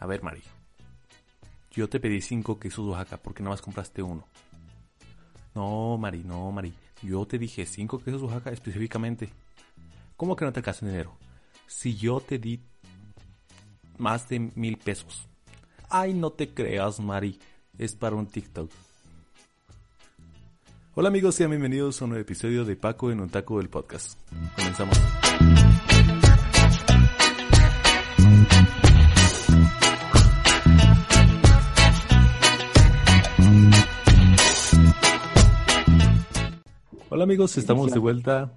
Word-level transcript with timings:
A 0.00 0.06
ver, 0.06 0.22
Mari. 0.22 0.42
Yo 1.72 1.88
te 1.88 2.00
pedí 2.00 2.20
cinco 2.20 2.58
quesos 2.58 2.86
Oaxaca 2.86 3.18
porque 3.18 3.42
nada 3.42 3.54
más 3.54 3.62
compraste 3.62 4.02
uno. 4.02 4.26
No, 5.54 5.96
Mari, 5.98 6.24
no, 6.24 6.50
Mari. 6.50 6.72
Yo 7.02 7.26
te 7.26 7.38
dije 7.38 7.66
cinco 7.66 7.98
quesos 8.02 8.22
Oaxaca 8.22 8.50
específicamente. 8.50 9.30
¿Cómo 10.16 10.34
que 10.34 10.44
no 10.44 10.52
te 10.52 10.60
alcanza 10.60 10.86
dinero? 10.86 11.16
Si 11.66 11.96
yo 11.96 12.20
te 12.20 12.38
di 12.38 12.60
más 13.98 14.28
de 14.28 14.50
mil 14.54 14.76
pesos. 14.78 15.28
Ay, 15.88 16.14
no 16.14 16.30
te 16.30 16.52
creas, 16.52 17.00
Mari. 17.00 17.38
Es 17.76 17.94
para 17.94 18.16
un 18.16 18.26
TikTok. 18.26 18.70
Hola 20.94 21.08
amigos, 21.10 21.36
sean 21.36 21.50
bienvenidos 21.50 22.00
a 22.00 22.06
un 22.06 22.10
nuevo 22.10 22.22
episodio 22.22 22.64
de 22.64 22.74
Paco 22.74 23.12
en 23.12 23.20
un 23.20 23.30
taco 23.30 23.58
del 23.58 23.68
podcast. 23.68 24.18
Comenzamos. 24.56 24.98
Hola 37.18 37.24
amigos, 37.24 37.58
estamos 37.58 37.90
de 37.90 37.98
vuelta 37.98 38.56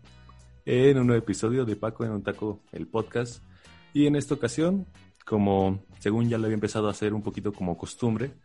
en 0.66 1.00
un 1.00 1.08
nuevo 1.08 1.24
episodio 1.24 1.66
de 1.66 1.76
Paco 1.76 2.06
en 2.06 2.12
un 2.12 2.22
taco, 2.22 2.60
el 2.72 2.86
podcast. 2.86 3.44
Y 3.92 4.06
en 4.06 4.16
esta 4.16 4.36
ocasión, 4.36 4.86
como 5.26 5.84
según 5.98 6.30
ya 6.30 6.38
lo 6.38 6.44
había 6.44 6.54
empezado 6.54 6.88
a 6.88 6.92
hacer 6.92 7.16
un 7.16 7.24
poquito 7.24 7.54
como 7.54 7.76
costumbre, 7.76 8.36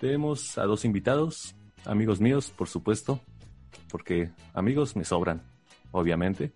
tenemos 0.00 0.56
a 0.58 0.62
dos 0.62 0.84
invitados, 0.84 1.56
amigos 1.84 2.20
míos, 2.20 2.54
por 2.56 2.68
supuesto, 2.68 3.20
porque 3.90 4.30
amigos 4.54 4.94
me 4.94 5.02
sobran, 5.02 5.42
obviamente. 5.90 6.52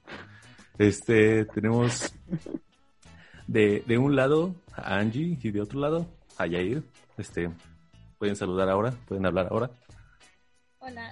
Este, 0.79 1.45
tenemos 1.47 2.15
de, 3.49 3.83
de 3.85 3.99
un 3.99 4.15
lado 4.15 4.55
a 4.77 4.99
Angie 4.99 5.41
y 5.43 5.51
de 5.51 5.61
otro 5.61 5.81
lado 5.81 6.07
a 6.39 6.47
Yair. 6.47 6.85
Este, 7.19 7.51
pueden 8.17 8.37
saludar 8.37 8.69
ahora, 8.69 8.93
pueden 9.09 9.27
hablar 9.27 9.49
ahora. 9.51 9.73
Hola. 10.79 11.11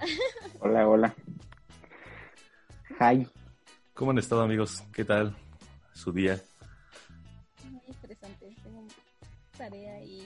Hola, 0.61 0.87
hola. 0.87 1.15
Hi. 3.01 3.25
¿Cómo 3.95 4.11
han 4.11 4.19
estado 4.19 4.43
amigos? 4.43 4.83
¿Qué 4.93 5.03
tal 5.03 5.35
su 5.91 6.11
día? 6.11 6.39
Muy 7.67 7.81
interesante. 7.87 8.55
Tengo 8.61 8.85
tarea 9.57 10.03
y 10.03 10.21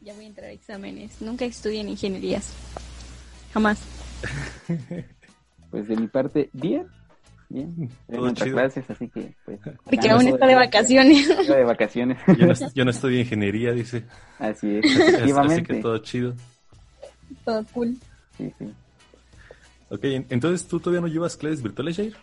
ya 0.00 0.14
voy 0.14 0.24
a 0.24 0.28
entrar 0.28 0.48
a 0.48 0.52
exámenes. 0.52 1.20
Nunca 1.20 1.44
estudié 1.44 1.80
en 1.80 1.90
ingenierías. 1.90 2.54
Jamás. 3.52 3.82
Pues 5.70 5.88
de 5.88 5.96
mi 5.96 6.06
parte, 6.06 6.50
bien. 6.52 6.86
Bien. 7.48 7.90
Todo 8.08 8.30
chido. 8.30 8.54
clases, 8.54 8.88
así 8.88 9.08
que 9.08 9.34
pues. 9.44 9.58
Porque 9.84 10.08
aún 10.08 10.28
está 10.28 10.46
de 10.46 10.54
vacaciones. 10.54 11.28
Estoy 11.40 11.56
de 11.56 11.64
vacaciones. 11.64 12.18
Yo 12.38 12.46
no, 12.46 12.54
yo 12.72 12.84
no 12.84 12.90
estudio 12.92 13.18
ingeniería, 13.18 13.72
dice. 13.72 14.04
Así 14.38 14.76
es, 14.76 14.84
Así, 14.96 15.32
así 15.32 15.62
que 15.64 15.82
todo 15.82 15.98
chido. 15.98 16.34
Todo 17.44 17.64
cool. 17.72 17.96
Sí, 18.38 18.52
sí. 18.56 18.72
Ok, 19.90 20.04
en- 20.04 20.26
entonces 20.30 20.66
tú 20.66 20.80
todavía 20.80 21.00
no 21.00 21.08
llevas 21.08 21.36
clases 21.36 21.62
virtuales, 21.62 21.96
Jair. 21.96 22.16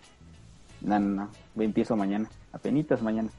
No, 0.81 0.99
no, 0.99 1.29
no. 1.55 1.63
Empiezo 1.63 1.95
mañana. 1.95 2.29
Apenitas 2.51 3.01
mañana. 3.01 3.29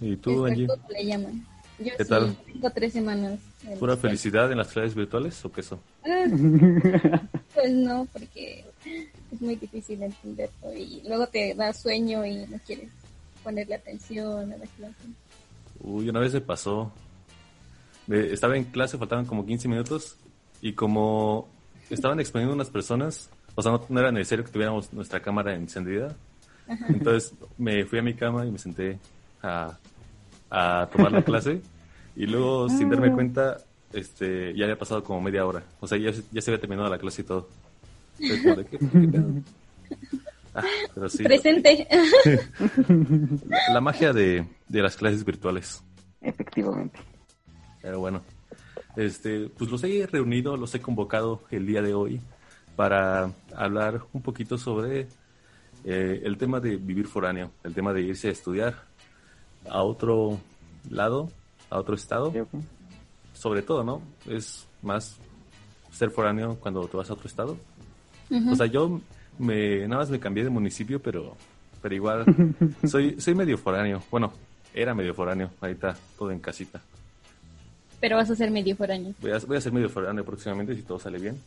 Y 0.00 0.16
tú, 0.16 0.46
Angie, 0.46 0.66
le 0.88 1.04
llaman. 1.04 1.44
Yo 1.78 1.92
¿Qué 1.96 2.04
sí, 2.04 2.10
tal? 2.10 2.36
tengo 2.46 2.70
tres 2.70 2.92
semanas. 2.92 3.38
¿pura 3.78 3.96
felicidad 3.96 4.50
en 4.52 4.58
las 4.58 4.68
clases 4.68 4.94
virtuales 4.94 5.42
o 5.44 5.52
qué 5.52 5.60
eso? 5.62 5.80
Ah, 6.04 6.24
pues 7.54 7.72
no, 7.72 8.06
porque 8.12 8.64
es 9.32 9.40
muy 9.40 9.56
difícil 9.56 10.02
entenderlo 10.02 10.74
y 10.74 11.02
luego 11.06 11.26
te 11.26 11.54
da 11.54 11.72
sueño 11.72 12.24
y 12.24 12.46
no 12.46 12.58
quieres 12.66 12.90
ponerle 13.44 13.74
atención 13.74 14.52
a 14.52 14.56
la 14.56 14.66
clase. 14.66 14.94
Uy, 15.82 16.08
una 16.08 16.20
vez 16.20 16.32
me 16.34 16.40
pasó. 16.40 16.92
Estaba 18.08 18.56
en 18.56 18.64
clase, 18.64 18.98
faltaban 18.98 19.24
como 19.26 19.44
15 19.46 19.68
minutos 19.68 20.16
y 20.62 20.72
como 20.72 21.48
estaban 21.90 22.20
exponiendo 22.20 22.54
unas 22.54 22.70
personas, 22.70 23.30
o 23.54 23.62
sea, 23.62 23.72
no, 23.72 23.84
no 23.88 24.00
era 24.00 24.12
necesario 24.12 24.44
que 24.44 24.50
tuviéramos 24.52 24.92
nuestra 24.92 25.20
cámara 25.20 25.54
encendida. 25.54 26.14
Entonces 26.88 27.34
me 27.58 27.84
fui 27.84 27.98
a 27.98 28.02
mi 28.02 28.14
cama 28.14 28.46
y 28.46 28.50
me 28.52 28.58
senté 28.58 28.98
a, 29.42 29.76
a 30.50 30.88
tomar 30.92 31.10
la 31.12 31.22
clase 31.24 31.60
y 32.14 32.26
luego 32.26 32.68
sin 32.78 32.88
darme 32.90 33.12
cuenta 33.12 33.56
este 33.92 34.54
ya 34.54 34.64
había 34.64 34.78
pasado 34.78 35.02
como 35.02 35.20
media 35.20 35.44
hora. 35.44 35.64
O 35.80 35.86
sea, 35.88 35.98
ya, 35.98 36.12
se- 36.12 36.22
ya 36.30 36.40
se 36.40 36.50
había 36.52 36.60
terminado 36.60 36.88
la 36.88 36.98
clase 36.98 37.22
y 37.22 37.24
todo. 37.24 37.48
Como 38.42 38.54
de, 38.56 38.64
¿qué- 38.66 38.78
qué 38.78 38.86
pedo? 39.08 39.32
Ah, 40.54 40.62
pero 40.94 41.08
sí, 41.08 41.22
Presente. 41.24 41.86
la, 43.48 43.58
la 43.74 43.80
magia 43.80 44.12
de, 44.12 44.46
de 44.68 44.82
las 44.82 44.96
clases 44.96 45.24
virtuales. 45.24 45.82
Efectivamente. 46.20 46.98
Pero 47.82 47.98
bueno, 48.00 48.20
este, 48.96 49.48
pues 49.48 49.70
los 49.70 49.82
he 49.84 50.06
reunido, 50.06 50.56
los 50.56 50.74
he 50.74 50.80
convocado 50.80 51.42
el 51.50 51.66
día 51.66 51.82
de 51.82 51.94
hoy 51.94 52.20
para 52.76 53.32
hablar 53.54 54.02
un 54.12 54.22
poquito 54.22 54.58
sobre 54.58 55.08
eh, 55.84 56.22
el 56.24 56.36
tema 56.36 56.60
de 56.60 56.76
vivir 56.76 57.06
foráneo, 57.06 57.50
el 57.64 57.74
tema 57.74 57.92
de 57.92 58.02
irse 58.02 58.28
a 58.28 58.32
estudiar 58.32 58.82
a 59.68 59.82
otro 59.82 60.38
lado, 60.88 61.30
a 61.68 61.78
otro 61.78 61.94
estado, 61.94 62.32
sobre 63.34 63.62
todo, 63.62 63.84
¿no? 63.84 64.02
Es 64.26 64.66
más 64.82 65.18
ser 65.90 66.10
foráneo 66.10 66.56
cuando 66.56 66.86
te 66.86 66.96
vas 66.96 67.10
a 67.10 67.14
otro 67.14 67.28
estado. 67.28 67.56
O 68.50 68.54
sea, 68.54 68.66
yo 68.66 69.00
me, 69.38 69.86
nada 69.88 70.02
más 70.02 70.10
me 70.10 70.20
cambié 70.20 70.44
de 70.44 70.50
municipio, 70.50 71.00
pero, 71.00 71.36
pero 71.82 71.94
igual 71.94 72.24
soy, 72.86 73.20
soy 73.20 73.34
medio 73.34 73.58
foráneo. 73.58 74.02
Bueno, 74.10 74.32
era 74.72 74.94
medio 74.94 75.14
foráneo, 75.14 75.50
ahorita 75.60 75.96
todo 76.16 76.30
en 76.30 76.38
casita. 76.38 76.80
Pero 78.00 78.16
vas 78.16 78.30
a 78.30 78.34
ser 78.36 78.50
medio 78.50 78.74
foráneo. 78.76 79.12
Voy 79.20 79.30
a, 79.32 79.38
voy 79.38 79.56
a 79.56 79.60
ser 79.60 79.72
medio 79.72 79.88
foráneo 79.90 80.24
próximamente 80.24 80.74
si 80.74 80.82
todo 80.82 80.98
sale 80.98 81.18
bien. 81.18 81.38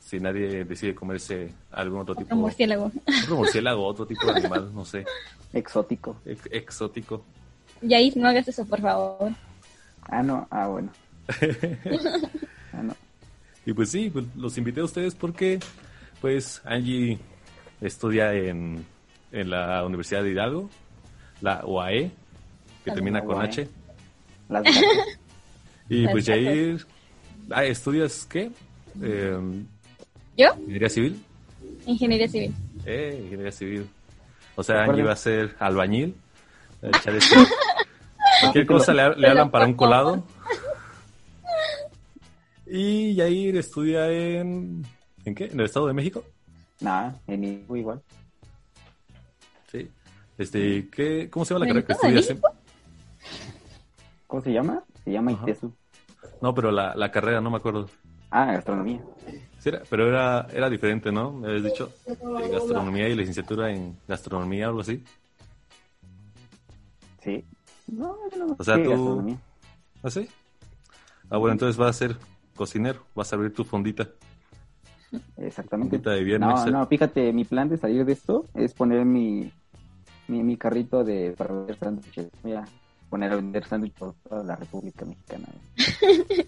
Si 0.00 0.18
nadie 0.20 0.64
decide 0.64 0.94
comerse 0.94 1.52
algún 1.70 2.00
otro 2.00 2.14
tipo 2.14 2.34
Un 2.34 2.40
murciélago. 2.42 2.90
otro 3.22 3.36
murciélago, 3.36 3.86
otro 3.86 4.04
tipo 4.06 4.26
de 4.26 4.32
animal, 4.40 4.70
no 4.74 4.84
sé, 4.84 5.04
Exótico. 5.52 6.16
ex- 6.26 6.48
exótico. 6.50 7.24
Yair, 7.80 8.16
no 8.16 8.28
hagas 8.28 8.46
eso, 8.48 8.64
por 8.66 8.80
favor. 8.80 9.32
Ah, 10.02 10.22
no. 10.22 10.46
Ah, 10.50 10.66
bueno. 10.66 10.90
Ah, 12.74 12.82
no. 12.82 12.94
Y 13.66 13.72
pues 13.74 13.90
sí, 13.90 14.10
pues, 14.10 14.24
los 14.36 14.56
invité 14.58 14.80
a 14.80 14.84
ustedes 14.84 15.14
porque 15.14 15.60
pues 16.20 16.62
Angie 16.64 17.18
estudia 17.80 18.32
en, 18.34 18.84
en 19.30 19.50
la 19.50 19.84
Universidad 19.84 20.22
de 20.22 20.30
Hidalgo, 20.30 20.70
la 21.42 21.64
UAE, 21.64 22.10
que 22.84 22.90
La 22.90 22.94
termina 22.94 23.20
con 23.24 23.36
UAE. 23.36 23.46
H. 23.46 23.68
Las. 24.48 24.64
Y 25.92 26.08
pues 26.08 26.26
gatas. 26.26 26.44
Jair, 26.44 26.86
ah, 27.50 27.64
¿estudias 27.64 28.24
qué? 28.24 28.50
Eh, 29.02 29.38
¿Yo? 30.38 30.54
¿Ingeniería 30.60 30.88
civil? 30.88 31.22
Ingeniería 31.86 32.28
civil. 32.28 32.54
Eh, 32.86 33.20
ingeniería 33.24 33.52
civil. 33.52 33.86
O 34.56 34.62
sea, 34.62 34.84
Angie 34.84 35.02
va 35.02 35.12
a 35.12 35.16
ser 35.16 35.54
albañil. 35.58 36.14
este- 36.82 37.20
Cualquier 38.40 38.66
cosa 38.66 38.94
le, 38.94 39.02
hablan 39.02 39.50
para 39.50 39.66
un 39.66 39.74
colado. 39.74 40.24
Y 42.66 43.14
Yair 43.14 43.56
estudia 43.58 44.10
en... 44.10 44.86
¿En 45.26 45.34
qué? 45.34 45.44
¿En 45.44 45.60
el 45.60 45.66
Estado 45.66 45.88
de 45.88 45.92
México? 45.92 46.24
Nada, 46.80 47.20
en 47.26 47.44
Igu 47.44 47.76
igual. 47.76 48.02
Sí. 49.70 49.90
Este, 50.38 50.88
¿qué, 50.88 51.28
¿Cómo 51.30 51.44
se 51.44 51.52
llama 51.52 51.66
la 51.66 51.70
¿En 51.70 51.76
el 51.76 51.84
carrera 51.84 52.14
que 52.14 52.18
estudias? 52.18 52.40
¿Cómo 54.26 54.42
se 54.42 54.52
llama? 54.52 54.82
Se 55.04 55.12
llama 55.12 55.32
Ajá. 55.32 55.42
ITESU. 55.42 55.72
No, 56.42 56.52
pero 56.54 56.70
la, 56.72 56.94
la 56.96 57.10
carrera, 57.10 57.40
no 57.40 57.50
me 57.50 57.56
acuerdo. 57.58 57.88
Ah, 58.30 58.46
gastronomía. 58.52 59.00
Sí, 59.60 59.68
era- 59.68 59.82
pero 59.88 60.08
era, 60.08 60.48
era 60.52 60.68
diferente, 60.68 61.12
¿no? 61.12 61.32
Me 61.32 61.48
habías 61.48 61.64
dicho 61.64 61.88
eh, 62.06 62.16
gastronomía 62.50 63.08
y 63.08 63.14
licenciatura 63.14 63.70
en 63.70 63.96
gastronomía 64.08 64.66
o 64.66 64.70
algo 64.70 64.80
así. 64.80 65.04
Sí. 67.22 67.44
No, 67.86 68.16
no 68.36 68.56
O 68.58 68.64
sea, 68.64 68.76
sí, 68.76 68.82
tú- 68.82 68.90
gastronomía. 68.90 69.36
¿Ah, 70.02 70.10
sí? 70.10 70.28
Ah, 71.30 71.36
bueno, 71.36 71.52
entonces 71.52 71.76
vas 71.76 71.90
a 71.90 71.92
ser 71.92 72.16
cocinero, 72.56 73.00
vas 73.14 73.32
a 73.32 73.36
abrir 73.36 73.54
tu 73.54 73.64
fondita. 73.64 74.08
Exactamente. 75.36 75.96
Fondita 75.96 76.10
de 76.10 76.24
viernes. 76.24 76.66
No, 76.66 76.66
no, 76.66 76.86
fíjate, 76.86 77.32
mi 77.32 77.44
plan 77.44 77.68
de 77.68 77.76
salir 77.76 78.04
de 78.04 78.12
esto 78.14 78.46
es 78.54 78.74
poner 78.74 79.04
mi, 79.04 79.50
mi, 80.26 80.42
mi 80.42 80.56
carrito 80.56 81.04
de 81.04 81.34
para 81.36 81.54
vender 81.54 81.78
sándwiches. 81.78 82.28
Mira, 82.42 82.64
poner 83.12 83.30
a 83.30 83.36
vender 83.36 83.62
sándwiches 83.66 83.98
por 83.98 84.14
toda 84.26 84.42
la 84.42 84.56
República 84.56 85.04
Mexicana. 85.04 85.46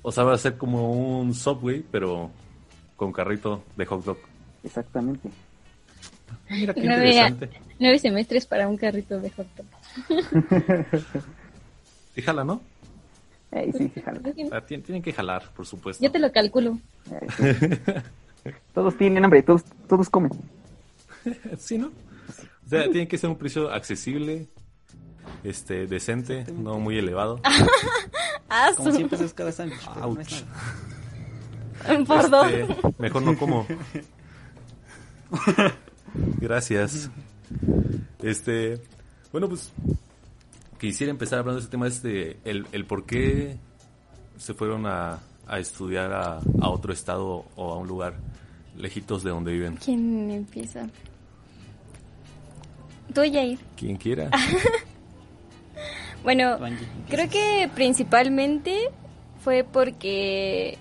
O 0.00 0.10
sea, 0.10 0.24
va 0.24 0.32
a 0.32 0.38
ser 0.38 0.56
como 0.56 1.18
un 1.20 1.34
Subway, 1.34 1.84
pero 1.90 2.30
con 2.96 3.12
carrito 3.12 3.62
de 3.76 3.84
hot 3.84 4.02
dog. 4.02 4.16
Exactamente. 4.62 5.28
Ah, 6.30 6.36
Mira 6.48 6.72
qué 6.72 6.80
Nueve, 6.84 7.08
interesante. 7.10 7.50
nueve 7.78 7.98
semestres 7.98 8.46
para 8.46 8.66
un 8.66 8.78
carrito 8.78 9.20
de 9.20 9.28
hot 9.30 9.46
dog. 9.56 9.66
Y 12.16 12.22
jala, 12.22 12.44
¿no? 12.44 12.62
Eh, 13.52 13.70
sí, 13.76 13.90
sí, 13.92 14.00
jala. 14.00 14.20
Ah, 14.52 14.62
tien- 14.66 14.82
tienen 14.82 15.02
que 15.02 15.12
jalar, 15.12 15.50
por 15.54 15.66
supuesto. 15.66 16.02
Yo 16.02 16.10
te 16.12 16.18
lo 16.20 16.32
calculo. 16.32 16.78
Eh, 17.10 17.26
sí. 17.36 18.52
Todos 18.74 18.96
tienen 18.96 19.22
hambre, 19.24 19.42
todos, 19.42 19.64
todos 19.88 20.08
comen. 20.08 20.30
Sí, 21.58 21.76
¿no? 21.76 21.88
O 21.88 22.68
sea, 22.68 22.84
tiene 22.90 23.06
que 23.08 23.18
ser 23.18 23.28
un 23.30 23.36
precio 23.36 23.70
accesible, 23.70 24.46
este, 25.44 25.86
decente, 25.86 26.44
no 26.52 26.78
muy 26.78 26.98
elevado. 26.98 27.40
Ah, 28.46 28.70
Como 28.76 28.92
100 28.92 29.08
pesos 29.08 29.32
cada 29.32 29.50
sándwich. 29.50 29.80
no 29.88 30.20
es 30.20 30.44
nada. 32.30 32.50
Este, 32.50 32.76
mejor 32.98 33.22
no 33.22 33.36
como. 33.36 33.66
Gracias. 36.40 37.10
Este, 38.22 38.80
bueno, 39.32 39.48
pues 39.48 39.72
quisiera 40.78 41.10
empezar 41.10 41.40
hablando 41.40 41.58
de 41.58 41.62
ese 41.62 41.70
tema, 41.70 41.88
este, 41.88 42.38
el, 42.44 42.66
el 42.70 42.84
por 42.84 43.06
qué 43.06 43.56
se 44.36 44.54
fueron 44.54 44.86
a, 44.86 45.18
a 45.48 45.58
estudiar 45.58 46.12
a, 46.12 46.36
a 46.60 46.68
otro 46.68 46.92
estado 46.92 47.46
o 47.56 47.72
a 47.72 47.78
un 47.78 47.88
lugar 47.88 48.14
lejitos 48.76 49.24
de 49.24 49.30
donde 49.30 49.52
viven. 49.52 49.76
¿Quién 49.76 50.30
empieza? 50.30 50.86
Tú, 53.12 53.22
Jair. 53.22 53.58
Quien 53.76 53.96
quiera. 53.96 54.30
Bueno, 56.24 56.58
creo 57.10 57.28
que 57.28 57.70
principalmente 57.74 58.90
fue 59.42 59.62
porque, 59.62 60.78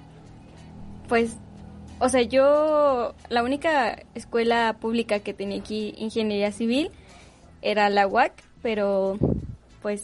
pues, 1.09 1.35
o 1.99 2.07
sea, 2.07 2.21
yo, 2.21 3.13
la 3.27 3.43
única 3.43 4.01
escuela 4.15 4.77
pública 4.79 5.19
que 5.19 5.33
tenía 5.33 5.59
aquí, 5.59 5.93
ingeniería 5.97 6.53
civil, 6.53 6.91
era 7.61 7.89
la 7.89 8.07
UAC, 8.07 8.31
pero, 8.61 9.17
pues... 9.81 10.03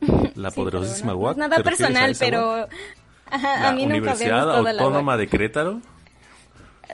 La 0.34 0.50
sí, 0.50 0.56
poderosísima 0.56 1.14
UAC. 1.14 1.36
no 1.36 1.48
Nada 1.48 1.56
¿te 1.62 1.70
refieres 1.70 1.96
a 1.96 2.00
personal, 2.00 2.16
pero... 2.18 2.68
Ajá, 3.30 3.60
La 3.60 3.68
a 3.70 3.72
mí 3.72 3.82
nunca 3.82 3.94
me 3.94 3.98
Universidad 4.00 4.46
la 4.62 4.70
Autónoma 4.70 5.12
UAC. 5.12 5.20
de 5.20 5.28
Querétaro. 5.28 5.80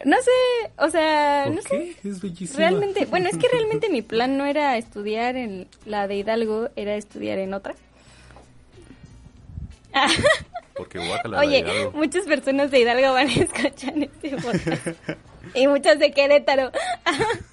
No 0.04 0.16
sé, 0.16 0.70
o 0.78 0.88
sea, 0.90 1.44
¿Por 1.46 1.54
no 1.56 1.62
sé. 1.62 1.96
Es 2.04 2.20
bellísima. 2.20 2.58
Realmente, 2.58 3.04
bueno, 3.06 3.28
es 3.28 3.36
que 3.36 3.46
realmente 3.52 3.88
mi 3.90 4.02
plan 4.02 4.36
no 4.36 4.46
era 4.46 4.76
estudiar 4.76 5.36
en 5.36 5.68
la 5.86 6.08
de 6.08 6.16
Hidalgo, 6.16 6.70
era 6.76 6.94
estudiar 6.96 7.38
en 7.38 7.54
otra. 7.54 7.74
Porque 10.76 10.98
guácala 10.98 11.40
de 11.40 11.46
Oye, 11.46 11.58
Hidalgo. 11.60 11.92
muchas 11.92 12.24
personas 12.24 12.70
de 12.70 12.80
Hidalgo 12.80 13.12
van 13.12 13.28
a 13.28 13.32
escuchar 13.34 13.92
este 13.98 14.30
podcast. 14.36 14.88
y 15.54 15.66
muchas 15.66 15.98
de 15.98 16.12
Querétaro. 16.12 16.72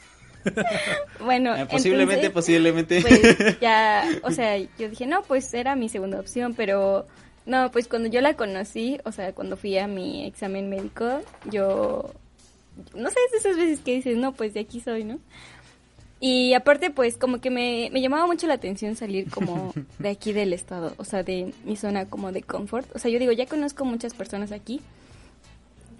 bueno, 1.19 1.55
Eh, 1.55 1.65
posiblemente, 1.65 2.27
entonces, 2.27 2.31
posiblemente. 2.31 3.01
pues 3.01 3.59
ya, 3.59 4.05
o 4.23 4.31
sea, 4.31 4.57
yo 4.57 4.89
dije, 4.89 5.05
no, 5.05 5.21
pues 5.23 5.53
era 5.53 5.75
mi 5.75 5.89
segunda 5.89 6.19
opción, 6.19 6.53
pero 6.55 7.05
no, 7.45 7.69
pues 7.71 7.87
cuando 7.89 8.07
yo 8.07 8.21
la 8.21 8.35
conocí, 8.35 8.99
o 9.03 9.11
sea, 9.11 9.33
cuando 9.33 9.57
fui 9.57 9.77
a 9.77 9.87
mi 9.87 10.25
examen 10.25 10.69
médico, 10.69 11.21
yo, 11.51 12.13
no 12.95 13.09
sé, 13.09 13.17
es 13.25 13.31
de 13.31 13.37
esas 13.49 13.57
veces 13.57 13.79
que 13.79 13.95
dices, 13.95 14.17
no, 14.17 14.33
pues 14.33 14.53
de 14.53 14.61
aquí 14.61 14.79
soy, 14.79 15.03
¿no? 15.03 15.19
Y 16.21 16.53
aparte, 16.53 16.89
pues 16.89 17.17
como 17.17 17.39
que 17.39 17.49
me, 17.49 17.89
me 17.93 18.01
llamaba 18.01 18.27
mucho 18.27 18.45
la 18.47 18.55
atención 18.55 18.95
salir 18.95 19.29
como 19.29 19.73
de 19.99 20.09
aquí 20.09 20.33
del 20.33 20.53
estado, 20.53 20.93
o 20.97 21.05
sea, 21.05 21.23
de 21.23 21.53
mi 21.63 21.75
zona 21.75 22.05
como 22.05 22.31
de 22.31 22.41
confort. 22.41 22.93
O 22.95 22.99
sea, 22.99 23.09
yo 23.09 23.19
digo, 23.19 23.31
ya 23.31 23.45
conozco 23.45 23.85
muchas 23.85 24.13
personas 24.13 24.51
aquí 24.51 24.81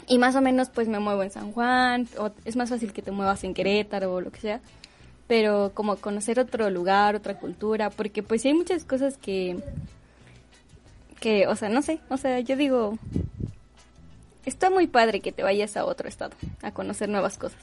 y 0.09 0.17
más 0.17 0.35
o 0.35 0.41
menos 0.41 0.69
pues 0.69 0.87
me 0.87 0.99
muevo 0.99 1.23
en 1.23 1.29
San 1.29 1.53
Juan, 1.53 2.07
o 2.17 2.31
es 2.43 2.55
más 2.55 2.69
fácil 2.69 2.91
que 2.91 3.03
te 3.03 3.11
muevas 3.11 3.43
en 3.43 3.53
Querétaro 3.53 4.13
o 4.15 4.21
lo 4.21 4.31
que 4.31 4.41
sea. 4.41 4.59
Pero 5.27 5.71
como 5.75 5.97
conocer 5.97 6.39
otro 6.39 6.69
lugar, 6.71 7.15
otra 7.15 7.37
cultura, 7.37 7.91
porque 7.91 8.23
pues 8.23 8.43
hay 8.43 8.55
muchas 8.55 8.83
cosas 8.83 9.17
que, 9.17 9.57
que, 11.19 11.45
o 11.45 11.55
sea, 11.55 11.69
no 11.69 11.83
sé, 11.83 11.99
o 12.09 12.17
sea, 12.17 12.39
yo 12.39 12.55
digo, 12.55 12.97
está 14.49 14.69
muy 14.69 14.87
padre 14.87 15.21
que 15.21 15.31
te 15.31 15.43
vayas 15.43 15.77
a 15.77 15.85
otro 15.85 16.09
estado, 16.09 16.35
a 16.61 16.71
conocer 16.71 17.07
nuevas 17.07 17.37
cosas. 17.37 17.59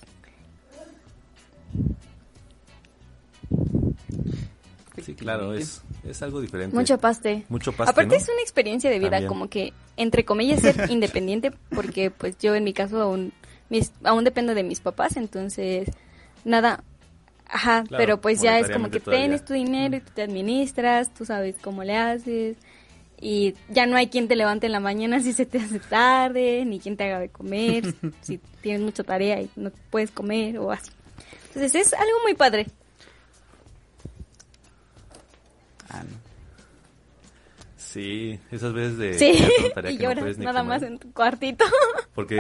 Sí, 5.05 5.15
claro, 5.15 5.53
es, 5.55 5.83
es 6.05 6.21
algo 6.23 6.41
diferente. 6.41 6.75
Mucho 6.75 6.99
paste. 6.99 7.45
Mucho 7.49 7.71
paste, 7.73 7.91
Aparte 7.91 8.17
¿no? 8.17 8.23
es 8.23 8.29
una 8.29 8.41
experiencia 8.41 8.91
de 8.91 8.99
vida, 8.99 9.11
También. 9.13 9.29
como 9.29 9.49
que, 9.49 9.73
entre 9.97 10.25
comillas, 10.25 10.61
ser 10.63 10.87
independiente, 10.91 11.53
porque 11.75 12.11
pues 12.11 12.37
yo 12.39 12.55
en 12.55 12.65
mi 12.65 12.73
caso 12.73 13.01
aún, 13.03 13.33
mis, 13.69 13.93
aún 14.03 14.25
dependo 14.25 14.55
de 14.55 14.65
mis 14.65 14.81
papás, 14.81 15.17
entonces, 15.17 15.89
nada, 16.45 16.83
ajá, 17.47 17.85
Claro, 17.87 18.03
pero 18.03 18.21
pues 18.21 18.41
ya 18.41 18.59
es 18.59 18.71
como 18.71 18.91
que 18.91 18.99
todavía. 18.99 19.27
tienes 19.27 19.45
tu 19.45 19.53
dinero 19.55 19.97
y 19.97 20.01
tú 20.01 20.11
te 20.15 20.23
administras, 20.23 21.13
tú 21.15 21.25
sabes 21.25 21.57
cómo 21.63 21.85
le 21.85 21.97
haces, 21.97 22.57
y 23.21 23.55
ya 23.69 23.87
no 23.87 23.97
hay 23.97 24.09
quien 24.09 24.29
te 24.29 24.37
levante 24.37 24.67
en 24.67 24.73
la 24.73 24.81
mañana 24.81 25.21
si 25.21 25.33
se 25.33 25.47
te 25.47 25.59
hace 25.59 25.79
tarde, 25.81 26.65
ni 26.67 26.79
quien 26.81 26.97
te 26.97 27.05
haga 27.05 27.19
de 27.21 27.29
comer, 27.31 27.95
si 28.21 28.39
tienes 28.61 28.83
mucha 28.83 29.05
tarea 29.05 29.41
y 29.41 29.51
no 29.57 29.71
puedes 29.91 30.11
comer 30.11 30.59
o 30.59 30.71
así. 30.71 30.91
Entonces 31.49 31.75
es 31.87 31.95
algo 31.95 32.19
muy 32.25 32.35
padre. 32.35 32.67
Ah, 35.89 36.03
no. 36.03 36.17
Sí, 37.77 38.39
esas 38.51 38.73
veces 38.73 38.99
de 38.99 39.15
Sí, 39.15 39.33
y 39.91 39.97
que 39.97 40.05
no 40.05 40.11
lloras 40.11 40.19
puedes 40.21 40.39
ni 40.39 40.45
nada 40.45 40.61
comer. 40.61 40.81
más 40.81 40.89
en 40.89 40.99
tu 40.99 41.13
cuartito. 41.13 41.65
Porque, 42.15 42.39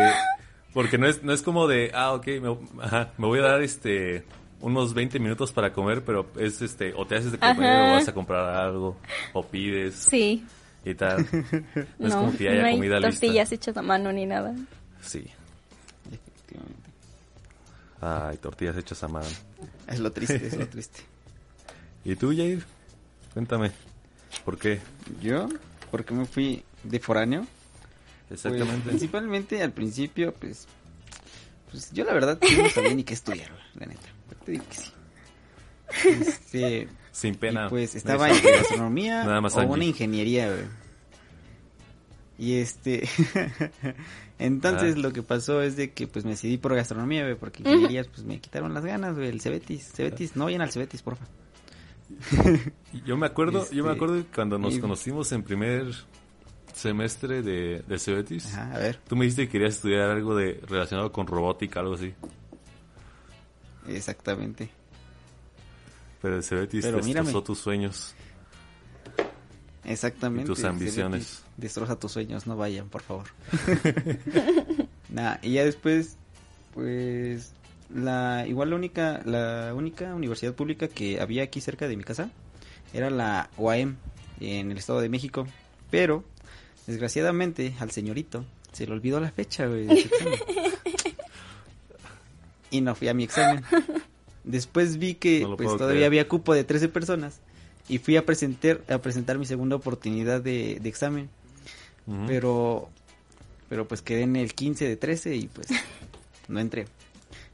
porque 0.72 0.96
no 0.98 1.06
es, 1.06 1.22
no 1.22 1.32
es 1.34 1.42
como 1.42 1.66
de, 1.66 1.90
ah, 1.94 2.12
ok, 2.14 2.26
me, 2.40 2.56
ajá, 2.82 3.12
me 3.18 3.26
voy 3.26 3.38
a 3.40 3.42
dar 3.42 3.62
este 3.62 4.24
unos 4.60 4.94
20 4.94 5.18
minutos 5.18 5.52
para 5.52 5.70
comer, 5.74 6.02
pero 6.02 6.26
es 6.38 6.62
este, 6.62 6.94
o 6.94 7.06
te 7.06 7.16
haces 7.16 7.32
de 7.32 7.38
comer, 7.38 7.70
Ajá. 7.70 7.90
o 7.90 7.92
vas 7.92 8.08
a 8.08 8.14
comprar 8.14 8.54
algo, 8.56 8.96
o 9.34 9.42
pides 9.42 9.94
Sí. 9.96 10.44
Y 10.86 10.94
tal. 10.94 11.26
No, 11.98 12.06
es 12.06 12.14
No, 12.14 12.20
como 12.20 12.36
que 12.36 12.44
ya 12.44 12.50
haya 12.52 12.60
no 12.62 12.66
hay 12.68 12.74
comida 12.76 13.00
tortillas 13.00 13.50
lista. 13.50 13.54
hechas 13.70 13.76
a 13.76 13.82
mano 13.82 14.12
ni 14.12 14.24
nada. 14.26 14.54
Sí. 15.02 15.24
Efectivamente. 16.10 16.90
Ay, 18.00 18.36
tortillas 18.38 18.76
hechas 18.76 19.02
a 19.02 19.08
mano. 19.08 19.26
Es 19.88 19.98
lo 20.00 20.10
triste, 20.12 20.46
es 20.46 20.56
lo 20.56 20.66
triste. 20.68 21.00
¿Y 22.04 22.14
tú, 22.16 22.28
Jair? 22.34 22.64
Cuéntame. 23.34 23.72
¿Por 24.44 24.58
qué? 24.58 24.80
Yo, 25.20 25.48
porque 25.90 26.14
me 26.14 26.24
fui 26.24 26.62
de 26.84 27.00
foráneo. 27.00 27.46
Pues, 28.28 28.44
Exactamente. 28.44 28.88
principalmente 28.88 29.62
al 29.62 29.72
principio, 29.72 30.32
pues, 30.34 30.66
pues 31.70 31.92
yo 31.92 32.04
la 32.04 32.12
verdad 32.12 32.38
no 32.40 32.68
sabía 32.70 32.94
ni 32.94 33.04
qué 33.04 33.14
estudiar, 33.14 33.50
la 33.74 33.86
neta. 33.86 34.08
Te 34.44 34.52
digo 34.52 34.64
que 34.68 34.76
sí. 34.76 34.92
Este, 36.20 36.88
Sin 37.12 37.36
pena. 37.36 37.66
y 37.66 37.68
pues 37.70 37.94
estaba 37.94 38.28
entre 38.28 38.56
gastronomía 38.56 39.22
Nada 39.24 39.40
más 39.40 39.56
o 39.56 39.60
una 39.66 39.84
ingeniería, 39.84 40.48
güey. 40.48 40.64
Y 42.38 42.56
este, 42.58 43.08
entonces 44.38 44.94
Ah. 44.96 44.98
lo 45.00 45.12
que 45.12 45.22
pasó 45.22 45.62
es 45.62 45.76
de 45.76 45.92
que 45.92 46.06
pues 46.06 46.24
me 46.24 46.32
decidí 46.32 46.58
por 46.58 46.74
gastronomía, 46.74 47.22
güey, 47.22 47.34
porque 47.36 47.62
ingenierías 47.62 48.08
pues 48.08 48.24
me 48.24 48.38
quitaron 48.40 48.74
las 48.74 48.84
ganas, 48.84 49.14
güey, 49.16 49.28
el 49.28 49.40
Cebetis, 49.40 49.90
Cebetis, 49.92 50.36
no 50.36 50.44
vayan 50.44 50.60
al 50.60 50.70
Cebetis, 50.70 51.00
porfa. 51.02 51.24
Yo 53.04 53.16
me 53.16 53.26
acuerdo, 53.26 53.68
yo 53.70 53.82
me 53.84 53.90
Este, 53.92 54.04
acuerdo 54.04 54.24
cuando 54.34 54.58
nos 54.58 54.74
y- 54.74 54.80
conocimos 54.80 55.32
en 55.32 55.42
primer 55.42 55.92
semestre 56.74 57.40
de, 57.42 57.82
de 57.88 57.98
Cebetis, 57.98 58.52
Ajá, 58.54 58.74
a 58.74 58.78
ver, 58.78 59.00
tú 59.08 59.16
me 59.16 59.24
dijiste 59.24 59.46
que 59.46 59.52
querías 59.52 59.74
estudiar 59.76 60.10
algo 60.10 60.36
de 60.36 60.60
relacionado 60.68 61.10
con 61.10 61.26
robótica, 61.26 61.80
algo 61.80 61.94
así. 61.94 62.12
exactamente. 63.88 64.68
Pero 66.22 66.36
el 66.36 66.42
Cebetis 66.44 66.84
Pero 66.84 66.98
destrozó 66.98 67.22
mírame. 67.24 67.42
tus 67.44 67.58
sueños. 67.58 68.14
Exactamente. 69.86 70.50
Y 70.50 70.54
tus 70.54 70.64
ambiciones. 70.64 71.42
Destroza 71.56 71.98
tus 71.98 72.12
sueños, 72.12 72.46
no 72.46 72.56
vayan, 72.56 72.88
por 72.88 73.02
favor. 73.02 73.26
Nah, 75.08 75.36
y 75.40 75.52
ya 75.52 75.64
después, 75.64 76.16
pues, 76.74 77.52
la 77.94 78.44
igual 78.46 78.70
la 78.70 78.76
única, 78.76 79.22
la 79.24 79.72
única 79.74 80.14
universidad 80.14 80.52
pública 80.52 80.88
que 80.88 81.20
había 81.20 81.44
aquí 81.44 81.60
cerca 81.60 81.86
de 81.86 81.96
mi 81.96 82.02
casa 82.02 82.28
era 82.92 83.08
la 83.08 83.48
UAM 83.56 83.96
en 84.40 84.72
el 84.72 84.76
Estado 84.76 85.00
de 85.00 85.08
México. 85.08 85.46
Pero, 85.90 86.24
desgraciadamente, 86.88 87.72
al 87.78 87.92
señorito 87.92 88.44
se 88.72 88.86
le 88.86 88.92
olvidó 88.92 89.20
la 89.20 89.30
fecha, 89.30 89.66
güey. 89.66 89.86
Y 92.70 92.80
no 92.80 92.94
fui 92.96 93.08
a 93.08 93.14
mi 93.14 93.24
examen. 93.24 93.64
Después 94.44 94.98
vi 94.98 95.14
que 95.14 95.40
No 95.40 95.56
pues 95.56 95.68
todavía 95.68 95.90
creer. 95.92 96.06
había 96.06 96.28
cupo 96.28 96.52
de 96.52 96.64
13 96.64 96.88
personas 96.88 97.40
y 97.88 97.98
fui 97.98 98.16
a 98.16 98.26
presentar 98.26 98.80
a 98.88 98.98
presentar 98.98 99.38
mi 99.38 99.46
segunda 99.46 99.76
oportunidad 99.76 100.40
de, 100.40 100.78
de 100.80 100.88
examen, 100.88 101.28
Ujú. 102.06 102.24
pero 102.26 102.88
pero 103.68 103.88
pues 103.88 104.02
quedé 104.02 104.22
en 104.22 104.36
el 104.36 104.54
15 104.54 104.88
de 104.88 104.96
13 104.96 105.36
y 105.36 105.46
pues 105.48 105.68
no 106.48 106.60
entré. 106.60 106.86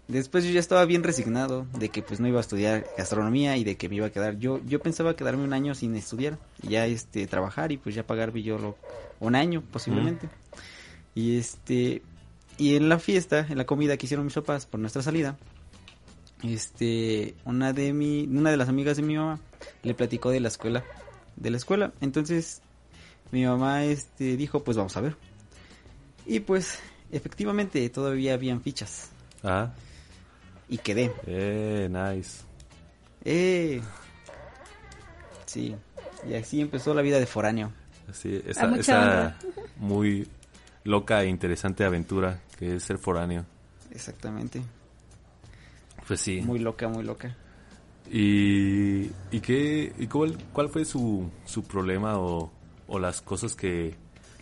Después 0.08 0.44
yo 0.44 0.50
ya 0.50 0.60
estaba 0.60 0.84
bien 0.84 1.04
resignado 1.04 1.66
de 1.78 1.88
que 1.88 2.02
pues 2.02 2.20
no 2.20 2.28
iba 2.28 2.38
a 2.38 2.40
estudiar 2.40 2.86
gastronomía 2.98 3.56
y 3.56 3.64
de 3.64 3.76
que 3.76 3.88
me 3.88 3.96
iba 3.96 4.06
a 4.06 4.10
quedar. 4.10 4.38
Yo 4.38 4.60
yo 4.66 4.80
pensaba 4.80 5.16
quedarme 5.16 5.44
un 5.44 5.52
año 5.52 5.74
sin 5.74 5.94
estudiar 5.94 6.38
y 6.62 6.70
ya 6.70 6.86
este 6.86 7.26
trabajar 7.26 7.72
y 7.72 7.76
pues 7.76 7.94
ya 7.94 8.06
pagarme 8.06 8.42
yo 8.42 8.58
lo, 8.58 8.76
un 9.20 9.34
año 9.34 9.62
posiblemente. 9.72 10.28
Y 11.14 11.38
este 11.38 12.02
y 12.58 12.76
en 12.76 12.88
la 12.88 12.98
fiesta, 12.98 13.46
en 13.48 13.56
la 13.56 13.64
comida 13.64 13.96
que 13.96 14.06
hicieron 14.06 14.26
mis 14.26 14.34
papás 14.34 14.66
por 14.66 14.80
nuestra 14.80 15.02
salida, 15.02 15.38
este 16.42 17.34
una 17.44 17.72
de 17.72 17.92
mi 17.92 18.26
una 18.26 18.50
de 18.50 18.56
las 18.56 18.68
amigas 18.68 18.96
de 18.96 19.04
mi 19.04 19.16
mamá 19.16 19.38
le 19.82 19.94
platicó 19.94 20.30
de 20.30 20.40
la 20.40 20.48
escuela, 20.48 20.84
de 21.36 21.50
la 21.50 21.56
escuela. 21.56 21.92
Entonces 22.00 22.62
mi 23.30 23.44
mamá 23.44 23.84
este 23.84 24.36
dijo, 24.36 24.62
"Pues 24.64 24.76
vamos 24.76 24.96
a 24.96 25.00
ver." 25.00 25.16
Y 26.26 26.40
pues 26.40 26.78
efectivamente 27.10 27.88
todavía 27.90 28.34
habían 28.34 28.62
fichas 28.62 29.10
Ah, 29.42 29.70
y 30.68 30.78
quedé. 30.78 31.12
eh, 31.26 31.88
nice. 31.90 32.42
Eh. 33.24 33.80
Sí. 35.46 35.74
Y 36.28 36.34
así 36.34 36.60
empezó 36.60 36.94
la 36.94 37.02
vida 37.02 37.18
de 37.18 37.26
foráneo. 37.26 37.72
Así, 38.08 38.40
esa, 38.46 38.74
esa 38.76 39.36
muy 39.76 40.28
loca 40.84 41.22
e 41.22 41.26
interesante 41.28 41.84
aventura 41.84 42.40
que 42.58 42.76
es 42.76 42.84
ser 42.84 42.98
foráneo. 42.98 43.44
Exactamente. 43.90 44.62
Pues 46.06 46.20
sí. 46.20 46.40
Muy 46.40 46.58
loca, 46.58 46.88
muy 46.88 47.04
loca. 47.04 47.36
¿Y, 48.14 49.10
y 49.30 49.40
qué, 49.40 49.90
y 49.98 50.06
cuál, 50.06 50.36
cuál 50.52 50.68
fue 50.68 50.84
su, 50.84 51.30
su 51.46 51.62
problema 51.62 52.18
o, 52.18 52.52
o 52.86 52.98
las 52.98 53.22
cosas 53.22 53.56
que, 53.56 53.94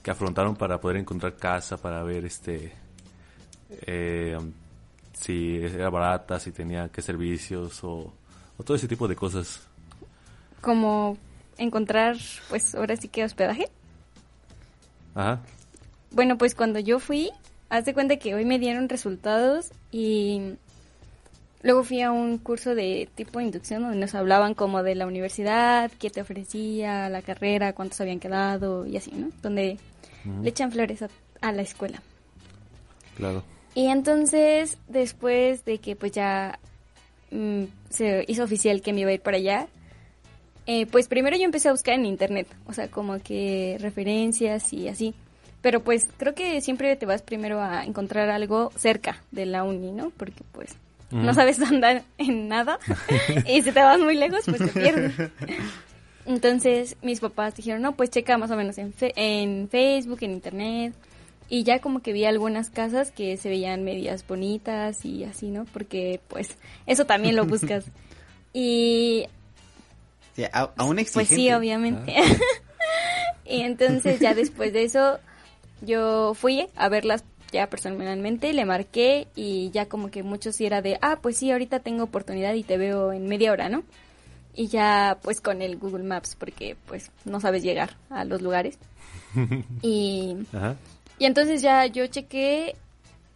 que 0.03 0.11
afrontaron 0.11 0.57
para 0.57 0.81
poder 0.81 0.97
encontrar 0.97 1.37
casa, 1.37 1.77
para 1.77 2.03
ver 2.03 2.25
este 2.25 2.73
eh, 3.87 4.37
si 5.13 5.59
era 5.63 5.89
barata, 5.89 6.41
si 6.41 6.51
tenía 6.51 6.89
qué 6.89 7.01
servicios 7.01 7.85
o, 7.85 8.13
o 8.57 8.63
todo 8.65 8.77
ese 8.77 8.89
tipo 8.89 9.07
de 9.07 9.15
cosas? 9.15 9.61
Como 10.61 11.17
encontrar, 11.57 12.17
pues 12.49 12.75
ahora 12.75 12.97
sí 12.97 13.07
que 13.07 13.23
hospedaje. 13.23 13.69
Ajá. 15.15 15.43
Bueno, 16.11 16.39
pues 16.39 16.57
cuando 16.57 16.81
yo 16.81 16.99
fui, 16.99 17.31
haz 17.69 17.85
de 17.85 17.95
cuenta 17.95 18.17
que 18.17 18.35
hoy 18.35 18.45
me 18.45 18.59
dieron 18.59 18.89
resultados 18.89 19.71
y 19.93 20.57
luego 21.63 21.85
fui 21.85 22.03
a 22.03 22.13
un 22.13 22.39
curso 22.39 22.75
de 22.75 23.09
tipo 23.15 23.41
inducción 23.41 23.83
donde 23.83 23.99
nos 23.99 24.15
hablaban 24.15 24.55
como 24.55 24.83
de 24.83 24.95
la 24.95 25.07
universidad, 25.07 25.91
qué 25.99 26.11
te 26.11 26.21
ofrecía, 26.21 27.09
la 27.09 27.23
carrera, 27.23 27.73
cuántos 27.73 28.01
habían 28.01 28.21
quedado 28.21 28.87
y 28.87 28.97
así, 28.97 29.13
¿no? 29.13 29.31
Donde 29.43 29.79
le 30.43 30.49
echan 30.49 30.73
flores 30.73 31.03
a, 31.03 31.09
a 31.41 31.53
la 31.53 31.63
escuela. 31.63 32.03
Claro. 33.17 33.43
Y 33.75 33.87
entonces, 33.87 34.79
después 34.89 35.65
de 35.65 35.79
que 35.79 35.97
pues 35.97 36.13
ya 36.13 36.59
mm, 37.31 37.65
se 37.89 38.25
hizo 38.29 38.45
oficial 38.45 38.83
que 38.83 38.93
me 38.93 39.01
iba 39.01 39.11
a 39.11 39.15
ir 39.15 39.21
para 39.21 39.37
allá, 39.37 39.69
eh, 40.67 40.87
pues 40.87 41.09
primero 41.09 41.37
yo 41.37 41.45
empecé 41.45 41.69
a 41.69 41.73
buscar 41.73 41.95
en 41.95 42.07
internet, 42.07 42.47
o 42.67 42.73
sea, 42.73 42.89
como 42.89 43.19
que 43.21 43.77
referencias 43.81 44.73
y 44.73 44.89
así. 44.89 45.15
Pero 45.63 45.83
pues 45.83 46.09
creo 46.17 46.35
que 46.35 46.61
siempre 46.61 46.97
te 46.97 47.07
vas 47.07 47.23
primero 47.23 47.61
a 47.61 47.85
encontrar 47.85 48.31
algo 48.31 48.71
cerca 48.77 49.23
de 49.31 49.47
la 49.47 49.63
uni, 49.63 49.93
¿no? 49.93 50.11
Porque 50.11 50.43
pues 50.53 50.77
no 51.11 51.27
Ujú. 51.27 51.35
sabes 51.35 51.61
andar 51.63 52.03
en 52.19 52.49
nada 52.49 52.79
y 53.47 53.63
si 53.63 53.73
te 53.73 53.81
vas 53.81 53.99
muy 53.99 54.17
lejos 54.17 54.41
pues 54.47 54.59
te 54.59 54.69
pierdes. 54.69 55.13
Entonces 56.27 56.97
mis 57.03 57.21
papás 57.21 57.57
dijeron, 57.57 57.83
no, 57.83 57.93
pues 57.97 58.11
checa 58.11 58.37
más 58.39 58.51
o 58.51 58.57
menos 58.57 58.79
en, 58.79 58.93
fe- 58.93 59.13
en 59.17 59.69
Facebook, 59.69 60.19
en 60.23 60.33
internet. 60.33 60.95
Y 61.49 61.65
ya 61.65 61.81
como 61.81 62.01
que 62.01 62.13
vi 62.13 62.25
algunas 62.27 62.71
casas 62.71 63.11
que 63.11 63.37
se 63.37 63.49
veían 63.49 63.83
medias 63.83 64.25
bonitas 64.27 65.05
y 65.05 65.25
así, 65.25 65.49
¿no? 65.49 65.65
Porque 65.65 66.21
pues 66.29 66.57
eso 66.87 67.07
también 67.07 67.37
lo 67.37 67.45
buscas. 67.47 67.85
Y 68.53 69.27
a, 70.53 70.71
a 70.77 70.85
un 70.85 70.97
pues 71.13 71.29
sí, 71.29 71.53
obviamente. 71.53 72.15
y 73.45 73.61
entonces 73.61 74.19
ya 74.21 74.35
después 74.35 74.73
de 74.73 74.83
eso 74.85 75.19
yo 75.83 76.35
fui 76.35 76.67
a 76.77 76.89
verlas 76.89 77.25
ya 77.53 77.69
personalmente, 77.69 78.53
le 78.53 78.65
marqué 78.65 79.29
y 79.35 79.71
ya 79.71 79.87
como 79.87 80.11
que 80.11 80.23
muchos 80.23 80.57
sí 80.57 80.67
era 80.67 80.83
de, 80.83 80.99
ah, 81.03 81.19
pues 81.21 81.37
sí, 81.37 81.51
ahorita 81.51 81.81
tengo 81.81 82.05
oportunidad 82.05 82.55
y 82.55 82.63
te 82.63 82.77
veo 82.77 83.13
en 83.13 83.27
media 83.27 83.53
hora, 83.53 83.69
¿no? 83.69 83.83
Y 84.55 84.69
ya 84.69 85.19
pues 85.23 85.41
con 85.41 85.63
el 85.63 85.79
Google 85.79 86.05
Maps 86.05 86.37
porque 86.39 86.77
pues 86.87 87.11
no 87.25 87.41
sabes 87.41 87.63
llegar 87.63 87.97
a 88.09 88.25
los 88.25 88.43
lugares. 88.43 88.79
y, 89.83 90.37
Ajá. 90.53 90.77
y 91.19 91.25
entonces 91.25 91.63
ya 91.63 91.87
yo 91.87 92.07
chequé 92.07 92.75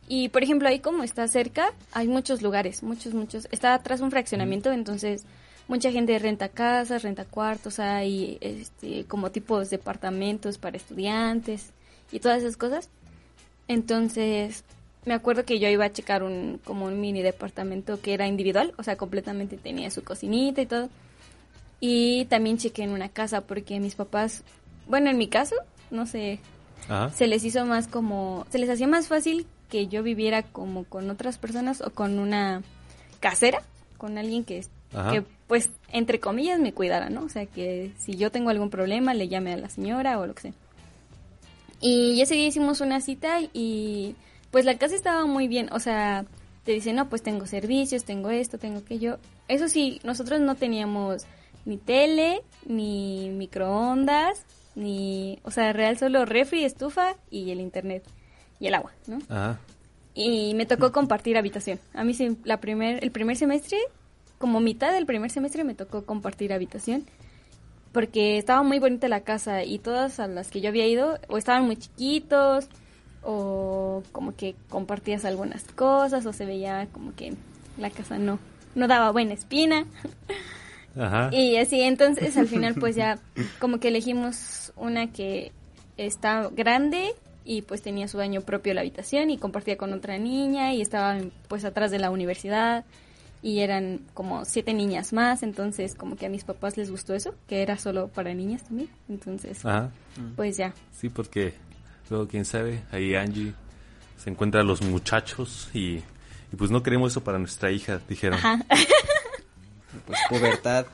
y 0.09 0.29
por 0.29 0.43
ejemplo 0.43 0.69
ahí 0.69 0.81
como 0.81 1.03
está 1.03 1.27
cerca 1.29 1.73
hay 1.93 2.09
muchos 2.09 2.43
lugares, 2.43 2.83
muchos, 2.83 3.15
muchos. 3.15 3.49
Está 3.53 3.75
atrás 3.75 4.01
un 4.01 4.11
fraccionamiento, 4.11 4.73
entonces 4.73 5.25
mucha 5.69 5.91
gente 5.91 6.19
renta 6.19 6.49
casas, 6.49 7.03
renta 7.03 7.25
cuartos, 7.25 7.79
hay 7.79 8.39
este, 8.41 9.05
como 9.05 9.31
tipos 9.31 9.71
de 9.71 9.79
departamentos 9.79 10.59
para 10.59 10.77
estudiantes 10.77 11.71
y 12.13 12.21
todas 12.21 12.43
esas 12.43 12.57
cosas. 12.57 12.89
Entonces, 13.69 14.65
me 15.05 15.15
acuerdo 15.15 15.45
que 15.45 15.59
yo 15.59 15.69
iba 15.69 15.85
a 15.85 15.93
checar 15.93 16.23
un 16.23 16.61
como 16.65 16.87
un 16.87 17.01
mini 17.01 17.23
departamento 17.23 18.01
que 18.01 18.15
era 18.15 18.27
individual, 18.27 18.75
o 18.79 18.83
sea, 18.83 18.97
completamente 18.97 19.57
tenía 19.57 19.91
su 19.91 20.03
cocinita 20.03 20.63
y 20.63 20.67
todo. 20.67 20.89
Y 21.81 22.25
también 22.27 22.59
chequé 22.59 22.83
en 22.83 22.91
una 22.91 23.09
casa 23.09 23.43
porque 23.43 23.81
mis 23.81 23.95
papás, 23.95 24.43
bueno, 24.89 25.11
en 25.11 25.19
mi 25.19 25.29
caso, 25.29 25.57
no 25.91 26.07
sé, 26.07 26.41
Ajá. 26.89 27.11
se 27.11 27.27
les 27.27 27.45
hizo 27.45 27.65
más 27.67 27.89
como, 27.89 28.47
se 28.51 28.59
les 28.59 28.71
hacía 28.71 28.87
más 28.87 29.09
fácil 29.09 29.47
que 29.69 29.87
yo 29.87 30.03
viviera 30.03 30.43
como 30.43 30.85
con 30.85 31.11
otras 31.11 31.37
personas 31.37 31.81
o 31.81 31.91
con 31.91 32.19
una 32.19 32.63
casera, 33.21 33.63
con 33.99 34.17
alguien 34.19 34.45
que, 34.45 34.65
Ajá. 34.95 35.13
que 35.13 35.25
pues, 35.47 35.71
entre 35.93 36.21
comillas, 36.21 36.59
me 36.59 36.73
cuidara, 36.73 37.11
¿no? 37.11 37.25
O 37.25 37.29
sea, 37.29 37.45
que 37.47 37.93
si 37.99 38.17
yo 38.17 38.31
tengo 38.31 38.51
algún 38.51 38.71
problema, 38.71 39.13
le 39.13 39.29
llame 39.29 39.53
a 39.53 39.57
la 39.57 39.69
señora 39.69 40.19
o 40.19 40.27
lo 40.27 40.35
que 40.35 40.43
sea. 40.43 40.53
Y 41.81 42.21
ese 42.21 42.35
día 42.35 42.47
hicimos 42.47 42.81
una 42.81 43.01
cita 43.01 43.39
y 43.53 44.17
pues 44.51 44.65
la 44.65 44.79
casa 44.79 44.95
estaba 44.95 45.27
muy 45.27 45.49
bien, 45.49 45.69
o 45.73 45.81
sea, 45.81 46.25
te 46.65 46.73
dicen, 46.73 46.97
no, 46.97 47.09
pues 47.09 47.23
tengo 47.23 47.47
servicios, 47.47 48.05
tengo 48.05 48.31
esto, 48.31 48.59
tengo 48.59 48.79
aquello. 48.79 49.19
Eso 49.49 49.69
sí, 49.69 50.01
nosotros 50.05 50.41
no 50.41 50.55
teníamos 50.55 51.27
ni 51.65 51.77
tele, 51.77 52.43
ni 52.67 53.31
microondas, 53.31 54.45
ni, 54.75 55.39
o 55.43 55.51
sea, 55.51 55.73
real 55.73 55.99
solo 55.99 56.25
refri, 56.25 56.65
estufa 56.65 57.17
y 57.31 57.51
el 57.51 57.61
internet 57.61 58.05
y 58.61 58.67
el 58.67 58.75
agua, 58.75 58.93
¿no? 59.07 59.19
Ajá. 59.29 59.61
Y 60.15 60.55
me 60.55 60.65
tocó 60.65 60.93
compartir 60.93 61.37
habitación. 61.37 61.81
A 61.93 62.05
mí 62.05 62.17
la 62.45 62.61
primer, 62.61 63.03
el 63.03 63.11
primer 63.11 63.37
semestre, 63.37 63.79
como 64.39 64.61
mitad 64.61 64.93
del 64.93 65.07
primer 65.07 65.31
semestre 65.31 65.65
me 65.65 65.75
tocó 65.75 66.07
compartir 66.07 66.53
habitación 66.53 67.05
porque 67.95 68.39
estaba 68.39 68.65
muy 68.65 68.81
bonita 68.81 69.09
la 69.09 69.21
casa 69.21 69.63
y 69.63 69.79
todas 69.79 70.19
a 70.19 70.27
las 70.27 70.51
que 70.51 70.61
yo 70.61 70.69
había 70.69 70.87
ido 70.87 71.19
o 71.29 71.39
estaban 71.39 71.65
muy 71.65 71.77
chiquitos 71.77 72.67
o 73.23 74.03
como 74.11 74.35
que 74.35 74.57
compartías 74.69 75.25
algunas 75.25 75.63
cosas 75.63 76.27
o 76.27 76.33
se 76.33 76.45
veía 76.45 76.89
como 76.93 77.15
que 77.15 77.35
la 77.79 77.91
casa 77.91 78.19
no 78.19 78.41
no 78.75 78.89
daba 78.89 79.13
buena 79.13 79.33
espina 79.33 79.87
Ajá. 80.99 81.31
y 81.33 81.57
así 81.57 81.81
entonces 81.83 82.37
al 82.37 82.49
final 82.49 82.75
pues 82.75 82.97
ya 82.97 83.21
como 83.61 83.79
que 83.79 83.89
elegimos 83.89 84.73
una 84.77 85.13
que 85.13 85.53
está 85.97 86.51
grande 86.51 87.15
y 87.45 87.63
pues 87.63 87.81
tenía 87.81 88.09
su 88.09 88.19
baño 88.19 88.41
propio 88.41 88.75
la 88.75 88.81
habitación 88.81 89.31
y 89.31 89.39
compartía 89.39 89.77
con 89.77 89.93
otra 89.93 90.19
niña 90.19 90.75
y 90.75 90.83
estaba 90.83 91.17
pues 91.47 91.65
atrás 91.65 91.93
de 91.93 92.01
la 92.01 92.11
universidad 92.11 92.85
y 93.45 93.61
eran 93.61 94.01
como 94.15 94.47
siete 94.47 94.73
niñas 94.73 95.13
más, 95.13 95.43
entonces 95.43 95.95
como 95.95 96.17
que 96.17 96.25
a 96.25 96.31
mis 96.31 96.45
papás 96.45 96.79
les 96.79 96.91
gustó 96.91 97.13
eso, 97.13 97.35
que 97.47 97.61
era 97.61 97.77
solo 97.77 98.09
para 98.09 98.33
niñas 98.33 98.65
también, 98.65 98.89
entonces 99.07 99.63
Ajá. 99.67 99.91
pues 100.35 100.57
ya. 100.57 100.73
Sí, 100.99 101.11
porque 101.11 101.53
luego, 102.09 102.27
quién 102.27 102.47
sabe, 102.47 102.83
ahí 102.91 103.15
Angie 103.15 103.53
se 104.17 104.31
encuentra 104.31 104.63
a 104.63 104.65
los 104.65 104.81
muchachos 104.81 105.69
y, 105.75 105.97
y 105.97 106.57
pues 106.57 106.71
no 106.71 106.83
queremos 106.83 107.13
eso 107.13 107.23
para 107.23 107.39
nuestra 107.39 107.71
hija, 107.71 108.01
dijeron. 108.09 108.41
Pues 110.07 110.19
pubertad. 110.29 110.87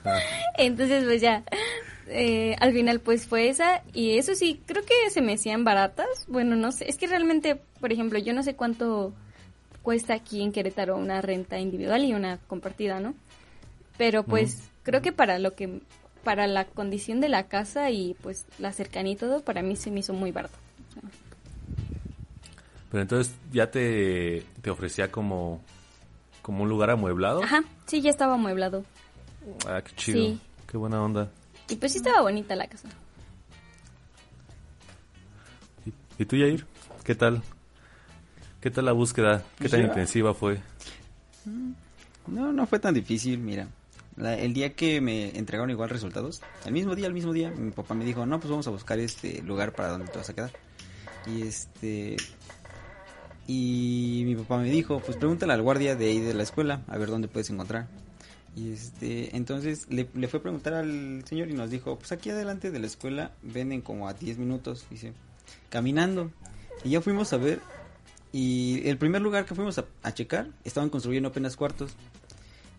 Entonces, 0.59 1.05
pues 1.05 1.23
ya, 1.23 1.43
eh, 2.07 2.55
al 2.61 2.75
final 2.75 3.01
pues 3.01 3.27
fue 3.27 3.49
esa 3.49 3.83
y 3.95 4.19
eso 4.19 4.35
sí, 4.35 4.61
creo 4.67 4.85
que 4.85 5.09
se 5.11 5.23
me 5.23 5.33
hacían 5.33 5.65
baratas. 5.65 6.07
Bueno, 6.29 6.55
no 6.55 6.71
sé, 6.71 6.87
es 6.87 6.99
que 6.99 7.07
realmente, 7.07 7.57
por 7.81 7.93
ejemplo, 7.93 8.19
yo 8.19 8.35
no 8.35 8.43
sé 8.43 8.57
cuánto 8.57 9.15
cuesta 9.83 10.15
aquí 10.15 10.43
en 10.43 10.53
Querétaro 10.53 10.97
una 10.97 11.21
renta 11.21 11.59
individual 11.59 12.05
y 12.05 12.15
una 12.15 12.39
compartida, 12.39 13.01
¿no? 13.01 13.15
Pero 13.97 14.25
pues 14.25 14.71
creo 14.83 15.03
que 15.03 15.13
para 15.13 15.39
lo 15.39 15.55
que, 15.55 15.81
para 16.25 16.47
la 16.47 16.65
condición 16.65 17.21
de 17.21 17.29
la 17.29 17.49
casa 17.49 17.91
y 17.91 18.15
pues 18.23 18.47
la 18.59 18.73
cercanía 18.73 19.13
y 19.13 19.17
todo, 19.17 19.43
para 19.43 19.63
mí 19.63 19.77
se 19.77 19.91
me 19.91 20.01
hizo 20.01 20.15
muy 20.15 20.33
barato. 20.33 20.57
Pero 22.91 23.03
entonces 23.03 23.35
ya 23.53 23.71
te, 23.71 24.45
te 24.63 24.71
ofrecía 24.71 25.13
como, 25.13 25.61
como 26.43 26.63
un 26.65 26.69
lugar 26.69 26.91
amueblado. 26.91 27.43
Ajá, 27.43 27.63
sí, 27.87 28.01
ya 28.01 28.11
estaba 28.11 28.35
amueblado. 28.35 28.85
Ah, 29.67 29.83
qué 29.83 29.95
chido. 29.95 30.19
Sí. 30.19 30.41
Qué 30.67 30.77
buena 30.77 31.03
onda. 31.03 31.31
Y 31.69 31.77
pues 31.77 31.93
sí 31.93 31.99
estaba 31.99 32.23
bonita 32.23 32.57
la 32.57 32.67
casa. 32.67 32.89
¿Y, 35.87 36.23
y 36.23 36.25
tú, 36.25 36.37
Yair? 36.37 36.67
¿Qué 37.05 37.15
tal? 37.15 37.43
¿Qué 38.61 38.71
tal 38.71 38.85
la 38.85 38.93
búsqueda? 38.93 39.43
¿Qué 39.59 39.69
tan 39.69 39.81
intensiva 39.89 40.35
fue? 40.35 40.61
No, 42.27 42.53
no 42.53 42.67
fue 42.67 42.79
tan 42.79 42.95
difícil, 42.95 43.39
mira. 43.39 43.69
La- 44.17 44.37
el 44.39 44.53
día 44.53 44.75
que 44.75 45.01
me 45.01 45.37
entregaron 45.39 45.71
igual 45.71 45.89
resultados, 45.89 46.43
el 46.67 46.73
mismo 46.73 46.95
día, 46.95 47.07
el 47.07 47.15
mismo 47.15 47.33
día, 47.33 47.51
mi 47.51 47.71
papá 47.71 47.95
me 47.95 48.05
dijo, 48.05 48.27
no, 48.27 48.39
pues 48.39 48.51
vamos 48.51 48.67
a 48.67 48.71
buscar 48.71 48.99
este 48.99 49.41
lugar 49.43 49.73
para 49.73 49.89
donde 49.89 50.09
te 50.09 50.19
vas 50.19 50.29
a 50.29 50.35
quedar. 50.35 50.53
Y 51.27 51.43
este... 51.43 52.17
Y 53.47 54.23
mi 54.27 54.37
papá 54.37 54.59
me 54.59 54.71
dijo, 54.71 55.01
pues 55.01 55.17
pregúntale 55.17 55.53
al 55.53 55.63
guardia 55.63 55.97
de 55.97 56.07
ahí 56.11 56.21
de 56.21 56.35
la 56.35 56.43
escuela, 56.45 56.83
a 56.87 56.99
ver 56.99 57.09
dónde 57.09 57.27
puedes 57.29 57.51
encontrar. 57.51 57.89
Y 58.55 58.73
este, 58.73 59.35
entonces 59.37 59.87
le, 59.91 60.09
le 60.15 60.29
fue 60.29 60.39
a 60.39 60.43
preguntar 60.43 60.75
al 60.75 61.25
señor 61.27 61.49
y 61.51 61.55
nos 61.55 61.71
dijo, 61.71 61.99
pues 61.99 62.13
aquí 62.13 62.31
adelante 62.31 62.71
de 62.71 62.79
la 62.79 62.87
escuela 62.87 63.33
venden 63.43 63.81
como 63.81 64.07
a 64.07 64.13
10 64.15 64.39
minutos, 64.39 64.87
dice, 64.91 65.15
caminando. 65.69 66.31
Y 66.85 66.91
ya 66.91 67.01
fuimos 67.01 67.33
a 67.33 67.39
ver, 67.39 67.61
y 68.33 68.87
el 68.89 68.97
primer 68.99 69.23
lugar 69.23 69.45
que 69.45 69.55
fuimos 69.55 69.79
a, 69.79 69.85
a 70.03 70.13
checar, 70.15 70.49
estaban 70.65 70.89
construyendo 70.91 71.29
apenas 71.31 71.57
cuartos. 71.57 71.93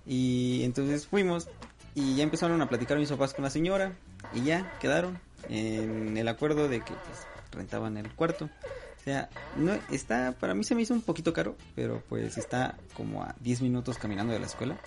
Y 0.06 0.62
entonces 0.64 1.06
fuimos 1.08 1.48
y 1.94 2.16
ya 2.16 2.24
empezaron 2.24 2.62
a 2.62 2.70
platicar 2.70 2.98
mis 2.98 3.10
papás 3.10 3.34
con 3.34 3.44
la 3.44 3.50
señora 3.50 3.94
y 4.34 4.44
ya 4.44 4.72
quedaron 4.80 5.20
en 5.50 6.18
el 6.18 6.28
acuerdo 6.28 6.68
de 6.70 6.80
que 6.80 6.94
pues, 6.94 7.28
rentaban 7.52 7.98
el 7.98 8.10
cuarto. 8.14 8.46
O 8.46 9.04
sea, 9.04 9.30
no 9.58 9.74
está 9.92 10.34
para 10.40 10.54
mí 10.54 10.64
se 10.64 10.76
me 10.76 10.84
hizo 10.84 10.94
un 10.94 11.02
poquito 11.02 11.34
caro, 11.34 11.56
pero 11.76 12.04
pues 12.08 12.38
está 12.38 12.78
como 12.96 13.24
a 13.24 13.36
10 13.42 13.62
minutos 13.62 13.98
caminando 13.98 14.32
de 14.34 14.40
la 14.40 14.46
escuela. 14.46 14.80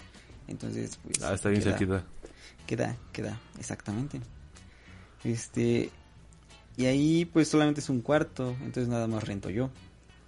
Entonces, 0.49 0.99
pues 1.03 1.23
Ah, 1.23 1.35
está 1.35 1.49
bien 1.49 1.63
queda- 1.63 1.71
cerquita. 1.77 2.05
Queda, 2.67 2.97
queda, 3.13 3.39
exactamente. 3.59 4.21
Este, 5.25 5.91
y 6.77 6.87
ahí 6.87 7.25
pues 7.25 7.49
solamente 7.49 7.81
es 7.81 7.89
un 7.89 8.01
cuarto, 8.01 8.51
entonces 8.63 8.89
nada 8.89 9.07
más 9.07 9.25
rento 9.25 9.51
yo. 9.51 9.71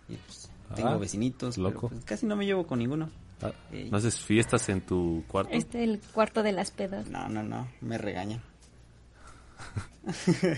Y 0.08 0.16
pues 0.16 0.50
tengo 0.74 0.88
Ah, 0.90 0.96
vecinitos, 0.96 1.56
pero, 1.56 1.70
loco. 1.70 1.88
pues, 1.88 2.04
casi 2.04 2.26
no 2.26 2.36
me 2.36 2.44
llevo 2.46 2.66
con 2.66 2.78
ninguno. 2.78 3.10
Ah, 3.42 3.52
Ey. 3.72 3.90
¿No 3.90 3.98
haces 3.98 4.18
fiestas 4.20 4.68
en 4.68 4.80
tu 4.80 5.22
cuarto? 5.28 5.52
Este 5.52 5.82
es 5.82 5.88
el 5.90 6.00
cuarto 6.12 6.42
de 6.42 6.52
las 6.52 6.70
pedas. 6.70 7.08
No, 7.08 7.28
no, 7.28 7.42
no, 7.42 7.68
me 7.80 7.98
regañan. 7.98 8.40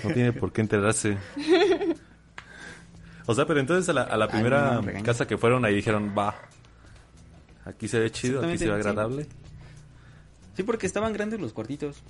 No 0.05 0.13
tiene 0.13 0.33
por 0.33 0.53
qué 0.53 0.61
enterarse. 0.61 1.17
O 3.27 3.35
sea, 3.35 3.47
pero 3.47 3.61
entonces 3.61 3.89
a 3.89 3.93
la, 3.93 4.03
a 4.03 4.17
la 4.17 4.25
Ay, 4.27 4.31
primera 4.31 4.81
no, 4.81 5.03
casa 5.03 5.27
que 5.27 5.37
fueron 5.39 5.65
ahí 5.65 5.75
dijeron, 5.75 6.15
va, 6.17 6.35
aquí 7.65 7.89
se 7.89 7.99
ve 7.99 8.11
chido, 8.11 8.41
aquí 8.45 8.59
se 8.59 8.67
ve 8.67 8.71
sí. 8.83 8.89
agradable. 8.89 9.27
Sí, 10.57 10.63
porque 10.63 10.87
estaban 10.87 11.13
grandes 11.13 11.41
los 11.41 11.53
cuartitos. 11.53 12.03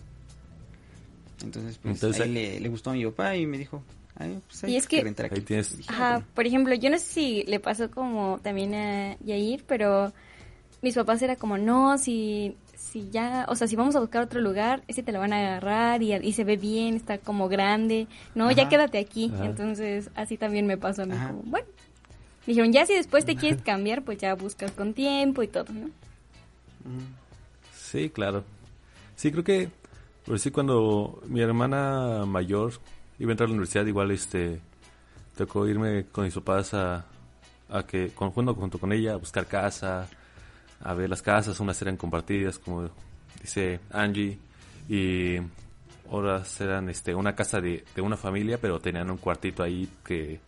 Entonces, 1.43 1.79
pues 1.79 1.95
Entonces, 1.95 2.23
ahí 2.23 2.33
le, 2.33 2.61
le 2.61 2.69
gustó 2.69 2.91
a 2.91 2.95
mi 2.95 3.05
papá 3.07 3.37
y 3.37 3.47
me 3.47 3.59
dijo, 3.59 3.83
Pues 4.19 4.65
hay 4.65 4.73
Y 4.73 4.77
es 4.77 4.87
que-. 4.89 5.15
Ahí 5.31 5.41
tienes- 5.43 5.79
Ajá, 5.89 6.17
"Ah, 6.17 6.23
por 6.35 6.47
ejemplo, 6.47 6.75
yo 6.75 6.91
no 6.91 6.99
sé 6.99 7.05
si 7.05 7.43
le 7.45 7.61
pasó 7.61 7.91
como 7.91 8.39
también 8.43 8.75
a 8.75 9.17
Yair, 9.25 9.65
pero 9.67 10.13
mis 10.83 10.95
papás 10.95 11.23
era 11.23 11.37
como, 11.37 11.57
no, 11.59 11.99
si, 11.99 12.57
si 12.77 13.09
ya, 13.11 13.47
o 13.49 13.55
sea, 13.55 13.67
si 13.69 13.77
vamos 13.77 13.95
a 13.97 14.01
buscar 14.01 14.23
otro 14.23 14.41
lugar, 14.41 14.83
ese 14.89 15.03
te 15.03 15.13
lo 15.13 15.19
van 15.21 15.33
a 15.33 15.39
agarrar 15.39 16.03
y, 16.03 16.13
y 16.15 16.33
se 16.33 16.45
ve 16.45 16.57
bien, 16.57 16.95
está 16.97 17.19
como 17.19 17.49
grande, 17.49 18.07
no, 18.35 18.51
ya 18.51 18.69
quédate 18.69 18.99
aquí. 18.99 19.31
Ajá. 19.35 19.45
Entonces, 19.47 20.11
así 20.15 20.37
también 20.37 20.67
me 20.67 20.77
pasó 20.77 21.03
a 21.03 21.07
mí, 21.07 21.15
como, 21.29 21.43
bueno. 21.45 21.67
Dijeron, 22.47 22.73
ya 22.73 22.87
si 22.87 22.95
después 22.95 23.25
te 23.27 23.37
quieres 23.37 23.61
cambiar, 23.63 24.03
pues 24.03 24.19
ya 24.19 24.35
buscas 24.35 24.73
con 24.73 24.95
tiempo 24.95 25.43
y 25.43 25.49
todo, 25.49 25.67
¿no? 25.73 25.87
ujú". 25.87 27.03
Sí, 27.75 28.09
claro. 28.11 28.43
Sí, 29.17 29.31
creo 29.33 29.45
que, 29.45 29.69
por 30.25 30.39
sí, 30.39 30.51
cuando 30.51 31.21
mi 31.27 31.41
hermana 31.41 32.25
mayor 32.27 32.73
iba 33.19 33.31
a 33.31 33.33
entrar 33.33 33.47
a 33.47 33.49
la 33.51 33.55
universidad, 33.55 33.87
igual 33.87 34.11
este 34.11 34.61
tocó 35.37 35.67
irme 35.69 36.07
con 36.11 36.25
mis 36.25 36.35
papás 36.35 36.75
a, 36.75 37.05
a 37.69 37.83
que, 37.87 38.09
con- 38.11 38.31
junto, 38.31 38.55
junto 38.55 38.79
con 38.79 38.93
ella, 38.93 39.15
a 39.15 39.17
buscar 39.17 39.47
casa, 39.47 40.09
a 40.81 40.95
ver 40.95 41.09
las 41.11 41.23
casas, 41.23 41.61
unas 41.61 41.81
eran 41.83 41.97
compartidas, 41.97 42.59
como 42.59 42.91
dice 43.41 43.81
Angie, 43.91 44.39
y 44.89 45.37
otras 46.11 46.61
eran 46.61 46.89
este, 46.89 47.15
una 47.15 47.35
casa 47.35 47.61
de, 47.61 47.85
de 47.95 48.03
una 48.03 48.17
familia, 48.17 48.59
pero 48.61 48.81
tenían 48.81 49.11
un 49.11 49.19
cuartito 49.19 49.63
ahí 49.63 49.89
que, 50.05 50.41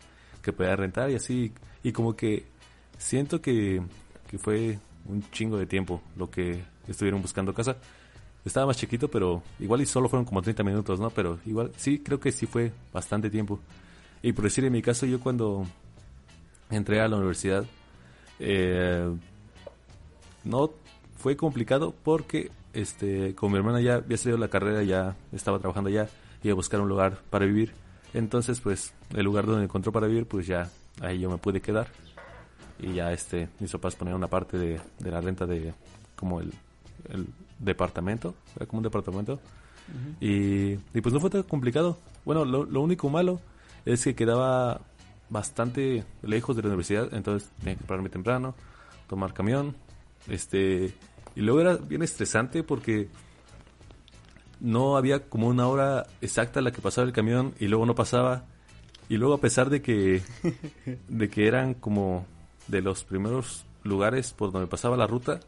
que 0.42 0.52
podía 0.52 0.74
rentar 0.76 1.10
y 1.10 1.16
así, 1.16 1.52
y 1.82 1.92
como 1.92 2.16
que 2.16 2.46
siento 2.98 3.40
que, 3.40 3.82
que 4.28 4.38
fue 4.38 4.78
un 5.06 5.22
chingo 5.30 5.56
de 5.58 5.66
tiempo 5.66 6.02
lo 6.16 6.30
que 6.30 6.62
estuvieron 6.88 7.22
buscando 7.22 7.52
casa. 7.54 7.76
Estaba 8.44 8.66
más 8.66 8.76
chiquito, 8.76 9.08
pero 9.08 9.42
igual 9.58 9.82
y 9.82 9.86
solo 9.86 10.08
fueron 10.08 10.24
como 10.24 10.40
30 10.40 10.62
minutos, 10.62 10.98
¿no? 10.98 11.10
Pero 11.10 11.38
igual 11.44 11.72
sí, 11.76 11.98
creo 11.98 12.18
que 12.18 12.32
sí 12.32 12.46
fue 12.46 12.72
bastante 12.92 13.28
tiempo. 13.28 13.60
Y 14.22 14.32
por 14.32 14.44
decir, 14.44 14.64
en 14.64 14.72
mi 14.72 14.82
caso, 14.82 15.06
yo 15.06 15.20
cuando 15.20 15.66
entré 16.70 17.00
a 17.00 17.08
la 17.08 17.16
universidad, 17.16 17.64
eh, 18.38 19.10
no 20.44 20.70
fue 21.18 21.36
complicado 21.36 21.94
porque 22.02 22.50
este 22.72 23.34
con 23.34 23.52
mi 23.52 23.58
hermana 23.58 23.80
ya 23.80 23.96
había 23.96 24.16
salido 24.16 24.38
la 24.38 24.48
carrera, 24.48 24.82
ya 24.82 25.16
estaba 25.32 25.58
trabajando 25.58 25.90
ya, 25.90 26.08
iba 26.42 26.52
a 26.52 26.56
buscar 26.56 26.80
un 26.80 26.88
lugar 26.88 27.18
para 27.30 27.44
vivir. 27.44 27.72
Entonces, 28.14 28.60
pues, 28.60 28.92
el 29.14 29.24
lugar 29.24 29.46
donde 29.46 29.64
encontró 29.64 29.92
para 29.92 30.06
vivir, 30.06 30.26
pues 30.26 30.46
ya 30.46 30.70
ahí 31.00 31.20
yo 31.20 31.30
me 31.30 31.38
pude 31.38 31.60
quedar. 31.60 31.88
Y 32.78 32.94
ya 32.94 33.12
este, 33.12 33.48
mis 33.60 33.70
papás 33.70 33.94
ponían 33.94 34.16
una 34.16 34.28
parte 34.28 34.58
de, 34.58 34.80
de 34.98 35.10
la 35.10 35.20
renta 35.20 35.46
de 35.46 35.74
como 36.16 36.40
el, 36.40 36.52
el 37.08 37.26
departamento, 37.58 38.34
era 38.56 38.66
como 38.66 38.78
un 38.78 38.84
departamento. 38.84 39.40
y, 40.20 40.72
y 40.72 41.00
pues 41.02 41.12
no 41.12 41.20
fue 41.20 41.30
tan 41.30 41.42
complicado. 41.44 41.98
Bueno, 42.24 42.44
lo, 42.44 42.64
lo 42.64 42.80
único 42.80 43.08
malo 43.08 43.40
es 43.84 44.04
que 44.04 44.14
quedaba 44.14 44.80
bastante 45.30 46.04
lejos 46.22 46.56
de 46.56 46.62
la 46.62 46.68
universidad, 46.68 47.12
entonces 47.14 47.50
tenía 47.60 47.76
que 47.76 47.84
pararme 47.84 48.08
temprano, 48.08 48.54
tomar 49.08 49.32
camión, 49.32 49.74
este, 50.28 50.92
y 51.34 51.40
luego 51.40 51.60
era 51.60 51.76
bien 51.76 52.02
estresante 52.02 52.62
porque 52.62 53.08
no 54.58 54.96
había 54.96 55.28
como 55.28 55.46
una 55.46 55.68
hora 55.68 56.06
exacta 56.20 56.60
en 56.60 56.64
la 56.64 56.72
que 56.72 56.82
pasaba 56.82 57.06
el 57.06 57.12
camión 57.12 57.54
y 57.58 57.68
luego 57.68 57.86
no 57.86 57.94
pasaba, 57.94 58.44
y 59.08 59.16
luego 59.16 59.34
a 59.34 59.40
pesar 59.40 59.70
de 59.70 59.80
que, 59.80 60.22
de 61.08 61.30
que 61.30 61.46
eran 61.46 61.74
como 61.74 62.26
de 62.68 62.82
los 62.82 63.04
primeros 63.04 63.64
lugares 63.84 64.32
por 64.32 64.52
donde 64.52 64.66
pasaba 64.66 64.96
la 64.96 65.06
ruta, 65.06 65.40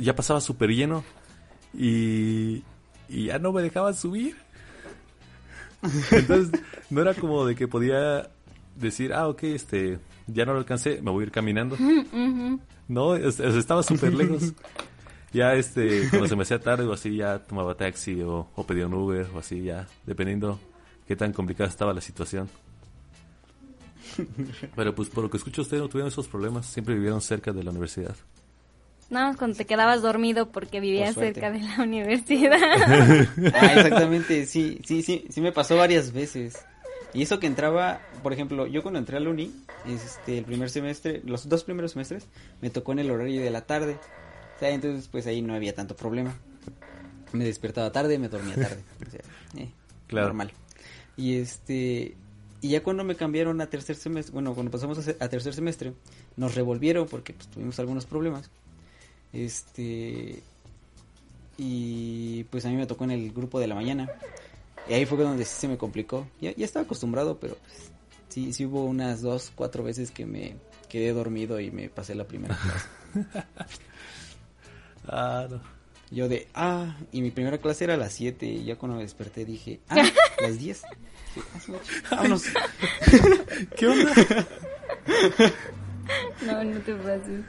ya 0.00 0.14
pasaba 0.16 0.40
súper 0.40 0.70
lleno 0.70 1.04
y, 1.74 2.62
y 3.08 3.26
ya 3.26 3.38
no 3.38 3.52
me 3.52 3.62
dejaban 3.62 3.94
subir. 3.94 4.36
Entonces, 6.10 6.60
no 6.90 7.00
era 7.00 7.14
como 7.14 7.46
de 7.46 7.54
que 7.54 7.66
podía 7.68 8.28
decir, 8.76 9.12
ah, 9.14 9.28
ok, 9.28 9.42
este, 9.44 9.98
ya 10.26 10.44
no 10.44 10.52
lo 10.52 10.58
alcancé, 10.58 11.00
me 11.02 11.10
voy 11.10 11.22
a 11.22 11.26
ir 11.26 11.32
caminando. 11.32 11.76
No, 12.88 13.14
es- 13.16 13.40
es- 13.40 13.54
estaba 13.54 13.82
súper 13.82 14.14
lejos. 14.14 14.52
Ya, 15.32 15.54
este, 15.54 16.08
cuando 16.10 16.26
se 16.26 16.34
me 16.34 16.42
hacía 16.42 16.58
tarde 16.58 16.82
o 16.86 16.92
así, 16.92 17.14
ya 17.14 17.38
tomaba 17.38 17.76
taxi 17.76 18.20
o, 18.20 18.48
o 18.52 18.66
pedía 18.66 18.88
un 18.88 18.94
Uber 18.94 19.28
o 19.32 19.38
así, 19.38 19.62
ya, 19.62 19.86
dependiendo 20.04 20.58
qué 21.06 21.14
tan 21.14 21.32
complicada 21.32 21.70
estaba 21.70 21.94
la 21.94 22.00
situación. 22.00 22.48
Pero 24.74 24.92
pues 24.92 25.08
por 25.08 25.22
lo 25.22 25.30
que 25.30 25.36
escucho, 25.36 25.62
ustedes 25.62 25.80
no 25.84 25.88
tuvieron 25.88 26.08
esos 26.08 26.26
problemas, 26.26 26.66
siempre 26.66 26.94
vivieron 26.96 27.20
cerca 27.20 27.52
de 27.52 27.62
la 27.62 27.70
universidad. 27.70 28.16
Nada 29.10 29.26
más 29.28 29.36
cuando 29.36 29.56
te 29.56 29.66
quedabas 29.66 30.02
dormido 30.02 30.50
porque 30.50 30.80
vivías 30.80 31.14
Por 31.14 31.24
cerca 31.24 31.50
de 31.50 31.60
la 31.60 31.82
universidad. 31.82 32.58
Ah, 33.54 33.74
exactamente, 33.74 34.46
sí, 34.46 34.80
sí, 34.84 35.02
sí, 35.02 35.26
sí 35.28 35.40
me 35.40 35.52
pasó 35.52 35.76
varias 35.76 36.12
veces. 36.12 36.64
Y 37.12 37.22
eso 37.22 37.40
que 37.40 37.48
entraba, 37.48 38.00
por 38.22 38.32
ejemplo, 38.32 38.66
yo 38.68 38.82
cuando 38.82 39.00
entré 39.00 39.16
a 39.16 39.20
la 39.20 39.30
uni, 39.30 39.52
este, 39.84 40.38
el 40.38 40.44
primer 40.44 40.70
semestre, 40.70 41.20
los 41.24 41.48
dos 41.48 41.64
primeros 41.64 41.92
semestres, 41.92 42.26
me 42.60 42.70
tocó 42.70 42.92
en 42.92 43.00
el 43.00 43.10
horario 43.10 43.42
de 43.42 43.50
la 43.50 43.62
tarde. 43.62 43.96
O 44.56 44.58
sea, 44.60 44.70
entonces 44.70 45.08
pues 45.08 45.26
ahí 45.26 45.42
no 45.42 45.54
había 45.54 45.74
tanto 45.74 45.96
problema. 45.96 46.36
Me 47.32 47.44
despertaba 47.44 47.90
tarde, 47.90 48.18
me 48.18 48.28
dormía 48.28 48.54
tarde. 48.54 48.82
O 49.06 49.10
sea, 49.10 49.20
eh, 49.56 49.70
Claro. 50.06 50.28
normal. 50.28 50.52
Y 51.16 51.36
este, 51.36 52.16
y 52.60 52.68
ya 52.68 52.82
cuando 52.82 53.04
me 53.04 53.16
cambiaron 53.16 53.60
a 53.60 53.66
tercer 53.66 53.96
semestre, 53.96 54.32
bueno, 54.32 54.54
cuando 54.54 54.70
pasamos 54.70 54.98
a 55.08 55.28
tercer 55.28 55.54
semestre, 55.54 55.94
nos 56.36 56.54
revolvieron 56.54 57.06
porque 57.08 57.32
pues, 57.32 57.48
tuvimos 57.48 57.78
algunos 57.80 58.06
problemas. 58.06 58.50
Este, 59.32 60.42
y 61.56 62.44
pues 62.44 62.64
a 62.64 62.68
mí 62.68 62.76
me 62.76 62.86
tocó 62.86 63.04
en 63.04 63.12
el 63.12 63.32
grupo 63.32 63.60
de 63.60 63.66
la 63.66 63.74
mañana. 63.74 64.08
Y 64.88 64.94
ahí 64.94 65.06
fue 65.06 65.18
donde 65.18 65.44
sí 65.44 65.60
se 65.60 65.68
me 65.68 65.76
complicó. 65.76 66.26
Ya, 66.40 66.54
ya 66.54 66.64
estaba 66.64 66.84
acostumbrado, 66.84 67.38
pero 67.38 67.56
pues, 67.56 67.90
sí, 68.28 68.52
sí 68.52 68.64
hubo 68.64 68.84
unas 68.84 69.20
dos, 69.20 69.52
cuatro 69.54 69.84
veces 69.84 70.10
que 70.10 70.26
me 70.26 70.56
quedé 70.88 71.12
dormido 71.12 71.60
y 71.60 71.70
me 71.70 71.88
pasé 71.88 72.14
la 72.14 72.26
primera 72.26 72.56
clase. 73.12 73.46
Ah, 75.06 75.46
no. 75.50 75.60
Yo 76.10 76.28
de, 76.28 76.48
ah, 76.54 76.96
y 77.12 77.22
mi 77.22 77.30
primera 77.30 77.58
clase 77.58 77.84
era 77.84 77.94
a 77.94 77.96
las 77.96 78.12
7 78.14 78.44
y 78.44 78.64
ya 78.64 78.76
cuando 78.76 78.96
me 78.96 79.02
desperté 79.02 79.44
dije, 79.44 79.78
ah, 79.88 80.02
las 80.40 80.58
10. 80.58 80.78
Sí, 80.78 80.84
ah, 81.54 81.60
su 81.60 81.72
mecha. 81.72 81.92
Vámonos. 82.10 82.42
¿Qué 83.76 83.86
onda? 83.86 84.12
no, 86.46 86.64
no 86.64 86.80
te 86.80 86.94
pases. 86.94 87.44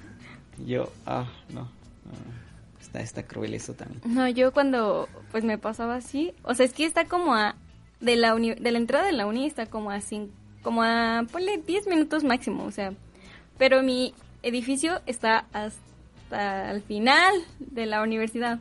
Yo, 0.65 0.91
ah, 1.05 1.25
no, 1.49 1.61
no, 1.61 1.65
no. 1.65 2.41
Está, 2.81 2.99
está 3.01 3.23
cruel 3.23 3.53
eso 3.53 3.73
también. 3.73 4.01
No, 4.05 4.27
yo 4.27 4.51
cuando 4.51 5.07
pues 5.31 5.43
me 5.43 5.57
pasaba 5.57 5.95
así, 5.95 6.33
o 6.43 6.53
sea, 6.53 6.65
es 6.65 6.73
que 6.73 6.85
está 6.85 7.05
como 7.05 7.33
a 7.35 7.55
de 7.99 8.15
la 8.15 8.33
uni- 8.35 8.55
de 8.55 8.71
la 8.71 8.77
entrada 8.79 9.05
de 9.05 9.11
la 9.13 9.27
uni 9.27 9.45
está 9.45 9.65
como 9.67 9.91
a 9.91 9.97
cin- 9.97 10.29
como 10.63 10.83
a 10.83 11.23
ponle 11.31 11.57
10 11.65 11.87
minutos 11.87 12.23
máximo, 12.23 12.65
o 12.65 12.71
sea, 12.71 12.93
pero 13.57 13.81
mi 13.83 14.13
edificio 14.43 15.01
está 15.05 15.45
hasta 15.53 15.79
hasta 16.31 16.71
el 16.71 16.81
final 16.81 17.33
de 17.59 17.85
la 17.85 18.01
universidad. 18.01 18.59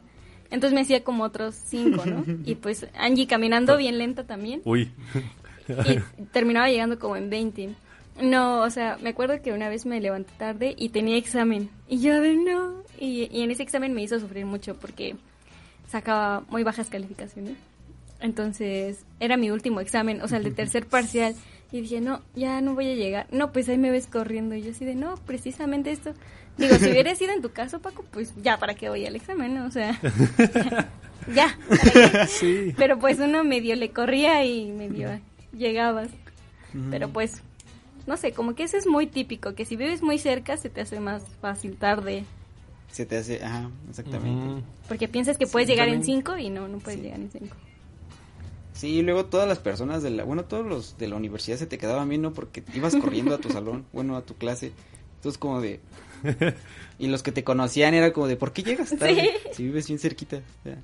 Entonces 0.51 0.75
me 0.75 0.81
hacía 0.81 1.05
como 1.05 1.23
otros 1.23 1.55
cinco, 1.55 2.05
¿no? 2.05 2.25
Y 2.45 2.57
pues 2.57 2.85
Angie 2.99 3.29
caminando 3.29 3.77
bien 3.77 3.97
lenta 3.97 4.25
también. 4.25 4.61
Uy. 4.65 4.91
Y 5.69 6.23
terminaba 6.33 6.69
llegando 6.69 6.99
como 6.99 7.15
en 7.17 7.31
20. 7.31 7.71
No, 8.21 8.61
o 8.61 8.71
sea, 8.71 8.99
me 9.01 9.11
acuerdo 9.11 9.41
que 9.43 9.53
una 9.53 9.69
vez 9.69 9.87
me 9.87 10.01
levanté 10.01 10.33
tarde 10.37 10.75
y 10.77 10.91
tenía 10.91 11.17
examen. 11.17 11.71
Y 11.89 12.01
yo, 12.01 12.21
de 12.21 12.37
no. 12.37 12.83
Y, 12.99 13.29
y 13.33 13.43
en 13.43 13.51
ese 13.51 13.63
examen 13.63 13.95
me 13.95 14.03
hizo 14.03 14.21
sufrir 14.21 14.45
mucho 14.45 14.75
porque 14.75 15.17
sacaba 15.89 16.45
muy 16.49 16.63
bajas 16.63 16.89
calificaciones. 16.89 17.57
Entonces, 18.21 19.05
era 19.19 19.37
mi 19.37 19.51
último 19.51 19.81
examen, 19.81 20.21
o 20.23 20.29
sea, 20.29 20.39
el 20.39 20.45
de 20.45 20.51
tercer 20.51 20.87
parcial. 20.89 21.35
Y 21.73 21.83
dije, 21.83 22.01
no, 22.01 22.21
ya 22.35 22.61
no 22.61 22.75
voy 22.75 22.91
a 22.91 22.95
llegar. 22.95 23.27
No, 23.31 23.53
pues 23.53 23.69
ahí 23.69 23.79
me 23.79 23.91
ves 23.91 24.07
corriendo. 24.07 24.55
Y 24.55 24.63
yo 24.63 24.73
así 24.73 24.85
de, 24.85 24.95
no, 24.95 25.15
precisamente 25.27 25.93
esto. 25.93 26.15
Digo, 26.59 26.75
si 26.77 26.91
hubiera 26.91 27.15
sido 27.15 27.33
en 27.33 27.43
tu 27.43 27.53
caso, 27.53 27.81
Paco, 27.81 28.05
pues 28.11 28.35
ya, 28.43 28.59
¿para 28.59 28.75
qué 28.75 28.89
voy 28.89 29.07
al 29.07 29.15
examen? 29.15 29.55
no? 29.55 29.67
O 29.67 29.71
sea, 29.71 29.99
ya. 31.35 31.57
Sí. 32.29 32.75
Pero 32.77 32.99
pues 32.99 33.21
uno 33.21 33.45
medio 33.45 33.77
le 33.77 33.91
corría 33.91 34.45
y 34.45 34.73
medio 34.73 35.21
llegabas. 35.57 36.09
Pero 36.91 37.09
pues, 37.09 37.43
no 38.11 38.17
sé, 38.17 38.33
como 38.33 38.55
que 38.57 38.65
eso 38.65 38.77
es 38.77 38.87
muy 38.89 39.07
típico, 39.07 39.55
que 39.55 39.65
si 39.65 39.77
vives 39.77 40.03
muy 40.03 40.19
cerca 40.19 40.57
se 40.57 40.69
te 40.69 40.81
hace 40.81 40.99
más 40.99 41.23
fácil 41.41 41.77
tarde. 41.77 42.25
Se 42.91 43.07
te 43.07 43.17
hace, 43.17 43.43
ajá, 43.43 43.71
exactamente. 43.89 44.65
Porque 44.89 45.07
piensas 45.07 45.39
que 45.39 45.47
Sí, 45.47 45.53
puedes 45.53 45.69
llegar 45.69 45.87
en 45.89 46.01
también. 46.01 46.17
cinco 46.19 46.37
y 46.37 46.51
no, 46.51 46.67
no 46.67 46.79
puedes 46.79 46.99
Sí. 46.99 47.05
llegar 47.05 47.21
en 47.21 47.31
cinco. 47.31 47.57
Sí, 48.73 48.89
y 48.99 49.03
luego 49.03 49.27
todas 49.27 49.47
las 49.49 49.59
personas 49.61 50.03
de 50.03 50.11
la, 50.11 50.25
bueno, 50.25 50.45
todos 50.45 50.67
los 50.67 50.99
de 50.99 51.07
la 51.07 51.15
universidad 51.17 51.57
se 51.57 51.67
te 51.67 51.79
quedaban 51.79 52.09
viendo 52.09 52.33
porque 52.33 52.65
ibas 52.75 52.97
corriendo 52.97 53.35
a 53.35 53.39
tu 53.39 53.49
salón, 53.51 53.87
bueno, 53.93 54.17
a 54.17 54.23
tu 54.23 54.35
clase. 54.35 54.73
Entonces 55.17 55.39
como 55.39 55.61
de 55.61 55.79
y 56.99 57.07
los 57.07 57.23
que 57.23 57.31
te 57.31 57.45
conocían 57.45 57.95
era 57.95 58.13
como 58.13 58.27
de 58.27 58.37
¿por 58.37 58.53
qué 58.53 58.63
llegas 58.65 58.91
tarde? 58.99 59.31
Si 59.53 59.63
vives 59.65 59.87
bien 59.87 59.99
cerquita. 60.01 60.41
Ya. 60.65 60.79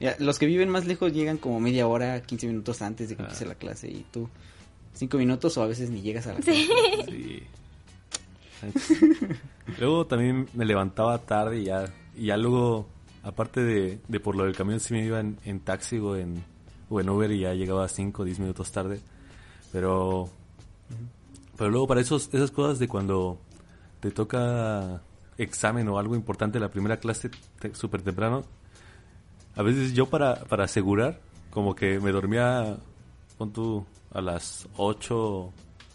Ya, 0.00 0.16
los 0.18 0.40
que 0.40 0.46
viven 0.46 0.68
más 0.68 0.86
lejos 0.86 1.12
llegan 1.12 1.38
como 1.38 1.60
media 1.60 1.86
hora, 1.86 2.20
15 2.22 2.48
minutos 2.48 2.82
antes 2.82 3.08
de 3.08 3.14
que 3.16 3.22
empiece 3.22 3.46
la 3.46 3.54
clase 3.54 3.88
y 3.88 4.04
tú 4.10 4.28
cinco 4.94 5.18
minutos 5.18 5.56
o 5.58 5.62
a 5.62 5.66
veces 5.66 5.90
ni 5.90 6.00
llegas 6.02 6.26
a 6.26 6.34
la 6.34 6.40
clase. 6.40 6.66
Sí. 7.06 7.42
luego 9.78 10.06
también 10.06 10.48
me 10.54 10.64
levantaba 10.64 11.18
tarde 11.18 11.60
y 11.60 11.64
ya, 11.64 11.84
y 12.16 12.26
ya 12.26 12.36
luego, 12.36 12.86
aparte 13.22 13.60
de, 13.62 13.98
de 14.08 14.20
por 14.20 14.36
lo 14.36 14.44
del 14.44 14.54
camión, 14.56 14.80
sí 14.80 14.94
me 14.94 15.04
iba 15.04 15.20
en, 15.20 15.38
en 15.44 15.60
taxi 15.60 15.98
o 15.98 16.16
en, 16.16 16.42
o 16.88 17.00
en 17.00 17.08
Uber 17.08 17.30
y 17.30 17.40
ya 17.40 17.54
llegaba 17.54 17.88
5 17.88 18.22
o 18.22 18.24
10 18.24 18.38
minutos 18.40 18.72
tarde. 18.72 19.00
Pero, 19.72 20.28
pero 21.56 21.70
luego 21.70 21.86
para 21.86 22.00
esos, 22.00 22.28
esas 22.32 22.50
cosas 22.50 22.78
de 22.78 22.88
cuando 22.88 23.38
te 24.00 24.10
toca 24.10 25.02
examen 25.36 25.88
o 25.88 25.98
algo 25.98 26.14
importante 26.14 26.60
la 26.60 26.68
primera 26.70 26.98
clase 26.98 27.30
te- 27.58 27.74
súper 27.74 28.02
temprano, 28.02 28.44
a 29.56 29.62
veces 29.62 29.92
yo 29.94 30.06
para, 30.06 30.36
para 30.44 30.64
asegurar, 30.64 31.20
como 31.50 31.74
que 31.74 31.98
me 32.00 32.12
dormía, 32.12 32.76
pon 33.36 33.52
tú, 33.52 33.84
a 34.14 34.20
las 34.22 34.66
8, 34.76 35.52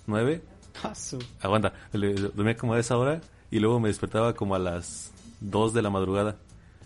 9 0.07 0.41
Ah, 0.83 0.93
su- 0.95 1.19
Aguanta, 1.41 1.73
le- 1.93 2.13
dormía 2.13 2.55
como 2.55 2.73
a 2.73 2.79
esa 2.79 2.97
hora 2.97 3.19
y 3.51 3.59
luego 3.59 3.79
me 3.79 3.89
despertaba 3.89 4.33
como 4.33 4.55
a 4.55 4.59
las 4.59 5.11
2 5.41 5.73
de 5.73 5.81
la 5.81 5.89
madrugada. 5.89 6.37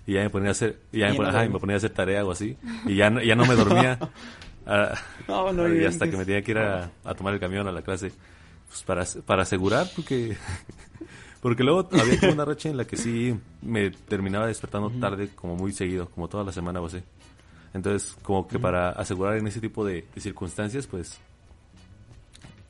Y 0.07 0.13
ya 0.13 0.21
me 0.21 0.29
ponía 0.29 0.49
a 0.49 0.51
hacer, 0.51 0.79
y 0.91 0.99
ya 0.99 1.09
me 1.09 1.15
ponía, 1.15 1.29
ajá, 1.31 1.47
me 1.49 1.59
ponía 1.59 1.75
a 1.75 1.77
hacer 1.77 1.91
tarea 1.91 2.25
o 2.25 2.31
así. 2.31 2.57
Y 2.85 2.95
ya, 2.95 3.09
no- 3.09 3.21
ya 3.21 3.35
no 3.35 3.45
me 3.45 3.55
dormía. 3.55 3.99
Ah, 4.65 4.93
No, 5.27 5.51
no 5.51 5.67
y 5.75 5.83
hasta 5.83 6.09
que 6.09 6.15
me 6.15 6.23
tenía 6.23 6.41
que 6.41 6.51
ir 6.51 6.57
a, 6.57 6.89
a 7.03 7.13
tomar 7.15 7.33
el 7.33 7.39
camión 7.41 7.67
a 7.67 7.71
la 7.73 7.81
clase. 7.81 8.13
Pues 8.69 8.81
para, 8.83 9.03
para 9.25 9.43
asegurar 9.43 9.91
porque 9.93 10.37
porque 11.41 11.63
luego 11.65 11.89
había 11.99 12.17
como 12.17 12.31
una 12.31 12.45
racha 12.45 12.69
en 12.69 12.77
la 12.77 12.85
que 12.85 12.95
sí 12.95 13.37
me 13.61 13.91
terminaba 13.91 14.47
despertando 14.47 14.89
tarde 15.01 15.29
como 15.35 15.57
muy 15.57 15.73
seguido, 15.73 16.07
como 16.09 16.29
toda 16.29 16.45
la 16.45 16.53
semana 16.53 16.79
o 16.79 16.85
así. 16.85 17.03
Entonces, 17.73 18.15
como 18.21 18.47
que 18.47 18.59
para 18.59 18.91
asegurar 18.91 19.37
en 19.37 19.47
ese 19.47 19.59
tipo 19.59 19.83
de, 19.85 20.05
de 20.13 20.21
circunstancias, 20.21 20.85
pues 20.87 21.17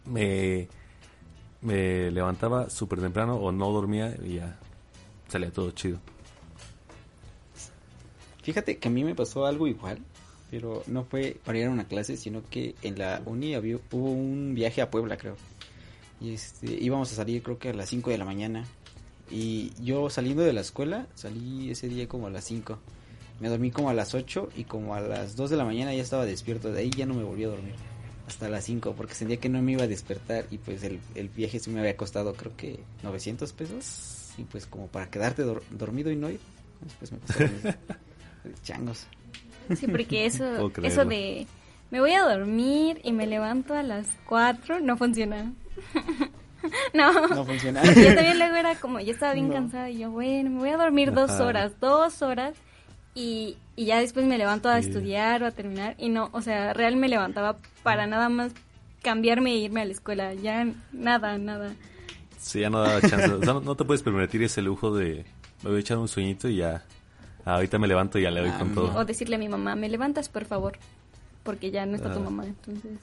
me, 0.06 0.68
me 1.62 2.12
levantaba 2.12 2.70
súper 2.70 3.00
temprano 3.00 3.36
o 3.36 3.52
no 3.52 3.72
dormía 3.72 4.16
y 4.24 4.36
ya 4.36 4.58
salía 5.28 5.52
todo 5.52 5.72
chido. 5.72 6.00
Fíjate 8.44 8.78
que 8.78 8.88
a 8.90 8.92
mí 8.92 9.04
me 9.04 9.16
pasó 9.16 9.46
algo 9.46 9.68
igual, 9.68 10.00
pero 10.52 10.84
no 10.88 11.06
fue 11.06 11.38
para 11.46 11.58
ir 11.58 11.68
a 11.68 11.70
una 11.70 11.88
clase, 11.88 12.18
sino 12.18 12.44
que 12.50 12.76
en 12.82 13.00
la 13.00 13.22
uni 13.26 13.56
había, 13.56 13.78
hubo 13.92 14.12
un 14.12 14.54
viaje 14.54 14.82
a 14.82 14.92
Puebla, 14.92 15.18
creo. 15.18 15.38
Y 16.20 16.34
este, 16.34 16.74
íbamos 16.74 17.12
a 17.12 17.16
salir 17.16 17.42
creo 17.42 17.58
que 17.58 17.70
a 17.70 17.74
las 17.74 17.90
5 17.90 18.10
de 18.10 18.18
la 18.18 18.26
mañana. 18.26 18.66
Y 19.32 19.72
yo 19.82 20.10
saliendo 20.10 20.44
de 20.44 20.54
la 20.54 20.62
escuela, 20.62 21.08
salí 21.16 21.72
ese 21.72 21.88
día 21.88 22.08
como 22.08 22.28
a 22.28 22.30
las 22.30 22.44
5. 22.44 22.78
Me 23.40 23.50
dormí 23.50 23.72
como 23.72 23.90
a 23.90 23.94
las 23.94 24.14
8 24.14 24.50
y 24.56 24.64
como 24.64 24.96
a 24.96 25.02
las 25.02 25.36
2 25.36 25.50
de 25.50 25.58
la 25.58 25.66
mañana 25.66 25.94
ya 25.94 26.02
estaba 26.02 26.26
despierto. 26.26 26.72
De 26.72 26.80
ahí 26.82 26.90
ya 26.90 27.06
no 27.06 27.14
me 27.14 27.24
volví 27.24 27.44
a 27.44 27.48
dormir. 27.50 27.74
Hasta 28.28 28.48
las 28.48 28.64
5 28.64 28.94
porque 28.96 29.16
sentía 29.16 29.38
que 29.38 29.50
no 29.50 29.62
me 29.62 29.74
iba 29.74 29.84
a 29.84 29.88
despertar 29.88 30.46
y 30.50 30.58
pues 30.58 30.82
el, 30.84 31.00
el 31.16 31.28
viaje 31.30 31.60
sí 31.60 31.70
me 31.72 31.80
había 31.82 31.98
costado 31.98 32.34
creo 32.36 32.56
que 32.56 32.80
900 33.04 33.52
pesos. 33.54 34.32
Y 34.38 34.44
pues 34.44 34.66
como 34.66 34.88
para 34.88 35.10
quedarte 35.10 35.44
dor- 35.46 35.62
dormido 35.72 36.10
y 36.10 36.16
no 36.16 36.30
ir. 36.30 36.40
Después 37.00 37.12
me 37.12 37.18
mis- 37.20 37.76
changos. 38.64 39.08
Sí, 39.76 39.88
porque 39.88 40.26
eso, 40.26 40.72
eso 40.84 41.06
de 41.06 41.48
me 41.92 42.00
voy 42.00 42.12
a 42.14 42.24
dormir 42.24 43.00
y 43.04 43.12
me 43.12 43.28
levanto 43.28 43.74
a 43.74 43.84
las 43.84 44.08
4 44.28 44.80
no 44.80 44.98
funciona. 44.98 45.54
no. 46.94 47.28
No 47.30 47.46
funciona. 47.46 47.84
Yo 47.84 48.16
también 48.16 48.40
luego 48.40 48.56
era 48.56 48.76
como, 48.76 49.00
yo 49.00 49.12
estaba 49.12 49.34
bien 49.34 49.48
No. 49.50 49.54
cansada 49.56 49.90
y 49.90 50.00
yo, 50.00 50.12
bueno, 50.12 50.50
me 50.50 50.60
voy 50.60 50.70
a 50.70 50.78
dormir 50.78 51.14
dos 51.14 51.32
horas, 51.40 51.74
dos 51.80 52.22
horas 52.22 52.56
y, 53.16 53.58
y 53.76 53.86
ya 53.86 54.00
después 54.00 54.26
me 54.26 54.38
levanto 54.38 54.70
a 54.70 54.82
Sí. 54.82 54.88
estudiar 54.88 55.44
o 55.44 55.48
a 55.48 55.52
terminar 55.52 55.96
y 55.98 56.10
no, 56.10 56.30
o 56.34 56.42
sea, 56.42 56.74
real 56.74 56.96
me 56.96 57.08
levantaba 57.08 57.58
para 57.84 58.08
nada 58.08 58.30
más 58.30 58.52
cambiarme 59.02 59.52
e 59.52 59.58
irme 59.58 59.82
a 59.82 59.86
la 59.86 59.92
escuela, 59.92 60.34
ya 60.34 60.66
nada, 60.92 61.38
nada. 61.38 61.74
Sí, 62.40 62.60
ya 62.62 62.70
no 62.70 62.82
daba 62.82 63.02
chance. 63.02 63.32
O 63.32 63.44
sea, 63.44 63.54
no, 63.54 63.62
no 63.62 63.76
te 63.76 63.86
puedes 63.86 64.02
permitir 64.04 64.44
ese 64.44 64.62
lujo 64.62 64.96
de 64.96 65.26
me 65.64 65.70
voy 65.70 65.78
a 65.78 65.82
echar 65.82 65.98
un 65.98 66.08
sueñito 66.08 66.48
y 66.50 66.58
ya. 66.58 66.84
ah, 67.46 67.56
ahorita 67.56 67.78
me 67.80 67.88
levanto 67.88 68.20
y 68.20 68.24
ya 68.24 68.32
le 68.32 68.42
doy 68.42 68.50
Ah, 68.54 68.60
con 68.60 68.70
no. 68.70 68.76
todo. 68.76 68.96
O 69.00 69.06
decirle 69.06 69.36
a 69.36 69.40
mi 69.40 69.48
mamá, 69.50 69.76
me 69.76 69.88
levantas 69.90 70.28
por 70.30 70.46
favor, 70.46 70.78
porque 71.44 71.72
ya 71.72 71.86
no 71.86 71.96
está 71.96 72.12
tu 72.14 72.20
Ah. 72.20 72.24
mamá, 72.24 72.46
entonces 72.46 73.00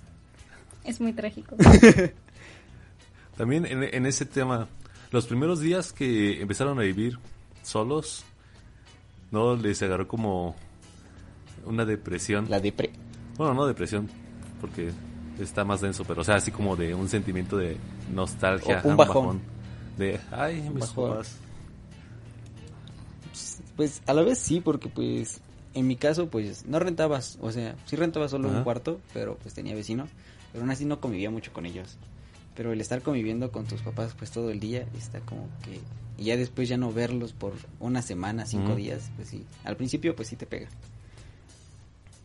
es 0.85 1.01
muy 1.01 1.13
trágico. 1.13 1.57
También 3.37 3.65
en, 3.67 3.83
en 3.83 4.07
ese 4.07 4.27
tema, 4.27 4.69
los 5.11 5.27
primeros 5.27 5.61
días 5.61 5.93
que 5.93 6.41
empezaron 6.43 6.79
a 6.79 6.83
vivir 6.83 7.19
solos, 7.63 8.25
¿no 9.31 9.57
les 9.57 9.83
agarró 9.83 10.09
como 10.09 10.55
una 11.65 11.85
depresión? 11.85 12.47
La 12.49 12.61
depre. 12.61 12.91
Bueno, 13.37 13.55
no 13.55 13.67
depresión, 13.67 14.09
porque 14.61 14.91
está 15.39 15.65
más 15.65 15.81
denso, 15.81 16.05
pero 16.05 16.21
o 16.21 16.25
sea, 16.25 16.37
así 16.37 16.51
como 16.51 16.77
de 16.77 16.95
un 16.95 17.09
sentimiento 17.09 17.57
de 17.57 17.77
nostalgia, 18.13 18.83
O 18.85 18.89
un 18.89 18.97
bajón. 18.97 19.41
De, 19.97 20.21
ay, 20.31 20.61
mis 20.71 20.81
bajón. 20.81 21.11
papás. 21.11 21.37
Pues 23.77 24.03
a 24.07 24.13
la 24.15 24.23
vez 24.23 24.39
sí, 24.39 24.61
porque 24.61 24.89
pues 24.89 25.41
en 25.75 25.87
mi 25.87 25.97
caso 25.97 26.29
pues 26.29 26.67
no 26.67 26.79
rentabas, 26.79 27.39
o 27.41 27.51
sea, 27.53 27.77
sí 27.87 27.97
rentaba 27.97 28.29
solo 28.29 28.49
Ajá. 28.49 28.59
un 28.59 28.65
cuarto, 28.65 29.01
pero 29.15 29.37
pues 29.37 29.55
tenía 29.55 29.75
vecinos, 29.75 30.11
pero 30.53 30.63
aún 30.63 30.71
así 30.71 30.85
no 30.85 31.01
convivía 31.01 31.31
mucho 31.31 31.53
con 31.53 31.65
ellos. 31.67 31.97
Pero 32.57 32.73
el 32.73 32.81
estar 32.81 33.01
conviviendo 33.01 33.51
con 33.53 33.65
tus 33.67 33.81
papás 33.81 34.15
pues 34.19 34.31
todo 34.31 34.51
el 34.51 34.61
día 34.61 34.87
está 34.99 35.21
como 35.21 35.49
que 35.65 35.81
y 36.21 36.25
ya 36.27 36.37
después 36.37 36.69
ya 36.69 36.77
no 36.77 36.93
verlos 36.93 37.33
por 37.33 37.55
una 37.81 38.03
semana, 38.03 38.47
cinco 38.47 38.77
días, 38.77 39.11
pues 39.17 39.29
sí. 39.29 39.45
Al 39.65 39.77
principio 39.77 40.15
pues 40.15 40.29
sí 40.29 40.37
te 40.37 40.47
pega. 40.47 40.69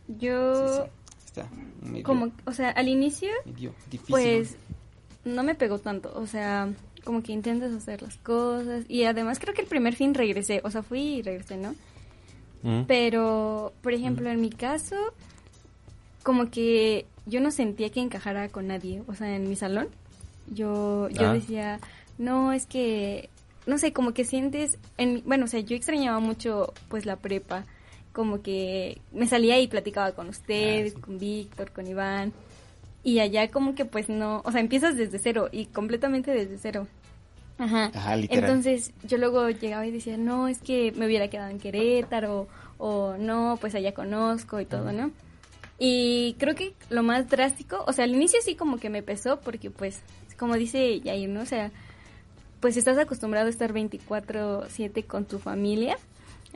Yo, 0.08 0.54
Sí, 0.68 0.74
sí. 0.84 0.90
Está 1.26 1.48
medio, 1.82 2.04
como, 2.04 2.30
o 2.44 2.52
sea, 2.52 2.70
al 2.70 2.88
inicio 2.88 3.28
medio 3.44 3.74
difícil. 3.90 4.06
Pues 4.10 4.56
no 5.24 5.42
me 5.42 5.54
pegó 5.54 5.78
tanto, 5.80 6.12
o 6.14 6.26
sea, 6.26 6.68
como 7.04 7.22
que 7.22 7.32
intentas 7.32 7.72
hacer 7.72 8.02
las 8.02 8.16
cosas 8.18 8.84
y 8.88 9.04
además 9.04 9.38
creo 9.40 9.52
que 9.54 9.62
el 9.62 9.66
primer 9.66 9.94
fin 9.96 10.14
regresé, 10.14 10.60
o 10.64 10.70
sea, 10.70 10.82
fui 10.82 11.00
y 11.16 11.22
regresé, 11.22 11.56
¿no? 11.56 11.74
Mm. 12.62 12.82
Pero, 12.86 13.72
por 13.82 13.92
ejemplo, 13.92 14.30
en 14.30 14.40
mi 14.40 14.50
caso, 14.50 14.96
como 16.22 16.50
que 16.50 17.06
yo 17.26 17.40
no 17.40 17.50
sentía 17.50 17.90
que 17.90 18.00
encajara 18.00 18.48
con 18.48 18.68
nadie, 18.68 19.02
o 19.08 19.14
sea, 19.14 19.34
en 19.34 19.48
mi 19.48 19.56
salón, 19.56 19.88
yo, 20.48 21.08
yo 21.10 21.28
Ah. 21.30 21.32
decía, 21.32 21.80
no, 22.18 22.52
es 22.52 22.66
que, 22.66 23.30
no 23.66 23.78
sé, 23.78 23.92
como 23.92 24.14
que 24.14 24.24
sientes, 24.24 24.78
en, 24.96 25.22
bueno, 25.26 25.44
o 25.44 25.48
sea, 25.48 25.60
yo 25.60 25.76
extrañaba 25.76 26.20
mucho, 26.20 26.72
pues, 26.88 27.04
la 27.06 27.16
prepa, 27.16 27.64
como 28.12 28.40
que 28.40 29.00
me 29.12 29.26
salía 29.26 29.60
y 29.60 29.68
platicaba 29.68 30.12
con 30.12 30.28
ustedes, 30.28 30.92
Ah, 30.92 30.96
sí. 30.96 31.02
con 31.02 31.18
Víctor, 31.18 31.70
con 31.72 31.86
Iván, 31.86 32.32
y 33.02 33.20
allá 33.20 33.50
como 33.50 33.74
que 33.74 33.84
pues 33.84 34.08
no, 34.08 34.40
o 34.44 34.50
sea, 34.50 34.60
empiezas 34.60 34.96
desde 34.96 35.18
cero 35.18 35.48
y 35.52 35.66
completamente 35.66 36.32
desde 36.32 36.58
cero. 36.58 36.88
Ajá. 37.58 37.90
Ajá. 37.94 38.16
Entonces 38.16 38.92
yo 39.04 39.16
luego 39.18 39.48
llegaba 39.48 39.86
y 39.86 39.90
decía, 39.92 40.16
no, 40.16 40.48
es 40.48 40.58
que 40.58 40.92
me 40.96 41.06
hubiera 41.06 41.28
quedado 41.28 41.50
en 41.50 41.58
Querétaro 41.60 42.48
o 42.78 43.16
no, 43.16 43.58
pues 43.60 43.74
allá 43.74 43.94
conozco 43.94 44.60
y 44.60 44.64
todo, 44.66 44.92
¿no? 44.92 45.12
Y 45.78 46.34
creo 46.38 46.54
que 46.54 46.74
lo 46.90 47.02
más 47.02 47.28
drástico, 47.28 47.84
o 47.86 47.92
sea, 47.92 48.04
al 48.04 48.14
inicio 48.14 48.40
sí 48.42 48.56
como 48.56 48.78
que 48.78 48.90
me 48.90 49.02
pesó 49.02 49.38
porque 49.40 49.70
pues, 49.70 50.00
como 50.38 50.56
dice 50.56 51.00
Yair, 51.00 51.28
¿no? 51.28 51.42
O 51.42 51.46
sea, 51.46 51.70
pues 52.66 52.76
estás 52.76 52.98
acostumbrado 52.98 53.46
a 53.46 53.50
estar 53.50 53.72
24/7 53.72 55.06
con 55.06 55.24
tu 55.24 55.38
familia. 55.38 55.98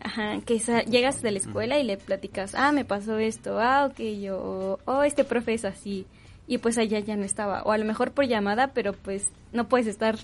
Ajá, 0.03 0.41
que 0.41 0.59
llegas 0.91 1.23
de 1.23 1.31
la 1.31 1.39
escuela 1.39 1.79
y 1.79 1.85
le 1.85 1.99
platicas, 1.99 2.57
ah, 2.57 2.73
me 2.73 2.85
pasó 2.85 3.17
esto, 3.19 3.61
ah, 3.61 3.87
ok, 3.89 4.01
yo, 4.21 4.81
oh, 4.87 5.03
este 5.05 5.23
profe 5.23 5.55
es 5.55 5.65
así. 5.65 6.07
Y 6.49 6.59
pues 6.59 6.79
allá 6.79 6.99
ya 6.99 7.15
no 7.15 7.23
estaba. 7.23 7.63
O 7.63 7.71
a 7.71 7.79
lo 7.79 7.85
mejor 7.85 8.11
por 8.11 8.27
llamada, 8.27 8.73
pero 8.75 8.93
pues 8.93 9.29
no 9.53 9.69
puedes 9.69 9.87
estar 9.87 10.17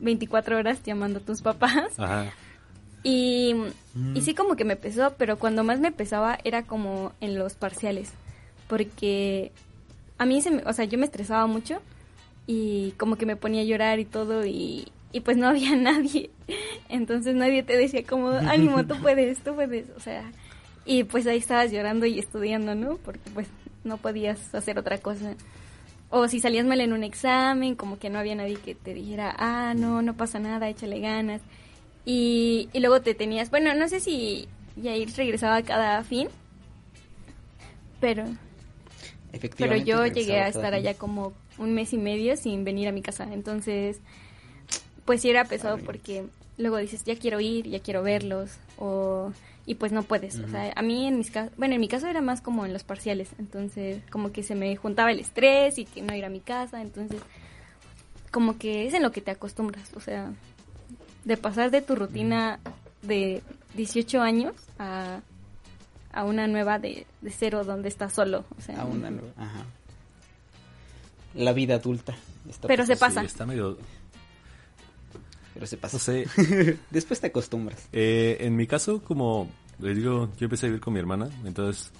24 0.00 0.58
horas 0.58 0.82
llamando 0.82 1.20
a 1.20 1.22
tus 1.22 1.40
papás. 1.40 1.98
Ajá. 1.98 2.34
Y, 3.02 3.54
y 4.12 4.20
sí 4.20 4.34
como 4.34 4.56
que 4.56 4.66
me 4.66 4.76
pesó, 4.76 5.14
pero 5.16 5.38
cuando 5.38 5.64
más 5.64 5.80
me 5.80 5.90
pesaba 5.90 6.38
era 6.44 6.64
como 6.64 7.14
en 7.22 7.38
los 7.38 7.54
parciales. 7.54 8.12
Porque 8.68 9.52
a 10.18 10.26
mí, 10.26 10.42
se 10.42 10.50
me, 10.50 10.64
o 10.66 10.72
sea, 10.74 10.84
yo 10.84 10.98
me 10.98 11.06
estresaba 11.06 11.46
mucho 11.46 11.80
y 12.46 12.90
como 12.98 13.16
que 13.16 13.24
me 13.24 13.36
ponía 13.36 13.62
a 13.62 13.64
llorar 13.64 14.00
y 14.00 14.04
todo 14.04 14.44
y, 14.44 14.92
y 15.12 15.20
pues 15.20 15.36
no 15.36 15.48
había 15.48 15.76
nadie. 15.76 16.30
Entonces 16.88 17.34
nadie 17.34 17.62
te 17.62 17.76
decía 17.76 18.02
como, 18.04 18.30
ánimo, 18.30 18.84
tú 18.86 18.96
puedes, 19.02 19.38
tú 19.40 19.54
puedes. 19.54 19.86
O 19.96 20.00
sea, 20.00 20.30
y 20.84 21.04
pues 21.04 21.26
ahí 21.26 21.38
estabas 21.38 21.70
llorando 21.70 22.06
y 22.06 22.18
estudiando, 22.18 22.74
¿no? 22.74 22.96
Porque 22.96 23.30
pues 23.32 23.48
no 23.84 23.96
podías 23.96 24.54
hacer 24.54 24.78
otra 24.78 24.98
cosa. 24.98 25.34
O 26.10 26.26
si 26.26 26.40
salías 26.40 26.66
mal 26.66 26.80
en 26.80 26.92
un 26.92 27.04
examen, 27.04 27.76
como 27.76 27.98
que 27.98 28.10
no 28.10 28.18
había 28.18 28.34
nadie 28.34 28.56
que 28.56 28.74
te 28.74 28.94
dijera, 28.94 29.34
ah, 29.38 29.74
no, 29.76 30.02
no 30.02 30.16
pasa 30.16 30.40
nada, 30.40 30.68
échale 30.68 30.98
ganas. 30.98 31.40
Y, 32.04 32.68
y 32.72 32.80
luego 32.80 33.00
te 33.00 33.14
tenías, 33.14 33.50
bueno, 33.50 33.72
no 33.74 33.88
sé 33.88 34.00
si 34.00 34.48
Yair 34.76 35.08
regresaba 35.14 35.62
cada 35.62 36.02
fin, 36.02 36.28
pero, 38.00 38.24
pero 38.24 38.36
Efectivamente. 39.32 39.84
yo 39.84 39.98
regresaba 39.98 40.20
llegué 40.20 40.40
a 40.40 40.48
estar 40.48 40.74
allá 40.74 40.94
como 40.94 41.32
un 41.58 41.74
mes 41.74 41.92
y 41.92 41.98
medio 41.98 42.36
sin 42.36 42.64
venir 42.64 42.88
a 42.88 42.92
mi 42.92 43.02
casa. 43.02 43.28
Entonces, 43.30 44.00
pues 45.10 45.22
sí 45.22 45.28
era 45.30 45.44
pesado 45.44 45.74
Ay. 45.74 45.82
porque 45.84 46.24
luego 46.56 46.76
dices, 46.76 47.02
ya 47.02 47.16
quiero 47.16 47.40
ir, 47.40 47.66
ya 47.68 47.80
quiero 47.80 48.04
verlos, 48.04 48.50
o, 48.78 49.32
y 49.66 49.74
pues 49.74 49.90
no 49.90 50.04
puedes. 50.04 50.38
O 50.38 50.46
sea, 50.48 50.72
a 50.76 50.82
mí 50.82 51.04
en 51.08 51.18
mis 51.18 51.32
casos, 51.32 51.52
bueno, 51.56 51.74
en 51.74 51.80
mi 51.80 51.88
caso 51.88 52.06
era 52.06 52.20
más 52.20 52.40
como 52.40 52.64
en 52.64 52.72
los 52.72 52.84
parciales, 52.84 53.30
entonces 53.40 54.00
como 54.12 54.30
que 54.30 54.44
se 54.44 54.54
me 54.54 54.76
juntaba 54.76 55.10
el 55.10 55.18
estrés 55.18 55.78
y 55.78 55.84
que 55.84 56.00
no 56.00 56.14
ir 56.14 56.24
a 56.24 56.28
mi 56.28 56.38
casa, 56.38 56.80
entonces 56.80 57.20
como 58.30 58.56
que 58.56 58.86
es 58.86 58.94
en 58.94 59.02
lo 59.02 59.10
que 59.10 59.20
te 59.20 59.32
acostumbras, 59.32 59.92
o 59.96 60.00
sea, 60.00 60.30
de 61.24 61.36
pasar 61.36 61.72
de 61.72 61.82
tu 61.82 61.96
rutina 61.96 62.60
de 63.02 63.42
18 63.74 64.20
años 64.20 64.54
a, 64.78 65.22
a 66.12 66.24
una 66.24 66.46
nueva 66.46 66.78
de, 66.78 67.04
de 67.20 67.30
cero 67.32 67.64
donde 67.64 67.88
estás 67.88 68.12
solo, 68.12 68.44
o 68.56 68.60
sea, 68.62 68.82
A 68.82 68.84
una 68.84 69.10
nueva- 69.10 69.32
Ajá. 69.36 69.64
La 71.34 71.52
vida 71.52 71.74
adulta. 71.76 72.14
está 72.48 72.68
Pero 72.68 72.84
se 72.86 72.94
pasando, 72.96 73.14
pasa. 73.14 73.20
Sí, 73.22 73.26
está 73.26 73.46
medio... 73.46 73.78
Pero 75.60 75.66
se 75.68 75.76
pasa. 75.76 75.98
No 75.98 76.00
sé, 76.00 76.26
Después 76.90 77.20
te 77.20 77.26
acostumbras. 77.26 77.86
Eh, 77.92 78.38
en 78.40 78.56
mi 78.56 78.66
caso, 78.66 79.02
como 79.02 79.46
les 79.78 79.94
digo, 79.94 80.30
yo 80.38 80.44
empecé 80.46 80.64
a 80.64 80.68
vivir 80.70 80.80
con 80.80 80.94
mi 80.94 81.00
hermana, 81.00 81.28
entonces 81.44 81.92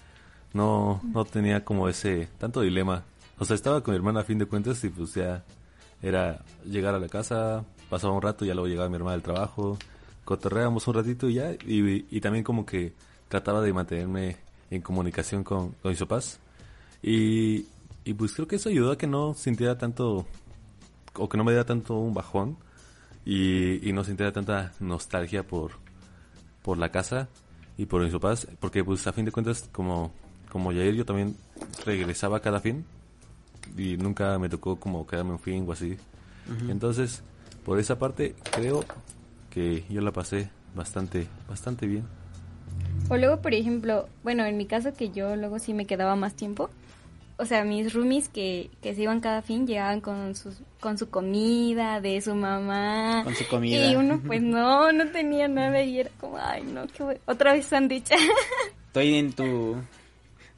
no, 0.55 1.03
no 1.05 1.27
tenía 1.27 1.63
como 1.63 1.87
ese 1.87 2.31
tanto 2.39 2.63
dilema. 2.63 3.05
O 3.39 3.45
sea, 3.45 3.55
estaba 3.55 3.83
con 3.83 3.93
mi 3.93 3.97
hermana 3.97 4.21
a 4.21 4.25
fin 4.25 4.39
de 4.39 4.47
cuentas 4.47 4.83
y 4.83 4.89
pues 4.89 5.13
ya 5.13 5.45
era 6.01 6.43
llegar 6.65 6.95
a 6.95 6.99
la 6.99 7.11
casa, 7.11 7.63
pasaba 7.91 8.15
un 8.15 8.23
rato, 8.23 8.47
ya 8.47 8.55
luego 8.55 8.67
llegaba 8.67 8.89
mi 8.89 8.97
hermana 8.97 9.13
del 9.13 9.23
trabajo, 9.23 9.77
cotorreábamos 10.25 10.89
un 10.89 10.95
ratito 10.95 11.29
y 11.29 11.35
ya, 11.35 11.53
y, 11.53 12.07
y 12.11 12.21
también 12.23 12.43
como 12.43 12.65
que 12.65 12.95
trataba 13.29 13.61
de 13.61 13.75
mantenerme 13.75 14.39
en 14.71 14.81
comunicación 14.81 15.45
con, 15.45 15.73
con 15.83 15.91
mis 15.91 16.01
papás. 16.01 16.41
Y, 17.03 17.67
y 18.07 18.15
pues 18.15 18.33
creo 18.33 18.49
que 18.49 18.57
eso 18.57 18.71
ayudó 18.71 18.93
a 18.93 18.97
que 18.97 19.07
no 19.07 19.35
sintiera 19.35 19.77
tanto, 19.77 20.25
o 21.13 21.29
que 21.29 21.37
no 21.37 21.45
me 21.45 21.53
diera 21.53 21.67
tanto 21.67 21.99
un 21.99 22.15
bajón 22.15 22.57
y, 23.31 23.89
y 23.89 23.93
no 23.93 24.03
sintiera 24.03 24.33
tanta 24.33 24.73
nostalgia 24.81 25.47
por, 25.47 25.71
por 26.63 26.79
la 26.79 26.89
casa 26.89 27.29
y 27.79 27.87
por 27.87 28.03
mis 28.03 28.13
papás, 28.13 28.49
porque 28.59 28.83
pues 28.83 29.07
a 29.07 29.13
fin 29.13 29.25
de 29.25 29.31
cuentas 29.31 29.69
como, 29.71 30.11
como 30.51 30.73
Yair 30.73 30.97
yo 30.97 31.05
también 31.05 31.37
regresaba 31.87 32.41
cada 32.41 32.59
fin 32.59 32.85
y 33.77 33.97
nunca 33.97 34.37
me 34.41 34.49
tocó 34.49 34.81
como 34.81 35.07
quedarme 35.07 35.31
un 35.31 35.39
fin 35.39 35.65
o 35.69 35.71
así. 35.71 35.97
Entonces, 36.69 37.23
por 37.65 37.79
esa 37.79 38.01
parte 38.01 38.35
creo 38.51 38.85
que 39.49 39.85
yo 39.89 40.01
la 40.01 40.11
pasé 40.11 40.51
bastante, 40.75 41.29
bastante 41.49 41.87
bien. 41.87 42.03
O 43.11 43.17
luego, 43.17 43.41
por 43.41 43.55
ejemplo, 43.55 44.09
bueno, 44.25 44.45
en 44.45 44.57
mi 44.57 44.67
caso 44.67 44.93
que 44.93 45.11
yo 45.11 45.37
luego 45.37 45.61
sí 45.61 45.73
me 45.73 45.87
quedaba 45.87 46.17
más 46.17 46.35
tiempo. 46.35 46.69
O 47.41 47.47
sea, 47.47 47.65
mis 47.65 47.95
roomies 47.95 48.29
que, 48.29 48.71
que 48.83 48.95
se 48.95 49.03
iban 49.03 49.21
cada 49.21 49.41
fin 49.41 49.67
llegaban 49.67 50.03
con, 50.03 50.35
sus, 50.35 50.57
con 50.79 50.99
su 50.99 51.09
comida, 51.09 52.01
de 52.01 52.21
su 52.21 52.35
mamá. 52.35 53.23
Con 53.25 53.35
su 53.35 53.47
comida. 53.49 53.91
Y 53.91 53.97
uno 53.97 54.21
pues 54.27 54.43
no, 54.43 54.93
no 54.93 55.11
tenía 55.11 55.49
nada 55.49 55.83
y 55.83 56.01
era 56.01 56.11
como, 56.21 56.37
ay 56.37 56.63
no, 56.63 56.87
qué 56.89 57.03
bueno. 57.03 57.21
Otra 57.25 57.55
vez 57.55 57.65
sándwich. 57.65 58.11
Estoy 58.89 59.15
en 59.15 59.33
tu... 59.33 59.77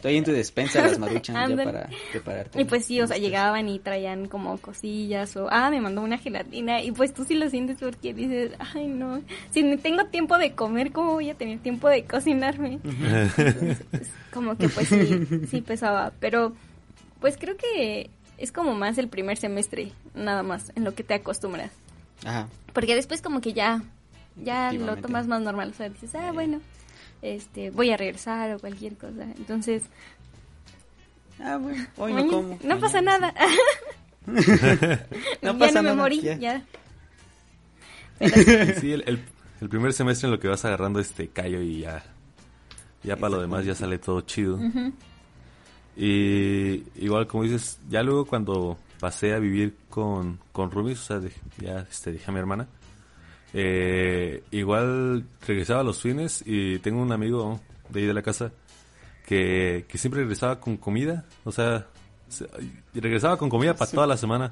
Estoy 0.03 0.16
en 0.16 0.25
tu 0.25 0.33
despensa 0.33 0.81
las 0.81 0.99
maruchan 0.99 1.57
ya 1.57 1.64
para 1.64 1.88
prepararte. 2.11 2.61
y 2.61 2.64
pues 2.64 2.85
sí, 2.87 3.01
o 3.01 3.07
sea, 3.07 3.18
llegaban 3.18 3.68
y 3.68 3.79
traían 3.79 4.27
como 4.27 4.59
cosillas 4.59 5.37
o, 5.37 5.47
ah, 5.49 5.71
me 5.71 5.81
mandó 5.81 6.01
una 6.01 6.18
gelatina. 6.18 6.83
Y 6.83 6.90
pues 6.90 7.14
tú 7.14 7.25
sí 7.25 7.37
lo 7.37 7.49
sientes 7.49 7.77
porque 7.79 8.12
dices, 8.12 8.51
ay 8.75 8.88
no, 8.88 9.23
si 9.53 9.62
no 9.62 9.79
tengo 9.79 10.05
tiempo 10.07 10.38
de 10.38 10.57
comer, 10.57 10.90
¿cómo 10.90 11.12
voy 11.12 11.31
a 11.31 11.35
tener 11.35 11.61
tiempo 11.61 11.88
de 11.88 12.03
cocinarme? 12.03 12.81
Entonces, 12.83 13.85
como 14.33 14.57
que 14.57 14.68
pues 14.68 14.88
sí, 14.88 15.47
sí 15.49 15.61
pesaba, 15.61 16.12
pero 16.18 16.53
pues 17.23 17.39
creo 17.39 17.57
que 17.57 18.11
es 18.37 18.53
como 18.53 18.75
más 18.75 18.99
el 18.99 19.09
primer 19.09 19.39
semestre, 19.39 19.93
nada 20.15 20.43
más, 20.43 20.71
en 20.75 20.85
lo 20.85 20.95
que 20.95 21.03
te 21.05 21.15
acostumbras. 21.15 21.71
Ajá. 22.25 22.49
Porque 22.75 22.95
después 22.95 23.23
como 23.23 23.41
que 23.41 23.55
ya, 23.55 23.83
ya 24.37 24.71
lo 24.73 24.97
tomas 24.97 25.27
más 25.27 25.41
normal, 25.41 25.71
o 25.71 25.75
sea, 25.75 25.89
dices, 25.89 26.15
ah, 26.15 26.33
bueno, 26.33 26.61
este, 27.23 27.71
voy 27.71 27.91
a 27.91 27.97
regresar 27.97 28.53
o 28.55 28.59
cualquier 28.59 28.97
cosa. 28.99 29.23
Entonces, 29.39 29.83
Ah, 31.41 31.57
bueno. 31.57 31.85
Hoy 31.97 32.13
no 32.13 32.27
como. 32.29 32.59
no 32.63 32.79
pasa 32.79 33.01
mañana 33.03 33.33
nada. 33.33 33.47
No 35.43 35.59
ya 35.59 35.73
no 35.73 35.83
me 35.83 35.95
morí, 35.95 36.21
ya. 36.21 36.37
ya. 36.37 36.63
Pero 38.19 38.37
sí, 38.75 38.81
Sí, 38.81 38.93
el, 38.93 39.03
el, 39.07 39.25
el 39.61 39.69
primer 39.69 39.93
semestre 39.93 40.27
en 40.27 40.33
lo 40.33 40.39
que 40.39 40.47
vas 40.49 40.65
agarrando 40.65 41.01
este 41.01 41.29
callo 41.29 41.61
y 41.61 41.81
ya, 41.81 42.05
ya 43.03 43.17
para 43.17 43.31
lo 43.37 43.41
demás 43.41 43.65
ya 43.65 43.75
sale 43.75 43.99
todo 43.99 44.21
chido. 44.21 44.57
ujú. 44.57 44.93
Y 45.97 46.85
igual 46.97 47.27
como 47.27 47.43
dices, 47.45 47.79
ya 47.89 48.03
luego 48.03 48.25
cuando 48.27 48.79
pasé 48.99 49.35
a 49.35 49.39
vivir 49.39 49.77
con, 49.91 50.39
con 50.53 50.71
Rubis, 50.71 51.01
o 51.01 51.21
sea, 51.21 51.31
ya 51.59 51.81
este, 51.91 52.13
dejé 52.13 52.31
a 52.31 52.33
mi 52.33 52.39
hermana, 52.39 52.67
eh, 53.53 54.43
igual 54.51 55.27
regresaba 55.47 55.81
a 55.81 55.85
los 55.85 56.01
fines 56.01 56.43
y 56.47 56.79
tengo 56.79 57.03
un 57.03 57.13
amigo 57.13 57.61
de 57.91 58.01
ahí 58.01 58.07
de 58.07 58.15
la 58.15 58.23
casa 58.23 58.53
que, 59.27 59.85
que 59.89 59.99
siempre 59.99 60.23
regresaba 60.23 60.59
con 60.61 60.77
comida, 60.79 61.25
o 61.45 61.53
sea, 61.53 61.87
se- 62.29 62.49
regresaba 62.95 63.37
con 63.37 63.51
comida 63.51 63.75
para 63.75 63.91
toda 63.91 64.07
la 64.07 64.17
semana. 64.17 64.51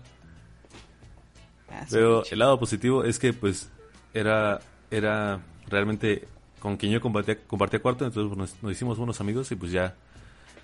Ah, 1.70 1.86
Pero 1.90 2.24
el 2.30 2.38
lado 2.38 2.58
positivo 2.58 3.04
es 3.04 3.18
que 3.18 3.32
pues 3.32 3.70
era 4.12 4.60
era 4.90 5.40
realmente 5.68 6.26
con 6.58 6.76
quien 6.76 6.92
yo 6.92 7.00
compartía, 7.00 7.38
compartía 7.46 7.80
cuarto, 7.80 8.04
entonces 8.04 8.28
pues, 8.36 8.38
nos, 8.54 8.62
nos 8.62 8.72
hicimos 8.72 8.98
buenos 8.98 9.20
amigos 9.20 9.50
y 9.52 9.54
pues 9.54 9.70
ya 9.72 9.94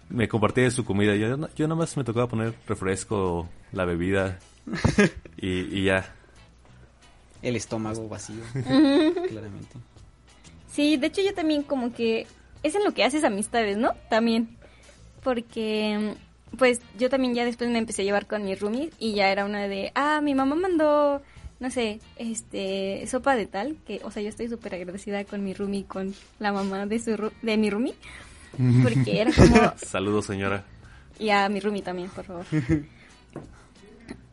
me 0.09 0.29
compartía 0.29 0.65
de 0.65 0.71
su 0.71 0.85
comida. 0.85 1.15
Yo, 1.15 1.37
yo 1.55 1.69
nada 1.69 1.79
más 1.79 1.97
me 1.97 2.05
tocaba 2.05 2.29
poner 2.29 2.55
refresco, 2.67 3.49
la 3.73 3.85
bebida 3.85 4.39
y, 5.37 5.79
y 5.79 5.85
ya. 5.85 6.15
El 7.43 7.57
estómago 7.57 8.09
vacío. 8.09 8.43
claramente. 9.29 9.77
Sí, 10.71 10.97
de 10.97 11.07
hecho 11.07 11.23
yo 11.23 11.35
también 11.35 11.63
como 11.63 11.93
que 11.93 12.27
es 12.63 12.75
en 12.75 12.85
lo 12.85 12.93
que 12.93 13.05
haces 13.05 13.25
amistades, 13.25 13.77
¿no? 13.77 13.95
También. 14.11 14.57
Porque 15.23 16.15
pues 16.57 16.81
yo 16.99 17.11
también 17.11 17.35
ya 17.35 17.45
después 17.45 17.71
me 17.71 17.79
empecé 17.79 18.03
a 18.03 18.05
llevar 18.05 18.27
con 18.27 18.45
mis 18.45 18.59
roomies 18.61 18.91
y 18.99 19.15
ya 19.15 19.31
era 19.31 19.45
una 19.45 19.69
de, 19.69 19.93
ah, 19.95 20.21
mi 20.23 20.35
mamá 20.35 20.55
mandó, 20.55 21.23
no 21.61 21.71
sé, 21.71 22.01
este, 22.17 23.07
sopa 23.07 23.37
de 23.37 23.47
tal, 23.47 23.77
que, 23.87 24.01
o 24.05 24.11
sea, 24.11 24.23
yo 24.23 24.29
estoy 24.29 24.49
súper 24.49 24.75
agradecida 24.75 25.25
con 25.25 25.45
mi 25.45 25.55
roomie, 25.55 25.85
con 25.85 26.15
la 26.39 26.53
mamá 26.53 26.87
de, 26.87 26.99
su, 26.99 27.31
de 27.43 27.57
mi 27.57 27.71
roomie, 27.71 27.95
porque 28.83 29.21
era 29.21 29.33
como, 29.33 29.73
Saludos 29.77 30.27
señora. 30.27 30.65
y 31.19 31.31
a 31.31 31.49
mi 31.49 31.61
roomie 31.61 31.83
también, 31.83 32.09
por 32.11 32.25
favor. 32.25 32.47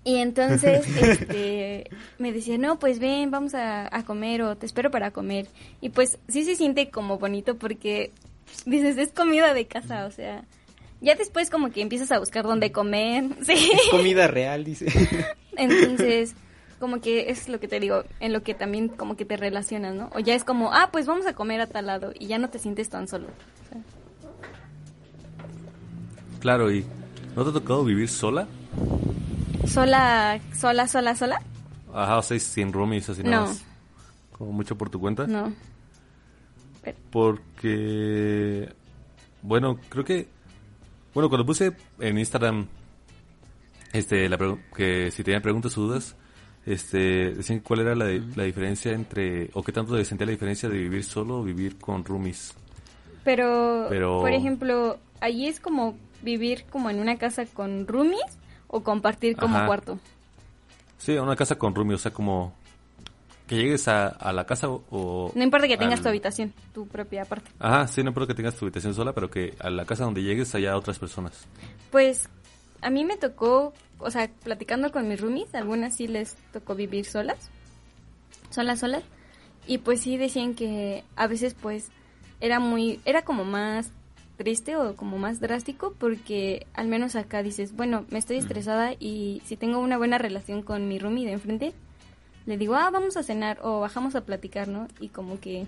Y 0.06 0.18
entonces, 0.18 0.86
este, 1.02 1.90
me 2.18 2.34
decía, 2.34 2.58
no, 2.58 2.78
pues 2.78 3.00
ven, 3.00 3.32
vamos 3.32 3.54
a, 3.54 3.96
a 3.96 4.04
comer 4.04 4.42
o 4.42 4.58
te 4.58 4.66
espero 4.66 4.92
para 4.92 5.12
comer. 5.12 5.48
Y 5.82 5.90
pues 5.90 6.20
sí 6.28 6.44
se 6.44 6.56
siente 6.56 6.90
como 6.90 7.18
bonito 7.18 7.58
porque 7.58 8.12
dices, 8.66 8.98
es 8.98 9.12
comida 9.12 9.54
de 9.54 9.66
casa, 9.66 10.06
o 10.06 10.12
sea, 10.12 10.44
ya 11.02 11.16
después 11.16 11.50
como 11.50 11.72
que 11.72 11.82
empiezas 11.82 12.12
a 12.12 12.20
buscar 12.20 12.44
dónde 12.44 12.72
comer, 12.72 13.26
sí. 13.46 13.72
Comida 13.92 14.28
real, 14.28 14.64
dice. 14.64 14.88
Entonces, 15.56 16.36
como 16.80 17.00
que 17.00 17.30
es 17.30 17.48
lo 17.48 17.60
que 17.62 17.70
te 17.70 17.80
digo, 17.80 18.04
en 18.20 18.34
lo 18.34 18.44
que 18.44 18.54
también 18.54 18.90
como 18.90 19.16
que 19.16 19.24
te 19.24 19.38
relacionas, 19.38 19.96
¿no? 19.96 20.10
O 20.14 20.20
ya 20.20 20.36
es 20.36 20.44
como, 20.44 20.74
ah, 20.74 20.90
pues 20.92 21.06
vamos 21.06 21.26
a 21.28 21.34
comer 21.34 21.62
a 21.62 21.68
tal 21.68 21.86
lado 21.86 22.12
y 22.20 22.28
ya 22.28 22.38
no 22.40 22.50
te 22.50 22.60
sientes 22.60 22.90
tan 22.90 23.08
solo. 23.08 23.28
O 23.28 23.70
sea, 23.70 23.82
Claro, 26.44 26.70
y 26.70 26.86
¿no 27.38 27.44
te 27.46 27.50
ha 27.52 27.54
tocado 27.54 27.86
vivir 27.86 28.10
sola? 28.10 28.48
sola, 29.66 30.42
sola, 30.54 30.88
sola, 30.90 31.16
sola. 31.16 31.42
Ajá, 31.94 32.18
o 32.18 32.22
sea, 32.22 32.38
sin 32.38 32.74
roomies, 32.74 33.08
así 33.10 33.24
nada 33.24 33.38
No. 33.38 33.48
más. 33.48 33.64
Como 34.34 34.52
mucho 34.52 34.78
por 34.78 34.90
tu 34.90 35.00
cuenta. 35.00 35.26
No. 35.26 35.54
Porque, 37.12 38.70
bueno, 39.42 39.80
creo 39.88 40.04
que, 40.04 40.28
bueno, 41.14 41.30
cuando 41.30 41.46
puse 41.46 41.72
en 42.02 42.18
Instagram, 42.20 42.68
este, 43.94 44.28
la 44.28 44.38
que 44.76 45.12
si 45.12 45.24
tenían 45.24 45.42
preguntas 45.42 45.78
o 45.78 45.82
dudas, 45.84 46.16
este, 46.66 47.36
decían 47.36 47.60
cuál 47.62 47.80
era 47.82 47.96
la, 47.96 48.06
la 48.36 48.44
diferencia 48.44 48.92
entre, 48.92 49.50
o 49.54 49.64
qué 49.64 49.72
tanto 49.72 49.96
se 49.96 50.04
sentía 50.04 50.26
la 50.26 50.32
diferencia 50.34 50.68
de 50.68 50.78
vivir 50.78 51.06
solo 51.06 51.38
o 51.40 51.44
vivir 51.44 51.78
con 51.78 52.04
roomies. 52.04 52.54
Pero, 53.24 53.86
Pero- 53.90 54.20
por 54.20 54.34
ejemplo, 54.34 54.98
allí 55.22 55.48
es 55.48 55.62
como 55.62 55.96
vivir 56.24 56.66
como 56.72 56.90
en 56.90 57.00
una 57.00 57.18
casa 57.18 57.46
con 57.46 57.86
roomies 57.88 58.40
o 58.68 58.82
compartir 58.84 59.36
como 59.38 59.58
Ajá. 59.58 59.66
cuarto. 59.68 60.00
Sí, 60.98 61.18
una 61.18 61.36
casa 61.36 61.58
con 61.58 61.76
roomies, 61.76 62.00
o 62.00 62.04
sea, 62.04 62.14
como 62.14 62.54
que 63.48 63.58
llegues 63.58 63.88
a, 63.90 64.08
a 64.08 64.32
la 64.32 64.46
casa 64.46 64.70
o... 64.70 64.84
o 64.90 65.32
No 65.36 65.44
importa 65.44 65.68
que 65.68 65.78
tengas 65.78 66.00
al- 66.00 66.04
tu 66.04 66.10
habitación, 66.10 66.54
tu 66.74 66.88
propia 66.88 67.26
parte. 67.26 67.52
Ajá, 67.60 67.88
sí, 67.88 68.02
no 68.02 68.10
importa 68.10 68.28
que 68.34 68.36
tengas 68.38 68.56
tu 68.56 68.66
habitación 68.66 68.94
sola, 68.94 69.14
pero 69.14 69.30
que 69.30 69.54
a 69.60 69.70
la 69.70 69.86
casa 69.86 70.06
donde 70.06 70.24
llegues 70.24 70.56
haya 70.56 70.78
otras 70.78 70.98
personas. 70.98 71.46
Pues 71.92 72.30
a 72.82 72.90
mí 72.90 73.04
me 73.04 73.18
tocó, 73.18 73.74
o 74.00 74.10
sea, 74.12 74.30
platicando 74.44 74.92
con 74.94 75.08
mis 75.10 75.20
roomies, 75.20 75.54
algunas 75.56 75.96
sí 75.98 76.08
les 76.08 76.36
tocó 76.54 76.74
vivir 76.74 77.06
solas, 77.06 77.50
solas, 78.50 78.80
solas, 78.80 79.04
y 79.68 79.80
pues 79.80 80.02
sí 80.02 80.18
decían 80.18 80.54
que 80.56 81.04
a 81.18 81.28
veces 81.28 81.54
pues 81.54 81.90
era 82.40 82.60
muy, 82.60 83.02
era 83.06 83.24
como 83.24 83.44
más 83.46 83.92
triste 84.38 84.76
o 84.76 84.96
como 84.96 85.18
más 85.18 85.40
drástico 85.40 85.94
porque 85.98 86.66
al 86.74 86.88
menos 86.88 87.16
acá 87.16 87.44
dices, 87.44 87.76
bueno, 87.76 88.06
me 88.10 88.20
estoy 88.20 88.38
estresada 88.38 88.94
y 89.00 89.42
si 89.46 89.58
tengo 89.58 89.80
una 89.80 89.98
buena 89.98 90.18
relación 90.18 90.64
con 90.64 90.88
mi 90.88 91.00
roomie 91.00 91.26
de 91.26 91.34
enfrente, 91.34 91.74
le 92.46 92.58
digo, 92.58 92.76
ah, 92.76 92.90
vamos 92.92 93.16
a 93.18 93.24
cenar 93.24 93.60
o 93.62 93.80
bajamos 93.80 94.16
a 94.16 94.26
platicar, 94.26 94.68
¿no? 94.68 94.88
Y 95.00 95.10
como 95.10 95.40
que 95.40 95.68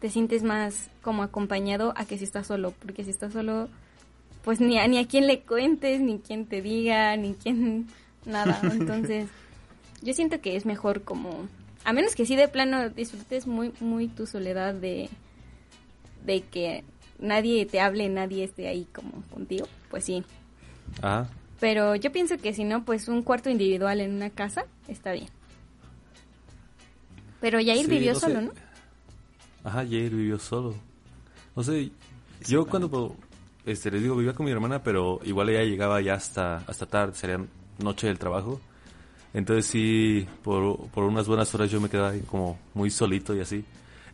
te 0.00 0.10
sientes 0.10 0.42
más 0.42 0.88
como 1.02 1.22
acompañado 1.22 1.92
a 1.96 2.04
que 2.06 2.18
si 2.18 2.24
estás 2.24 2.46
solo, 2.46 2.72
porque 2.78 3.04
si 3.04 3.10
estás 3.10 3.32
solo, 3.32 3.68
pues 4.42 4.60
ni 4.60 4.78
a, 4.78 4.86
ni 4.88 4.98
a 4.98 5.06
quién 5.06 5.26
le 5.26 5.42
cuentes, 5.42 6.00
ni 6.00 6.18
quien 6.18 6.46
te 6.46 6.62
diga, 6.62 7.16
ni 7.16 7.34
quien 7.34 7.88
nada. 8.24 8.58
Entonces, 8.72 9.28
yo 10.02 10.14
siento 10.14 10.40
que 10.40 10.56
es 10.56 10.66
mejor 10.66 11.02
como, 11.02 11.46
a 11.84 11.92
menos 11.92 12.14
que 12.14 12.26
sí 12.26 12.36
de 12.36 12.48
plano 12.48 12.88
disfrutes 12.90 13.46
muy, 13.46 13.72
muy 13.80 14.08
tu 14.08 14.26
soledad 14.26 14.74
de, 14.74 15.08
de 16.24 16.40
que 16.40 16.84
nadie 17.22 17.64
te 17.64 17.80
hable, 17.80 18.08
nadie 18.10 18.44
esté 18.44 18.68
ahí 18.68 18.86
como 18.92 19.22
contigo, 19.32 19.66
pues 19.90 20.04
sí. 20.04 20.22
Ajá. 21.00 21.28
Pero 21.60 21.94
yo 21.94 22.12
pienso 22.12 22.36
que 22.38 22.52
si 22.52 22.64
no, 22.64 22.84
pues 22.84 23.08
un 23.08 23.22
cuarto 23.22 23.48
individual 23.48 24.00
en 24.00 24.12
una 24.14 24.30
casa 24.30 24.64
está 24.88 25.12
bien. 25.12 25.28
Pero 27.40 27.60
Yair 27.60 27.84
Sí, 27.86 27.90
vivió 27.90 28.12
no 28.12 28.18
sé. 28.20 28.26
solo, 28.26 28.40
¿no? 28.42 28.52
Ajá, 29.64 29.78
Jair 29.84 30.10
vivió 30.10 30.38
solo. 30.38 30.74
No 31.56 31.62
sé, 31.62 31.90
yo 32.46 32.66
cuando, 32.66 33.16
este, 33.66 33.90
les 33.90 34.02
digo, 34.02 34.16
vivía 34.16 34.32
con 34.34 34.46
mi 34.46 34.52
hermana, 34.52 34.82
pero 34.82 35.20
igual 35.24 35.48
ella 35.50 35.62
llegaba 35.64 36.00
ya 36.00 36.14
hasta, 36.14 36.58
hasta 36.66 36.86
tarde, 36.86 37.14
sería 37.14 37.44
noche 37.78 38.06
del 38.06 38.18
trabajo. 38.18 38.60
Entonces 39.34 39.66
sí, 39.66 40.26
por, 40.42 40.88
por 40.90 41.04
unas 41.04 41.26
buenas 41.26 41.52
horas 41.54 41.70
yo 41.70 41.80
me 41.80 41.88
quedaba 41.88 42.10
ahí 42.10 42.20
como 42.20 42.58
muy 42.74 42.90
solito 42.90 43.34
y 43.34 43.40
así. 43.40 43.64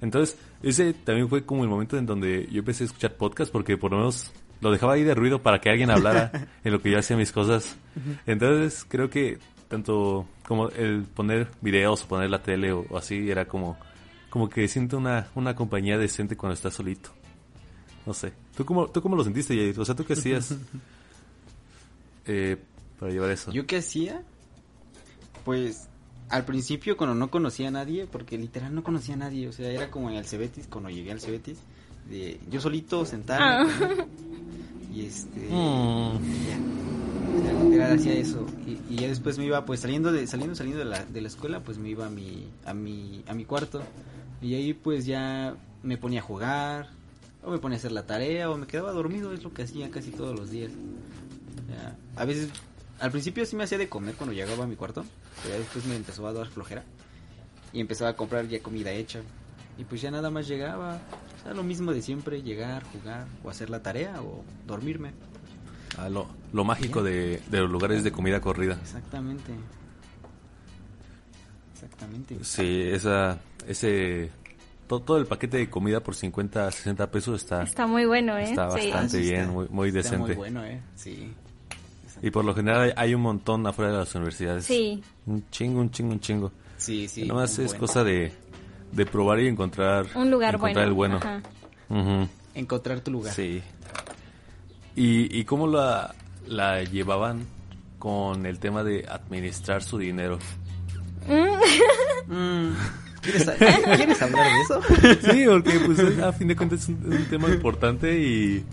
Entonces, 0.00 0.38
ese 0.62 0.92
también 0.92 1.28
fue 1.28 1.44
como 1.44 1.62
el 1.62 1.70
momento 1.70 1.96
en 1.96 2.06
donde 2.06 2.48
yo 2.50 2.60
empecé 2.60 2.84
a 2.84 2.86
escuchar 2.86 3.14
podcast 3.16 3.52
porque 3.52 3.76
por 3.76 3.92
lo 3.92 3.98
menos 3.98 4.32
lo 4.60 4.72
dejaba 4.72 4.94
ahí 4.94 5.04
de 5.04 5.14
ruido 5.14 5.42
para 5.42 5.60
que 5.60 5.70
alguien 5.70 5.90
hablara 5.90 6.32
en 6.64 6.72
lo 6.72 6.80
que 6.80 6.90
yo 6.90 6.98
hacía 6.98 7.16
mis 7.16 7.32
cosas. 7.32 7.76
Entonces, 8.26 8.84
creo 8.88 9.08
que 9.08 9.38
tanto 9.68 10.26
como 10.46 10.68
el 10.70 11.02
poner 11.02 11.48
videos 11.60 12.02
o 12.02 12.08
poner 12.08 12.30
la 12.30 12.42
tele 12.42 12.72
o, 12.72 12.84
o 12.88 12.98
así 12.98 13.30
era 13.30 13.46
como 13.46 13.78
como 14.30 14.48
que 14.48 14.68
siento 14.68 14.98
una, 14.98 15.28
una 15.34 15.54
compañía 15.54 15.96
decente 15.96 16.36
cuando 16.36 16.54
estás 16.54 16.74
solito. 16.74 17.10
No 18.06 18.14
sé. 18.14 18.32
¿Tú 18.56 18.64
cómo, 18.64 18.88
tú 18.88 19.02
cómo 19.02 19.16
lo 19.16 19.24
sentiste, 19.24 19.54
Jair? 19.54 19.78
O 19.78 19.84
sea, 19.84 19.94
¿tú 19.94 20.04
qué 20.04 20.14
hacías 20.14 20.54
eh, 22.26 22.56
para 22.98 23.12
llevar 23.12 23.30
eso? 23.30 23.52
¿Yo 23.52 23.66
qué 23.66 23.78
hacía? 23.78 24.22
Pues 25.44 25.87
al 26.30 26.44
principio 26.44 26.96
cuando 26.96 27.14
no 27.14 27.30
conocía 27.30 27.68
a 27.68 27.70
nadie, 27.70 28.06
porque 28.06 28.36
literal 28.38 28.74
no 28.74 28.82
conocía 28.82 29.14
a 29.14 29.18
nadie, 29.18 29.48
o 29.48 29.52
sea, 29.52 29.70
era 29.70 29.90
como 29.90 30.10
en 30.10 30.16
el 30.16 30.24
Cebetis, 30.26 30.66
cuando 30.68 30.90
llegué 30.90 31.12
al 31.12 31.20
Cebetis, 31.20 31.58
de 32.10 32.40
yo 32.50 32.60
solito 32.60 33.04
sentarme 33.04 33.70
Ah. 33.70 34.06
y 34.94 35.02
este 35.06 35.46
y 35.46 35.50
ya. 35.50 36.58
O 37.38 37.42
sea, 37.42 37.62
literal 37.64 37.92
hacía 37.98 38.14
eso 38.14 38.46
y, 38.66 38.78
y 38.92 38.96
ya 38.96 39.08
después 39.08 39.36
me 39.38 39.44
iba 39.44 39.64
pues 39.64 39.80
saliendo 39.80 40.10
de 40.12 40.26
saliendo 40.26 40.54
saliendo 40.54 40.78
de 40.78 40.86
la, 40.86 41.04
de 41.04 41.20
la 41.20 41.28
escuela, 41.28 41.60
pues 41.60 41.78
me 41.78 41.88
iba 41.90 42.06
a 42.06 42.10
mi 42.10 42.48
a 42.64 42.72
mi 42.74 43.22
a 43.28 43.34
mi 43.34 43.44
cuarto 43.44 43.82
y 44.40 44.54
ahí 44.54 44.72
pues 44.72 45.04
ya 45.06 45.54
me 45.82 45.98
ponía 45.98 46.20
a 46.20 46.22
jugar 46.22 46.88
o 47.44 47.50
me 47.50 47.58
ponía 47.58 47.76
a 47.76 47.78
hacer 47.78 47.92
la 47.92 48.06
tarea 48.06 48.50
o 48.50 48.56
me 48.56 48.66
quedaba 48.66 48.92
dormido, 48.92 49.32
es 49.32 49.44
lo 49.44 49.52
que 49.52 49.62
hacía 49.62 49.90
casi 49.90 50.10
todos 50.10 50.38
los 50.38 50.50
días. 50.50 50.72
Ya, 51.70 51.96
A 52.20 52.24
veces, 52.24 52.48
al 53.00 53.10
principio 53.10 53.44
sí 53.46 53.56
me 53.56 53.64
hacía 53.64 53.78
de 53.78 53.88
comer 53.88 54.14
cuando 54.14 54.34
llegaba 54.34 54.64
a 54.64 54.66
mi 54.66 54.76
cuarto, 54.76 55.04
pero 55.42 55.54
ya 55.54 55.58
después 55.60 55.84
me 55.86 55.96
empezó 55.96 56.26
a 56.26 56.32
dar 56.32 56.48
flojera 56.48 56.82
y 57.72 57.80
empezaba 57.80 58.10
a 58.10 58.16
comprar 58.16 58.46
ya 58.48 58.60
comida 58.60 58.90
hecha. 58.92 59.20
Y 59.78 59.84
pues 59.84 60.00
ya 60.00 60.10
nada 60.10 60.30
más 60.30 60.48
llegaba, 60.48 61.00
o 61.38 61.42
sea, 61.44 61.54
lo 61.54 61.62
mismo 61.62 61.92
de 61.92 62.02
siempre, 62.02 62.42
llegar, 62.42 62.82
jugar 62.84 63.26
o 63.44 63.50
hacer 63.50 63.70
la 63.70 63.80
tarea 63.82 64.20
o 64.22 64.42
dormirme. 64.66 65.12
Ah, 65.96 66.08
lo, 66.08 66.26
lo 66.52 66.64
mágico 66.64 67.02
de, 67.02 67.40
de 67.48 67.58
los 67.60 67.70
lugares 67.70 68.02
de 68.02 68.10
comida 68.12 68.40
corrida. 68.40 68.74
Exactamente. 68.82 69.52
Exactamente. 71.74 72.38
Sí, 72.42 72.82
esa, 72.82 73.38
ese, 73.66 74.30
todo, 74.88 75.00
todo 75.00 75.18
el 75.18 75.26
paquete 75.26 75.58
de 75.58 75.70
comida 75.70 76.00
por 76.00 76.14
50, 76.16 76.70
60 76.72 77.10
pesos 77.10 77.42
está, 77.42 77.62
Está 77.62 77.86
muy 77.86 78.04
bueno, 78.04 78.36
¿eh? 78.36 78.44
está 78.50 78.66
bastante 78.66 78.96
Ah, 78.96 79.08
sí 79.08 79.18
bien, 79.20 79.40
está- 79.42 79.52
muy, 79.52 79.68
muy 79.68 79.88
está 79.88 79.98
decente. 80.00 80.18
muy 80.26 80.34
bueno, 80.34 80.64
eh. 80.64 80.80
Sí. 80.96 81.32
Y 82.22 82.30
por 82.30 82.44
lo 82.44 82.54
general 82.54 82.82
hay, 82.82 82.92
hay 82.96 83.14
un 83.14 83.22
montón 83.22 83.66
afuera 83.66 83.92
de 83.92 83.98
las 83.98 84.14
universidades. 84.14 84.64
Sí. 84.64 85.02
Un 85.26 85.44
chingo, 85.50 85.80
un 85.80 85.90
chingo, 85.90 86.12
un 86.12 86.20
chingo. 86.20 86.52
Sí, 86.76 87.08
sí. 87.08 87.24
Nomás 87.24 87.58
es 87.58 87.66
bueno. 87.66 87.80
cosa 87.80 88.04
de, 88.04 88.32
de 88.92 89.06
probar 89.06 89.40
y 89.40 89.48
encontrar, 89.48 90.06
Un 90.14 90.30
lugar 90.30 90.54
encontrar 90.56 90.92
bueno. 90.92 91.18
el 91.18 91.22
bueno. 91.90 92.28
Encontrar 92.54 93.00
tu 93.00 93.10
lugar. 93.10 93.32
Sí. 93.34 93.62
¿Y, 94.96 95.38
y 95.38 95.44
cómo 95.44 95.66
la, 95.66 96.14
la 96.46 96.82
llevaban 96.82 97.46
con 97.98 98.46
el 98.46 98.58
tema 98.58 98.82
de 98.82 99.06
administrar 99.08 99.82
su 99.82 99.98
dinero? 99.98 100.38
Mm, 102.26 102.72
¿Quieres, 103.22 103.50
¿Quieres 103.96 104.22
hablar 104.22 104.46
de 104.46 104.60
eso? 104.62 104.80
Sí, 105.32 105.44
porque 105.46 105.80
pues 105.80 106.18
a 106.20 106.32
fin 106.32 106.48
de 106.48 106.56
cuentas 106.56 106.80
es 106.82 106.88
un, 106.88 107.12
es 107.12 107.20
un 107.20 107.26
tema 107.26 107.48
importante 107.48 108.18
y, 108.18 108.64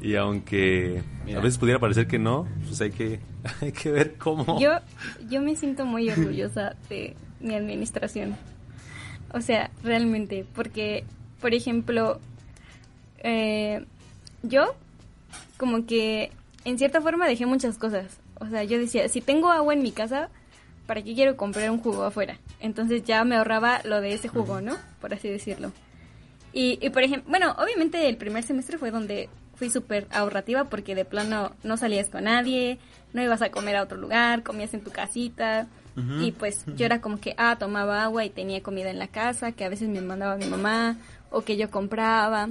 y 0.00 0.14
aunque 0.14 1.02
Mira. 1.24 1.38
a 1.38 1.42
veces 1.42 1.58
pudiera 1.58 1.80
parecer 1.80 2.06
que 2.06 2.18
no, 2.18 2.46
pues 2.66 2.80
hay 2.80 2.90
que, 2.90 3.20
hay 3.60 3.72
que 3.72 3.90
ver 3.90 4.16
cómo. 4.16 4.58
Yo, 4.60 4.72
yo 5.28 5.40
me 5.40 5.56
siento 5.56 5.84
muy 5.84 6.08
orgullosa 6.10 6.76
de 6.88 7.16
mi 7.40 7.54
administración. 7.54 8.36
O 9.32 9.40
sea, 9.40 9.70
realmente, 9.82 10.46
porque, 10.54 11.04
por 11.40 11.52
ejemplo, 11.52 12.20
eh, 13.18 13.84
yo 14.42 14.74
como 15.56 15.84
que 15.86 16.30
en 16.64 16.78
cierta 16.78 17.00
forma 17.00 17.26
dejé 17.26 17.46
muchas 17.46 17.76
cosas. 17.76 18.18
O 18.40 18.46
sea, 18.46 18.64
yo 18.64 18.78
decía, 18.78 19.08
si 19.08 19.20
tengo 19.20 19.50
agua 19.50 19.74
en 19.74 19.82
mi 19.82 19.90
casa, 19.90 20.30
¿para 20.86 21.02
qué 21.02 21.14
quiero 21.14 21.36
comprar 21.36 21.70
un 21.70 21.78
jugo 21.80 22.04
afuera? 22.04 22.38
Entonces 22.60 23.02
ya 23.04 23.24
me 23.24 23.36
ahorraba 23.36 23.80
lo 23.84 24.00
de 24.00 24.14
ese 24.14 24.28
jugo, 24.28 24.60
¿no? 24.60 24.76
Por 25.00 25.12
así 25.12 25.28
decirlo. 25.28 25.72
Y, 26.52 26.78
y 26.80 26.90
por 26.90 27.02
ejemplo, 27.02 27.28
bueno, 27.28 27.54
obviamente 27.58 28.08
el 28.08 28.16
primer 28.16 28.44
semestre 28.44 28.78
fue 28.78 28.90
donde 28.90 29.28
fui 29.58 29.70
súper 29.70 30.06
ahorrativa 30.10 30.64
porque 30.64 30.94
de 30.94 31.04
plano 31.04 31.52
no 31.64 31.76
salías 31.76 32.08
con 32.08 32.24
nadie, 32.24 32.78
no 33.12 33.22
ibas 33.22 33.42
a 33.42 33.50
comer 33.50 33.76
a 33.76 33.82
otro 33.82 33.98
lugar, 33.98 34.42
comías 34.42 34.72
en 34.74 34.82
tu 34.82 34.90
casita. 34.90 35.66
Y 36.20 36.30
pues 36.30 36.64
yo 36.76 36.86
era 36.86 37.00
como 37.00 37.18
que, 37.18 37.34
ah, 37.38 37.56
tomaba 37.58 38.04
agua 38.04 38.24
y 38.24 38.30
tenía 38.30 38.62
comida 38.62 38.88
en 38.88 39.00
la 39.00 39.08
casa, 39.08 39.50
que 39.50 39.64
a 39.64 39.68
veces 39.68 39.88
me 39.88 40.00
mandaba 40.00 40.36
mi 40.36 40.46
mamá 40.46 40.96
o 41.28 41.40
que 41.40 41.56
yo 41.56 41.72
compraba. 41.72 42.50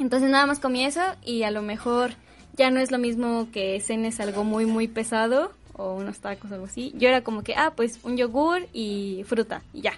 Entonces 0.00 0.28
nada 0.28 0.44
más 0.46 0.58
comí 0.58 0.84
eso 0.84 1.00
y 1.24 1.44
a 1.44 1.52
lo 1.52 1.62
mejor 1.62 2.14
ya 2.56 2.72
no 2.72 2.80
es 2.80 2.90
lo 2.90 2.98
mismo 2.98 3.46
que 3.52 3.80
cenes 3.80 4.18
algo 4.18 4.42
muy, 4.42 4.66
muy 4.66 4.88
pesado 4.88 5.52
o 5.74 5.94
unos 5.94 6.18
tacos 6.18 6.50
o 6.50 6.54
algo 6.54 6.66
así. 6.66 6.92
Yo 6.96 7.08
era 7.08 7.22
como 7.22 7.44
que, 7.44 7.54
ah, 7.54 7.74
pues 7.76 8.00
un 8.02 8.16
yogur 8.16 8.66
y 8.72 9.22
fruta 9.24 9.62
y 9.72 9.82
ya. 9.82 9.92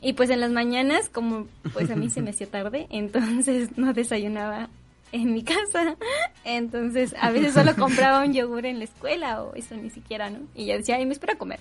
Y 0.00 0.14
pues 0.14 0.30
en 0.30 0.40
las 0.40 0.50
mañanas, 0.50 1.08
como 1.08 1.46
pues 1.72 1.88
a 1.92 1.94
mí 1.94 2.10
se 2.10 2.20
me 2.20 2.30
hacía 2.30 2.48
tarde, 2.48 2.88
entonces 2.90 3.78
no 3.78 3.92
desayunaba 3.92 4.68
en 5.12 5.32
mi 5.32 5.44
casa. 5.44 5.96
Entonces 6.44 7.14
a 7.20 7.30
veces 7.30 7.54
solo 7.54 7.76
compraba 7.76 8.24
un 8.24 8.32
yogur 8.32 8.66
en 8.66 8.78
la 8.78 8.84
escuela 8.84 9.42
o 9.42 9.54
eso 9.54 9.76
ni 9.76 9.90
siquiera, 9.90 10.30
¿no? 10.30 10.40
Y 10.54 10.66
ya 10.66 10.76
decía, 10.76 10.96
ay, 10.96 11.06
me 11.06 11.12
espera 11.12 11.36
comer. 11.36 11.60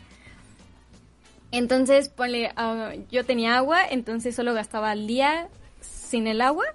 Entonces, 1.51 2.07
ponle, 2.07 2.51
ah, 2.55 2.93
yo 3.11 3.25
tenía 3.25 3.57
agua, 3.57 3.85
entonces 3.85 4.33
solo 4.33 4.53
gastaba 4.53 4.91
al 4.91 5.05
día 5.05 5.49
sin 5.81 6.27
el 6.27 6.41
agua 6.41 6.65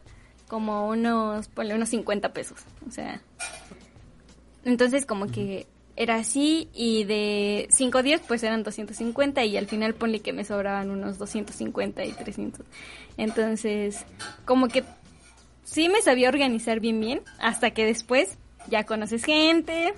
como 0.48 0.88
unos, 0.88 1.48
ponle 1.48 1.74
unos 1.74 1.88
50 1.88 2.32
pesos. 2.32 2.58
O 2.86 2.90
sea, 2.90 3.20
entonces 4.64 5.06
como 5.06 5.26
que 5.26 5.66
era 5.96 6.16
así 6.16 6.68
y 6.74 7.04
de 7.04 7.68
5 7.70 8.02
días 8.02 8.20
pues 8.28 8.42
eran 8.42 8.62
250 8.62 9.44
y 9.44 9.56
al 9.56 9.66
final 9.66 9.94
ponle 9.94 10.20
que 10.20 10.34
me 10.34 10.44
sobraban 10.44 10.90
unos 10.90 11.18
250 11.18 12.04
y 12.04 12.12
300. 12.12 12.66
Entonces, 13.16 14.04
como 14.44 14.68
que 14.68 14.84
sí 15.66 15.88
me 15.88 16.00
sabía 16.00 16.28
organizar 16.28 16.80
bien 16.80 17.00
bien 17.00 17.22
hasta 17.38 17.72
que 17.72 17.84
después 17.84 18.38
ya 18.68 18.84
conoces 18.84 19.24
gente, 19.24 19.92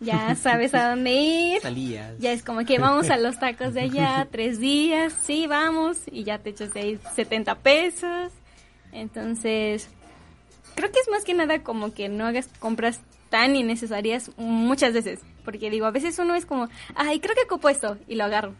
ya 0.00 0.34
sabes 0.36 0.74
a 0.74 0.90
dónde 0.90 1.12
ir. 1.12 1.62
Salías. 1.62 2.18
Ya 2.18 2.32
es 2.32 2.42
como 2.42 2.64
que 2.64 2.78
vamos 2.78 3.08
a 3.10 3.16
los 3.16 3.38
tacos 3.38 3.74
de 3.74 3.82
allá, 3.82 4.28
tres 4.32 4.58
días, 4.58 5.14
sí, 5.22 5.46
vamos, 5.46 5.98
y 6.10 6.24
ya 6.24 6.38
te 6.38 6.50
echas 6.50 6.74
de 6.74 6.80
ahí 6.80 7.00
70 7.14 7.54
pesos. 7.60 8.32
Entonces, 8.92 9.88
creo 10.74 10.90
que 10.90 10.98
es 10.98 11.08
más 11.08 11.24
que 11.24 11.34
nada 11.34 11.62
como 11.62 11.94
que 11.94 12.08
no 12.08 12.26
hagas 12.26 12.48
compras 12.58 13.00
tan 13.30 13.56
innecesarias 13.56 14.30
muchas 14.36 14.92
veces. 14.92 15.20
Porque 15.44 15.70
digo, 15.70 15.86
a 15.86 15.90
veces 15.90 16.18
uno 16.18 16.34
es 16.34 16.46
como, 16.46 16.68
ay, 16.94 17.20
creo 17.20 17.34
que 17.34 17.42
ocupo 17.42 17.68
esto, 17.68 17.98
y 18.08 18.16
lo 18.16 18.24
agarro. 18.24 18.54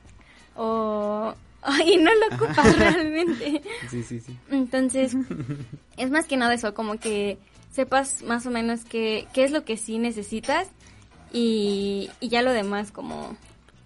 O, 0.57 1.34
ay, 1.64 1.96
no 1.96 2.10
lo 2.14 2.36
ocupas 2.36 2.78
realmente. 2.78 3.62
Sí, 3.90 4.02
sí, 4.02 4.20
sí. 4.20 4.38
Entonces, 4.50 5.16
es 5.96 6.10
más 6.10 6.26
que 6.26 6.36
nada 6.36 6.54
eso, 6.54 6.74
como 6.74 6.98
que 6.98 7.38
sepas 7.72 8.22
más 8.22 8.46
o 8.46 8.50
menos 8.50 8.84
qué, 8.84 9.26
qué 9.32 9.44
es 9.44 9.50
lo 9.50 9.64
que 9.64 9.76
sí 9.76 9.98
necesitas 9.98 10.68
y, 11.32 12.10
y 12.20 12.28
ya 12.28 12.42
lo 12.42 12.52
demás 12.52 12.92
como, 12.92 13.36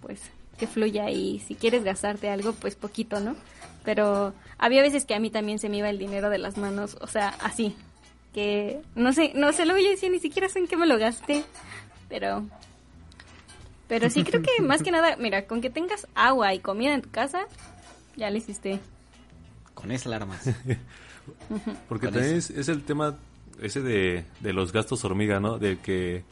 pues, 0.01 0.21
que 0.59 0.67
fluya 0.67 1.09
y 1.09 1.39
si 1.39 1.55
quieres 1.55 1.83
gastarte 1.83 2.29
algo, 2.29 2.53
pues 2.53 2.75
poquito, 2.75 3.19
¿no? 3.19 3.35
Pero 3.83 4.33
había 4.57 4.81
veces 4.81 5.05
que 5.05 5.15
a 5.15 5.19
mí 5.19 5.31
también 5.31 5.57
se 5.57 5.69
me 5.69 5.77
iba 5.77 5.89
el 5.89 5.97
dinero 5.97 6.29
de 6.29 6.37
las 6.37 6.57
manos, 6.57 6.97
o 7.01 7.07
sea, 7.07 7.29
así, 7.41 7.75
que 8.33 8.81
no 8.93 9.13
sé, 9.13 9.31
no 9.35 9.51
sé, 9.53 9.65
luego 9.65 9.81
yo 9.81 9.89
decía, 9.89 10.09
ni 10.09 10.19
siquiera 10.19 10.49
sé 10.49 10.59
en 10.59 10.67
qué 10.67 10.77
me 10.77 10.85
lo 10.85 10.99
gasté, 10.99 11.43
pero... 12.09 12.45
Pero 13.89 14.09
sí 14.09 14.23
creo 14.23 14.41
que 14.41 14.61
más 14.61 14.81
que 14.83 14.91
nada, 14.91 15.17
mira, 15.17 15.45
con 15.47 15.59
que 15.59 15.69
tengas 15.69 16.07
agua 16.15 16.53
y 16.53 16.59
comida 16.59 16.93
en 16.93 17.01
tu 17.01 17.09
casa, 17.09 17.47
ya 18.15 18.29
le 18.29 18.37
hiciste. 18.37 18.79
Con 19.73 19.91
esa 19.91 20.07
alarmas. 20.09 20.43
Porque 21.89 22.07
¿Cuál 22.07 22.13
también 22.13 22.37
es? 22.37 22.51
es, 22.51 22.57
es 22.57 22.69
el 22.69 22.83
tema 22.83 23.17
ese 23.61 23.81
de, 23.81 24.25
de 24.39 24.53
los 24.53 24.71
gastos 24.71 25.03
hormiga, 25.03 25.39
¿no? 25.39 25.57
De 25.57 25.79
que 25.79 26.23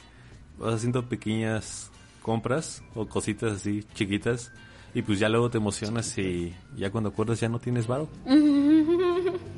vas 0.60 0.76
haciendo 0.76 1.10
pequeñas 1.10 1.90
compras 2.22 2.84
o 2.94 3.08
cositas 3.08 3.54
así 3.54 3.84
chiquitas 3.96 4.52
y 4.94 5.02
pues 5.02 5.20
ya 5.20 5.30
luego 5.30 5.50
te 5.50 5.58
emocionas 5.58 6.18
y 6.18 6.54
ya 6.76 6.92
cuando 6.92 7.10
acuerdas 7.10 7.40
ya 7.40 7.50
no 7.50 7.60
tienes 7.60 7.88
varo. 7.88 8.08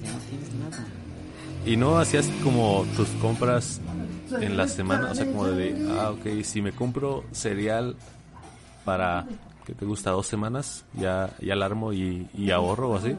Ya 0.02 0.14
no 0.14 0.20
tienes 0.30 0.54
nada. 0.54 0.86
Y 1.66 1.76
no 1.76 1.97
hacías 2.00 2.30
como 2.41 2.86
tus 2.95 3.10
compras 3.22 3.82
en 4.39 4.57
la 4.57 4.67
semana, 4.67 5.11
o 5.11 5.15
sea, 5.15 5.25
como 5.25 5.47
de, 5.47 5.88
ah, 5.97 6.11
ok, 6.11 6.43
si 6.43 6.61
me 6.61 6.71
compro 6.71 7.23
cereal 7.32 7.95
para, 8.86 9.25
¿qué 9.65 9.73
te 9.73 9.86
gusta? 9.86 10.11
Dos 10.11 10.27
semanas, 10.27 10.86
ya, 10.93 11.30
ya 11.39 11.55
la 11.55 11.65
armo 11.65 11.93
y, 11.93 12.27
y 12.34 12.51
ahorro 12.51 12.91
o 12.91 12.97
así. 12.97 13.15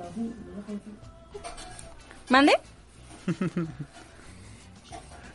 ¿Mande? 2.28 2.52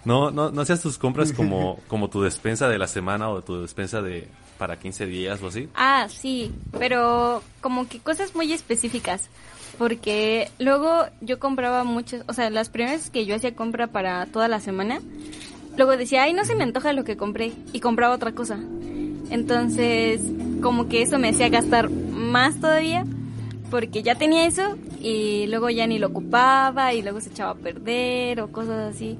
No, 0.05 0.29
no, 0.29 0.51
no 0.51 0.61
hacías 0.61 0.81
tus 0.81 0.99
compras 0.99 1.33
como, 1.33 1.79
como 1.87 2.09
tu 2.11 2.21
despensa 2.21 2.69
de 2.69 2.77
la 2.77 2.87
semana 2.87 3.27
o 3.29 3.41
tu 3.41 3.61
despensa 3.61 4.03
de 4.03 4.29
para 4.59 4.77
15 4.77 5.07
días 5.07 5.41
o 5.41 5.47
así. 5.47 5.67
Ah, 5.75 6.07
sí, 6.09 6.53
pero 6.77 7.41
como 7.59 7.87
que 7.87 7.99
cosas 7.99 8.35
muy 8.35 8.53
específicas. 8.53 9.29
Porque 9.77 10.49
luego 10.57 11.05
yo 11.19 11.39
compraba 11.39 11.83
muchas, 11.83 12.23
o 12.27 12.33
sea, 12.33 12.49
las 12.49 12.69
primeras 12.69 13.09
que 13.09 13.25
yo 13.25 13.35
hacía 13.35 13.55
compra 13.55 13.87
para 13.87 14.25
toda 14.27 14.47
la 14.47 14.61
semana, 14.61 15.01
luego 15.77 15.97
decía, 15.97 16.23
ay, 16.23 16.33
no 16.33 16.45
se 16.45 16.55
me 16.55 16.63
antoja 16.63 16.93
lo 16.93 17.03
que 17.03 17.17
compré, 17.17 17.53
y 17.73 17.79
compraba 17.79 18.15
otra 18.15 18.31
cosa. 18.33 18.59
Entonces, 19.29 20.21
como 20.61 20.87
que 20.87 21.01
eso 21.01 21.19
me 21.19 21.29
hacía 21.29 21.49
gastar 21.49 21.89
más 21.89 22.59
todavía, 22.59 23.05
porque 23.69 24.03
ya 24.03 24.15
tenía 24.15 24.45
eso, 24.45 24.77
y 25.01 25.47
luego 25.47 25.69
ya 25.69 25.87
ni 25.87 25.99
lo 25.99 26.07
ocupaba, 26.07 26.93
y 26.93 27.01
luego 27.01 27.21
se 27.21 27.29
echaba 27.29 27.51
a 27.51 27.55
perder, 27.55 28.41
o 28.41 28.51
cosas 28.51 28.95
así. 28.95 29.17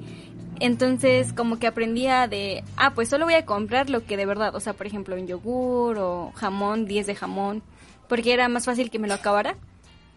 Entonces, 0.58 1.32
como 1.32 1.58
que 1.58 1.66
aprendía 1.66 2.28
de, 2.28 2.64
ah, 2.76 2.94
pues 2.94 3.08
solo 3.08 3.26
voy 3.26 3.34
a 3.34 3.44
comprar 3.44 3.90
lo 3.90 4.04
que 4.04 4.16
de 4.16 4.26
verdad, 4.26 4.54
o 4.54 4.60
sea, 4.60 4.72
por 4.72 4.86
ejemplo, 4.86 5.14
un 5.16 5.26
yogur 5.26 5.98
o 5.98 6.32
jamón, 6.34 6.86
10 6.86 7.06
de 7.06 7.14
jamón, 7.14 7.62
porque 8.08 8.32
era 8.32 8.48
más 8.48 8.64
fácil 8.64 8.90
que 8.90 8.98
me 8.98 9.08
lo 9.08 9.14
acabara 9.14 9.56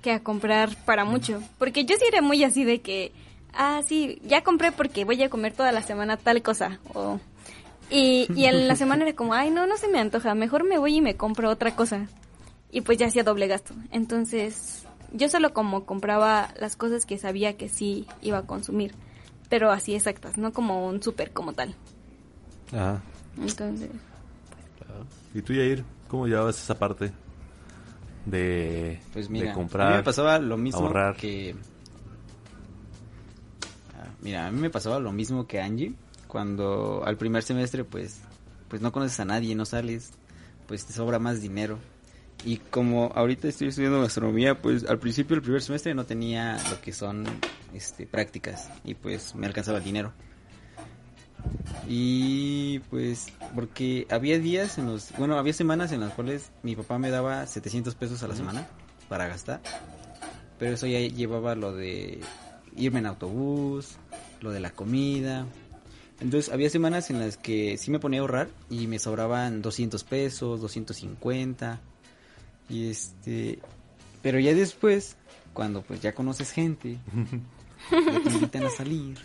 que 0.01 0.11
a 0.11 0.21
comprar 0.21 0.75
para 0.85 1.03
mucho. 1.03 1.41
Porque 1.57 1.85
yo 1.85 1.95
sí 1.97 2.05
era 2.07 2.21
muy 2.21 2.43
así 2.43 2.63
de 2.63 2.79
que, 2.79 3.11
ah, 3.53 3.81
sí, 3.87 4.21
ya 4.23 4.43
compré 4.43 4.71
porque 4.71 5.05
voy 5.05 5.21
a 5.23 5.29
comer 5.29 5.53
toda 5.53 5.71
la 5.71 5.81
semana 5.81 6.17
tal 6.17 6.41
cosa. 6.41 6.79
O, 6.93 7.19
y, 7.89 8.27
y 8.35 8.45
en 8.45 8.67
la 8.67 8.75
semana 8.75 9.03
era 9.03 9.15
como, 9.15 9.33
ay, 9.33 9.49
no, 9.51 9.65
no 9.67 9.77
se 9.77 9.87
me 9.87 9.99
antoja, 9.99 10.35
mejor 10.35 10.63
me 10.63 10.77
voy 10.77 10.97
y 10.97 11.01
me 11.01 11.15
compro 11.15 11.49
otra 11.49 11.75
cosa. 11.75 12.07
Y 12.71 12.81
pues 12.81 12.97
ya 12.97 13.07
hacía 13.07 13.23
doble 13.23 13.47
gasto. 13.47 13.73
Entonces, 13.91 14.83
yo 15.11 15.27
solo 15.29 15.53
como 15.53 15.85
compraba 15.85 16.49
las 16.59 16.75
cosas 16.75 17.05
que 17.05 17.17
sabía 17.17 17.57
que 17.57 17.67
sí 17.69 18.05
iba 18.21 18.37
a 18.39 18.45
consumir. 18.45 18.93
Pero 19.49 19.71
así 19.71 19.95
exactas, 19.95 20.37
no 20.37 20.53
como 20.53 20.87
un 20.87 21.01
súper 21.01 21.31
como 21.31 21.53
tal. 21.53 21.73
Ajá. 22.71 23.01
Entonces, 23.41 23.89
¿Y 25.33 25.41
tú, 25.41 25.53
Yair, 25.53 25.83
cómo 26.07 26.27
llevabas 26.27 26.61
esa 26.61 26.77
parte 26.77 27.11
de, 28.25 28.99
Pues 29.13 29.29
mira, 29.29 29.45
de 29.45 29.51
a 29.51 29.53
mí 29.53 29.59
comprar? 29.59 29.97
me 29.97 30.03
pasaba 30.03 30.39
lo 30.39 30.57
mismo 30.57 30.81
ahorrar. 30.81 31.15
que... 31.15 31.55
Mira, 34.22 34.47
a 34.47 34.51
mí 34.51 34.59
me 34.59 34.70
pasaba 34.70 34.99
lo 34.99 35.11
mismo 35.11 35.47
que 35.47 35.61
Angie, 35.61 35.93
cuando 36.28 37.03
al 37.05 37.17
primer 37.17 37.43
semestre 37.43 37.84
pues, 37.84 38.20
pues 38.67 38.82
no 38.82 38.91
conoces 38.91 39.20
a 39.20 39.26
nadie, 39.26 39.55
no 39.55 39.65
sales, 39.65 40.11
pues 40.67 40.86
te 40.86 40.93
sobra 40.93 41.20
más 41.20 41.41
dinero. 41.41 41.80
Y 42.45 42.57
como 42.57 43.11
ahorita 43.15 43.47
estoy 43.47 43.67
estudiando 43.70 44.01
gastronomía, 44.01 44.61
pues 44.61 44.86
al 44.86 44.99
principio 44.99 45.36
del 45.36 45.43
primer 45.43 45.61
semestre 45.61 45.93
no 45.93 46.05
tenía 46.05 46.57
lo 46.70 46.80
que 46.80 46.93
son 46.93 47.26
este, 47.74 48.05
prácticas 48.07 48.70
y 48.84 48.93
pues 48.93 49.36
me 49.36 49.47
alcanzaba 49.47 49.80
el 49.80 49.84
dinero. 49.84 50.13
Y 51.88 52.80
pues 52.89 53.28
porque 53.55 54.05
había 54.09 54.39
días 54.39 54.78
en 54.78 54.86
los, 54.86 55.11
bueno, 55.17 55.38
había 55.38 55.53
semanas 55.53 55.91
en 55.91 56.01
las 56.01 56.13
cuales 56.13 56.51
mi 56.63 56.76
papá 56.76 56.97
me 56.99 57.09
daba 57.09 57.45
700 57.45 57.95
pesos 57.95 58.22
a 58.24 58.28
la 58.28 58.36
semana 58.36 58.67
para 59.07 59.28
gastar. 59.28 59.61
Pero 60.57 60.76
eso 60.76 60.88
ya 60.88 60.99
llevaba 60.99 61.55
lo 61.55 61.74
de 61.74 62.22
irme 62.76 62.99
en 62.99 63.07
autobús, 63.07 63.97
lo 64.41 64.51
de 64.51 64.59
la 64.59 64.71
comida. 64.71 65.45
Entonces 66.19 66.51
había 66.51 66.69
semanas 66.69 67.09
en 67.09 67.19
las 67.19 67.37
que 67.37 67.77
sí 67.77 67.91
me 67.91 67.99
ponía 67.99 68.19
a 68.19 68.21
ahorrar 68.21 68.49
y 68.69 68.87
me 68.87 68.99
sobraban 68.99 69.61
200 69.61 70.03
pesos, 70.03 70.59
250. 70.61 71.79
Y 72.67 72.89
este, 72.89 73.59
pero 74.21 74.39
ya 74.39 74.53
después, 74.53 75.15
cuando 75.53 75.81
pues 75.81 76.01
ya 76.01 76.13
conoces 76.13 76.51
gente, 76.51 76.97
ya 77.91 78.23
te 78.23 78.29
invitan 78.29 78.65
a 78.65 78.69
salir, 78.69 79.17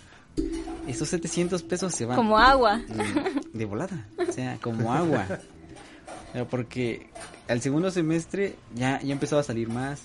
esos 0.87 1.09
700 1.09 1.63
pesos 1.63 1.95
se 1.95 2.07
van 2.07 2.17
como 2.17 2.39
agua. 2.39 2.81
de 3.53 3.65
volada, 3.65 4.07
o 4.17 4.33
sea, 4.33 4.59
como 4.61 4.93
agua. 4.93 5.27
Pero 6.33 6.49
porque 6.49 7.09
al 7.49 7.61
segundo 7.61 7.91
semestre 7.91 8.57
ya, 8.75 9.01
ya 9.01 9.13
empezaba 9.13 9.41
a 9.41 9.45
salir 9.45 9.69
más. 9.69 10.03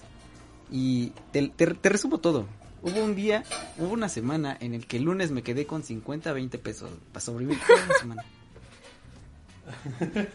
Y 0.71 1.11
te, 1.31 1.47
te, 1.49 1.67
te 1.67 1.89
resumo 1.89 2.19
todo. 2.19 2.45
Hubo 2.81 3.03
un 3.03 3.15
día, 3.15 3.43
hubo 3.77 3.93
una 3.93 4.07
semana 4.09 4.55
en 4.59 4.73
el 4.73 4.87
que 4.87 4.97
el 4.97 5.03
lunes 5.03 5.31
me 5.31 5.41
quedé 5.43 5.65
con 5.65 5.83
50, 5.83 6.31
20 6.31 6.57
pesos 6.59 6.89
para 7.11 7.21
sobrevivir 7.21 7.59
toda 7.67 7.85
la 7.87 7.93
semana. 7.95 8.23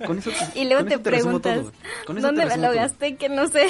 Con 0.06 0.18
eso 0.18 0.30
te- 0.30 0.60
Y 0.60 0.64
luego 0.68 0.84
te 0.84 0.96
resumo 0.98 1.40
preguntas, 1.40 1.58
todo. 1.60 1.72
Con 2.06 2.18
eso 2.18 2.26
¿dónde 2.28 2.42
te 2.42 2.48
me 2.50 2.56
lo 2.58 2.68
todo. 2.68 2.76
gasté? 2.76 3.16
Que 3.16 3.28
no 3.28 3.48
sé. 3.48 3.66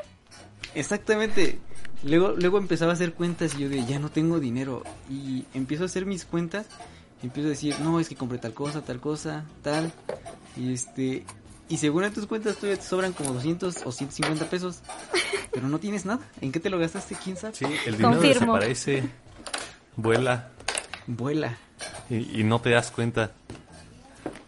Exactamente. 0.74 1.58
Luego, 2.04 2.32
luego 2.32 2.58
empezaba 2.58 2.92
a 2.92 2.94
hacer 2.94 3.12
cuentas 3.14 3.54
y 3.54 3.62
yo 3.62 3.68
de 3.68 3.84
ya 3.84 3.98
no 3.98 4.10
tengo 4.10 4.40
dinero. 4.40 4.82
Y 5.10 5.44
empiezo 5.54 5.84
a 5.84 5.86
hacer 5.86 6.06
mis 6.06 6.24
cuentas. 6.24 6.66
Y 7.22 7.26
empiezo 7.26 7.46
a 7.48 7.50
decir, 7.50 7.78
no, 7.80 8.00
es 8.00 8.08
que 8.08 8.16
compré 8.16 8.38
tal 8.38 8.54
cosa, 8.54 8.82
tal 8.82 9.00
cosa, 9.00 9.44
tal. 9.62 9.92
Y 10.56 10.72
este. 10.72 11.24
Y 11.72 11.78
según 11.78 12.04
en 12.04 12.12
tus 12.12 12.26
cuentas 12.26 12.56
todavía 12.56 12.76
te 12.78 12.86
sobran 12.86 13.14
como 13.14 13.32
200 13.32 13.86
o 13.86 13.92
150 13.92 14.44
pesos. 14.50 14.80
Pero 15.52 15.68
no 15.68 15.78
tienes 15.78 16.04
nada. 16.04 16.20
¿En 16.42 16.52
qué 16.52 16.60
te 16.60 16.68
lo 16.68 16.78
gastaste? 16.78 17.16
¿Quién 17.24 17.34
sabe? 17.34 17.54
Sí, 17.54 17.64
el 17.86 17.96
dinero 17.96 18.10
Confirmo. 18.10 18.58
desaparece, 18.58 19.04
vuela 19.96 20.50
Vuela. 21.06 21.56
y, 22.10 22.40
y 22.40 22.44
no 22.44 22.60
te 22.60 22.68
das 22.68 22.90
cuenta. 22.90 23.30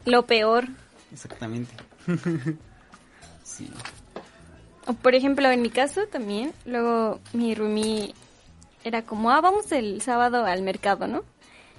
Lo 0.04 0.26
peor. 0.26 0.66
Exactamente. 1.14 1.72
sí. 3.42 3.70
O, 4.84 4.92
por 4.92 5.14
ejemplo, 5.14 5.50
en 5.50 5.62
mi 5.62 5.70
caso 5.70 6.02
también, 6.06 6.52
luego 6.66 7.20
mi 7.32 7.54
roomie 7.54 8.14
era 8.84 9.00
como, 9.00 9.30
ah, 9.30 9.40
vamos 9.40 9.72
el 9.72 10.02
sábado 10.02 10.44
al 10.44 10.60
mercado, 10.60 11.06
¿no? 11.06 11.24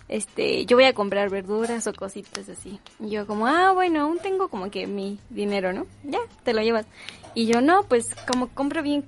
Este, 0.07 0.65
yo 0.65 0.77
voy 0.77 0.85
a 0.85 0.93
comprar 0.93 1.29
verduras 1.29 1.87
o 1.87 1.93
cositas 1.93 2.47
así. 2.49 2.79
Y 2.99 3.09
yo 3.09 3.25
como, 3.25 3.47
ah, 3.47 3.71
bueno, 3.71 4.01
aún 4.01 4.19
tengo 4.19 4.49
como 4.49 4.69
que 4.69 4.87
mi 4.87 5.19
dinero, 5.29 5.73
¿no? 5.73 5.87
Ya, 6.03 6.19
te 6.43 6.53
lo 6.53 6.61
llevas. 6.61 6.85
Y 7.33 7.47
yo, 7.47 7.61
no, 7.61 7.83
pues 7.83 8.13
como 8.27 8.47
compro 8.49 8.83
bien, 8.83 9.03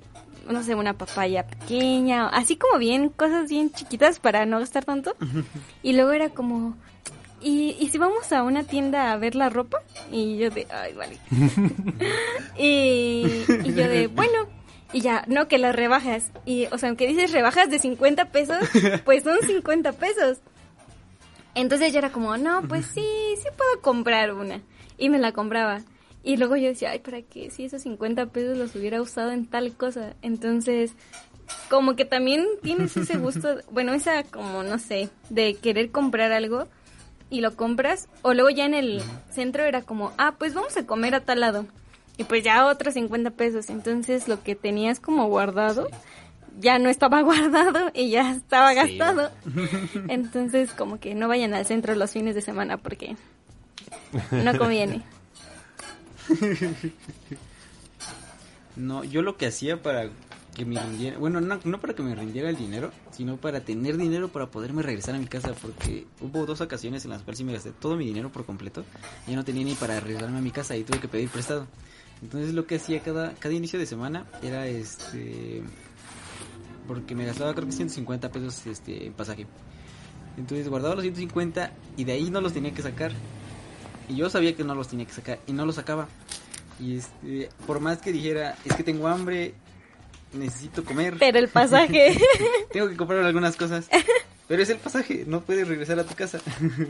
no 0.50 0.62
sé, 0.62 0.74
una 0.74 0.94
papaya 0.94 1.46
pequeña, 1.46 2.28
así 2.28 2.56
como 2.56 2.78
bien, 2.78 3.10
cosas 3.10 3.48
bien 3.48 3.70
chiquitas 3.70 4.18
para 4.18 4.44
no 4.44 4.58
gastar 4.58 4.84
tanto. 4.84 5.14
Y 5.82 5.92
luego 5.92 6.12
era 6.12 6.30
como, 6.30 6.76
¿y, 7.40 7.76
¿y 7.78 7.88
si 7.88 7.98
vamos 7.98 8.32
a 8.32 8.42
una 8.42 8.64
tienda 8.64 9.12
a 9.12 9.16
ver 9.16 9.34
la 9.34 9.50
ropa? 9.50 9.78
Y 10.10 10.36
yo 10.38 10.50
de, 10.50 10.66
ay, 10.70 10.94
vale. 10.94 11.18
y, 12.58 13.44
y 13.64 13.74
yo 13.74 13.88
de, 13.88 14.08
bueno, 14.08 14.48
y 14.92 15.00
ya, 15.00 15.24
no, 15.28 15.48
que 15.48 15.58
las 15.58 15.74
rebajas. 15.74 16.32
Y, 16.44 16.66
o 16.66 16.78
sea, 16.78 16.88
aunque 16.88 17.06
dices 17.06 17.32
rebajas 17.32 17.70
de 17.70 17.78
50 17.78 18.26
pesos, 18.26 18.58
pues 19.04 19.22
son 19.22 19.38
50 19.46 19.92
pesos. 19.92 20.38
Entonces 21.58 21.92
yo 21.92 21.98
era 21.98 22.12
como, 22.12 22.36
no, 22.36 22.62
pues 22.68 22.86
sí, 22.86 23.04
sí 23.36 23.48
puedo 23.56 23.80
comprar 23.82 24.32
una. 24.32 24.62
Y 24.96 25.08
me 25.08 25.18
la 25.18 25.32
compraba. 25.32 25.82
Y 26.22 26.36
luego 26.36 26.54
yo 26.54 26.68
decía, 26.68 26.92
ay, 26.92 27.00
¿para 27.00 27.22
qué? 27.22 27.50
Si 27.50 27.64
esos 27.64 27.82
50 27.82 28.26
pesos 28.26 28.56
los 28.56 28.76
hubiera 28.76 29.02
usado 29.02 29.32
en 29.32 29.44
tal 29.44 29.74
cosa. 29.74 30.14
Entonces, 30.22 30.92
como 31.68 31.96
que 31.96 32.04
también 32.04 32.46
tienes 32.62 32.96
ese 32.96 33.16
gusto, 33.18 33.56
bueno, 33.72 33.92
esa 33.92 34.22
como, 34.22 34.62
no 34.62 34.78
sé, 34.78 35.10
de 35.30 35.54
querer 35.54 35.90
comprar 35.90 36.30
algo 36.30 36.68
y 37.28 37.40
lo 37.40 37.56
compras. 37.56 38.08
O 38.22 38.34
luego 38.34 38.50
ya 38.50 38.64
en 38.64 38.74
el 38.74 39.02
centro 39.28 39.64
era 39.64 39.82
como, 39.82 40.12
ah, 40.16 40.36
pues 40.38 40.54
vamos 40.54 40.76
a 40.76 40.86
comer 40.86 41.16
a 41.16 41.24
tal 41.24 41.40
lado. 41.40 41.66
Y 42.18 42.22
pues 42.22 42.44
ya 42.44 42.68
otros 42.68 42.94
50 42.94 43.30
pesos. 43.32 43.68
Entonces 43.68 44.28
lo 44.28 44.44
que 44.44 44.54
tenías 44.54 45.00
como 45.00 45.26
guardado 45.26 45.88
ya 46.60 46.78
no 46.78 46.88
estaba 46.88 47.22
guardado 47.22 47.90
y 47.94 48.10
ya 48.10 48.32
estaba 48.32 48.70
Sí. 48.72 48.96
gastado. 48.98 49.30
Entonces 50.08 50.72
como 50.72 50.98
que 51.00 51.14
no 51.14 51.28
vayan 51.28 51.54
al 51.54 51.66
centro 51.66 51.94
los 51.94 52.10
fines 52.12 52.34
de 52.34 52.42
semana 52.42 52.76
porque 52.78 53.16
no 54.30 54.56
conviene. 54.58 55.02
No, 58.76 59.02
yo 59.02 59.22
lo 59.22 59.36
que 59.36 59.46
hacía 59.46 59.82
para 59.82 60.08
que 60.54 60.64
me 60.64 60.80
rindiera, 60.80 61.18
bueno, 61.18 61.40
no, 61.40 61.58
no 61.64 61.80
para 61.80 61.94
que 61.94 62.02
me 62.02 62.14
rindiera 62.14 62.48
el 62.48 62.56
dinero, 62.56 62.92
sino 63.10 63.36
para 63.36 63.60
tener 63.60 63.96
dinero 63.96 64.28
para 64.28 64.46
poderme 64.46 64.82
regresar 64.82 65.16
a 65.16 65.18
mi 65.18 65.26
casa, 65.26 65.52
porque 65.60 66.06
hubo 66.20 66.46
dos 66.46 66.60
ocasiones 66.60 67.04
en 67.04 67.10
las 67.10 67.22
cuales 67.22 67.38
sí 67.38 67.44
me 67.44 67.52
gasté 67.52 67.72
todo 67.72 67.96
mi 67.96 68.04
dinero 68.06 68.30
por 68.30 68.44
completo, 68.44 68.84
y 69.26 69.30
ya 69.32 69.36
no 69.36 69.44
tenía 69.44 69.64
ni 69.64 69.74
para 69.74 69.98
regresarme 69.98 70.38
a 70.38 70.42
mi 70.42 70.52
casa 70.52 70.76
y 70.76 70.84
tuve 70.84 71.00
que 71.00 71.08
pedir 71.08 71.28
prestado. 71.28 71.66
Entonces 72.22 72.54
lo 72.54 72.66
que 72.66 72.76
hacía 72.76 73.00
cada, 73.00 73.32
cada 73.34 73.54
inicio 73.54 73.78
de 73.80 73.86
semana 73.86 74.26
era 74.42 74.66
este, 74.68 75.62
porque 76.88 77.14
me 77.14 77.26
gastaba 77.26 77.54
creo 77.54 77.66
que 77.66 77.72
150 77.72 78.30
pesos 78.32 78.66
este, 78.66 79.06
en 79.06 79.12
pasaje. 79.12 79.46
Entonces 80.36 80.68
guardaba 80.68 80.94
los 80.94 81.02
150 81.02 81.72
y 81.96 82.04
de 82.04 82.12
ahí 82.12 82.30
no 82.30 82.40
los 82.40 82.54
tenía 82.54 82.72
que 82.72 82.82
sacar. 82.82 83.12
Y 84.08 84.16
yo 84.16 84.30
sabía 84.30 84.56
que 84.56 84.64
no 84.64 84.74
los 84.74 84.88
tenía 84.88 85.06
que 85.06 85.12
sacar 85.12 85.38
y 85.46 85.52
no 85.52 85.66
los 85.66 85.74
sacaba. 85.74 86.08
Y 86.80 86.96
este, 86.96 87.50
por 87.66 87.80
más 87.80 87.98
que 87.98 88.10
dijera, 88.10 88.56
es 88.64 88.74
que 88.74 88.82
tengo 88.82 89.06
hambre, 89.06 89.54
necesito 90.32 90.84
comer, 90.84 91.16
Pero 91.18 91.38
el 91.38 91.48
pasaje, 91.48 92.18
tengo 92.72 92.88
que 92.88 92.96
comprar 92.96 93.22
algunas 93.24 93.56
cosas. 93.56 93.88
Pero 94.46 94.62
es 94.62 94.70
el 94.70 94.78
pasaje, 94.78 95.24
no 95.26 95.42
puedes 95.42 95.68
regresar 95.68 95.98
a 95.98 96.04
tu 96.04 96.14
casa. 96.14 96.38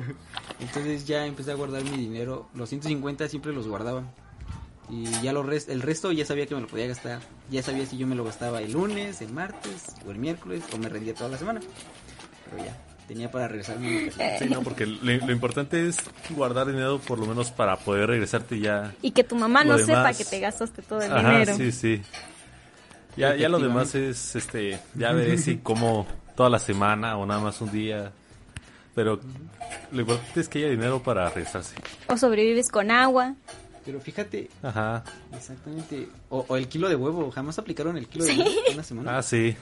Entonces 0.61 1.07
ya 1.07 1.27
empecé 1.27 1.51
a 1.51 1.55
guardar 1.55 1.83
mi 1.83 1.97
dinero. 1.97 2.49
Los 2.55 2.69
150 2.69 3.29
siempre 3.29 3.53
los 3.53 3.67
guardaba. 3.67 4.05
Y 4.91 5.05
ya 5.23 5.33
lo 5.33 5.43
res- 5.43 5.69
el 5.69 5.83
resto 5.83 6.13
ya 6.13 6.25
sabía 6.25 6.47
que 6.47 6.55
me 6.55 6.63
lo 6.63 6.67
podía 6.67 6.87
gastar. 6.87 7.21
Ya 7.51 7.63
sabía 7.63 7.85
si 7.87 7.99
yo 7.99 8.07
me 8.07 8.15
lo 8.15 8.25
gastaba 8.25 8.61
el 8.63 8.73
lunes, 8.73 9.21
el 9.21 9.33
martes 9.33 9.95
o 10.07 10.11
el 10.11 10.19
miércoles 10.19 10.63
o 10.73 10.79
me 10.79 10.89
rendía 10.89 11.15
toda 11.15 11.29
la 11.31 11.37
semana. 11.39 11.61
Pero 12.51 12.65
ya, 12.65 12.75
tenía 13.07 13.31
para 13.31 13.49
regresarme. 13.49 14.11
Sí, 14.39 14.47
no, 14.49 14.63
porque 14.63 14.87
lo, 14.87 15.03
lo 15.03 15.33
importante 15.33 15.87
es 15.87 15.99
guardar 16.31 16.67
dinero 16.69 16.99
por 17.01 17.19
lo 17.19 17.27
menos 17.27 17.51
para 17.51 17.77
poder 17.77 18.09
regresarte 18.09 18.59
ya. 18.61 18.95
y 19.03 19.11
que 19.11 19.25
tu 19.25 19.37
mamá 19.37 19.63
Lo 19.65 19.77
no 19.77 19.85
sepa 19.85 20.13
que 20.15 20.25
te 20.25 20.41
gastaste 20.41 20.81
todo 20.81 21.03
el 21.03 21.13
Ajá, 21.13 21.33
dinero. 21.33 21.55
sí, 21.57 21.71
sí. 21.73 22.03
Ya, 23.17 23.35
ya 23.35 23.49
lo 23.49 23.59
demás 23.59 23.95
es, 23.95 24.37
este, 24.37 24.79
ya 24.95 25.13
veré 25.13 25.37
si 25.39 25.57
como 25.63 26.07
toda 26.37 26.49
la 26.49 26.59
semana 26.61 27.17
o 27.19 27.27
nada 27.27 27.41
más 27.41 27.61
un 27.61 27.71
día. 27.71 28.13
Pero 28.95 29.21
lo 29.93 30.01
importante 30.01 30.41
es 30.41 30.49
que 30.49 30.61
haya 30.61 30.71
dinero 30.71 31.03
para 31.03 31.29
regresarse. 31.29 31.75
O 32.07 32.17
sobrevives 32.17 32.71
con 32.71 32.91
agua. 32.91 33.35
Pero 33.89 34.03
fíjate, 34.03 34.51
Ajá. 34.63 35.03
exactamente. 35.35 36.11
O, 36.29 36.45
o 36.47 36.57
el 36.59 36.69
kilo 36.69 36.91
de 36.91 36.95
huevo, 36.95 37.31
jamás 37.31 37.59
aplicaron 37.59 37.97
el 37.97 38.07
kilo 38.07 38.27
de 38.27 38.37
huevo 38.37 38.51
una 38.75 38.83
semana. 38.83 39.17
Ah, 39.17 39.23
sí. 39.23 39.57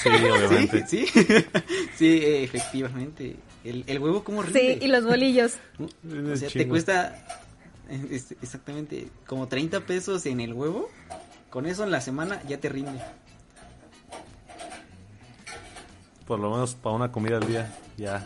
Sí, 0.00 0.08
obviamente. 0.10 0.86
Sí, 0.88 1.04
sí, 1.08 1.24
sí, 1.98 2.20
efectivamente. 2.22 3.34
El, 3.64 3.82
el 3.88 3.98
huevo, 3.98 4.22
¿cómo 4.22 4.42
rinde? 4.42 4.78
Sí, 4.78 4.78
y 4.80 4.86
los 4.86 5.04
bolillos. 5.04 5.54
O 6.32 6.36
sea, 6.36 6.48
te 6.50 6.68
cuesta 6.68 7.26
eh, 7.90 8.22
exactamente 8.40 9.08
como 9.26 9.48
30 9.48 9.80
pesos 9.80 10.24
en 10.26 10.38
el 10.38 10.52
huevo. 10.52 10.88
Con 11.50 11.66
eso 11.66 11.82
en 11.82 11.90
la 11.90 12.00
semana 12.00 12.40
ya 12.46 12.60
te 12.60 12.68
rinde. 12.68 13.00
Por 16.28 16.38
lo 16.38 16.52
menos 16.52 16.76
para 16.76 16.94
una 16.94 17.10
comida 17.10 17.38
al 17.38 17.46
día, 17.48 17.76
ya, 17.96 18.24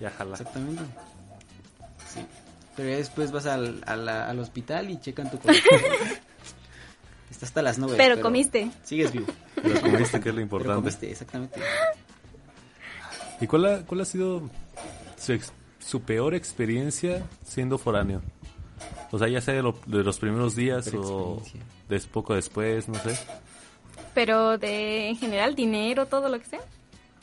ya 0.00 0.10
jala. 0.10 0.36
Exactamente. 0.36 0.84
Pero 2.78 2.90
ya 2.90 2.96
después 2.98 3.32
vas 3.32 3.44
al, 3.46 3.82
a 3.86 3.96
la- 3.96 4.28
al 4.30 4.38
hospital 4.38 4.88
y 4.88 5.00
checan 5.00 5.28
tu 5.30 5.38
colesterol. 5.40 5.80
Está 7.30 7.44
hasta 7.46 7.60
las 7.60 7.76
nubes. 7.78 7.96
Pero 7.96 8.20
comiste. 8.20 8.70
Sigues 8.84 9.10
vivo. 9.12 9.26
Pero 9.56 9.80
comiste, 9.80 10.20
que 10.20 10.28
es 10.28 10.34
lo 10.34 10.40
Pero 10.40 10.40
importante. 10.42 10.76
comiste, 10.76 11.10
exactamente. 11.10 11.60
¿Y 13.40 13.46
cuál 13.48 13.66
ha, 13.66 13.80
cuál 13.84 14.00
ha 14.00 14.04
sido 14.04 14.48
su, 15.16 15.32
ex- 15.32 15.52
su 15.80 16.02
peor 16.02 16.34
experiencia 16.34 17.24
siendo 17.44 17.78
foráneo? 17.78 18.22
O 19.10 19.18
sea, 19.18 19.28
ya 19.28 19.40
sea 19.40 19.54
de, 19.54 19.62
lo- 19.62 19.78
de 19.86 20.04
los 20.04 20.18
primeros 20.20 20.54
días 20.54 20.88
o 20.94 21.42
des, 21.88 22.06
poco 22.06 22.34
después, 22.34 22.88
no 22.88 22.94
sé. 23.00 23.18
Pero 24.14 24.56
de 24.56 25.08
en 25.08 25.16
general, 25.16 25.54
dinero, 25.54 26.06
todo 26.06 26.28
lo 26.28 26.38
que 26.38 26.46
sea. 26.46 26.60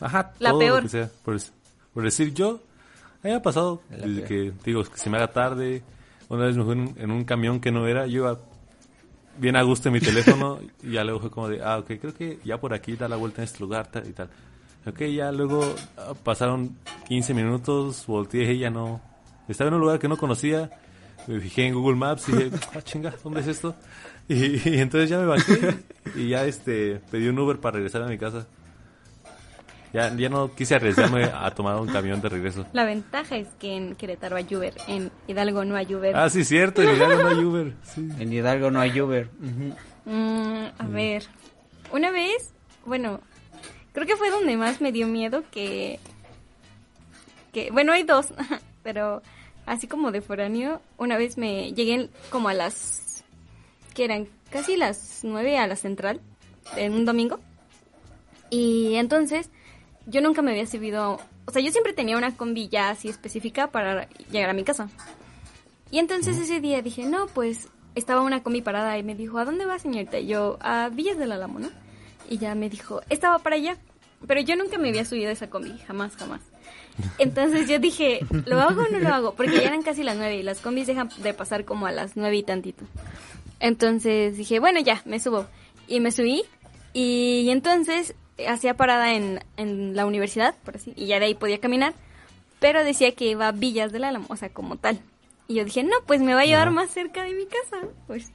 Ajá, 0.02 0.34
La 0.40 0.50
todo 0.52 0.60
peor. 0.60 0.76
lo 0.78 0.82
que 0.84 0.90
sea. 0.90 1.10
Por 1.24 2.04
decir, 2.04 2.34
yo, 2.34 2.62
a 3.26 3.28
mí 3.28 3.32
me 3.32 3.38
ha 3.38 3.42
pasado 3.42 3.82
desde 3.90 4.24
que, 4.28 4.54
digo, 4.64 4.84
que 4.84 4.98
se 4.98 5.10
me 5.10 5.18
haga 5.18 5.32
tarde. 5.32 5.82
Una 6.30 6.46
vez 6.46 6.56
me 6.58 6.64
fui 6.64 6.74
en, 6.74 6.80
un- 6.82 6.96
en 6.98 7.12
un 7.12 7.24
camión 7.24 7.60
que 7.60 7.72
no 7.72 7.88
era, 7.88 8.06
yo 8.08 8.24
iba 8.24 8.40
bien 9.40 9.56
a 9.56 9.64
gusto 9.64 9.90
en 9.90 9.94
mi 9.94 10.00
teléfono 10.00 10.60
y 10.84 10.92
ya 10.92 11.04
luego 11.04 11.20
fue 11.22 11.32
como 11.32 11.50
de, 11.50 11.62
ah, 11.64 11.80
ok, 11.80 11.88
creo 12.00 12.14
que 12.14 12.40
ya 12.46 12.60
por 12.60 12.74
aquí 12.74 12.96
da 12.96 13.08
la 13.08 13.16
vuelta 13.16 13.42
en 13.42 13.46
este 13.46 13.60
lugar 13.60 13.88
tal 13.88 14.08
y 14.08 14.14
tal. 14.14 14.30
Ok, 14.86 15.02
ya 15.06 15.32
luego 15.32 15.74
ah, 15.98 16.14
pasaron 16.24 16.78
15 17.08 17.34
minutos, 17.34 18.06
volteé 18.08 18.54
y 18.54 18.60
ya 18.60 18.70
no. 18.70 19.02
Estaba 19.48 19.68
en 19.70 19.74
un 19.76 19.82
lugar 19.82 19.98
que 20.00 20.08
no 20.08 20.18
conocía, 20.18 20.70
me 21.28 21.40
fijé 21.40 21.66
en 21.68 21.74
Google 21.74 21.98
Maps 21.98 22.30
y 22.30 22.32
dije, 22.34 22.52
ah, 22.76 22.82
chinga, 22.84 23.14
¿dónde 23.24 23.40
es 23.42 23.48
esto? 23.48 23.76
Y, 24.28 24.70
y 24.70 24.80
entonces 24.80 25.10
ya 25.10 25.18
me 25.20 25.26
bajé 25.26 25.78
y 26.16 26.30
ya 26.30 26.46
este 26.46 27.02
pedí 27.12 27.28
un 27.28 27.38
Uber 27.40 27.60
para 27.60 27.76
regresar 27.78 28.04
a 28.04 28.08
mi 28.08 28.18
casa. 28.20 28.48
Ya, 29.96 30.14
ya 30.14 30.28
no 30.28 30.54
quise 30.54 30.76
arriesgarme 30.76 31.24
a 31.24 31.50
tomar 31.52 31.78
un 31.80 31.88
camión 31.88 32.20
de 32.20 32.28
regreso. 32.28 32.66
La 32.74 32.84
ventaja 32.84 33.38
es 33.38 33.48
que 33.58 33.78
en 33.78 33.96
Querétaro 33.96 34.36
hay 34.36 34.46
Uber, 34.54 34.74
en 34.90 35.10
Hidalgo 35.26 35.64
no 35.64 35.78
hay 35.78 35.96
Uber. 35.96 36.14
Ah, 36.18 36.30
sí, 36.30 36.44
cierto, 36.44 36.82
en 36.82 36.98
Hidalgo 36.98 37.24
no 37.24 37.30
hay 37.30 37.46
Uber. 37.46 37.74
Sí. 37.84 38.10
En 38.20 38.34
Hidalgo 38.34 38.72
no 38.72 38.82
hay 38.82 39.00
Uber. 39.00 39.30
Mm, 40.04 40.66
a 40.78 40.88
ver, 40.90 41.24
una 41.94 42.12
vez, 42.12 42.52
bueno, 42.86 43.22
creo 43.94 44.06
que 44.06 44.18
fue 44.18 44.30
donde 44.32 44.58
más 44.58 44.82
me 44.82 44.92
dio 44.92 45.08
miedo 45.08 45.46
que, 45.50 45.98
que 47.54 47.72
bueno, 47.72 47.94
hay 47.94 48.04
dos, 48.04 48.34
pero 48.84 49.22
así 49.66 49.88
como 49.88 50.12
de 50.12 50.20
foráneo, 50.20 50.82
una 50.98 51.16
vez 51.16 51.38
me 51.38 51.72
llegué 51.72 52.10
como 52.32 52.50
a 52.50 52.54
las, 52.54 53.24
que 53.94 54.04
eran 54.04 54.28
casi 54.50 54.76
las 54.76 55.22
nueve 55.24 55.58
a 55.58 55.68
la 55.68 55.78
central, 55.78 56.20
en 56.76 56.92
un 56.92 57.06
domingo, 57.06 57.40
y 58.50 58.96
entonces 58.96 59.50
yo 60.08 60.22
nunca 60.22 60.42
me 60.42 60.52
había 60.52 60.68
subido, 60.68 61.20
o 61.46 61.52
sea, 61.52 61.62
yo 61.62 61.72
siempre 61.72 61.94
tenía 61.94 62.18
una 62.18 62.36
combi 62.36 62.68
ya 62.70 62.90
así 62.90 63.10
específica 63.10 63.68
para 63.68 64.08
llegar 64.32 64.50
a 64.50 64.54
mi 64.54 64.64
casa. 64.64 64.90
Y 65.92 66.00
entonces 66.00 66.38
ese 66.38 66.60
día 66.60 66.82
dije, 66.82 67.06
no, 67.06 67.28
pues 67.28 67.70
estaba 67.96 68.22
una 68.22 68.44
combi 68.44 68.62
parada 68.62 68.98
y 68.98 69.04
me 69.04 69.16
dijo, 69.16 69.38
¿a 69.38 69.46
dónde 69.46 69.66
va 69.66 69.80
señorita? 69.80 70.20
Y 70.20 70.28
yo, 70.28 70.58
a 70.62 70.90
Villas 70.90 71.18
del 71.18 71.32
Álamo, 71.32 71.60
¿no? 71.60 71.70
Y 72.30 72.38
ya 72.38 72.56
me 72.56 72.70
dijo, 72.70 73.02
estaba 73.10 73.40
para 73.40 73.56
allá. 73.56 73.78
Pero 74.28 74.42
yo 74.42 74.56
nunca 74.56 74.78
me 74.78 74.90
había 74.90 75.06
subido 75.06 75.30
a 75.30 75.34
esa 75.34 75.50
combi, 75.50 75.78
jamás, 75.88 76.16
jamás. 76.16 76.42
Entonces 77.18 77.68
yo 77.68 77.80
dije, 77.80 78.20
¿lo 78.46 78.60
hago 78.60 78.82
o 78.82 78.90
no 78.90 79.00
lo 79.00 79.10
hago? 79.10 79.36
Porque 79.36 79.58
ya 79.58 79.68
eran 79.68 79.84
casi 79.84 80.04
las 80.04 80.18
nueve 80.18 80.38
y 80.38 80.44
las 80.44 80.62
combis 80.62 80.88
dejan 80.88 81.10
de 81.18 81.34
pasar 81.34 81.66
como 81.66 81.88
a 81.88 81.92
las 81.92 82.16
nueve 82.16 82.38
y 82.38 82.44
tantito. 82.44 82.86
Entonces 83.60 84.38
dije, 84.38 84.60
bueno, 84.60 84.80
ya, 84.80 85.02
me 85.06 85.20
subo. 85.20 85.46
Y 85.88 86.00
me 86.00 86.12
subí 86.12 86.44
y 86.94 87.50
entonces 87.50 88.16
hacía 88.48 88.76
parada 88.76 89.14
en, 89.14 89.42
en 89.58 89.96
la 89.96 90.06
universidad, 90.06 90.56
por 90.64 90.76
así, 90.76 90.94
y 90.96 91.08
ya 91.08 91.20
de 91.20 91.26
ahí 91.26 91.36
podía 91.36 91.60
caminar. 91.60 91.94
Pero 92.60 92.84
decía 92.84 93.12
que 93.14 93.26
iba 93.26 93.48
a 93.48 93.52
Villas 93.52 93.92
del 93.92 94.06
Álamo, 94.06 94.26
o 94.30 94.36
sea, 94.36 94.50
como 94.50 94.78
tal. 94.78 95.00
Y 95.48 95.56
yo 95.56 95.66
dije, 95.66 95.84
no, 95.84 95.96
pues 96.08 96.22
me 96.22 96.34
va 96.34 96.42
a 96.42 96.46
llevar 96.46 96.72
más 96.72 96.90
cerca 96.90 97.24
de 97.24 97.34
mi 97.34 97.46
casa, 97.46 97.88
pues. 98.08 98.32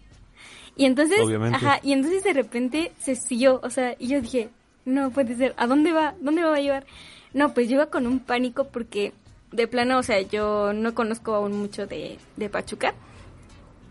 Y 0.77 0.85
entonces, 0.85 1.21
Obviamente. 1.21 1.57
ajá, 1.57 1.81
y 1.83 1.93
entonces 1.93 2.23
de 2.23 2.33
repente 2.33 2.93
se 3.01 3.17
siguió, 3.17 3.61
o 3.63 3.71
sea, 3.71 3.97
y 3.99 4.09
yo 4.09 4.21
dije, 4.21 4.51
no 4.85 5.11
puede 5.11 5.35
ser, 5.37 5.55
¿a 5.57 5.67
dónde 5.67 5.93
va? 5.93 6.15
¿Dónde 6.21 6.43
me 6.43 6.49
va 6.49 6.57
a 6.57 6.61
llevar? 6.61 6.87
No, 7.33 7.53
pues 7.55 7.69
yo 7.69 7.75
iba 7.75 7.87
con 7.87 8.07
un 8.07 8.21
pánico 8.21 8.65
porque 8.65 9.13
de 9.53 9.67
plano, 9.67 9.99
o 9.99 10.03
sea, 10.03 10.21
yo 10.21 10.73
no 10.73 10.95
conozco 10.95 11.35
aún 11.35 11.59
mucho 11.59 11.87
de, 11.87 12.19
de 12.37 12.49
Pachuca. 12.49 12.95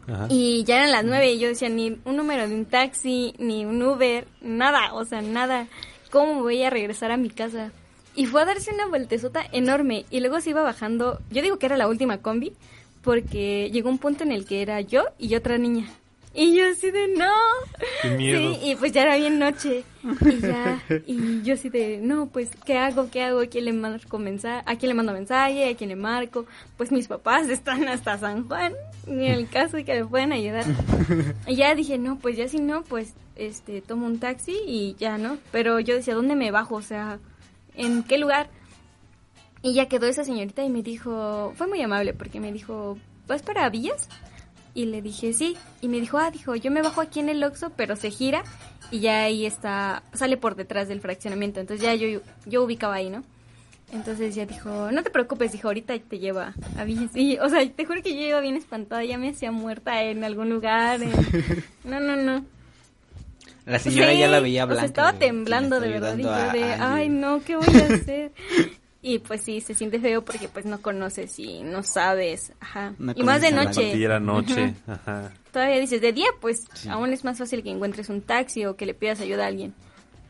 Ajá. 0.07 0.27
Y 0.29 0.63
ya 0.63 0.77
eran 0.77 0.91
las 0.91 1.05
nueve 1.05 1.33
y 1.33 1.39
yo 1.39 1.49
decía, 1.49 1.69
ni 1.69 1.99
un 2.05 2.15
número 2.15 2.47
de 2.47 2.55
un 2.55 2.65
taxi, 2.65 3.33
ni 3.37 3.65
un 3.65 3.81
Uber, 3.83 4.27
nada, 4.41 4.93
o 4.93 5.05
sea, 5.05 5.21
nada. 5.21 5.67
¿Cómo 6.11 6.41
voy 6.41 6.63
a 6.63 6.71
regresar 6.71 7.11
a 7.11 7.17
mi 7.17 7.29
casa? 7.29 7.71
Y 8.15 8.25
fue 8.25 8.41
a 8.41 8.45
darse 8.45 8.73
una 8.73 8.87
vueltezota 8.87 9.43
enorme 9.51 10.05
y 10.09 10.21
luego 10.21 10.41
se 10.41 10.49
iba 10.49 10.63
bajando, 10.63 11.19
yo 11.29 11.43
digo 11.43 11.59
que 11.59 11.67
era 11.67 11.77
la 11.77 11.87
última 11.87 12.17
combi, 12.17 12.53
porque 13.03 13.69
llegó 13.71 13.89
un 13.89 13.99
punto 13.99 14.23
en 14.23 14.31
el 14.31 14.45
que 14.45 14.63
era 14.63 14.81
yo 14.81 15.03
y 15.19 15.35
otra 15.35 15.59
niña. 15.59 15.87
Y 16.33 16.55
yo 16.55 16.69
así 16.69 16.91
de 16.91 17.07
no. 17.17 17.33
Qué 18.01 18.09
miedo. 18.11 18.53
Sí, 18.53 18.71
y 18.71 18.75
pues 18.75 18.91
ya 18.91 19.01
era 19.01 19.17
bien 19.17 19.39
noche. 19.39 19.83
Y 20.21 20.39
ya, 20.39 20.81
y 21.07 21.41
yo 21.41 21.55
así 21.55 21.69
de, 21.69 21.97
no, 21.97 22.27
pues, 22.27 22.49
¿qué 22.65 22.77
hago? 22.77 23.09
¿Qué 23.09 23.23
hago? 23.23 23.41
¿A 23.41 23.47
quién 23.47 23.65
le 23.65 23.73
marco 23.73 24.19
mensaje? 24.19 24.63
¿A 24.65 24.75
quién 24.77 24.89
le 24.89 24.93
mando 24.93 25.11
mensaje? 25.11 25.69
¿A 25.69 25.75
quién 25.75 25.89
le 25.89 25.95
marco? 25.95 26.45
Pues 26.77 26.91
mis 26.91 27.07
papás 27.07 27.49
están 27.49 27.87
hasta 27.87 28.17
San 28.17 28.47
Juan, 28.47 28.73
ni 29.07 29.27
el 29.27 29.49
caso 29.49 29.77
de 29.77 29.85
que 29.85 29.95
me 29.95 30.05
puedan 30.05 30.31
ayudar. 30.31 30.65
Y 31.47 31.55
ya 31.55 31.73
dije, 31.73 31.97
no, 31.97 32.19
pues 32.19 32.37
ya 32.37 32.47
si 32.47 32.59
no, 32.59 32.83
pues, 32.83 33.13
este, 33.35 33.81
tomo 33.81 34.05
un 34.05 34.19
taxi 34.19 34.57
y 34.65 34.95
ya, 34.99 35.17
¿no? 35.17 35.37
Pero 35.51 35.79
yo 35.79 35.95
decía, 35.95 36.13
¿dónde 36.13 36.35
me 36.35 36.51
bajo? 36.51 36.75
O 36.75 36.81
sea, 36.81 37.19
¿en 37.75 38.03
qué 38.03 38.17
lugar? 38.17 38.49
Y 39.61 39.73
ya 39.73 39.87
quedó 39.87 40.05
esa 40.05 40.23
señorita 40.23 40.63
y 40.63 40.69
me 40.69 40.83
dijo, 40.83 41.53
fue 41.55 41.67
muy 41.67 41.81
amable 41.81 42.13
porque 42.13 42.39
me 42.39 42.53
dijo, 42.53 42.97
¿vas 43.27 43.41
para 43.41 43.69
Villas? 43.69 44.07
Y 44.79 44.85
le 44.85 45.01
dije, 45.01 45.33
sí. 45.33 45.57
Y 45.81 45.89
me 45.89 45.99
dijo, 45.99 46.17
ah, 46.19 46.31
dijo, 46.31 46.55
yo 46.55 46.71
me 46.71 46.81
bajo 46.81 47.01
aquí 47.01 47.19
en 47.19 47.27
el 47.27 47.43
Oxxo, 47.43 47.71
pero 47.75 47.97
se 47.97 48.11
gira 48.11 48.43
y 48.91 49.01
ya 49.01 49.23
ahí 49.23 49.45
está, 49.45 50.03
sale 50.13 50.37
por 50.37 50.55
detrás 50.55 50.87
del 50.87 51.01
fraccionamiento. 51.01 51.59
Entonces 51.59 51.83
ya 51.85 51.93
yo, 51.95 52.21
yo 52.45 52.63
ubicaba 52.63 52.95
ahí, 52.95 53.09
¿no? 53.09 53.23
Entonces 53.91 54.35
ya 54.35 54.45
dijo, 54.45 54.89
no 54.91 55.03
te 55.03 55.09
preocupes, 55.09 55.51
dijo, 55.51 55.67
ahorita 55.67 55.97
te 55.99 56.19
lleva 56.19 56.53
a 56.77 56.83
Villas. 56.85 57.11
Y, 57.13 57.37
o 57.39 57.49
sea, 57.49 57.67
te 57.69 57.85
juro 57.85 58.01
que 58.01 58.13
yo 58.15 58.21
iba 58.21 58.39
bien 58.39 58.55
espantada, 58.55 59.03
ya 59.03 59.17
me 59.17 59.29
hacía 59.31 59.51
muerta 59.51 60.01
en 60.03 60.23
algún 60.23 60.49
lugar. 60.49 61.01
en- 61.03 61.11
No, 61.83 61.99
no, 61.99 62.15
no. 62.15 62.45
La 63.65 63.79
señora 63.79 64.13
ya 64.13 64.27
la 64.29 64.39
veía 64.39 64.63
O 64.63 64.67
sea, 64.67 64.73
blanca. 64.75 64.85
estaba 64.87 65.13
temblando 65.13 65.79
de 65.81 65.89
verdad 65.89 66.17
y 66.17 66.23
yo 66.23 66.51
de, 66.53 66.63
ay 66.63 67.09
no, 67.09 67.41
¿qué 67.43 67.55
voy 67.57 67.67
a 67.67 67.85
hacer? 67.93 68.31
y 69.01 69.19
pues 69.19 69.41
sí, 69.43 69.61
se 69.61 69.73
siente 69.73 69.99
feo 69.99 70.23
porque 70.25 70.47
pues 70.49 70.65
no 70.65 70.81
conoces 70.81 71.37
y 71.39 71.63
no 71.63 71.83
sabes, 71.83 72.51
ajá. 72.59 72.93
No 72.99 73.13
y 73.15 73.23
más 73.23 73.41
de 73.41 73.51
noche. 73.51 73.93
Era 74.03 74.19
noche. 74.19 74.73
Ajá. 74.87 75.31
Todavía 75.53 75.79
dices, 75.79 76.01
de 76.01 76.11
día 76.13 76.27
pues 76.41 76.65
Sí. 76.73 76.89
aún 76.89 77.11
es 77.13 77.23
más 77.23 77.37
fácil 77.37 77.63
que 77.63 77.69
encuentres 77.71 78.09
un 78.09 78.21
taxi 78.21 78.65
o 78.65 78.75
que 78.75 78.85
le 78.85 78.93
pidas 78.93 79.21
ayuda 79.21 79.45
a 79.45 79.47
alguien. 79.47 79.73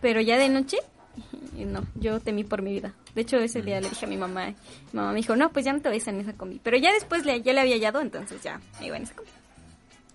Pero 0.02 0.22
ya 0.22 0.38
de 0.38 0.50
noche, 0.50 0.78
no, 1.58 1.84
yo 1.96 2.20
temí 2.20 2.44
por 2.44 2.62
mi 2.62 2.72
vida. 2.74 2.94
De 3.16 3.22
hecho, 3.22 3.38
ese 3.38 3.62
día 3.64 3.82
le 3.82 3.90
dije 3.90 4.06
a 4.06 4.10
mi 4.10 4.18
mamá, 4.18 4.48
mi 4.48 4.56
mamá 4.94 5.10
me 5.12 5.18
dijo, 5.18 5.36
no, 5.36 5.52
pues 5.52 5.66
ya 5.66 5.74
no 5.74 5.82
te 5.82 5.90
vayas 5.90 6.08
en 6.08 6.20
esa 6.20 6.34
combi. 6.34 6.60
Pero 6.64 6.78
ya 6.78 6.94
después 6.94 7.26
le, 7.26 7.42
ya 7.42 7.54
le 7.54 7.62
había 7.62 7.76
hallado, 7.76 8.02
entonces 8.02 8.42
ya 8.44 8.62
me 8.80 8.86
iba 8.88 8.98
en 8.98 9.04
esa 9.04 9.16
combi. 9.16 9.32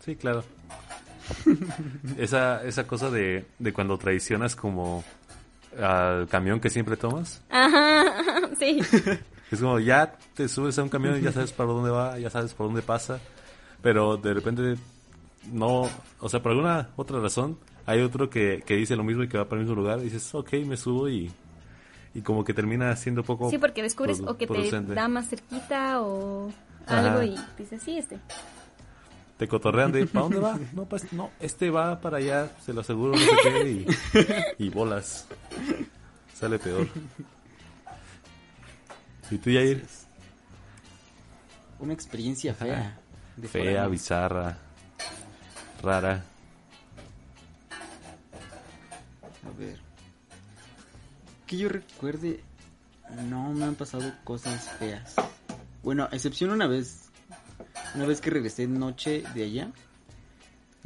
Sí, 0.05 0.15
claro. 0.17 0.45
esa, 2.19 2.63
esa 2.65 2.87
cosa 2.87 3.11
de, 3.11 3.45
de 3.59 3.73
cuando 3.73 3.99
traicionas 3.99 4.55
como 4.55 5.03
al 5.83 6.27
camión 6.29 6.61
que 6.61 6.71
siempre 6.71 6.97
tomas. 6.97 7.43
Ajá, 7.51 8.05
sí. 8.59 8.81
Es 9.51 9.61
como 9.61 9.79
ya 9.79 10.17
te 10.35 10.49
subes 10.49 10.79
a 10.79 10.83
un 10.83 10.89
camión 10.89 11.17
y 11.19 11.21
ya 11.21 11.31
sabes 11.31 11.53
para 11.53 11.71
dónde 11.71 11.91
va, 11.91 12.19
ya 12.19 12.29
sabes 12.31 12.55
por 12.55 12.67
dónde 12.67 12.83
pasa, 12.83 13.21
pero 13.83 14.17
de 14.17 14.35
repente 14.35 14.75
no, 15.53 15.89
o 16.21 16.29
sea, 16.29 16.43
por 16.43 16.53
alguna 16.53 16.89
otra 16.97 17.21
razón, 17.21 17.59
hay 17.87 18.01
otro 18.01 18.31
que, 18.31 18.65
que 18.67 18.75
dice 18.75 18.97
lo 18.97 19.05
mismo 19.05 19.23
y 19.23 19.29
que 19.29 19.37
va 19.39 19.45
para 19.45 19.61
el 19.61 19.67
mismo 19.67 19.81
lugar, 19.81 20.01
y 20.01 20.05
dices, 20.05 20.35
ok, 20.35 20.55
me 20.67 20.77
subo 20.77 21.09
y, 21.09 21.31
y 22.15 22.23
como 22.23 22.43
que 22.43 22.55
termina 22.55 22.97
siendo 22.97 23.23
poco... 23.23 23.51
Sí, 23.51 23.59
porque 23.59 23.83
descubres 23.83 24.21
o 24.27 24.37
que 24.37 24.47
te 24.47 24.55
producente. 24.55 24.95
da 24.95 25.07
más 25.07 25.29
cerquita 25.29 26.01
o 26.01 26.51
Ajá. 26.87 27.13
algo 27.13 27.23
y 27.23 27.39
dices, 27.59 27.81
sí, 27.83 27.99
este. 27.99 28.19
Te 29.37 29.49
cotorrean 29.49 29.91
de, 29.93 30.07
¿para 30.07 30.23
dónde 30.25 30.39
va? 30.39 30.59
No, 30.73 30.85
pues, 30.85 31.13
no, 31.13 31.31
este 31.41 31.71
va 31.71 32.01
para 32.01 32.19
allá, 32.19 32.51
se 32.65 32.73
lo 32.73 32.83
aseguro, 32.83 33.13
no 33.13 33.19
sé 33.19 33.31
qué, 33.43 33.71
y, 34.59 34.65
y 34.67 34.69
bolas. 34.71 35.27
Sale 36.35 36.59
peor. 36.59 36.89
¿Y 39.31 39.39
tú, 39.39 39.51
Yair? 39.51 39.85
Una 41.81 41.93
experiencia 41.93 42.55
fea. 42.55 42.99
de 43.37 43.49
Fea, 43.49 43.87
bizarra, 43.89 44.59
rara. 45.83 46.25
A 49.47 49.59
ver. 49.59 49.79
Que 51.47 51.57
yo 51.59 51.69
recuerde, 51.69 52.41
no 53.29 53.51
me 53.53 53.65
han 53.65 53.75
pasado 53.75 54.13
cosas 54.25 54.71
feas. 54.79 55.15
Bueno, 55.83 56.09
a 56.11 56.15
excepción 56.15 56.51
una 56.51 56.67
vez. 56.67 57.04
Una 57.95 58.07
vez 58.07 58.21
que 58.21 58.31
regresé 58.31 58.67
noche 58.67 59.23
de 59.35 59.45
allá. 59.45 59.73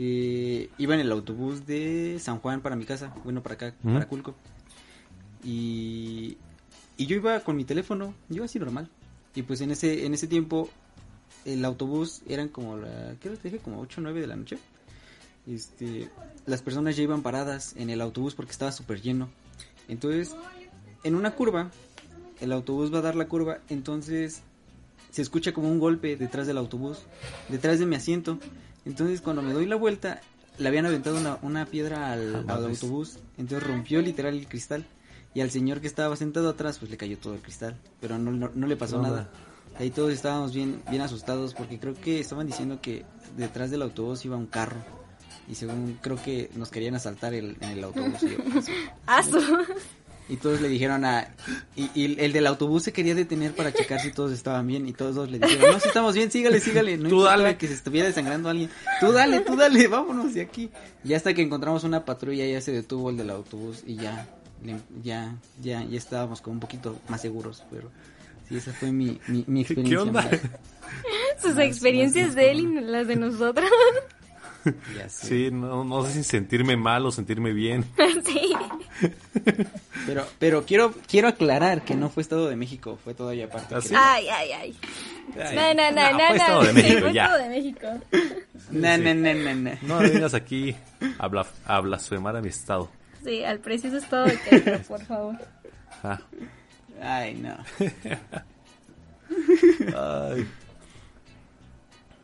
eh, 0.00 0.70
iba 0.78 0.94
en 0.94 1.00
el 1.00 1.10
autobús 1.10 1.66
de 1.66 2.18
San 2.20 2.38
Juan 2.38 2.60
para 2.60 2.76
mi 2.76 2.84
casa. 2.84 3.12
Bueno, 3.24 3.42
para 3.42 3.54
acá, 3.56 3.74
Ujú. 3.82 3.92
para 3.94 4.06
Culco. 4.06 4.34
Y, 5.44 6.36
y 6.96 7.06
yo 7.06 7.16
iba 7.16 7.40
con 7.40 7.56
mi 7.56 7.64
teléfono. 7.64 8.14
Yo 8.28 8.44
así 8.44 8.58
normal. 8.58 8.88
Y 9.34 9.42
pues 9.42 9.60
en 9.60 9.70
ese, 9.70 10.06
en 10.06 10.14
ese 10.14 10.26
tiempo 10.26 10.68
el 11.44 11.64
autobús 11.64 12.22
eran 12.28 12.48
como 12.48 12.76
la... 12.76 13.14
¿Qué 13.20 13.30
te 13.30 13.48
dije? 13.50 13.58
Como 13.58 13.80
8 13.80 14.00
o 14.00 14.02
9 14.04 14.20
de 14.20 14.26
la 14.26 14.36
noche. 14.36 14.58
Este, 15.46 16.08
las 16.46 16.62
personas 16.62 16.96
ya 16.96 17.02
iban 17.02 17.22
paradas 17.22 17.74
en 17.76 17.90
el 17.90 18.00
autobús 18.00 18.34
porque 18.34 18.52
estaba 18.52 18.70
súper 18.72 19.00
lleno. 19.00 19.28
Entonces, 19.88 20.36
en 21.04 21.14
una 21.14 21.30
curva, 21.32 21.70
el 22.40 22.52
autobús 22.52 22.92
va 22.92 22.98
a 22.98 23.02
dar 23.02 23.14
la 23.16 23.26
curva, 23.28 23.58
entonces 23.70 24.42
se 25.10 25.22
escucha 25.22 25.52
como 25.52 25.68
un 25.68 25.78
golpe 25.78 26.16
detrás 26.16 26.46
del 26.46 26.58
autobús, 26.58 26.98
detrás 27.48 27.78
de 27.78 27.86
mi 27.86 27.96
asiento. 27.96 28.38
Entonces, 28.84 29.20
cuando 29.20 29.42
me 29.42 29.52
doy 29.52 29.66
la 29.66 29.76
vuelta, 29.76 30.20
le 30.58 30.68
habían 30.68 30.86
aventado 30.86 31.18
una, 31.18 31.38
una 31.42 31.66
piedra 31.66 32.12
al, 32.12 32.34
al 32.34 32.44
Madres. 32.44 32.82
autobús, 32.82 33.18
entonces 33.36 33.66
rompió 33.66 34.00
literal 34.02 34.34
el 34.34 34.46
cristal. 34.48 34.84
Y 35.34 35.40
al 35.40 35.50
señor 35.50 35.80
que 35.80 35.86
estaba 35.86 36.16
sentado 36.16 36.48
atrás, 36.48 36.78
pues 36.78 36.90
le 36.90 36.96
cayó 36.96 37.18
todo 37.18 37.34
el 37.34 37.40
cristal, 37.40 37.76
pero 38.00 38.18
no, 38.18 38.32
no, 38.32 38.50
no 38.54 38.66
le 38.66 38.76
pasó 38.76 38.96
No, 38.96 39.02
nada. 39.02 39.30
Ahí 39.78 39.90
todos 39.90 40.12
estábamos 40.12 40.52
bien, 40.52 40.82
bien 40.90 41.02
asustados 41.02 41.54
porque 41.54 41.78
creo 41.78 41.94
que 41.94 42.18
estaban 42.18 42.46
diciendo 42.46 42.80
que 42.80 43.04
detrás 43.36 43.70
del 43.70 43.82
autobús 43.82 44.24
iba 44.24 44.36
un 44.36 44.46
carro. 44.46 44.80
Y 45.48 45.54
según 45.54 45.98
creo 46.02 46.20
que 46.22 46.50
nos 46.56 46.70
querían 46.70 46.94
asaltar 46.94 47.34
el, 47.34 47.56
en 47.60 47.70
el 47.70 47.84
autobús. 47.84 48.22
Y, 48.22 48.30
yo, 48.30 48.38
pues, 48.52 48.66
Asu. 49.06 49.40
Y 50.28 50.36
todos 50.36 50.60
le 50.60 50.68
dijeron 50.68 51.04
a... 51.04 51.28
Y, 51.76 51.90
y 51.94 52.20
el 52.20 52.32
del 52.32 52.46
autobús 52.46 52.82
se 52.82 52.92
quería 52.92 53.14
detener 53.14 53.54
para 53.54 53.72
checar 53.72 53.98
si 54.00 54.10
todos 54.12 54.32
estaban 54.32 54.66
bien. 54.66 54.86
Y 54.86 54.92
todos 54.92 55.30
le 55.30 55.38
dijeron, 55.38 55.72
no, 55.72 55.80
si 55.80 55.88
estamos 55.88 56.14
bien, 56.14 56.30
sígale, 56.30 56.60
sígale. 56.60 56.96
No 56.98 57.08
Tú 57.08 57.22
dale. 57.22 57.56
que 57.56 57.66
se 57.66 57.74
estuviera 57.74 58.08
desangrando 58.08 58.48
alguien. 58.48 58.70
Tú 59.00 59.12
dale, 59.12 59.40
tú 59.40 59.56
dale, 59.56 59.86
vámonos 59.88 60.34
de 60.34 60.42
aquí. 60.42 60.70
Y 61.04 61.14
hasta 61.14 61.32
que 61.34 61.42
encontramos 61.42 61.84
una 61.84 62.04
patrulla 62.04 62.44
ya 62.46 62.60
se 62.60 62.72
detuvo 62.72 63.10
el 63.10 63.16
del 63.16 63.30
autobús 63.30 63.82
y 63.86 63.96
ya, 63.96 64.28
ya, 65.02 65.34
ya, 65.62 65.84
ya 65.84 65.96
estábamos 65.96 66.40
como 66.42 66.54
un 66.54 66.60
poquito 66.60 66.98
más 67.08 67.20
seguros. 67.22 67.62
Pero 67.70 67.90
sí, 68.48 68.56
esa 68.56 68.72
fue 68.72 68.92
mi, 68.92 69.18
mi, 69.28 69.44
mi 69.46 69.64
¿Qué, 69.64 69.72
experiencia. 69.74 69.96
qué 69.96 70.02
onda? 70.02 70.22
más- 70.22 70.40
Sus 71.42 71.54
Más- 71.54 71.64
experiencias 71.66 72.26
más- 72.28 72.34
de 72.36 72.50
él 72.50 72.60
y 72.60 72.80
las 72.80 73.06
de 73.06 73.16
nosotras. 73.16 73.70
Ya 74.96 75.08
sé. 75.08 75.26
Sí, 75.26 75.50
no, 75.52 75.84
no 75.84 76.04
sé 76.04 76.12
si 76.12 76.24
sentirme 76.24 76.76
mal 76.76 77.06
o 77.06 77.12
sentirme 77.12 77.52
bien. 77.52 77.84
sí. 78.26 78.52
Pero, 80.06 80.26
pero 80.38 80.64
quiero, 80.64 80.92
quiero 81.06 81.28
aclarar 81.28 81.82
que 81.82 81.94
no 81.94 82.08
fue 82.10 82.22
Estado 82.22 82.48
de 82.48 82.56
México, 82.56 82.98
fue 83.02 83.14
todavía 83.14 83.46
aparte. 83.46 83.74
¿Ah, 83.74 83.80
sí? 83.80 83.94
Ay, 83.96 84.28
ay, 84.28 84.52
ay. 84.52 84.76
Ay, 85.40 85.56
No, 85.56 85.74
no, 85.74 85.90
no, 85.90 86.12
no, 86.12 86.12
no, 86.12 86.18
fue 86.18 86.28
no. 86.28 86.34
Estado 86.34 86.62
de 86.64 86.72
México, 86.72 87.00
fue 87.00 87.12
ya. 87.12 87.24
Estado 87.24 87.42
de 87.42 87.48
México. 87.50 87.86
No, 88.70 88.98
no, 88.98 89.14
no, 89.14 89.34
no, 89.34 89.54
no. 89.54 89.70
No 89.82 89.98
vengas 89.98 90.34
aquí 90.34 90.74
a, 91.18 91.28
bla- 91.28 91.46
a 91.64 91.80
blasfemar 91.80 92.36
a 92.36 92.40
mi 92.40 92.48
estado. 92.48 92.90
Sí, 93.24 93.44
al 93.44 93.58
preciso 93.60 93.96
Estado 93.98 94.26
de 94.26 94.38
Querétaro, 94.40 94.82
por 94.88 95.04
favor. 95.04 95.36
Ah. 96.02 96.18
Ay, 97.00 97.34
no. 97.34 97.56
Ay, 99.96 100.46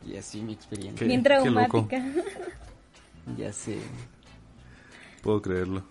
Y 0.05 0.17
así 0.17 0.41
mi 0.41 0.53
experiencia. 0.53 0.99
Qué- 0.99 1.05
Bien 1.05 1.23
traumática. 1.23 2.03
Ya 3.37 3.51
sé. 3.51 3.79
puedo 5.23 5.41
creerlo. 5.41 5.83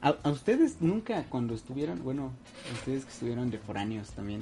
¿A, 0.00 0.14
a 0.22 0.30
ustedes 0.30 0.76
nunca 0.80 1.24
cuando 1.28 1.54
estuvieron, 1.54 2.04
bueno, 2.04 2.30
a 2.70 2.74
ustedes 2.74 3.04
que 3.04 3.10
estuvieron 3.10 3.50
de 3.50 3.58
foráneos 3.58 4.10
también, 4.10 4.40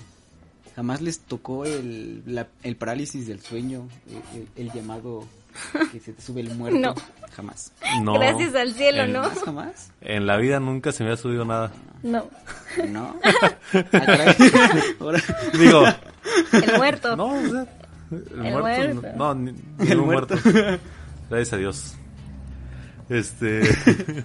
jamás 0.74 1.00
les 1.00 1.20
tocó 1.20 1.64
el, 1.64 2.22
la- 2.26 2.48
el 2.62 2.76
parálisis 2.76 3.26
del 3.26 3.40
sueño, 3.40 3.88
el, 4.34 4.40
el- 4.42 4.66
el 4.66 4.72
llamado 4.74 5.24
que 5.90 6.00
se 6.00 6.12
te 6.12 6.20
sube 6.20 6.42
el 6.42 6.54
muerto? 6.54 6.78
No. 6.80 6.94
Jamás. 7.32 7.72
No, 8.02 8.14
Gracias 8.14 8.54
al 8.54 8.72
cielo, 8.74 9.02
en- 9.04 9.12
¿no? 9.14 9.22
¿Jamás, 9.22 9.42
jamás? 9.42 9.92
En 10.02 10.26
la 10.26 10.36
vida 10.36 10.60
nunca 10.60 10.92
se 10.92 11.02
me 11.04 11.12
ha 11.12 11.16
subido 11.16 11.44
nada. 11.46 11.72
No. 12.02 12.28
¿No? 12.88 13.16
Ahora- 15.00 15.22
Digo, 15.58 15.84
El 16.52 16.76
muerto. 16.76 17.16
no, 17.16 17.26
o 17.34 17.46
sea, 17.48 17.66
el, 18.10 18.24
El 18.46 18.52
muerto, 18.52 18.94
muerto. 19.00 19.18
no, 19.18 19.34
ni, 19.34 19.50
El 19.50 19.88
ningún 19.88 20.04
muerto. 20.06 20.34
muerto. 20.44 20.80
Gracias 21.30 21.52
a 21.52 21.56
Dios. 21.56 21.94
Este, 23.08 23.60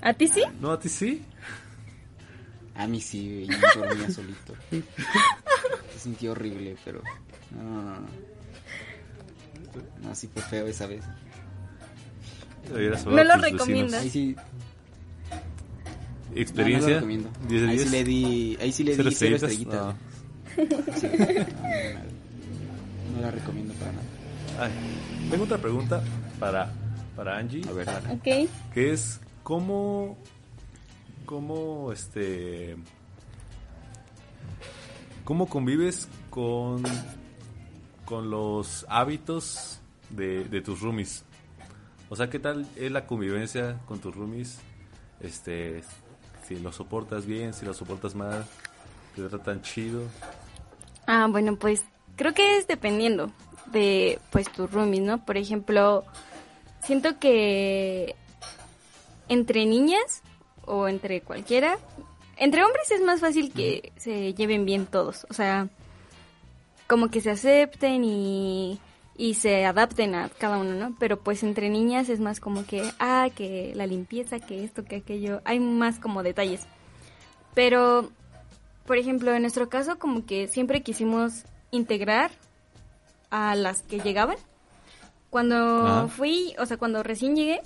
¿A 0.00 0.12
ti 0.14 0.28
sí? 0.28 0.42
no, 0.60 0.72
a 0.72 0.78
ti 0.78 0.88
sí. 0.88 1.22
A 2.74 2.86
mí 2.86 3.00
sí, 3.00 3.46
yo 3.46 3.80
dormía 3.82 4.10
solito. 4.10 4.54
Se 4.70 5.98
sintió 5.98 6.30
horrible, 6.32 6.76
pero... 6.84 7.02
No, 7.50 7.62
no, 7.62 7.82
no, 7.82 7.98
no. 10.02 10.14
Sí 10.14 10.28
fue 10.32 10.42
feo 10.42 10.66
esa 10.68 10.86
vez. 10.86 11.02
No 13.06 13.24
lo 13.24 13.36
recomiendas. 13.36 14.02
Ahí 14.02 14.10
sí... 14.10 14.36
experiencia. 16.36 17.00
No, 17.00 17.06
no 17.06 17.06
lo 17.06 17.22
recomiendo. 17.24 17.30
10 17.48 17.62
de 17.62 17.68
ahí 17.68 17.76
10. 17.78 17.82
sí 17.82 17.90
le 17.96 18.04
di, 18.04 18.58
ahí 18.60 18.72
sí 18.72 18.84
le 18.84 18.94
¿Cero 18.94 19.08
di 19.10 19.14
cero 19.16 19.36
estrellitas? 19.36 19.94
estrellitas. 20.56 21.00
Sí, 21.00 21.06
no, 23.14 23.20
la 23.22 23.30
recomiendo 23.30 23.74
para 23.74 23.92
nada. 23.92 24.04
Ay, 24.60 24.72
tengo 25.30 25.44
otra 25.44 25.58
pregunta 25.58 26.02
para, 26.40 26.70
para 27.16 27.38
Angie. 27.38 27.62
A 27.68 27.72
ver, 27.72 27.86
dale. 27.86 28.12
Ok. 28.14 28.50
que 28.74 28.92
es 28.92 29.20
cómo 29.42 30.16
cómo 31.26 31.92
este 31.92 32.76
cómo 35.24 35.46
convives 35.46 36.08
con 36.30 36.82
con 38.04 38.30
los 38.30 38.86
hábitos 38.88 39.80
de, 40.10 40.44
de 40.44 40.62
tus 40.62 40.80
roomies 40.80 41.24
o 42.08 42.16
sea 42.16 42.30
qué 42.30 42.38
tal 42.38 42.66
es 42.76 42.90
la 42.90 43.06
convivencia 43.06 43.78
con 43.86 43.98
tus 43.98 44.14
roomies 44.16 44.58
este 45.20 45.82
si 46.46 46.58
los 46.58 46.76
soportas 46.76 47.26
bien 47.26 47.52
si 47.52 47.66
los 47.66 47.76
soportas 47.76 48.14
mal 48.14 48.46
te 49.14 49.28
tratan 49.28 49.60
chido 49.62 50.02
Ah, 51.10 51.26
bueno, 51.30 51.56
pues 51.56 51.84
creo 52.18 52.34
que 52.34 52.58
es 52.58 52.66
dependiendo 52.66 53.32
de 53.66 54.18
pues 54.30 54.50
tus 54.52 54.70
roomies, 54.70 55.02
¿no? 55.02 55.24
Por 55.24 55.38
ejemplo, 55.38 56.04
siento 56.82 57.18
que 57.18 58.14
entre 59.28 59.64
niñas 59.64 60.22
o 60.66 60.88
entre 60.88 61.22
cualquiera, 61.22 61.78
entre 62.36 62.64
hombres 62.64 62.90
es 62.90 63.00
más 63.00 63.20
fácil 63.20 63.52
que 63.52 63.92
se 63.96 64.34
lleven 64.34 64.66
bien 64.66 64.84
todos, 64.84 65.26
o 65.30 65.34
sea, 65.34 65.68
como 66.86 67.10
que 67.10 67.20
se 67.20 67.30
acepten 67.30 68.04
y, 68.04 68.80
y 69.16 69.34
se 69.34 69.64
adapten 69.64 70.14
a 70.14 70.28
cada 70.28 70.58
uno, 70.58 70.72
¿no? 70.72 70.96
Pero 70.98 71.20
pues 71.20 71.42
entre 71.42 71.70
niñas 71.70 72.08
es 72.08 72.20
más 72.20 72.40
como 72.40 72.66
que, 72.66 72.82
ah, 72.98 73.28
que 73.34 73.72
la 73.76 73.86
limpieza, 73.86 74.40
que 74.40 74.64
esto, 74.64 74.84
que 74.84 74.96
aquello, 74.96 75.40
hay 75.44 75.60
más 75.60 75.98
como 75.98 76.22
detalles. 76.22 76.66
Pero 77.54 78.10
por 78.86 78.96
ejemplo, 78.96 79.34
en 79.34 79.42
nuestro 79.42 79.68
caso 79.68 79.98
como 79.98 80.24
que 80.24 80.48
siempre 80.48 80.82
quisimos 80.82 81.44
integrar 81.70 82.30
a 83.30 83.54
las 83.54 83.82
que 83.82 84.00
llegaban. 84.00 84.36
Cuando 85.30 86.08
fui, 86.08 86.54
o 86.58 86.64
sea, 86.64 86.78
cuando 86.78 87.02
recién 87.02 87.36
llegué, 87.36 87.60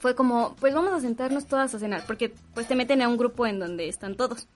fue 0.00 0.14
como, 0.14 0.54
pues 0.60 0.74
vamos 0.74 0.92
a 0.92 1.00
sentarnos 1.00 1.46
todas 1.46 1.74
a 1.74 1.78
cenar, 1.78 2.04
porque 2.06 2.32
pues 2.52 2.66
te 2.66 2.74
meten 2.74 3.00
a 3.00 3.08
un 3.08 3.16
grupo 3.16 3.46
en 3.46 3.58
donde 3.58 3.88
están 3.88 4.16
todos. 4.16 4.48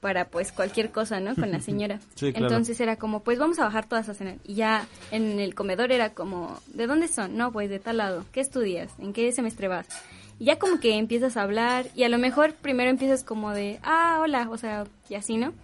Para 0.00 0.28
pues 0.28 0.52
cualquier 0.52 0.92
cosa, 0.92 1.18
¿no? 1.20 1.34
Con 1.34 1.50
la 1.50 1.60
señora. 1.62 2.00
Sí, 2.14 2.32
claro. 2.32 2.46
Entonces 2.46 2.78
era 2.80 2.96
como, 2.96 3.20
pues 3.20 3.38
vamos 3.38 3.58
a 3.58 3.64
bajar 3.64 3.88
todas 3.88 4.08
a 4.08 4.14
cenar. 4.14 4.36
Y 4.44 4.54
ya 4.54 4.86
en 5.10 5.40
el 5.40 5.54
comedor 5.54 5.90
era 5.90 6.10
como, 6.10 6.60
¿de 6.68 6.86
dónde 6.86 7.08
son? 7.08 7.36
No, 7.36 7.50
pues 7.50 7.70
de 7.70 7.78
tal 7.78 7.96
lado. 7.96 8.24
¿Qué 8.30 8.40
estudias? 8.40 8.92
¿En 8.98 9.14
qué 9.14 9.32
semestre 9.32 9.68
vas? 9.68 9.88
Y 10.38 10.44
ya 10.44 10.58
como 10.58 10.78
que 10.80 10.96
empiezas 10.96 11.36
a 11.36 11.42
hablar 11.42 11.86
y 11.94 12.04
a 12.04 12.08
lo 12.08 12.18
mejor 12.18 12.52
primero 12.54 12.90
empiezas 12.90 13.24
como 13.24 13.52
de, 13.52 13.80
ah, 13.82 14.18
hola, 14.20 14.48
o 14.50 14.58
sea, 14.58 14.84
y 15.08 15.14
así, 15.14 15.38
¿no? 15.38 15.54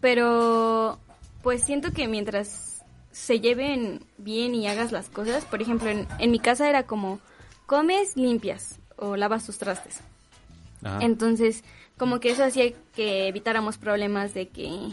Pero 0.00 0.98
pues 1.44 1.62
siento 1.62 1.92
que 1.92 2.08
mientras 2.08 2.82
se 3.12 3.38
lleven 3.38 4.00
bien 4.16 4.54
y 4.54 4.66
hagas 4.66 4.90
las 4.90 5.10
cosas, 5.10 5.44
por 5.44 5.60
ejemplo, 5.62 5.90
en, 5.90 6.08
en 6.18 6.30
mi 6.30 6.40
casa 6.40 6.68
era 6.68 6.84
como, 6.84 7.20
comes, 7.66 8.16
limpias 8.16 8.80
o 8.96 9.16
lavas 9.16 9.44
tus 9.44 9.58
trastes. 9.58 10.00
Ajá. 10.82 10.98
Entonces, 11.02 11.62
como 11.98 12.18
que 12.18 12.30
eso 12.30 12.44
hacía 12.44 12.72
que 12.94 13.28
evitáramos 13.28 13.76
problemas 13.76 14.34
de 14.34 14.48
que 14.48 14.90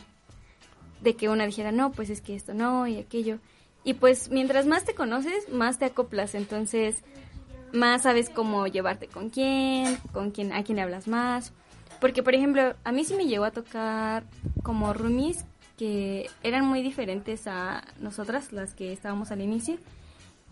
de 1.00 1.16
que 1.16 1.30
una 1.30 1.48
dijera, 1.48 1.72
"No, 1.72 1.92
pues 1.94 2.10
es 2.12 2.22
que 2.22 2.36
esto 2.36 2.54
no 2.54 2.86
y 2.86 2.98
aquello." 3.00 3.40
Y 3.84 3.94
pues 3.96 4.30
mientras 4.30 4.68
más 4.68 4.84
te 4.86 4.94
conoces, 4.94 5.50
más 5.50 5.80
te 5.80 5.86
acoplas, 5.86 6.36
entonces 6.36 6.98
más 7.74 8.04
sabes 8.04 8.30
cómo 8.30 8.68
llevarte 8.68 9.08
con 9.08 9.30
quién, 9.30 9.98
con 10.12 10.32
quién 10.32 10.52
a 10.54 10.64
quién 10.64 10.80
hablas 10.80 11.08
más. 11.08 11.54
Porque 12.00 12.22
por 12.22 12.36
ejemplo, 12.36 12.76
a 12.84 12.92
mí 12.92 13.06
sí 13.06 13.16
me 13.16 13.26
llegó 13.26 13.46
a 13.46 13.52
tocar 13.52 14.26
como 14.64 14.94
roomies 14.94 15.46
que 15.82 16.30
eran 16.44 16.64
muy 16.64 16.84
diferentes 16.84 17.48
a 17.48 17.84
nosotras, 18.00 18.54
las 18.54 18.76
que 18.76 18.94
estábamos 18.94 19.32
al 19.32 19.42
inicio. 19.42 19.80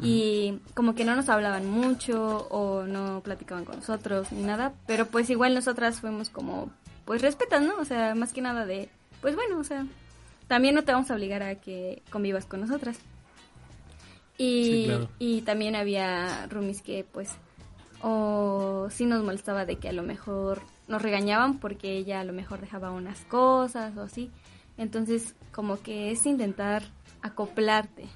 Y 0.02 0.60
como 0.74 0.96
que 0.96 1.06
no 1.06 1.16
nos 1.16 1.30
hablaban 1.30 1.70
mucho 1.70 2.48
o 2.50 2.86
no 2.86 3.22
platicaban 3.22 3.64
con 3.64 3.76
nosotros 3.76 4.32
ni 4.32 4.42
nada, 4.42 4.74
pero 4.88 5.06
pues 5.06 5.30
igual 5.30 5.54
nosotras 5.54 6.00
fuimos 6.00 6.32
como, 6.32 6.72
pues 7.06 7.22
respetando, 7.22 7.78
o 7.80 7.86
sea, 7.86 8.16
más 8.16 8.34
que 8.34 8.42
nada 8.42 8.66
de, 8.66 8.90
pues 9.22 9.36
bueno, 9.36 9.60
o 9.60 9.64
sea, 9.64 9.86
también 10.48 10.74
no 10.74 10.84
te 10.84 10.94
vamos 10.94 11.12
a 11.12 11.14
obligar 11.14 11.44
a 11.44 11.54
que 11.62 12.02
convivas 12.10 12.46
con 12.48 12.62
nosotras. 12.62 12.98
Y, 14.36 14.64
Sí, 14.64 14.84
claro. 14.88 15.10
y 15.20 15.42
también 15.42 15.76
había 15.76 16.48
roomies 16.48 16.82
que 16.82 17.06
pues 17.12 17.30
o 18.02 18.88
sí 18.90 19.06
nos 19.06 19.24
molestaba 19.24 19.66
de 19.66 19.76
que 19.76 19.90
a 19.90 19.94
lo 19.94 20.02
mejor 20.02 20.64
nos 20.88 21.04
regañaban 21.04 21.60
porque 21.60 21.98
ella 21.98 22.22
a 22.22 22.24
lo 22.24 22.34
mejor 22.34 22.62
dejaba 22.62 22.90
unas 22.90 23.20
cosas 23.26 23.96
o 23.96 24.02
así. 24.02 24.32
Entonces 24.80 25.36
como 25.52 25.82
que 25.82 26.10
es 26.10 26.26
intentar 26.26 26.84
acoplarte. 27.22 28.08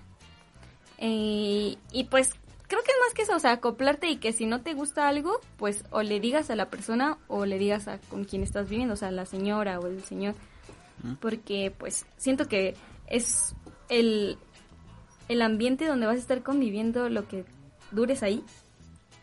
Eh, 0.98 1.76
y 1.92 2.04
pues 2.06 2.32
creo 2.70 2.82
que 2.84 2.92
es 2.92 2.98
más 3.06 3.14
que 3.14 3.24
eso, 3.24 3.36
o 3.36 3.40
sea, 3.40 3.52
acoplarte 3.52 4.08
y 4.08 4.16
que 4.16 4.32
si 4.32 4.46
no 4.46 4.62
te 4.62 4.74
gusta 4.74 5.10
algo, 5.10 5.42
pues 5.58 5.84
o 5.92 6.02
le 6.02 6.22
digas 6.22 6.50
a 6.50 6.56
la 6.56 6.70
persona 6.70 7.18
o 7.28 7.46
le 7.46 7.60
digas 7.60 7.90
a 7.90 8.00
con 8.10 8.24
quien 8.24 8.44
estás 8.44 8.70
viviendo, 8.70 8.94
o 8.94 8.98
sea, 8.98 9.12
la 9.12 9.26
señora 9.26 9.80
o 9.80 9.88
el 9.88 10.04
señor. 10.04 10.36
Porque 11.20 11.74
pues 11.78 12.06
siento 12.16 12.48
que 12.48 12.76
es 13.08 13.54
el, 13.90 14.38
el 15.28 15.42
ambiente 15.42 15.86
donde 15.86 16.06
vas 16.06 16.16
a 16.16 16.20
estar 16.20 16.44
conviviendo 16.44 17.10
lo 17.10 17.28
que 17.28 17.44
dures 17.92 18.24
ahí. 18.24 18.42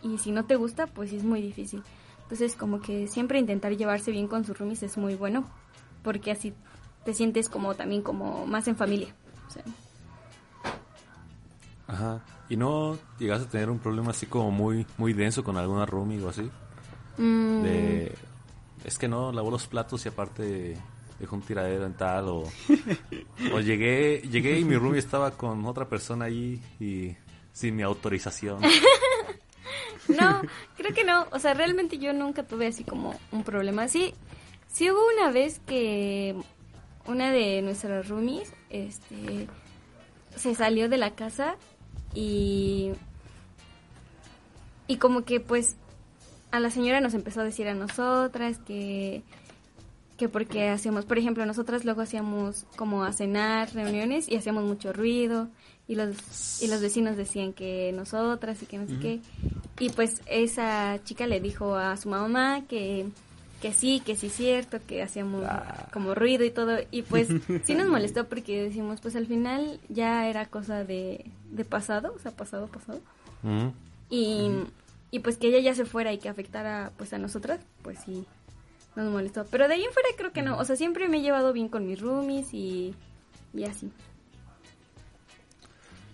Y 0.02 0.18
si 0.18 0.30
no 0.30 0.44
te 0.44 0.56
gusta, 0.56 0.86
pues 0.86 1.10
es 1.14 1.24
muy 1.24 1.40
difícil. 1.40 1.82
Entonces 2.24 2.54
como 2.54 2.82
que 2.82 3.08
siempre 3.08 3.38
intentar 3.38 3.74
llevarse 3.74 4.10
bien 4.10 4.28
con 4.28 4.44
sus 4.44 4.58
roomies 4.58 4.82
es 4.82 4.98
muy 4.98 5.14
bueno. 5.14 5.50
Porque 6.02 6.30
así 6.30 6.52
te 7.10 7.14
sientes 7.14 7.48
como 7.48 7.74
también 7.74 8.02
como 8.02 8.46
más 8.46 8.68
en 8.68 8.76
familia. 8.76 9.14
O 9.48 9.50
sea, 9.50 9.64
Ajá. 11.86 12.24
¿Y 12.48 12.56
no 12.56 12.98
llegas 13.18 13.42
a 13.42 13.48
tener 13.48 13.70
un 13.70 13.78
problema 13.78 14.10
así 14.10 14.26
como 14.26 14.50
muy 14.50 14.86
muy 14.96 15.12
denso 15.12 15.42
con 15.44 15.56
alguna 15.56 15.86
roomie 15.86 16.22
o 16.22 16.28
así? 16.28 16.50
mm, 17.16 17.62
De, 17.62 18.14
es 18.84 18.98
que 18.98 19.08
no, 19.08 19.32
lavó 19.32 19.50
los 19.50 19.66
platos 19.66 20.04
y 20.04 20.08
aparte 20.08 20.76
dejó 21.18 21.36
un 21.36 21.42
tiradero 21.42 21.84
en 21.86 21.94
tal 21.94 22.28
o, 22.28 22.44
o 23.52 23.60
llegué 23.60 24.22
llegué 24.30 24.58
y 24.58 24.64
mi 24.64 24.76
roomie 24.76 24.98
estaba 25.00 25.32
con 25.32 25.64
otra 25.66 25.88
persona 25.88 26.26
ahí 26.26 26.62
y 26.80 27.16
sin 27.52 27.76
mi 27.76 27.82
autorización. 27.82 28.60
No, 30.08 30.42
creo 30.76 30.92
que 30.94 31.04
no. 31.04 31.26
O 31.30 31.38
sea, 31.38 31.54
realmente 31.54 31.98
yo 31.98 32.12
nunca 32.12 32.42
tuve 32.44 32.66
así 32.66 32.84
como 32.84 33.14
un 33.30 33.44
problema. 33.44 33.86
Sí, 33.88 34.14
sí 34.66 34.90
hubo 34.90 35.00
una 35.16 35.30
vez 35.30 35.60
que 35.66 36.34
una 37.06 37.32
de 37.32 37.62
nuestras 37.62 38.08
roomies 38.08 38.52
este, 38.68 39.48
se 40.36 40.54
salió 40.54 40.88
de 40.88 40.98
la 40.98 41.12
casa 41.12 41.56
y, 42.14 42.92
y 44.86 44.96
como 44.96 45.24
que 45.24 45.40
pues 45.40 45.76
a 46.50 46.60
la 46.60 46.70
señora 46.70 47.00
nos 47.00 47.14
empezó 47.14 47.40
a 47.40 47.44
decir 47.44 47.68
a 47.68 47.74
nosotras 47.74 48.58
que 48.58 49.22
que 50.20 50.28
porque 50.28 50.68
hacíamos, 50.68 51.06
por 51.06 51.16
ejemplo, 51.16 51.46
nosotras 51.46 51.86
luego 51.86 52.02
hacíamos 52.02 52.66
como 52.76 53.04
a 53.04 53.12
cenar, 53.14 53.72
reuniones 53.72 54.28
y 54.28 54.36
hacíamos 54.36 54.64
mucho 54.64 54.92
ruido 54.92 55.48
y 55.88 55.94
los 55.94 56.62
y 56.62 56.66
los 56.66 56.82
vecinos 56.82 57.16
decían 57.16 57.54
que 57.54 57.90
nosotras 57.92 58.62
y 58.62 58.66
que 58.66 58.76
no 58.76 58.86
sé 58.86 58.98
qué. 59.00 59.20
Y 59.78 59.88
pues 59.88 60.20
esa 60.26 61.02
chica 61.04 61.26
le 61.26 61.40
dijo 61.40 61.74
a 61.74 61.96
su 61.96 62.10
mamá 62.10 62.66
que 62.68 63.06
que 63.60 63.72
sí, 63.72 64.00
que 64.04 64.16
sí 64.16 64.28
es 64.28 64.32
cierto, 64.32 64.78
que 64.86 65.02
hacíamos 65.02 65.44
como 65.92 66.14
ruido 66.14 66.44
y 66.44 66.50
todo. 66.50 66.78
Y 66.90 67.02
pues 67.02 67.28
sí 67.64 67.74
nos 67.74 67.88
molestó 67.88 68.26
porque 68.28 68.62
decimos, 68.62 69.00
pues 69.00 69.16
al 69.16 69.26
final 69.26 69.80
ya 69.88 70.28
era 70.28 70.46
cosa 70.46 70.84
de, 70.84 71.24
de 71.50 71.64
pasado, 71.64 72.12
o 72.14 72.18
sea, 72.18 72.32
pasado, 72.32 72.66
pasado. 72.68 73.00
Ujú. 73.42 73.72
Y, 74.08 74.50
y 75.10 75.18
pues 75.20 75.36
que 75.36 75.48
ella 75.48 75.60
ya 75.60 75.74
se 75.74 75.84
fuera 75.84 76.12
y 76.12 76.18
que 76.18 76.28
afectara 76.28 76.92
pues 76.96 77.12
a 77.12 77.18
nosotras, 77.18 77.60
pues 77.82 77.98
sí, 78.04 78.24
nos 78.96 79.10
molestó. 79.10 79.44
Pero 79.50 79.68
de 79.68 79.74
ahí 79.74 79.84
en 79.84 79.92
fuera 79.92 80.08
creo 80.16 80.32
que 80.32 80.42
no. 80.42 80.58
O 80.58 80.64
sea, 80.64 80.76
siempre 80.76 81.08
me 81.08 81.18
he 81.18 81.22
llevado 81.22 81.52
bien 81.52 81.68
con 81.68 81.86
mis 81.86 82.00
roomies 82.00 82.52
y, 82.54 82.94
y 83.52 83.64
así. 83.64 83.90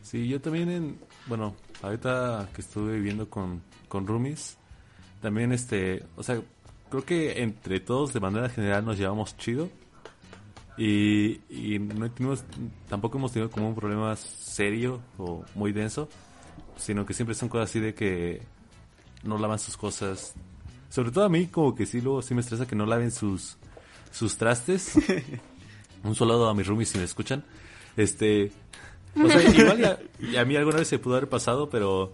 Sí, 0.03 0.29
yo 0.29 0.41
también 0.41 0.71
en, 0.71 0.99
bueno, 1.27 1.55
ahorita 1.83 2.49
que 2.55 2.61
estuve 2.61 2.95
viviendo 2.95 3.29
con, 3.29 3.63
con 3.89 4.07
roomies, 4.07 4.57
también 5.21 5.53
este, 5.53 6.05
o 6.17 6.23
sea, 6.23 6.41
creo 6.91 7.05
que 7.05 7.43
entre 7.43 7.81
todos 7.81 8.13
de 8.13 8.21
manera 8.21 8.49
general 8.49 8.85
nos 8.85 8.99
llevamos 8.99 9.37
chido 9.37 9.69
y, 10.77 11.41
y 11.49 11.79
no 11.79 12.11
tenemos, 12.11 12.45
tampoco 12.89 13.19
hemos 13.19 13.33
tenido 13.33 13.51
como 13.51 13.69
un 13.69 13.75
problema 13.75 14.15
serio 14.17 15.01
o 15.19 15.45
muy 15.55 15.73
denso, 15.73 16.09
sino 16.77 17.07
que 17.07 17.15
siempre 17.15 17.35
son 17.35 17.49
cosas 17.49 17.71
así 17.71 17.81
de 17.81 17.95
que 17.95 18.43
no 19.23 19.39
lavan 19.39 19.59
sus 19.59 19.77
cosas. 19.77 20.35
Sobre 20.91 21.11
todo 21.11 21.25
a 21.25 21.29
mí 21.29 21.47
como 21.47 21.75
que 21.75 21.87
sí 21.87 22.01
luego 22.01 22.23
sí 22.23 22.35
me 22.35 22.41
estresa 22.41 22.67
que 22.67 22.77
no 22.77 22.87
laven 22.87 23.11
sus, 23.11 23.57
sus 24.13 24.37
trastes. 24.37 24.95
un 26.05 26.15
saludo 26.15 26.49
a 26.49 26.55
mis 26.55 26.67
roomies 26.67 26.91
si 26.91 26.99
me 26.99 27.05
escuchan. 27.05 27.45
Este, 27.97 28.53
o 29.23 29.29
sea, 29.29 29.43
igual 29.51 29.99
y 30.21 30.37
a 30.37 30.45
mí 30.45 30.57
alguna 30.57 30.79
vez 30.79 30.89
se 30.89 30.99
pudo 30.99 31.17
haber 31.17 31.29
pasado, 31.29 31.71
pero, 31.71 32.13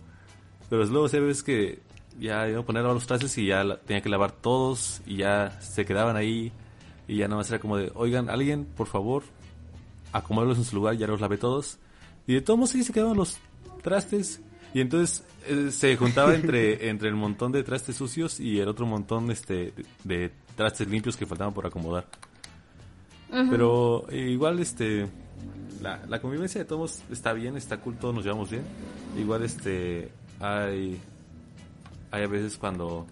pero 0.70 0.84
luego 0.84 1.08
se 1.08 1.20
ves 1.20 1.42
que 1.42 1.80
ya 2.20 2.48
iba 2.48 2.60
a 2.60 2.64
poner 2.64 2.80
a 2.80 2.82
lavar 2.84 2.94
los 2.96 3.06
trastes 3.06 3.36
y 3.38 3.46
ya 3.46 3.64
la- 3.64 3.78
tenía 3.78 4.02
que 4.02 4.08
lavar 4.08 4.32
todos 4.32 5.00
y 5.06 5.16
ya 5.16 5.58
se 5.60 5.84
quedaban 5.84 6.16
ahí 6.16 6.52
y 7.08 7.16
ya 7.16 7.26
nada 7.28 7.38
más 7.38 7.50
era 7.50 7.58
como 7.58 7.76
de, 7.76 7.90
oigan, 7.94 8.30
alguien, 8.30 8.64
por 8.64 8.86
favor, 8.86 9.22
acomódalos 10.12 10.58
en 10.58 10.64
su 10.64 10.76
lugar, 10.76 10.96
ya 10.96 11.06
los 11.06 11.20
lavé 11.20 11.36
todos. 11.38 11.78
Y 12.26 12.34
de 12.34 12.40
todos 12.40 12.58
modos 12.58 12.70
sí 12.70 12.84
se 12.84 12.92
quedaban 12.92 13.16
los 13.16 13.38
trastes 13.82 14.40
y 14.74 14.80
entonces 14.80 15.24
eh, 15.48 15.70
se 15.72 15.96
juntaba 15.96 16.34
entre, 16.36 16.88
entre 16.88 17.08
el 17.08 17.14
montón 17.16 17.50
de 17.52 17.62
trastes 17.64 17.96
sucios 17.96 18.38
y 18.40 18.60
el 18.60 18.68
otro 18.68 18.86
montón 18.86 19.30
este, 19.30 19.72
de, 19.72 19.84
de 20.04 20.30
trastes 20.56 20.86
limpios 20.88 21.16
que 21.16 21.26
faltaban 21.26 21.52
por 21.54 21.66
acomodar. 21.66 22.06
Pero 23.50 24.04
eh, 24.10 24.28
igual 24.30 24.58
este 24.60 25.06
la, 25.80 26.04
la 26.06 26.20
convivencia 26.20 26.60
de 26.60 26.66
todos 26.66 27.00
está 27.10 27.32
bien, 27.32 27.56
está 27.56 27.78
cool, 27.78 27.96
todos 27.96 28.14
nos 28.14 28.24
llevamos 28.24 28.50
bien. 28.50 28.62
Igual 29.18 29.42
este 29.42 30.10
hay 30.38 31.00
hay 32.12 32.22
a 32.22 32.28
veces 32.28 32.56
cuando 32.56 33.06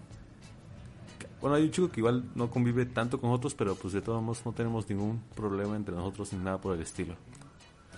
bueno, 1.41 1.55
hay 1.55 1.63
un 1.63 1.71
chico 1.71 1.89
que 1.89 1.99
igual 1.99 2.23
no 2.35 2.51
convive 2.51 2.85
tanto 2.85 3.19
con 3.19 3.31
nosotros, 3.31 3.55
pero 3.55 3.75
pues 3.75 3.93
de 3.93 4.01
todos 4.01 4.21
modos 4.21 4.45
no 4.45 4.53
tenemos 4.53 4.87
ningún 4.87 5.21
problema 5.35 5.75
entre 5.75 5.95
nosotros 5.95 6.31
ni 6.33 6.39
nada 6.39 6.59
por 6.59 6.75
el 6.75 6.81
estilo. 6.83 7.15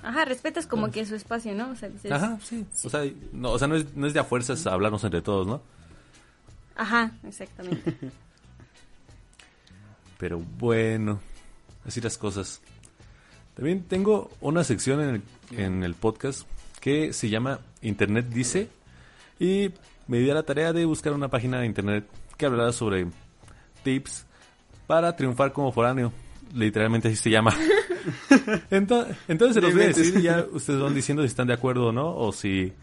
Ajá, 0.01 0.25
respetas 0.25 0.65
como 0.65 0.91
que 0.91 1.05
su 1.05 1.15
espacio, 1.15 1.53
¿no? 1.53 1.71
O 1.71 1.75
sea, 1.75 1.89
dices, 1.89 2.11
Ajá, 2.11 2.37
sí. 2.41 2.65
O 2.83 2.89
sea, 2.89 3.01
no, 3.33 3.51
o 3.51 3.59
sea, 3.59 3.67
no 3.67 3.75
es, 3.75 3.93
no 3.95 4.07
es 4.07 4.13
de 4.13 4.19
a 4.19 4.23
fuerzas 4.23 4.65
hablarnos 4.65 5.03
entre 5.03 5.21
todos, 5.21 5.45
¿no? 5.45 5.61
Ajá, 6.75 7.11
exactamente. 7.27 7.97
Pero 10.17 10.39
bueno, 10.39 11.19
así 11.85 11.99
las 11.99 12.17
cosas. 12.17 12.61
También 13.55 13.83
tengo 13.83 14.31
una 14.39 14.63
sección 14.63 15.01
en 15.01 15.09
el, 15.15 15.59
en 15.59 15.83
el 15.83 15.95
podcast 15.95 16.47
que 16.79 17.13
se 17.13 17.29
llama 17.29 17.59
Internet 17.81 18.27
Dice 18.29 18.69
y 19.39 19.71
me 20.07 20.19
di 20.19 20.29
a 20.29 20.33
la 20.33 20.43
tarea 20.43 20.73
de 20.73 20.85
buscar 20.85 21.13
una 21.13 21.29
página 21.29 21.59
de 21.59 21.65
internet 21.65 22.05
que 22.37 22.45
hablará 22.45 22.71
sobre 22.73 23.07
tips 23.83 24.25
para 24.87 25.15
triunfar 25.15 25.53
como 25.53 25.71
foráneo. 25.71 26.11
Literalmente 26.53 27.07
así 27.07 27.17
se 27.17 27.29
llama. 27.29 27.53
entonces, 28.71 29.17
entonces 29.27 29.55
se 29.55 29.61
los 29.61 29.73
voy 29.73 29.83
a 29.83 29.87
decir 29.87 30.17
y 30.19 30.23
ya 30.23 30.45
ustedes 30.51 30.79
van 30.79 30.93
diciendo 30.93 31.23
si 31.23 31.27
están 31.27 31.47
de 31.47 31.53
acuerdo 31.53 31.87
o 31.87 31.91
no, 31.91 32.15
o 32.15 32.31
si... 32.31 32.73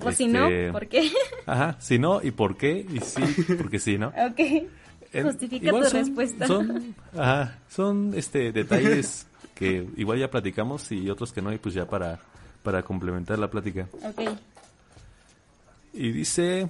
O 0.00 0.12
si 0.12 0.28
no, 0.28 0.46
este, 0.46 0.70
¿por 0.72 0.86
qué? 0.86 1.10
Ajá, 1.46 1.76
si 1.80 1.98
no 1.98 2.20
y 2.22 2.30
por 2.30 2.56
qué, 2.56 2.86
y 2.88 3.00
sí, 3.00 3.20
porque 3.60 3.80
sí, 3.80 3.98
¿no? 3.98 4.08
ok. 4.16 5.22
Justifica 5.24 5.66
igual 5.66 5.82
tu 5.84 5.90
son- 5.90 6.00
respuesta. 6.00 6.46
Son, 6.46 6.94
ajá, 7.16 7.58
son 7.68 8.12
este 8.14 8.52
detalles 8.52 9.26
que 9.56 9.88
igual 9.96 10.18
ya 10.20 10.30
platicamos 10.30 10.92
y 10.92 11.10
otros 11.10 11.32
que 11.32 11.42
no, 11.42 11.52
y 11.52 11.58
pues 11.58 11.74
ya 11.74 11.86
para, 11.86 12.20
para 12.62 12.82
complementar 12.84 13.38
la 13.40 13.50
plática. 13.50 13.88
Ok. 14.04 14.20
Y 15.98 16.12
dice, 16.12 16.68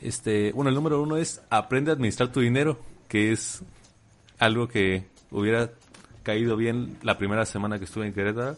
este, 0.00 0.52
bueno, 0.52 0.68
el 0.70 0.74
número 0.74 1.00
uno 1.02 1.16
es 1.16 1.40
aprende 1.50 1.90
a 1.90 1.94
administrar 1.94 2.32
tu 2.32 2.40
dinero, 2.40 2.80
que 3.08 3.30
es 3.32 3.62
algo 4.38 4.66
que 4.68 5.04
hubiera 5.30 5.70
caído 6.22 6.56
bien 6.56 6.98
la 7.02 7.16
primera 7.18 7.46
semana 7.46 7.78
que 7.78 7.84
estuve 7.84 8.06
en 8.06 8.12
Querétaro, 8.12 8.56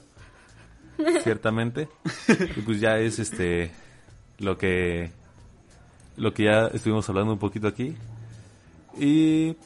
ciertamente. 1.22 1.88
Y 2.56 2.60
pues 2.62 2.80
ya 2.80 2.98
es 2.98 3.18
este 3.18 3.70
lo 4.38 4.56
que 4.56 5.10
lo 6.16 6.32
que 6.32 6.44
ya 6.44 6.68
estuvimos 6.68 7.08
hablando 7.08 7.32
un 7.34 7.38
poquito 7.38 7.68
aquí. 7.68 7.94
Y 8.98 9.56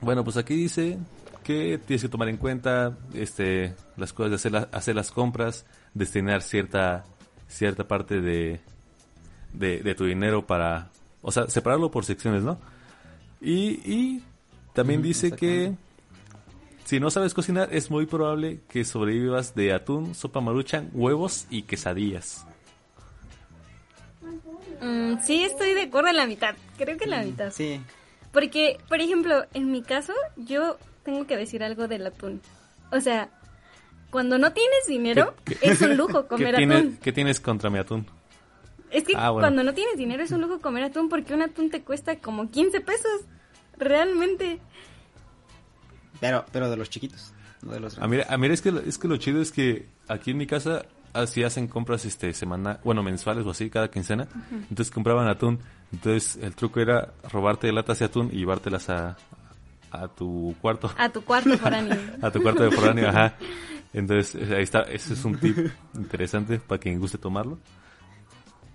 bueno, 0.00 0.22
pues 0.22 0.36
aquí 0.36 0.54
dice 0.54 0.98
que 1.42 1.78
tienes 1.84 2.02
que 2.02 2.08
tomar 2.08 2.28
en 2.28 2.36
cuenta 2.36 2.96
este 3.14 3.74
las 3.96 4.12
cosas 4.12 4.30
de 4.30 4.36
hacer, 4.36 4.52
la- 4.52 4.68
hacer 4.70 4.94
las 4.94 5.10
compras, 5.10 5.64
destinar 5.94 6.42
cierta 6.42 7.04
cierta 7.48 7.88
parte 7.88 8.20
de, 8.20 8.60
de, 9.52 9.82
de 9.82 9.94
tu 9.94 10.04
dinero 10.04 10.46
para, 10.46 10.90
o 11.22 11.32
sea, 11.32 11.48
separarlo 11.48 11.90
por 11.90 12.04
secciones, 12.04 12.42
¿no? 12.42 12.58
Y, 13.40 13.80
y 13.84 14.22
también 14.74 15.02
dice 15.02 15.32
que 15.32 15.74
si 16.84 17.00
no 17.00 17.10
sabes 17.10 17.34
cocinar 17.34 17.68
es 17.72 17.90
muy 17.90 18.06
probable 18.06 18.60
que 18.68 18.84
sobrevivas 18.84 19.54
de 19.54 19.72
atún, 19.72 20.14
sopa 20.14 20.40
maruchan, 20.40 20.90
huevos 20.92 21.46
y 21.50 21.62
quesadillas. 21.62 22.46
Mm, 24.80 25.18
sí, 25.24 25.44
estoy 25.44 25.74
de 25.74 25.82
acuerdo 25.82 26.08
en 26.08 26.16
la 26.16 26.26
mitad. 26.26 26.54
Creo 26.76 26.96
que 26.96 27.04
en 27.04 27.10
la 27.10 27.22
mitad. 27.22 27.50
Sí. 27.50 27.80
Porque, 28.32 28.78
por 28.88 29.00
ejemplo, 29.00 29.44
en 29.54 29.70
mi 29.70 29.82
caso, 29.82 30.12
yo 30.36 30.78
tengo 31.02 31.26
que 31.26 31.36
decir 31.36 31.62
algo 31.62 31.88
del 31.88 32.06
atún. 32.06 32.40
O 32.92 33.00
sea, 33.00 33.28
cuando 34.10 34.38
no 34.38 34.52
tienes 34.52 34.86
dinero, 34.86 35.34
¿Qué- 35.44 35.54
qué- 35.56 35.70
es 35.70 35.80
un 35.82 35.96
lujo 35.96 36.22
¿Qué, 36.22 36.28
comer 36.28 36.56
tiene- 36.56 36.76
atún. 36.76 36.98
¿Qué 37.02 37.12
tienes 37.12 37.40
contra 37.40 37.70
mi 37.70 37.78
atún? 37.78 38.06
Es 38.90 39.04
que 39.04 39.12
Ah, 39.16 39.30
bueno. 39.30 39.46
cuando 39.46 39.62
no 39.62 39.74
tienes 39.74 39.96
dinero 39.98 40.22
es 40.22 40.30
un 40.32 40.40
lujo 40.40 40.60
comer 40.60 40.84
atún 40.84 41.08
porque 41.10 41.34
un 41.34 41.42
atún 41.42 41.68
te 41.70 41.82
cuesta 41.82 42.16
como 42.20 42.50
15 42.50 42.80
pesos. 42.80 43.22
Realmente. 43.76 44.60
Pero, 46.20 46.44
pero 46.52 46.68
de 46.70 46.76
los 46.76 46.90
chiquitos, 46.90 47.32
no 47.62 47.72
de 47.72 47.80
los 47.80 47.98
A 47.98 48.06
mí, 48.08 48.18
a 48.26 48.36
mí 48.38 48.46
es, 48.48 48.60
que, 48.62 48.72
lo- 48.72 48.80
es 48.80 48.98
que 48.98 49.08
lo 49.08 49.16
chido 49.18 49.40
es 49.40 49.52
que 49.52 49.86
aquí 50.08 50.32
en 50.32 50.36
mi 50.38 50.46
casa 50.46 50.86
así 51.12 51.42
hacen 51.44 51.68
compras 51.68 52.04
este 52.04 52.32
semana, 52.32 52.80
bueno, 52.84 53.02
mensuales 53.02 53.46
o 53.46 53.50
así, 53.50 53.70
cada 53.70 53.90
quincena. 53.90 54.26
Entonces 54.70 54.90
compraban 54.90 55.28
atún. 55.28 55.60
Entonces 55.92 56.38
el 56.42 56.54
truco 56.54 56.80
era 56.80 57.12
robarte 57.30 57.70
latas 57.72 57.98
de 58.00 58.06
atún 58.06 58.30
y 58.32 58.38
llevártelas 58.38 58.88
a, 58.90 59.16
a 59.90 60.08
tu 60.08 60.54
cuarto. 60.60 60.90
A 60.98 61.08
tu 61.08 61.22
cuarto 61.24 61.56
foráneo. 61.58 61.96
A 62.22 62.30
tu 62.30 62.42
cuarto 62.42 62.62
de 62.64 62.70
foráneo, 62.70 63.08
ajá. 63.08 63.34
Entonces 63.92 64.34
eh, 64.34 64.56
ahí 64.56 64.62
está, 64.62 64.80
ese 64.82 65.14
es 65.14 65.24
un 65.24 65.38
tip 65.38 65.56
interesante 65.94 66.58
para 66.58 66.78
quien 66.78 66.98
guste 67.00 67.18
tomarlo. 67.18 67.58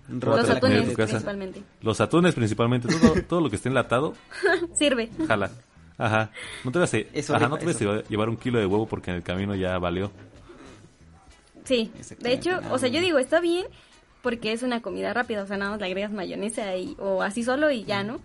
Los 0.08 0.50
atunes 0.50 0.84
tu 0.90 0.94
casa. 0.94 1.12
principalmente. 1.12 1.62
Los 1.80 2.00
atunes 2.00 2.34
principalmente, 2.34 2.88
todo, 2.88 3.22
todo 3.28 3.40
lo 3.40 3.48
que 3.50 3.56
esté 3.56 3.68
enlatado, 3.70 4.14
Sirve. 4.78 5.08
jala. 5.26 5.50
Ajá. 5.96 6.30
No 6.64 6.72
te 6.72 6.78
vas 6.80 6.92
a, 6.92 6.98
Eso 6.98 7.34
ajá, 7.34 7.44
rifa, 7.46 7.48
no 7.48 7.56
te 7.58 7.66
vas 7.66 7.74
a 7.76 7.78
eso. 7.78 8.02
llevar- 8.08 8.28
un 8.28 8.36
kilo 8.36 8.58
de 8.58 8.66
huevo 8.66 8.86
porque 8.86 9.10
en 9.12 9.16
el 9.18 9.22
camino 9.22 9.54
ya 9.54 9.78
valió. 9.78 10.10
Sí. 11.64 11.90
De 12.20 12.32
hecho, 12.32 12.60
o 12.70 12.78
sea, 12.78 12.88
yo 12.88 13.00
digo, 13.00 13.18
está 13.18 13.40
bien 13.40 13.66
porque 14.22 14.52
es 14.52 14.62
una 14.62 14.82
comida 14.82 15.14
rápida. 15.14 15.42
O 15.42 15.46
sea, 15.46 15.56
nada 15.56 15.70
más 15.70 15.80
le 15.80 15.86
agregas 15.86 16.12
mayonesa 16.12 16.76
y, 16.76 16.96
o 16.98 17.22
así 17.22 17.42
solo 17.44 17.70
y 17.70 17.84
ya, 17.84 18.02
¿no? 18.02 18.18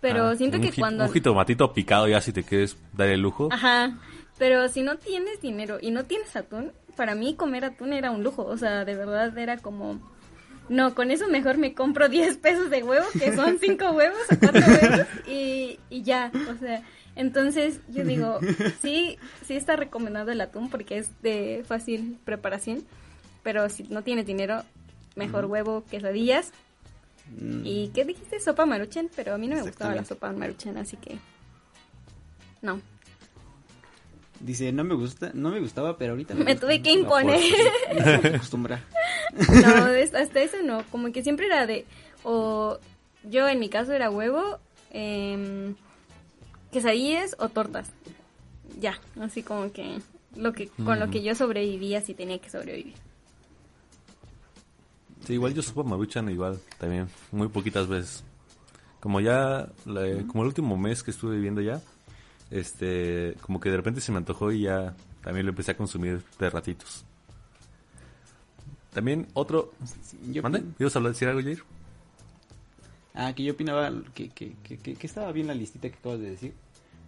Pero 0.00 0.24
Ah, 0.28 0.36
siento 0.36 0.60
que 0.60 0.70
cuando... 0.72 1.04
Un 1.04 1.12
jitomatito 1.12 1.72
picado 1.72 2.06
ya 2.06 2.20
si 2.20 2.32
te 2.32 2.42
quieres 2.44 2.76
dar 2.92 3.08
el 3.08 3.20
lujo. 3.20 3.48
Ajá. 3.50 3.98
Pero 4.38 4.68
si 4.68 4.82
no 4.82 4.96
tienes 4.96 5.40
dinero 5.40 5.78
y 5.80 5.90
no 5.90 6.04
tienes 6.04 6.34
atún, 6.34 6.72
para 6.96 7.14
mí 7.14 7.34
comer 7.34 7.64
atún 7.64 7.92
era 7.92 8.10
un 8.10 8.24
lujo. 8.24 8.44
O 8.44 8.56
sea, 8.56 8.84
de 8.84 8.94
verdad 8.94 9.36
era 9.38 9.58
como... 9.58 10.00
No, 10.68 10.94
con 10.94 11.10
eso 11.10 11.28
mejor 11.28 11.58
me 11.58 11.74
compro 11.74 12.08
10 12.10 12.38
pesos 12.38 12.70
de 12.70 12.82
huevo, 12.82 13.06
que 13.12 13.34
son 13.34 13.58
5 13.60 13.90
huevos 13.92 14.18
o 14.30 14.38
4 14.38 14.60
huevos, 14.60 15.06
y, 15.28 15.78
y 15.90 16.02
ya. 16.02 16.32
O 16.50 16.58
sea, 16.58 16.82
entonces 17.16 17.80
yo 17.88 18.04
digo, 18.04 18.40
sí, 18.82 19.18
sí 19.46 19.54
está 19.54 19.76
recomendado 19.76 20.32
el 20.32 20.40
atún 20.40 20.68
porque 20.70 20.98
es 20.98 21.10
de 21.22 21.64
fácil 21.66 22.18
preparación. 22.24 22.84
Pero 23.42 23.68
si 23.68 23.84
no 23.84 24.02
tienes 24.02 24.26
dinero, 24.26 24.62
mejor 25.16 25.44
huevo, 25.44 25.84
quesadillas. 25.90 26.50
Mm, 27.38 27.60
¿Y 27.64 27.88
qué 27.88 28.04
dijiste? 28.04 28.40
Sopa 28.40 28.66
maruchan, 28.66 29.10
pero 29.14 29.34
a 29.34 29.38
mí 29.38 29.48
no 29.48 29.56
me 29.56 29.62
gustaba 29.62 29.94
la 29.94 30.04
sopa 30.04 30.32
maruchan, 30.32 30.76
así 30.78 30.96
que... 30.96 31.18
No. 32.62 32.80
Dice, 34.40 34.72
no 34.72 34.84
me 34.84 34.94
gusta, 34.94 35.30
no 35.34 35.50
me 35.50 35.60
gustaba, 35.60 35.96
pero 35.96 36.12
ahorita 36.12 36.34
Me 36.34 36.44
gusta". 36.44 36.60
tuve 36.60 36.82
que 36.82 36.92
imponer. 36.92 37.40
me 38.22 38.28
acostumbrar. 38.36 38.80
No, 39.64 39.88
es- 39.88 40.14
hasta 40.14 40.42
eso 40.42 40.58
no. 40.64 40.82
Como 40.90 41.10
que 41.12 41.22
siempre 41.22 41.46
era 41.46 41.66
de. 41.66 41.86
O 42.22 42.78
yo 43.24 43.48
en 43.48 43.58
mi 43.58 43.68
caso 43.68 43.92
era 43.92 44.10
huevo, 44.10 44.58
em, 44.90 45.74
quesadillas 46.70 47.34
o 47.38 47.48
tortas. 47.48 47.90
Ya, 48.80 48.98
así 49.20 49.42
como 49.42 49.72
que. 49.72 49.98
lo 50.36 50.52
que 50.52 50.68
Con 50.68 51.00
lo 51.00 51.10
que 51.10 51.22
yo 51.22 51.34
sobrevivía 51.34 52.00
si 52.00 52.14
tenía 52.14 52.38
que 52.38 52.50
sobrevivir. 52.50 52.94
Sí, 55.26 55.34
igual 55.34 55.54
yo 55.54 55.62
supo 55.62 55.84
maruchan 55.84 56.28
igual 56.28 56.60
también, 56.78 57.08
muy 57.32 57.48
poquitas 57.48 57.88
veces. 57.88 58.22
Como 59.00 59.20
ya, 59.20 59.68
la- 59.86 60.22
como 60.26 60.42
el 60.42 60.48
último 60.48 60.76
mes 60.76 61.02
que 61.02 61.10
estuve 61.10 61.36
viviendo 61.36 61.60
ya, 61.60 61.80
este, 62.50 63.34
como 63.40 63.60
que 63.60 63.70
de 63.70 63.76
repente 63.76 64.00
se 64.00 64.12
me 64.12 64.18
antojó 64.18 64.52
y 64.52 64.62
ya 64.62 64.94
también 65.22 65.46
lo 65.46 65.50
empecé 65.50 65.72
a 65.72 65.76
consumir 65.76 66.22
de 66.38 66.50
ratitos. 66.50 67.04
También 68.92 69.26
otro... 69.34 69.72
Sí, 70.02 70.18
yo 70.32 70.42
¿Mande? 70.42 70.62
¿Ibas 70.78 70.94
a 70.94 70.98
hablar, 71.00 71.12
decir 71.12 71.28
algo, 71.28 71.40
Jair? 71.42 71.62
Ah, 73.14 73.32
que 73.34 73.42
yo 73.44 73.52
opinaba 73.52 73.92
que, 74.14 74.28
que, 74.30 74.54
que, 74.62 74.78
que- 74.78 74.94
que 74.94 75.06
estaba 75.06 75.30
bien 75.32 75.46
la 75.46 75.54
listita 75.54 75.88
que 75.88 75.96
acabas 75.96 76.20
de 76.20 76.30
decir. 76.30 76.54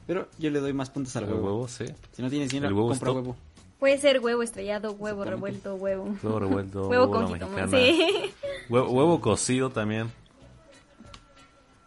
Pero 0.07 0.28
yo 0.39 0.51
le 0.51 0.61
doy 0.61 0.72
más 0.72 0.91
puntos 0.91 1.14
al 1.16 1.24
huevo. 1.24 1.45
huevo, 1.45 1.68
sí. 1.68 1.84
Si 2.12 2.22
no 2.22 2.30
tienes 2.30 2.51
dinero, 2.51 2.74
huevo 2.74 2.89
compra 2.89 3.12
huevo. 3.12 3.37
Puede 3.78 3.99
ser 3.99 4.20
huevo 4.20 4.43
estrellado, 4.43 4.93
huevo 4.93 5.24
revuelto, 5.24 5.74
huevo. 5.74 6.16
Huevo 6.22 6.39
revuelto, 6.41 6.80
Huevo 6.89 7.07
huevo 7.07 7.11
con 7.12 7.32
jitomate. 7.34 7.93
Sí. 7.93 8.11
Huevo, 8.68 8.91
huevo 8.91 9.20
cocido 9.20 9.70
también. 9.70 10.11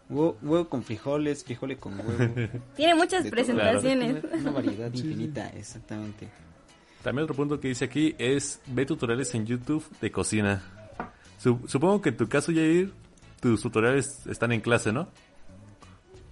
Huevo, 0.10 0.38
huevo 0.42 0.68
con 0.70 0.84
frijoles, 0.84 1.44
frijoles 1.44 1.78
con 1.78 1.98
huevo. 2.00 2.50
Tiene 2.76 2.96
muchas 2.96 3.24
De 3.24 3.30
presentaciones. 3.30 4.24
Una, 4.24 4.36
una 4.38 4.52
variedad 4.52 4.92
infinita, 4.94 5.50
exactamente. 5.50 6.28
También 7.04 7.24
otro 7.24 7.36
punto 7.36 7.60
que 7.60 7.68
dice 7.70 7.86
aquí 7.86 8.16
es 8.18 8.60
ve 8.66 8.86
tutoriales 8.86 9.34
en 9.36 9.46
YouTube 9.46 9.86
de 10.02 10.12
cocina. 10.12 10.64
Su- 11.38 11.62
supongo 11.68 12.02
que 12.02 12.10
en 12.10 12.18
tu 12.18 12.28
caso, 12.28 12.52
Jair, 12.52 12.92
tus 13.40 13.62
tutoriales 13.62 14.26
están 14.28 14.52
en 14.52 14.60
clase, 14.62 14.92
¿no? 14.92 15.08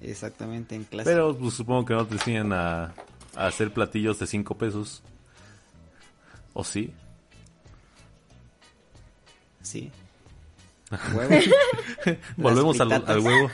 Exactamente, 0.01 0.75
en 0.75 0.83
clase. 0.83 1.09
Pero 1.09 1.37
pues, 1.37 1.53
supongo 1.53 1.85
que 1.85 1.93
no 1.93 2.05
te 2.05 2.15
enseñan 2.15 2.51
a, 2.53 2.93
a 3.35 3.47
hacer 3.47 3.71
platillos 3.71 4.19
de 4.19 4.27
5 4.27 4.57
pesos. 4.57 5.01
¿O 6.53 6.63
sí? 6.63 6.91
Sí. 9.61 9.91
Huevo. 10.91 11.35
Volvemos 12.37 12.79
al, 12.79 13.19
huevo. 13.19 13.51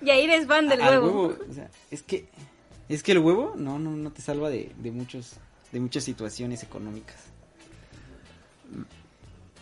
Yair 0.00 0.30
es 0.30 0.46
fan 0.46 0.68
del 0.68 0.80
huevo. 0.80 1.36
o 1.48 1.52
sea, 1.52 1.70
es 1.90 2.02
que 2.02 2.28
es 2.88 3.02
que 3.02 3.12
el 3.12 3.18
huevo 3.18 3.54
no 3.56 3.78
no 3.78 3.90
no 3.90 4.10
te 4.10 4.22
salva 4.22 4.50
de, 4.50 4.72
de 4.78 4.90
muchos 4.90 5.36
de 5.72 5.80
muchas 5.80 6.04
situaciones 6.04 6.62
económicas. 6.62 7.16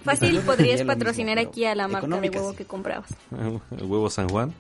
Fácil 0.05 0.39
podrías 0.41 0.83
patrocinar 0.85 1.37
mismo, 1.37 1.51
aquí 1.51 1.65
a 1.65 1.75
la 1.75 1.89
marca 1.89 2.21
de 2.21 2.31
huevo 2.31 2.53
sí. 2.53 2.57
que 2.57 2.65
comprabas. 2.65 3.11
El 3.31 3.85
huevo 3.85 4.09
San 4.09 4.29
Juan. 4.29 4.55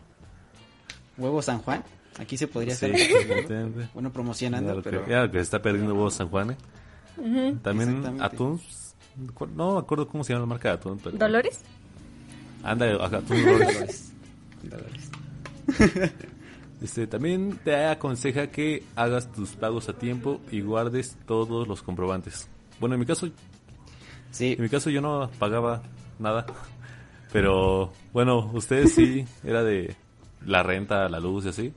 Huevo 1.17 1.41
San 1.43 1.59
Juan. 1.61 1.85
Aquí 2.19 2.37
se 2.37 2.49
podría 2.49 2.75
Sí, 2.75 2.87
hacer 2.87 3.71
bueno 3.95 4.13
promocionando, 4.13 4.75
Ya 4.77 4.83
pero 4.83 5.05
que, 5.05 5.11
ya 5.13 5.31
que 5.31 5.39
se 5.39 5.43
está 5.43 5.63
perdiendo 5.63 5.95
huevo 5.95 6.11
San 6.11 6.29
Juan. 6.29 6.51
¿eh? 6.51 7.57
También 7.63 8.21
atún. 8.21 8.61
No 9.55 9.75
me 9.75 9.79
acuerdo 9.81 10.09
cómo 10.09 10.25
se 10.25 10.33
llama 10.33 10.43
la 10.43 10.47
marca 10.47 10.69
de 10.69 10.75
atún. 10.75 10.99
Pero... 11.03 11.17
¿Dolores? 11.17 11.61
Anda. 12.71 12.87
Dólares. 13.21 14.13
Dólares. 14.63 15.11
Este, 16.83 17.07
también 17.07 17.59
te 17.65 17.87
aconseja 17.87 18.49
que 18.49 18.85
hagas 18.95 19.31
tus 19.33 19.51
pagos 19.57 19.89
a 19.89 19.95
tiempo 19.95 20.41
y 20.51 20.61
guardes 20.61 21.17
todos 21.27 21.67
los 21.67 21.83
comprobantes. 21.83 22.49
Bueno, 22.81 22.95
en 22.95 23.01
mi 23.01 23.07
caso, 23.07 23.29
Sí, 24.31 24.53
en 24.53 24.63
mi 24.63 24.69
caso 24.69 24.89
yo 24.91 25.01
no 25.01 25.29
pagaba 25.39 25.83
nada. 26.19 26.47
Pero 27.33 27.93
bueno, 28.13 28.51
ustedes 28.55 28.95
sí, 28.95 29.25
era 29.45 29.65
de 29.65 29.97
la 30.47 30.63
renta, 30.63 31.09
la 31.09 31.19
luz 31.19 31.47
y 31.47 31.49
así. 31.49 31.73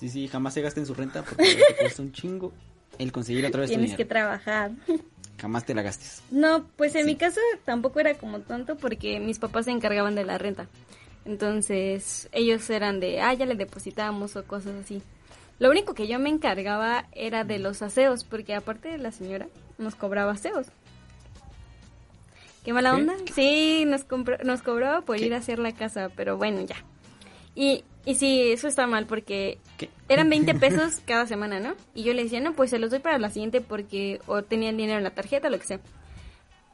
sí, 0.00 0.08
sí, 0.08 0.28
jamás 0.28 0.54
se 0.54 0.62
gasten 0.62 0.86
su 0.86 0.94
renta 0.94 1.22
porque 1.22 1.44
te 1.68 1.76
cuesta 1.82 2.02
un 2.02 2.12
chingo 2.12 2.52
el 2.98 3.12
conseguir 3.12 3.44
otra 3.46 3.60
vez 3.60 3.70
tu 3.70 3.74
Tienes 3.76 3.90
que 3.96 4.04
dinero. 4.04 4.08
trabajar. 4.08 4.70
Jamás 5.40 5.64
te 5.64 5.74
la 5.74 5.82
gastes. 5.82 6.22
No, 6.30 6.64
pues 6.76 6.94
en 6.94 7.02
Sí. 7.02 7.06
mi 7.12 7.16
caso 7.16 7.40
tampoco 7.64 8.00
era 8.00 8.14
como 8.14 8.40
tanto 8.40 8.76
porque 8.76 9.20
mis 9.20 9.38
papás 9.38 9.66
se 9.66 9.70
encargaban 9.70 10.14
de 10.14 10.24
la 10.24 10.36
renta. 10.38 10.66
Entonces 11.24 12.28
ellos 12.32 12.68
eran 12.70 13.00
de, 13.00 13.20
ah, 13.20 13.34
ya 13.34 13.46
le 13.46 13.54
depositamos 13.54 14.34
o 14.36 14.44
cosas 14.44 14.74
así. 14.84 15.02
Lo 15.58 15.70
único 15.70 15.94
que 15.94 16.06
yo 16.08 16.18
me 16.18 16.28
encargaba 16.30 17.06
era 17.12 17.44
de 17.44 17.58
los 17.58 17.82
aseos, 17.82 18.24
porque 18.24 18.54
aparte 18.54 18.88
de 18.88 18.98
la 18.98 19.12
señora, 19.12 19.46
nos 19.76 19.94
cobraba 19.94 20.32
aseos. 20.32 20.66
¿Qué 22.64 22.72
mala 22.72 22.90
¿Qué? 22.90 22.96
onda? 22.96 23.14
Sí, 23.34 23.84
nos, 23.86 24.06
nos 24.44 24.62
cobraba 24.62 25.00
por 25.02 25.20
ir 25.20 25.34
a 25.34 25.38
hacer 25.38 25.58
la 25.58 25.72
casa, 25.72 26.10
pero 26.14 26.36
bueno, 26.36 26.60
ya. 26.62 26.76
Y, 27.54 27.84
y 28.04 28.14
sí, 28.14 28.50
eso 28.52 28.68
está 28.68 28.86
mal 28.86 29.06
porque 29.06 29.58
¿Qué? 29.76 29.90
eran 30.08 30.28
20 30.30 30.54
pesos 30.54 31.00
cada 31.06 31.26
semana, 31.26 31.60
¿no? 31.60 31.74
Y 31.94 32.04
yo 32.04 32.12
le 32.14 32.24
decía, 32.24 32.40
no, 32.40 32.52
pues 32.54 32.70
se 32.70 32.78
los 32.78 32.90
doy 32.90 33.00
para 33.00 33.18
la 33.18 33.30
siguiente 33.30 33.60
porque 33.60 34.20
o 34.26 34.42
tenía 34.42 34.70
el 34.70 34.76
dinero 34.76 34.98
en 34.98 35.04
la 35.04 35.10
tarjeta 35.14 35.48
o 35.48 35.50
lo 35.50 35.58
que 35.58 35.66
sea. 35.66 35.80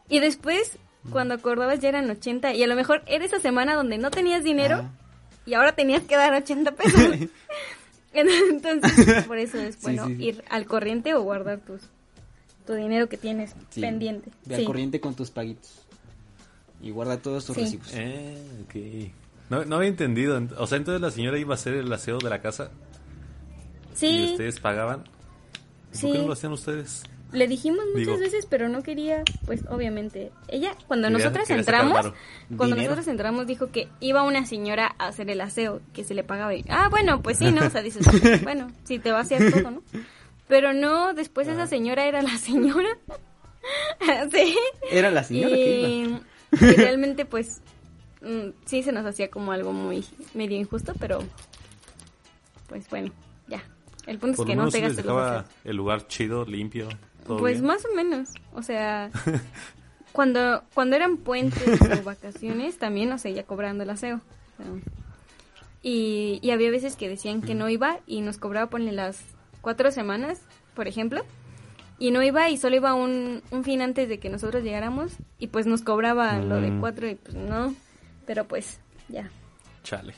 Y 0.08 0.20
después, 0.20 0.78
cuando 1.10 1.34
acordabas 1.34 1.80
ya 1.80 1.88
eran 1.88 2.08
80 2.10 2.54
y 2.54 2.62
a 2.62 2.66
lo 2.66 2.76
mejor 2.76 3.02
era 3.06 3.24
esa 3.24 3.40
semana 3.40 3.74
donde 3.74 3.98
no 3.98 4.10
tenías 4.10 4.44
dinero 4.44 4.76
Ah. 4.82 4.90
y 5.46 5.54
ahora 5.54 5.72
tenías 5.74 6.02
que 6.04 6.16
dar 6.16 6.32
80 6.34 6.72
pesos. 6.72 7.00
Entonces, 8.14 9.24
por 9.24 9.38
eso 9.38 9.58
es 9.58 9.80
bueno 9.82 10.06
sí, 10.06 10.16
sí. 10.16 10.24
ir 10.24 10.44
al 10.48 10.66
corriente 10.66 11.14
o 11.14 11.22
guardar 11.22 11.58
tus 11.60 11.80
tu 12.66 12.72
dinero 12.74 13.08
que 13.08 13.16
tienes 13.18 13.54
Sí. 13.70 13.80
pendiente. 13.82 14.30
Ve 14.46 14.54
al 14.56 14.64
corriente 14.64 14.98
con 15.00 15.14
tus 15.14 15.30
paguitos. 15.30 15.80
Y 16.80 16.90
guarda 16.90 17.18
todos 17.18 17.44
tus 17.44 17.56
Sí. 17.56 17.62
recibos. 17.62 17.88
Eh, 17.94 18.36
ok. 18.64 19.12
No, 19.50 19.64
no 19.64 19.76
había 19.76 19.88
entendido. 19.88 20.40
O 20.58 20.66
sea, 20.66 20.78
entonces 20.78 21.00
la 21.00 21.10
señora 21.10 21.38
iba 21.38 21.52
a 21.52 21.56
hacer 21.56 21.74
el 21.74 21.92
aseo 21.92 22.18
de 22.18 22.30
la 22.30 22.40
casa 22.40 22.70
y 23.92 23.96
Sí, 23.96 24.28
ustedes 24.32 24.58
pagaban. 24.60 25.04
¿Y 25.92 25.96
Sí. 25.96 26.06
¿Por 26.06 26.12
qué 26.12 26.18
no 26.22 26.26
lo 26.28 26.32
hacían 26.32 26.52
ustedes? 26.52 27.02
le 27.32 27.48
dijimos 27.48 27.80
muchas 27.92 28.06
Digo- 28.06 28.18
veces, 28.18 28.46
pero 28.48 28.68
no 28.68 28.84
quería, 28.84 29.24
pues 29.44 29.64
obviamente. 29.68 30.30
Ella, 30.46 30.76
cuando 30.86 31.08
Quería- 31.08 31.18
nosotras 31.24 31.48
quería 31.48 31.60
entramos, 31.62 32.12
cuando 32.56 32.76
Dinero. 32.76 32.82
nosotros 32.92 33.08
entramos 33.08 33.46
dijo 33.48 33.72
que 33.72 33.88
iba 33.98 34.22
una 34.22 34.46
señora 34.46 34.94
a 34.98 35.08
hacer 35.08 35.28
el 35.30 35.40
aseo, 35.40 35.80
que 35.92 36.04
se 36.04 36.14
le 36.14 36.22
pagaba. 36.22 36.54
Y, 36.54 36.64
ah, 36.68 36.86
bueno, 36.90 37.22
pues 37.22 37.38
sí, 37.38 37.50
¿no? 37.50 37.66
O 37.66 37.70
sea, 37.70 37.82
dices, 37.82 38.06
bueno, 38.44 38.68
si 38.84 39.00
te 39.00 39.10
va 39.10 39.18
a 39.18 39.22
hacer 39.22 39.50
todo, 39.52 39.68
¿no? 39.72 39.82
Pero 40.46 40.74
no, 40.74 41.12
después 41.12 41.48
esa 41.48 41.66
señora 41.66 42.06
era 42.06 42.22
la 42.22 42.38
señora. 42.38 42.98
sí. 44.32 44.56
Era 44.92 45.10
la 45.10 45.24
señora 45.24 45.56
que 45.56 45.76
iba. 46.06 46.20
Y 46.52 46.76
realmente, 46.76 47.24
pues, 47.24 47.62
mm, 48.24 48.52
sí 48.64 48.82
se 48.82 48.92
nos 48.92 49.04
hacía 49.06 49.30
como 49.30 49.52
algo 49.52 49.72
muy 49.72 50.04
medio 50.34 50.56
injusto, 50.58 50.92
pero 50.98 51.20
pues 52.68 52.88
bueno, 52.90 53.12
ya. 53.48 53.62
El 54.06 54.18
punto 54.18 54.36
Por 54.36 54.46
es 54.46 54.50
que 54.50 54.56
no 54.56 54.68
te 54.70 54.80
gastes 54.80 55.04
el 55.64 55.76
lugar 55.76 56.06
chido, 56.08 56.44
limpio. 56.44 56.88
todo 57.26 57.38
Pues 57.38 57.54
bien. 57.54 57.66
más 57.66 57.84
o 57.84 57.94
menos, 57.94 58.30
o 58.52 58.62
sea, 58.62 59.10
cuando 60.12 60.62
cuando 60.74 60.96
eran 60.96 61.16
puentes 61.18 61.80
o 61.80 62.02
vacaciones 62.04 62.78
también, 62.78 63.16
sea, 63.18 63.30
ya 63.30 63.44
cobrando 63.44 63.82
el 63.84 63.90
aseo. 63.90 64.16
o 64.16 64.62
sea, 64.62 64.66
y, 65.82 66.38
y 66.42 66.50
había 66.50 66.70
veces 66.70 66.96
que 66.96 67.08
decían 67.08 67.42
que 67.42 67.54
no 67.54 67.68
iba 67.68 68.00
y 68.06 68.20
nos 68.22 68.38
cobraba, 68.38 68.70
ponle 68.70 68.92
las 68.92 69.20
cuatro 69.60 69.90
semanas, 69.90 70.40
por 70.74 70.88
ejemplo, 70.88 71.22
y 71.98 72.10
no 72.10 72.22
iba 72.22 72.48
y 72.50 72.56
solo 72.56 72.76
iba 72.76 72.94
un, 72.94 73.42
un 73.50 73.64
fin 73.64 73.82
antes 73.82 74.08
de 74.08 74.18
que 74.18 74.28
nosotros 74.30 74.62
llegáramos 74.64 75.12
y 75.38 75.48
pues 75.48 75.66
nos 75.66 75.82
cobraba 75.82 76.38
lo 76.38 76.60
de 76.60 76.70
Mm. 76.70 76.80
cuatro 76.80 77.08
y 77.08 77.14
pues 77.16 77.34
no, 77.34 77.74
pero 78.26 78.46
pues 78.46 78.78
ya, 79.08 79.30
Chale. 79.82 80.14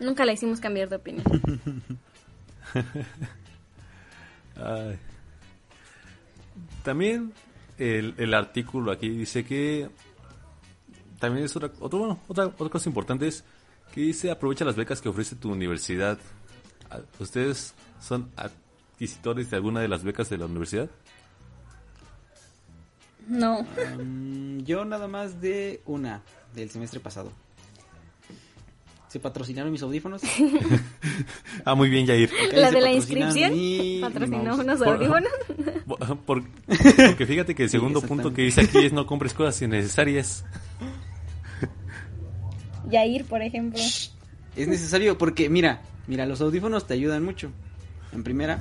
nunca 0.00 0.24
la 0.24 0.32
hicimos 0.32 0.60
cambiar 0.60 0.88
de 0.88 0.96
opinión. 0.96 1.24
Ay. 4.56 4.98
También 6.82 7.32
el, 7.78 8.14
el 8.18 8.34
artículo 8.34 8.92
aquí 8.92 9.08
dice 9.08 9.44
que 9.44 9.88
también 11.18 11.44
es 11.46 11.56
otra, 11.56 11.70
otro, 11.80 11.98
bueno, 11.98 12.20
otra, 12.28 12.46
otra 12.46 12.68
cosa 12.68 12.88
importante 12.88 13.26
es 13.26 13.44
que 13.92 14.00
dice 14.02 14.30
aprovecha 14.30 14.64
las 14.64 14.76
becas 14.76 15.00
que 15.00 15.08
ofrece 15.08 15.36
tu 15.36 15.50
universidad. 15.50 16.18
¿Ustedes 17.18 17.74
son 18.00 18.30
adquisitores 18.36 19.50
de 19.50 19.56
alguna 19.56 19.80
de 19.80 19.88
las 19.88 20.04
becas 20.04 20.28
de 20.28 20.38
la 20.38 20.46
universidad? 20.46 20.88
No, 23.28 23.66
Mm, 24.02 24.60
yo 24.64 24.84
nada 24.84 25.08
más 25.08 25.40
de 25.40 25.80
una 25.86 26.22
del 26.54 26.70
semestre 26.70 27.00
pasado. 27.00 27.32
Se 29.08 29.20
patrocinaron 29.20 29.70
mis 29.72 29.82
audífonos. 29.82 30.22
Ah, 31.66 31.74
muy 31.74 31.88
bien, 31.88 32.06
Jair. 32.06 32.30
La 32.52 32.70
de 32.70 32.80
la 32.80 32.92
inscripción 32.92 33.52
mi- 33.52 33.98
patrocinó 34.02 34.56
unos 34.56 34.82
audífonos. 34.82 35.30
Por- 36.26 36.42
porque 37.06 37.26
fíjate 37.26 37.54
que 37.54 37.62
el 37.64 37.68
Sí, 37.70 37.76
segundo 37.78 38.02
punto 38.02 38.34
que 38.34 38.42
dice 38.42 38.62
aquí 38.62 38.78
es 38.84 38.92
no 38.92 39.06
compres 39.06 39.32
cosas 39.32 39.62
innecesarias. 39.62 40.44
Yair, 42.90 43.24
por 43.24 43.40
ejemplo. 43.42 43.80
Es 44.56 44.68
necesario 44.68 45.16
porque, 45.16 45.48
mira, 45.48 45.80
mira, 46.06 46.26
los 46.26 46.40
audífonos 46.40 46.86
te 46.86 46.94
ayudan 46.94 47.24
mucho. 47.24 47.50
En 48.12 48.22
primera, 48.22 48.60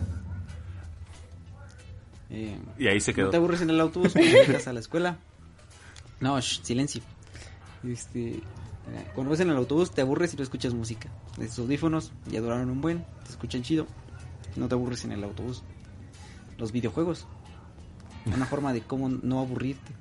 eh, 2.34 2.58
Y 2.78 2.88
ahí 2.88 3.00
se 3.00 3.12
no 3.12 3.16
quedó. 3.16 3.30
te 3.30 3.38
aburres 3.38 3.62
en 3.62 3.70
el 3.70 3.80
autobús 3.80 4.14
cuando 4.14 4.32
llegas 4.32 4.68
a 4.68 4.74
la 4.74 4.80
escuela. 4.82 5.18
No, 6.20 6.40
shh, 6.40 6.62
silencio. 6.64 7.02
Este, 7.84 8.36
eh, 8.36 8.42
cuando 9.14 9.32
vas 9.32 9.40
en 9.42 9.50
el 9.50 9.58
autobús 9.58 9.92
te 9.92 10.02
aburres 10.02 10.34
y 10.34 10.38
no 10.38 10.44
escuchas 10.44 10.74
música. 10.74 11.10
Esos 11.38 11.60
audífonos 11.60 12.14
ya 12.28 12.40
duraron 12.40 12.70
un 12.70 12.80
buen, 12.80 13.04
te 13.26 13.32
escuchan 13.32 13.62
chido. 13.62 13.88
No 14.56 14.70
te 14.70 14.76
aburres 14.76 15.04
en 15.04 15.12
el 15.12 15.24
autobús. 15.24 15.64
Los 16.58 16.72
videojuegos. 16.72 17.26
Una 18.26 18.46
forma 18.46 18.72
de 18.72 18.82
cómo 18.82 19.10
no 19.10 19.40
aburrirte 19.42 19.92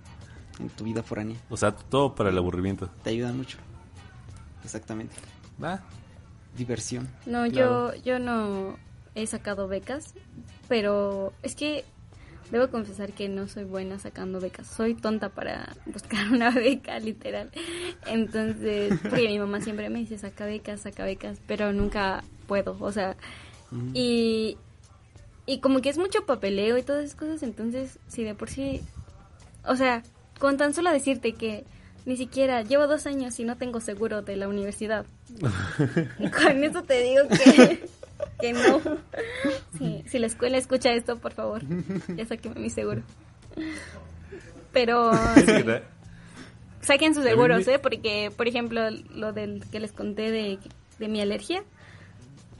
en 0.60 0.68
tu 0.68 0.84
vida 0.84 1.02
foránea. 1.02 1.36
O 1.50 1.56
sea, 1.56 1.72
todo 1.74 2.14
para 2.14 2.30
el 2.30 2.38
aburrimiento. 2.38 2.88
Te 3.02 3.10
ayudan 3.10 3.36
mucho. 3.36 3.58
Exactamente. 4.62 5.16
Ah, 5.60 5.80
Diversión. 6.56 7.08
No, 7.26 7.48
Claro. 7.50 7.94
yo, 7.96 8.02
yo 8.04 8.18
no 8.20 8.76
he 9.16 9.26
sacado 9.26 9.66
becas, 9.66 10.14
pero 10.68 11.32
es 11.42 11.56
que 11.56 11.84
debo 12.52 12.68
confesar 12.68 13.12
que 13.12 13.28
no 13.28 13.48
soy 13.48 13.64
buena 13.64 13.98
sacando 13.98 14.38
becas. 14.38 14.68
Soy 14.68 14.94
tonta 14.94 15.30
para 15.30 15.74
buscar 15.86 16.30
una 16.30 16.50
beca, 16.50 16.98
literal. 17.00 17.50
Entonces, 18.06 19.00
porque 19.02 19.26
mi 19.26 19.38
mamá 19.38 19.60
siempre 19.60 19.90
me 19.90 20.00
dice, 20.00 20.18
saca 20.18 20.46
becas, 20.46 20.82
saca 20.82 21.04
becas, 21.04 21.38
pero 21.46 21.72
nunca 21.72 22.22
puedo, 22.46 22.76
o 22.78 22.92
sea, 22.92 23.16
y, 23.94 24.58
y 25.46 25.60
como 25.60 25.80
que 25.80 25.88
es 25.88 25.96
mucho 25.96 26.26
papeleo 26.26 26.76
y 26.76 26.82
todas 26.82 27.04
esas 27.04 27.16
cosas, 27.16 27.42
entonces, 27.42 27.98
si 28.06 28.22
de 28.22 28.34
por 28.34 28.50
sí, 28.50 28.82
o 29.64 29.74
sea, 29.74 30.02
con 30.38 30.58
tan 30.58 30.74
solo 30.74 30.92
decirte 30.92 31.32
que 31.32 31.64
ni 32.04 32.16
siquiera 32.18 32.62
llevo 32.62 32.86
dos 32.86 33.06
años 33.06 33.38
y 33.40 33.44
no 33.44 33.56
tengo 33.56 33.80
seguro 33.80 34.20
de 34.20 34.36
la 34.36 34.48
universidad. 34.48 35.06
Con 35.38 36.64
eso 36.64 36.82
te 36.82 37.00
digo 37.00 37.28
que, 37.28 37.88
que 38.40 38.52
no. 38.52 38.80
Sí, 39.78 40.04
si 40.06 40.18
la 40.18 40.26
escuela 40.26 40.58
escucha 40.58 40.92
esto, 40.92 41.18
por 41.18 41.32
favor, 41.32 41.62
ya 42.14 42.26
sáqueme 42.26 42.60
mi 42.60 42.70
seguro. 42.70 43.02
Pero, 44.72 45.12
sí, 45.34 45.64
saquen 46.80 47.14
sus 47.14 47.24
seguros, 47.24 47.66
¿eh? 47.68 47.78
Porque, 47.78 48.32
por 48.36 48.48
ejemplo, 48.48 48.90
lo 48.90 49.32
del 49.32 49.64
que 49.70 49.80
les 49.80 49.92
conté 49.92 50.30
de, 50.30 50.58
de 50.98 51.08
mi 51.08 51.20
alergia, 51.20 51.64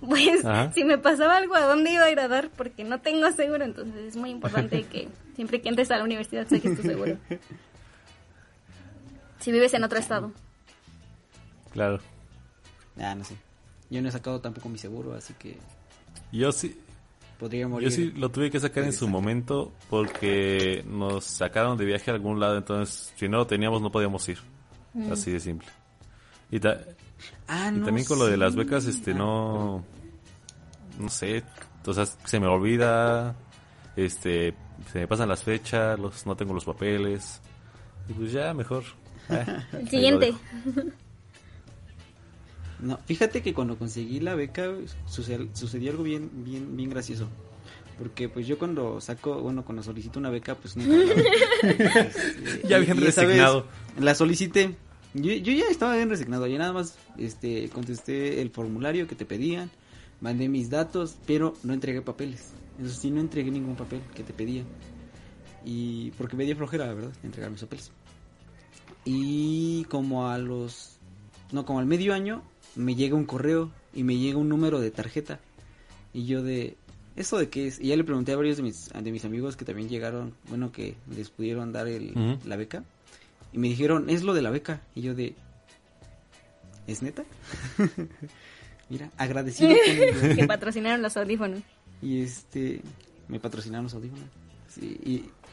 pues 0.01 0.45
Ajá. 0.45 0.73
si 0.73 0.85
me 0.85 0.99
pasaba 0.99 1.37
algo, 1.37 1.55
¿a 1.55 1.63
dónde 1.63 1.93
iba 1.93 2.05
a 2.05 2.11
ir 2.11 2.21
a 2.21 2.29
dar? 2.29 2.51
Porque 2.51 2.85
no 2.85 3.01
tengo 3.01 3.31
seguro, 3.33 3.65
entonces 3.65 4.09
es 4.09 4.17
muy 4.17 4.31
importante 4.31 4.83
que 4.85 5.09
siempre 5.37 5.61
que 5.61 5.69
entres 5.69 5.91
a 5.91 5.97
la 5.97 6.05
universidad 6.05 6.47
saques 6.49 6.77
tu 6.77 6.83
seguro. 6.83 7.17
Si 9.39 9.51
vives 9.51 9.75
en 9.75 9.85
otro 9.85 9.99
estado. 9.99 10.33
Claro. 11.73 12.01
Ah, 13.01 13.15
no 13.15 13.25
sé. 13.25 13.37
Yo 13.93 14.03
no 14.03 14.09
he 14.09 14.13
sacado 14.13 14.41
tampoco 14.41 14.69
mi 14.69 14.79
seguro, 14.79 15.15
así 15.15 15.35
que 15.35 15.57
Yo 16.33 16.51
sí, 16.51 16.79
podría 17.39 17.69
morir. 17.69 17.89
yo 17.89 17.95
sí 17.95 18.11
lo 18.13 18.31
tuve 18.31 18.51
que 18.51 18.59
sacar 18.59 18.85
en 18.85 18.93
su 18.93 19.07
momento 19.09 19.73
porque 19.91 20.83
nos 20.87 21.25
sacaron 21.25 21.77
de 21.77 21.85
viaje 21.85 22.11
a 22.11 22.15
algún 22.15 22.41
lado, 22.41 22.57
entonces 22.57 23.13
si 23.17 23.29
no 23.29 23.37
lo 23.39 23.47
teníamos 23.47 23.83
no 23.83 23.93
podíamos 23.93 24.29
ir. 24.29 24.39
Así 25.11 25.31
de 25.31 25.41
simple. 25.41 25.69
Y, 26.51 26.59
ta- 26.61 26.81
Ah, 27.49 27.71
y 27.75 27.79
no, 27.79 27.85
también 27.85 28.07
con 28.07 28.19
lo 28.19 28.27
de 28.27 28.37
las 28.37 28.55
becas, 28.57 28.85
este, 28.87 29.13
Ah, 29.13 29.15
no, 29.15 29.85
no 30.99 31.09
sé, 31.09 31.43
o 31.87 31.93
sea, 31.93 32.05
se 32.07 32.41
me 32.41 32.47
olvida, 32.47 33.35
este, 33.97 34.55
se 34.93 35.01
me 35.01 35.07
pasan 35.07 35.29
las 35.29 35.43
fechas, 35.43 35.99
los, 35.99 36.27
no 36.27 36.35
tengo 36.37 36.53
los 36.55 36.65
papeles, 36.65 37.41
y 38.09 38.13
pues 38.15 38.33
ya, 38.33 38.53
mejor. 38.55 38.85
eh, 39.31 39.47
El 39.73 39.89
siguiente. 39.89 40.35
No, 42.83 42.99
fíjate 43.07 43.43
que 43.43 43.55
cuando 43.55 43.79
conseguí 43.79 44.19
la 44.19 44.35
beca 44.35 44.75
sucedió, 45.07 45.49
sucedió 45.53 45.93
algo 45.93 46.03
bien, 46.03 46.29
bien, 46.45 46.77
bien 46.77 46.91
gracioso. 46.91 47.29
Porque 47.97 48.29
pues 48.29 48.49
yo 48.49 48.59
cuando 48.59 49.01
saco, 49.01 49.41
bueno, 49.41 49.65
cuando 49.65 49.85
solicito 49.85 50.19
una 50.19 50.31
beca, 50.31 50.57
pues 50.57 50.77
nunca 50.77 51.15
Este, 51.63 52.63
Ya 52.69 52.81
y 52.81 52.83
esa 52.83 52.95
vez 52.95 53.15
resignado. 53.15 53.67
La 54.01 54.17
solicité. 54.17 54.75
Yo, 55.15 55.33
yo 55.33 55.53
ya 55.53 55.67
estaba 55.71 55.95
bien 55.95 56.11
resignado. 56.11 56.49
Yo 56.49 56.59
nada 56.59 56.73
más 56.73 56.97
este, 57.19 57.69
contesté 57.69 58.43
el 58.43 58.51
formulario 58.51 59.07
que 59.07 59.15
te 59.15 59.27
pedían, 59.27 59.71
mandé 60.21 60.49
mis 60.49 60.69
datos, 60.69 61.17
pero 61.25 61.55
no 61.63 61.75
entregué 61.75 62.03
papeles. 62.03 62.51
Eso 62.81 62.95
sí, 62.95 63.13
no 63.13 63.21
entregué 63.21 63.53
ningún 63.53 63.77
papel 63.77 64.01
que 64.13 64.25
te 64.25 64.33
pedían. 64.33 64.67
Y 65.65 66.11
porque 66.13 66.37
me 66.37 66.45
dio 66.45 66.57
flojera, 66.57 66.87
la 66.87 66.95
verdad, 66.95 67.13
entregar 67.23 67.53
mis 67.53 67.61
papeles. 67.61 67.93
Y 69.05 69.85
como 69.85 70.29
a 70.29 70.39
los 70.39 70.99
no, 71.53 71.65
como 71.67 71.79
al 71.79 71.87
medio 71.87 72.15
año 72.15 72.43
me 72.77 72.95
llega 72.95 73.15
un 73.17 73.25
correo 73.27 73.71
y 73.95 74.03
me 74.05 74.17
llega 74.17 74.39
un 74.39 74.49
número 74.49 74.81
de 74.81 74.91
tarjeta. 74.91 75.41
Y 76.15 76.27
yo 76.27 76.43
de, 76.43 76.77
¿eso 77.17 77.39
de 77.39 77.49
qué 77.49 77.67
es? 77.67 77.81
Y 77.81 77.89
ya 77.89 77.97
le 77.97 78.05
pregunté 78.05 78.33
a 78.33 78.37
varios 78.37 78.57
de 78.59 78.63
mis, 78.63 78.91
de 78.93 79.13
mis 79.13 79.25
amigos 79.25 79.57
que 79.57 79.65
también 79.65 79.89
llegaron, 79.89 80.35
bueno, 80.49 80.73
que 80.73 80.95
les 81.15 81.31
pudieron 81.31 81.73
dar 81.73 81.89
el, 81.89 82.39
la 82.45 82.57
beca. 82.57 82.85
Y 83.53 83.59
me 83.59 83.69
dijeron, 83.69 84.09
es 84.11 84.23
lo 84.23 84.35
de 84.35 84.43
la 84.43 84.51
beca. 84.51 84.81
Y 84.95 85.03
yo 85.03 85.15
de, 85.15 85.35
¿es 86.87 87.03
neta? 87.03 87.25
Mira, 88.91 89.11
agradecido 89.17 89.71
con 90.21 90.37
que 90.37 90.47
patrocinaron 90.47 91.03
los 91.03 91.17
audífonos. 91.17 91.61
Y 92.03 92.23
este, 92.23 92.81
me 93.29 93.41
patrocinaron 93.41 93.85
los 93.85 93.95
audífonos. 93.95 94.25
Sí, 94.69 94.99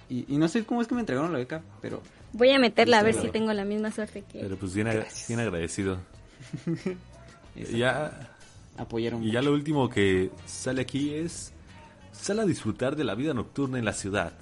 y, 0.10 0.14
y, 0.14 0.26
y 0.34 0.38
no 0.38 0.48
sé 0.48 0.64
cómo 0.66 0.82
es 0.82 0.88
que 0.88 0.96
me 0.96 1.02
entregaron 1.02 1.32
la 1.32 1.40
beca, 1.40 1.62
pero 1.82 2.02
Voy 2.32 2.52
a 2.52 2.60
meterla 2.60 3.00
a 3.00 3.04
ver 3.04 3.14
Claro. 3.14 3.28
si 3.28 3.32
tengo 3.34 3.54
la 3.54 3.66
misma 3.66 3.92
suerte 3.92 4.24
que... 4.32 4.40
Pero 4.40 4.56
pues 4.58 4.74
bien 4.76 4.88
agradecido. 4.88 6.00
Ya, 7.56 8.36
apoyaron. 8.78 9.24
y 9.24 9.32
ya 9.32 9.42
lo 9.42 9.54
último 9.54 9.90
que 9.90 10.32
sale 10.46 10.82
aquí 10.82 11.14
es, 11.14 11.52
sal 12.12 12.40
a 12.40 12.46
disfrutar 12.46 12.96
de 12.96 13.04
la 13.04 13.16
vida 13.16 13.34
nocturna 13.34 13.80
en 13.80 13.86
la 13.86 13.94
ciudad. 13.94 14.34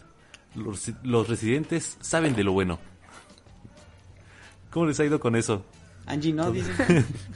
Los, 0.56 0.92
los 1.04 1.28
residentes 1.28 1.98
saben 2.02 2.36
de 2.36 2.44
lo 2.44 2.52
bueno. 2.52 2.80
¿Cómo 4.72 4.86
les 4.86 5.00
ha 5.00 5.06
ido 5.06 5.20
con 5.20 5.36
eso? 5.36 5.64
Angie 6.06 6.34
no, 6.34 6.52
dice. 6.52 6.72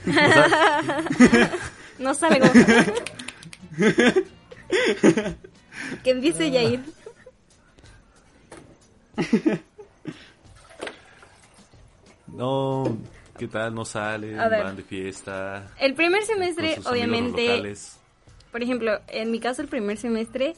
No 2.01 2.13
salgo. 2.15 2.47
¿Qué 6.03 6.15
dice 6.15 6.49
Yair? 6.49 6.83
no, 12.27 12.97
¿qué 13.41 13.47
tal? 13.47 13.73
No 13.73 13.85
salen, 13.85 14.37
ver. 14.37 14.63
van 14.63 14.75
de 14.75 14.83
fiesta. 14.83 15.71
El 15.79 15.95
primer 15.95 16.21
semestre, 16.25 16.77
obviamente, 16.85 17.73
por 18.51 18.61
ejemplo, 18.61 18.99
en 19.07 19.31
mi 19.31 19.39
caso 19.39 19.63
el 19.63 19.67
primer 19.67 19.97
semestre 19.97 20.53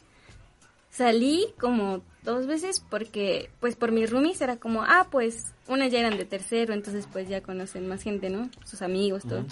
salí 0.90 1.46
como 1.62 2.02
dos 2.24 2.46
veces 2.46 2.82
porque, 2.82 3.50
pues 3.62 3.78
por 3.78 3.94
mis 3.94 4.10
roomies 4.10 4.42
era 4.42 4.58
como, 4.58 4.84
ah, 4.84 5.08
pues 5.10 5.54
unas 5.70 5.94
ya 5.94 6.00
eran 6.00 6.18
de 6.18 6.26
tercero, 6.26 6.74
entonces 6.74 7.08
pues 7.10 7.30
ya 7.30 7.40
conocen 7.40 7.88
más 7.88 8.04
gente, 8.04 8.30
¿no? 8.30 8.50
Sus 8.66 8.82
amigos, 8.82 9.24
todo. 9.24 9.46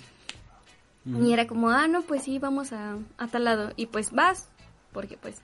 Y 1.06 1.32
era 1.32 1.48
como, 1.48 1.70
ah, 1.70 1.88
no, 1.88 2.02
pues 2.02 2.24
sí, 2.24 2.38
vamos 2.38 2.74
a, 2.74 2.98
a 3.18 3.28
tal 3.28 3.46
lado. 3.46 3.72
Y 3.78 3.86
pues 3.86 4.12
vas, 4.12 4.50
porque 4.92 5.16
pues 5.16 5.38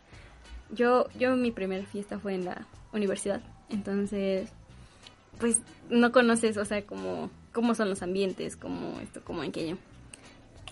yo, 0.72 1.08
yo 1.18 1.38
mi 1.38 1.52
primera 1.52 1.86
fiesta 1.86 2.20
fue 2.20 2.36
en 2.36 2.44
la 2.44 2.68
universidad, 2.92 3.42
entonces 3.70 4.50
pues 5.40 5.62
no 5.90 6.12
conoces, 6.12 6.58
o 6.58 6.66
sea, 6.66 6.86
como 6.86 7.30
cómo 7.58 7.74
son 7.74 7.90
los 7.90 8.04
ambientes, 8.04 8.56
como 8.56 9.00
esto, 9.00 9.20
como 9.24 9.42
aquello. 9.42 9.78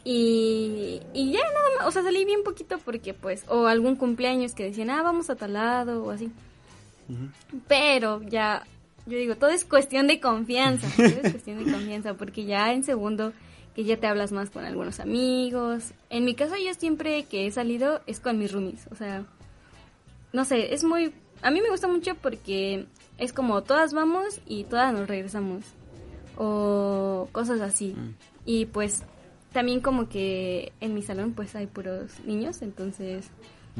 Y, 0.03 1.01
y 1.15 1.31
ya 1.31 1.39
nada 1.39 1.65
más, 1.79 1.87
o 1.87 1.91
sea, 1.91 2.03
salí 2.03 2.25
bien 2.25 2.43
poquito 2.43 2.77
porque 2.77 3.15
pues, 3.15 3.43
o 3.47 3.65
algún 3.65 3.95
cumpleaños 3.95 4.53
que 4.53 4.65
decían, 4.65 4.91
ah, 4.91 5.01
vamos 5.01 5.31
a 5.31 5.35
tal 5.35 5.53
lado 5.53 6.03
o 6.03 6.11
así. 6.11 6.29
Pero 7.67 8.21
ya, 8.21 8.67
yo 9.07 9.17
digo, 9.17 9.35
todo 9.35 9.49
es 9.49 9.65
cuestión 9.65 10.05
de 10.05 10.19
confianza, 10.19 10.87
todo 10.95 11.07
es 11.07 11.31
cuestión 11.31 11.65
de 11.65 11.71
confianza, 11.71 12.13
porque 12.13 12.45
ya 12.45 12.71
en 12.71 12.83
segundo, 12.83 13.33
que 13.75 13.83
ya 13.83 13.97
te 13.97 14.05
hablas 14.05 14.31
más 14.31 14.51
con 14.51 14.63
algunos 14.63 14.99
amigos. 14.99 15.91
En 16.11 16.23
mi 16.23 16.35
caso 16.35 16.53
yo 16.57 16.71
siempre 16.75 17.23
que 17.23 17.47
he 17.47 17.51
salido 17.51 18.01
es 18.05 18.19
con 18.19 18.37
mis 18.37 18.51
roomies, 18.51 18.85
o 18.91 18.95
sea, 18.95 19.25
no 20.33 20.45
sé, 20.45 20.75
es 20.75 20.83
muy, 20.83 21.15
a 21.41 21.49
mí 21.49 21.61
me 21.61 21.71
gusta 21.71 21.87
mucho 21.87 22.13
porque 22.13 22.85
es 23.17 23.33
como 23.33 23.63
todas 23.63 23.95
vamos 23.95 24.39
y 24.45 24.65
todas 24.65 24.93
nos 24.93 25.07
regresamos, 25.07 25.63
o 26.37 27.27
cosas 27.31 27.61
así. 27.61 27.95
Y 28.45 28.65
pues 28.65 29.03
también 29.53 29.79
como 29.79 30.09
que 30.09 30.73
en 30.81 30.93
mi 30.93 31.01
salón 31.01 31.33
pues 31.33 31.55
hay 31.55 31.67
puros 31.67 32.11
niños, 32.25 32.61
entonces 32.61 33.25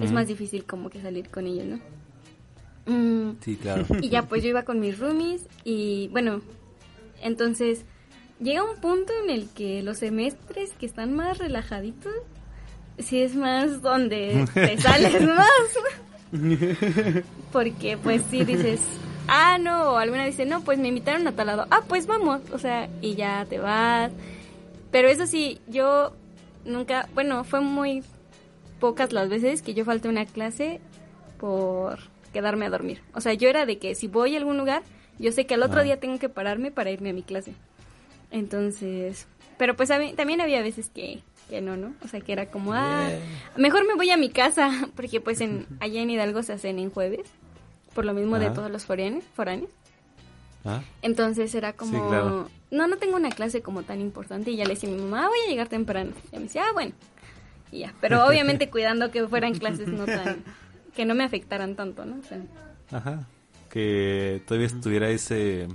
es 0.01 0.11
más 0.11 0.27
difícil 0.27 0.65
como 0.65 0.89
que 0.89 1.01
salir 1.01 1.29
con 1.29 1.47
ellos, 1.47 1.65
¿no? 1.65 1.79
Mm, 2.93 3.37
Sí, 3.41 3.55
claro. 3.57 3.85
y 4.01 4.09
ya 4.09 4.23
pues 4.23 4.43
yo 4.43 4.49
iba 4.49 4.63
con 4.63 4.79
mis 4.79 4.99
roomies 4.99 5.47
y 5.63 6.07
bueno, 6.09 6.41
entonces 7.21 7.83
llega 8.39 8.63
un 8.63 8.79
punto 8.79 9.13
en 9.23 9.29
el 9.29 9.49
que 9.49 9.81
los 9.83 9.97
semestres 9.99 10.71
que 10.79 10.85
están 10.85 11.13
más 11.15 11.37
relajaditos, 11.37 12.13
sí 12.99 13.21
es 13.21 13.35
más 13.35 13.81
donde 13.81 14.45
te 14.53 14.77
sales 14.81 15.21
más. 15.27 15.49
Porque 17.51 17.97
pues 17.97 18.21
sí 18.29 18.43
dices, 18.43 18.79
ah, 19.27 19.57
no, 19.59 19.91
o 19.93 19.97
alguna 19.97 20.25
dice, 20.25 20.45
no, 20.45 20.61
pues 20.61 20.79
me 20.79 20.87
invitaron 20.87 21.27
a 21.27 21.31
tal 21.35 21.47
lado, 21.47 21.67
ah, 21.71 21.81
pues 21.87 22.07
vamos, 22.07 22.41
o 22.51 22.59
sea, 22.59 22.89
y 23.01 23.15
ya 23.15 23.45
te 23.49 23.59
vas. 23.59 24.11
Pero 24.91 25.07
eso 25.09 25.25
sí, 25.27 25.59
yo 25.67 26.13
nunca, 26.65 27.07
bueno, 27.13 27.43
fue 27.43 27.61
muy 27.61 28.03
pocas 28.79 29.11
las 29.13 29.29
veces 29.29 29.61
que 29.61 29.73
yo 29.73 29.85
falté 29.85 30.07
a 30.07 30.11
una 30.11 30.25
clase 30.25 30.79
por 31.39 31.99
quedarme 32.33 32.65
a 32.65 32.69
dormir. 32.69 33.01
O 33.13 33.21
sea, 33.21 33.33
yo 33.33 33.49
era 33.49 33.65
de 33.65 33.77
que 33.77 33.95
si 33.95 34.07
voy 34.07 34.35
a 34.35 34.37
algún 34.37 34.57
lugar, 34.57 34.83
yo 35.19 35.31
sé 35.31 35.45
que 35.45 35.53
al 35.53 35.63
otro 35.63 35.79
Ah. 35.79 35.83
día 35.83 35.99
tengo 35.99 36.19
que 36.19 36.29
pararme 36.29 36.71
para 36.71 36.91
irme 36.91 37.09
a 37.09 37.13
mi 37.13 37.23
clase. 37.23 37.53
Entonces, 38.31 39.27
pero 39.57 39.75
pues 39.75 39.89
mí- 39.99 40.13
también 40.13 40.41
había 40.41 40.61
veces 40.61 40.89
que, 40.89 41.19
que 41.49 41.61
no, 41.61 41.77
¿no? 41.77 41.93
O 42.03 42.07
sea, 42.07 42.19
que 42.21 42.33
era 42.33 42.47
como, 42.47 42.73
ah, 42.73 43.07
mejor 43.55 43.85
me 43.87 43.95
voy 43.95 44.09
a 44.09 44.17
mi 44.17 44.29
casa, 44.29 44.69
porque 44.95 45.21
pues 45.21 45.41
en, 45.41 45.65
allá 45.79 46.01
en 46.01 46.09
Hidalgo 46.09 46.43
se 46.43 46.53
hacen 46.53 46.79
en 46.79 46.89
jueves, 46.89 47.27
por 47.96 48.05
lo 48.05 48.13
mismo 48.13 48.38
de 48.38 48.46
Ajá. 48.47 48.54
todos 48.55 48.70
los 48.70 48.86
foráneos. 48.86 49.24
foráneos. 49.36 49.72
Ah, 50.66 50.82
Entonces 51.01 51.54
era 51.55 51.74
como, 51.74 51.92
Sí, 51.92 52.08
claro. 52.09 52.50
no, 52.72 52.88
no 52.88 52.97
tengo 52.97 53.16
una 53.16 53.30
clase 53.30 53.62
como 53.62 53.84
tan 53.84 54.01
importante 54.01 54.51
y 54.51 54.58
ya 54.58 54.66
le 54.66 54.72
decía 54.72 54.89
a 54.89 54.92
mi 54.93 55.00
mamá, 55.01 55.26
"Ah, 55.26 55.28
voy 55.30 55.38
a 55.46 55.50
llegar 55.50 55.67
temprano. 55.67 56.12
Y 56.32 56.36
me 56.38 56.43
decía, 56.43 56.63
ah, 56.67 56.74
bueno. 56.74 56.93
Y 57.72 57.80
ya, 57.80 57.93
pero 58.01 58.26
obviamente 58.28 58.70
cuidando 58.72 59.09
que 59.12 59.28
fueran 59.28 59.54
clases 59.55 59.88
no 59.88 60.05
tan, 60.05 60.43
que 60.96 61.05
no 61.05 61.13
me 61.16 61.24
afectaran 61.24 61.76
tanto, 61.76 62.05
¿no? 62.05 62.17
O 62.20 62.24
sea, 62.24 62.39
Ajá. 62.92 63.28
Que 63.70 64.42
todavía 64.47 64.67
estuviera 64.67 65.09
ese, 65.09 65.67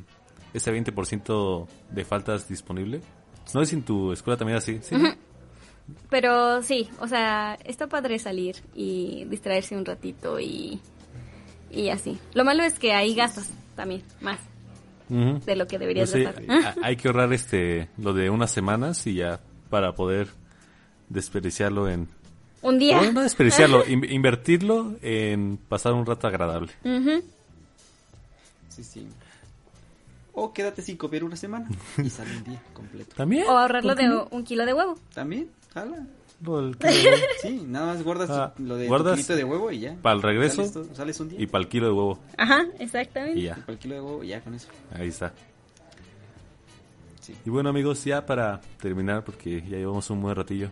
ese 0.54 0.72
20% 0.72 1.66
de 1.90 2.04
faltas 2.04 2.48
disponible. 2.48 3.00
No 3.54 3.62
es 3.62 3.72
en 3.72 3.82
tu 3.82 4.12
escuela 4.12 4.36
también 4.36 4.58
así, 4.58 4.78
¿sí? 4.82 4.96
pero 6.08 6.62
sí, 6.62 6.88
o 7.00 7.08
sea, 7.08 7.58
está 7.64 7.88
padre 7.88 8.18
salir 8.18 8.56
y 8.74 9.24
distraerse 9.26 9.76
un 9.76 9.84
ratito 9.84 10.38
y, 10.40 10.80
y 11.70 11.88
así. 11.90 12.18
Lo 12.34 12.44
malo 12.44 12.62
es 12.62 12.78
que 12.78 12.92
ahí 12.92 13.14
gastas 13.14 13.50
también 13.76 14.02
más 14.20 14.38
de 15.08 15.56
lo 15.56 15.66
que 15.66 15.78
deberías 15.78 16.10
Pues 16.10 16.28
sí, 16.36 16.42
gastar. 16.44 16.78
a- 16.82 16.86
hay 16.86 16.96
que 16.96 17.08
ahorrar 17.08 17.32
este 17.32 17.88
lo 17.98 18.12
de 18.12 18.30
unas 18.30 18.52
semanas 18.52 19.04
y 19.08 19.14
ya 19.14 19.40
para 19.68 19.92
poder 19.94 20.28
desperdiciarlo 21.08 21.88
en... 21.88 22.06
Un 22.62 22.78
día. 22.78 23.00
No, 23.02 23.12
no 23.12 23.20
desperdiciarlo, 23.22 23.84
in- 23.88 24.04
invertirlo 24.10 24.94
en 25.02 25.58
pasar 25.68 25.94
un 25.94 26.06
rato 26.06 26.26
agradable. 26.28 26.70
Ujú. 26.84 27.24
Sí, 28.68 28.84
sí. 28.84 29.08
O 30.32 30.52
quédate 30.52 30.80
sin 30.82 30.96
comer 30.96 31.24
una 31.24 31.34
semana 31.36 31.68
y 32.02 32.08
sale 32.08 32.36
un 32.36 32.44
día 32.44 32.62
completo. 32.72 33.14
¿También? 33.16 33.46
O 33.48 33.58
ahorrarlo 33.58 33.90
¿Por 33.90 33.98
qué 33.98 34.08
de 34.08 34.16
un 34.30 34.44
kilo 34.44 34.64
de 34.64 34.74
huevo. 34.74 34.96
¿También? 35.12 35.50
Jala. 35.74 36.06
Lo 36.42 36.62
del 36.62 36.76
kilo 36.78 36.90
de 36.92 37.04
huevo. 37.04 37.16
Sí, 37.42 37.64
nada 37.66 37.86
más 37.86 38.02
guardas 38.02 38.30
Ah, 38.30 38.54
lo 38.58 38.76
de 38.76 38.86
guardas 38.88 39.12
tu 39.12 39.16
kilito 39.16 39.36
de 39.36 39.44
huevo 39.44 39.70
y 39.70 39.80
ya. 39.80 39.96
Para 40.00 40.16
el 40.16 40.22
regreso 40.22 40.84
Sales, 40.94 41.20
un 41.20 41.28
día 41.28 41.40
y 41.40 41.46
para 41.46 41.62
el 41.62 41.68
kilo 41.68 41.86
de 41.86 41.92
huevo. 41.92 42.18
Ajá, 42.38 42.64
Y 42.78 42.82
exactamente. 42.84 43.42
ya, 43.42 43.54
para 43.56 43.72
el 43.72 43.78
kilo 43.78 43.94
de 43.96 44.00
huevo 44.00 44.24
y 44.24 44.28
ya 44.28 44.40
con 44.40 44.54
eso. 44.54 44.68
ahí 44.94 45.08
está. 45.08 45.32
Sí. 47.20 47.34
Y 47.44 47.50
bueno 47.50 47.68
amigos, 47.68 48.02
ya 48.04 48.24
para 48.24 48.60
terminar, 48.80 49.22
porque 49.24 49.60
ya 49.62 49.76
llevamos 49.76 50.08
un 50.10 50.22
buen 50.22 50.34
ratillo. 50.34 50.70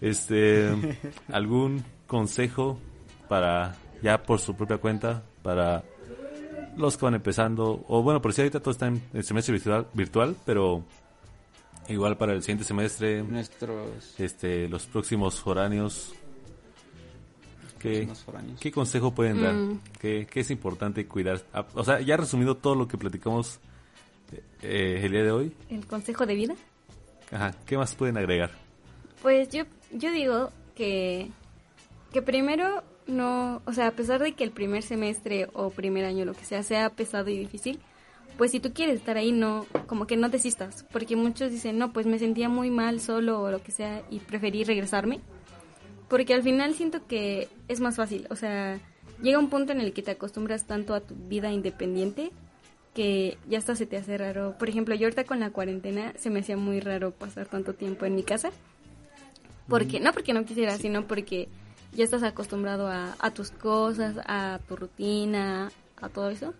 Este, 0.00 0.70
¿algún 1.32 1.84
consejo 2.06 2.78
para, 3.28 3.76
ya 4.02 4.22
por 4.22 4.40
su 4.40 4.54
propia 4.56 4.78
cuenta, 4.78 5.22
para 5.42 5.84
los 6.76 6.96
que 6.96 7.04
van 7.04 7.14
empezando? 7.14 7.84
O 7.88 8.02
bueno, 8.02 8.20
por 8.22 8.32
si 8.32 8.40
ahorita 8.40 8.60
todo 8.60 8.70
está 8.70 8.86
en 8.86 9.02
el 9.12 9.22
semestre 9.24 9.52
virtual, 9.52 9.86
virtual 9.92 10.34
pero 10.46 10.82
igual 11.92 12.16
para 12.16 12.32
el 12.32 12.42
siguiente 12.42 12.64
semestre, 12.64 13.22
Nuestros 13.22 14.18
este, 14.18 14.68
los 14.68 14.86
próximos 14.86 15.40
foráneos, 15.40 16.12
¿qué, 17.78 18.08
foráneos. 18.24 18.60
¿qué 18.60 18.72
consejo 18.72 19.14
pueden 19.14 19.42
dar? 19.42 19.54
Mm. 19.54 19.80
¿Qué, 20.00 20.26
qué 20.30 20.40
es 20.40 20.50
importante 20.50 21.06
cuidar? 21.06 21.42
Ah, 21.52 21.66
O 21.74 21.84
sea, 21.84 22.00
ya 22.00 22.16
resumido 22.16 22.56
todo 22.56 22.74
lo 22.74 22.88
que 22.88 22.98
platicamos 22.98 23.60
eh, 24.62 25.00
el 25.02 25.12
día 25.12 25.22
de 25.22 25.30
hoy, 25.30 25.52
El 25.68 25.86
consejo 25.86 26.26
de 26.26 26.34
vida. 26.34 26.54
Ajá, 27.30 27.54
¿qué 27.66 27.76
más 27.76 27.94
pueden 27.94 28.16
agregar? 28.18 28.50
Pues 29.22 29.48
yo, 29.50 29.64
yo 29.92 30.10
digo 30.12 30.50
que, 30.74 31.30
que 32.12 32.22
primero 32.22 32.82
no, 33.06 33.62
o 33.64 33.72
sea, 33.72 33.88
a 33.88 33.90
pesar 33.92 34.22
de 34.22 34.32
que 34.32 34.44
el 34.44 34.50
primer 34.52 34.82
semestre 34.82 35.48
o 35.52 35.70
primer 35.70 36.04
año, 36.04 36.24
lo 36.24 36.34
que 36.34 36.44
sea, 36.44 36.62
sea 36.62 36.90
pesado 36.90 37.30
y 37.30 37.38
difícil, 37.38 37.80
pues 38.38 38.50
si 38.50 38.60
tú 38.60 38.72
quieres 38.72 38.96
estar 38.96 39.16
ahí, 39.16 39.32
no, 39.32 39.66
como 39.86 40.06
que 40.06 40.16
no 40.16 40.28
desistas, 40.28 40.84
porque 40.92 41.16
muchos 41.16 41.50
dicen, 41.50 41.78
no, 41.78 41.92
pues 41.92 42.06
me 42.06 42.18
sentía 42.18 42.48
muy 42.48 42.70
mal 42.70 43.00
solo 43.00 43.40
o 43.40 43.50
lo 43.50 43.62
que 43.62 43.72
sea 43.72 44.02
y 44.10 44.20
preferí 44.20 44.64
regresarme, 44.64 45.20
porque 46.08 46.34
al 46.34 46.42
final 46.42 46.74
siento 46.74 47.06
que 47.06 47.48
es 47.68 47.80
más 47.80 47.96
fácil, 47.96 48.26
o 48.30 48.36
sea, 48.36 48.80
llega 49.22 49.38
un 49.38 49.48
punto 49.48 49.72
en 49.72 49.80
el 49.80 49.92
que 49.92 50.02
te 50.02 50.10
acostumbras 50.10 50.66
tanto 50.66 50.94
a 50.94 51.00
tu 51.00 51.14
vida 51.14 51.50
independiente 51.50 52.32
que 52.94 53.38
ya 53.48 53.58
hasta 53.58 53.74
se 53.74 53.86
te 53.86 53.96
hace 53.96 54.18
raro. 54.18 54.56
Por 54.58 54.68
ejemplo, 54.68 54.94
yo 54.94 55.06
ahorita 55.06 55.24
con 55.24 55.40
la 55.40 55.50
cuarentena 55.50 56.12
se 56.18 56.30
me 56.30 56.40
hacía 56.40 56.56
muy 56.56 56.80
raro 56.80 57.10
pasar 57.10 57.46
tanto 57.46 57.74
tiempo 57.74 58.04
en 58.04 58.14
mi 58.14 58.22
casa. 58.22 58.50
Porque, 59.68 60.00
no 60.00 60.12
porque 60.12 60.34
no 60.34 60.44
quisiera, 60.44 60.76
sino 60.76 61.06
porque 61.06 61.48
ya 61.92 62.04
estás 62.04 62.22
acostumbrado 62.22 62.88
a, 62.88 63.16
a 63.18 63.30
tus 63.30 63.50
cosas, 63.50 64.16
a 64.26 64.58
tu 64.68 64.76
rutina, 64.76 65.70
a 66.00 66.08
todo 66.08 66.30
eso. 66.30 66.52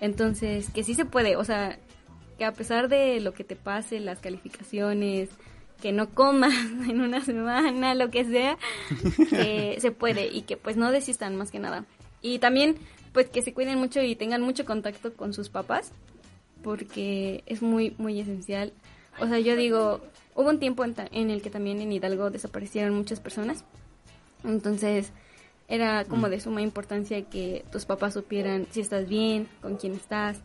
Entonces, 0.00 0.68
que 0.70 0.84
sí 0.84 0.94
se 0.94 1.04
puede, 1.04 1.36
o 1.36 1.44
sea, 1.44 1.78
que 2.38 2.44
a 2.44 2.52
pesar 2.52 2.88
de 2.88 3.20
lo 3.20 3.32
que 3.32 3.44
te 3.44 3.56
pase, 3.56 3.98
las 4.00 4.18
calificaciones, 4.20 5.30
que 5.80 5.92
no 5.92 6.10
comas 6.10 6.52
en 6.88 7.00
una 7.00 7.24
semana, 7.24 7.94
lo 7.94 8.10
que 8.10 8.24
sea, 8.24 8.58
que 9.30 9.76
se 9.80 9.90
puede 9.92 10.26
y 10.28 10.42
que 10.42 10.56
pues 10.56 10.76
no 10.76 10.90
desistan 10.92 11.36
más 11.36 11.50
que 11.50 11.58
nada. 11.58 11.84
Y 12.22 12.38
también 12.38 12.76
pues 13.12 13.28
que 13.30 13.40
se 13.42 13.54
cuiden 13.54 13.78
mucho 13.78 14.02
y 14.02 14.14
tengan 14.16 14.42
mucho 14.42 14.66
contacto 14.66 15.14
con 15.14 15.32
sus 15.32 15.48
papás, 15.48 15.92
porque 16.62 17.42
es 17.46 17.62
muy, 17.62 17.94
muy 17.98 18.20
esencial. 18.20 18.72
O 19.18 19.26
sea, 19.26 19.38
yo 19.38 19.56
digo, 19.56 20.02
hubo 20.34 20.50
un 20.50 20.58
tiempo 20.58 20.84
en, 20.84 20.92
ta- 20.94 21.08
en 21.10 21.30
el 21.30 21.40
que 21.40 21.48
también 21.48 21.80
en 21.80 21.92
Hidalgo 21.92 22.28
desaparecieron 22.30 22.94
muchas 22.94 23.20
personas. 23.20 23.64
Entonces, 24.44 25.12
era 25.68 26.04
como 26.04 26.28
de 26.28 26.40
suma 26.40 26.62
importancia 26.62 27.22
que 27.22 27.64
tus 27.72 27.84
papás 27.84 28.14
supieran 28.14 28.66
si 28.70 28.80
estás 28.80 29.08
bien, 29.08 29.48
con 29.60 29.76
quién 29.76 29.94
estás, 29.94 30.38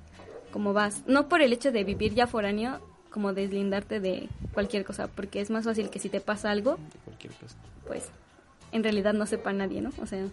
cómo 0.52 0.74
vas. 0.74 1.04
No 1.08 1.28
por 1.28 1.42
el 1.42 1.54
hecho 1.54 1.72
de 1.72 1.84
vivir 1.84 2.14
ya 2.14 2.28
foráneo, 2.28 2.80
como 3.12 3.34
deslindarte 3.34 4.00
de 4.00 4.30
cualquier 4.54 4.86
cosa, 4.86 5.08
porque 5.08 5.42
es 5.42 5.52
más 5.52 5.66
fácil 5.66 5.90
que 5.90 6.00
si 6.00 6.10
te 6.10 6.22
pasa 6.22 6.50
algo, 6.50 6.78
de 6.78 7.00
cualquier 7.06 7.34
cosa. 7.34 7.56
pues 7.88 8.10
en 8.72 8.84
realidad 8.84 9.14
no 9.14 9.26
sepa 9.26 9.54
nadie, 9.54 9.82
¿no? 9.82 9.92
O 10.02 10.06
sea, 10.06 10.26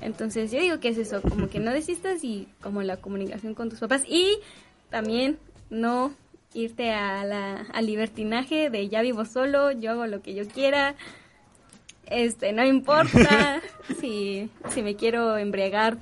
entonces 0.00 0.50
yo 0.50 0.60
digo 0.60 0.80
que 0.80 0.88
es 0.88 0.98
eso, 0.98 1.20
como 1.20 1.48
que 1.48 1.60
no 1.60 1.72
desistas 1.72 2.24
y 2.24 2.48
como 2.62 2.82
la 2.82 2.98
comunicación 2.98 3.54
con 3.54 3.68
tus 3.68 3.80
papás 3.80 4.02
y 4.08 4.38
también 4.88 5.38
no 5.68 6.12
irte 6.54 6.92
a 6.92 7.24
la, 7.24 7.66
al 7.72 7.86
libertinaje 7.86 8.70
de 8.70 8.88
ya 8.88 9.02
vivo 9.02 9.26
solo, 9.26 9.70
yo 9.72 9.90
hago 9.90 10.06
lo 10.06 10.22
que 10.22 10.34
yo 10.34 10.46
quiera, 10.48 10.94
este, 12.10 12.52
no 12.52 12.64
importa 12.64 13.60
si, 14.00 14.50
si 14.70 14.82
me 14.82 14.96
quiero 14.96 15.36
embriagar 15.36 15.98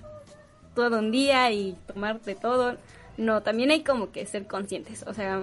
todo 0.74 0.98
un 0.98 1.10
día 1.10 1.50
y 1.52 1.76
tomar 1.86 2.20
de 2.20 2.34
todo, 2.34 2.76
no, 3.16 3.42
también 3.42 3.70
hay 3.70 3.82
como 3.82 4.12
que 4.12 4.26
ser 4.26 4.46
conscientes, 4.46 5.04
o 5.06 5.14
sea, 5.14 5.42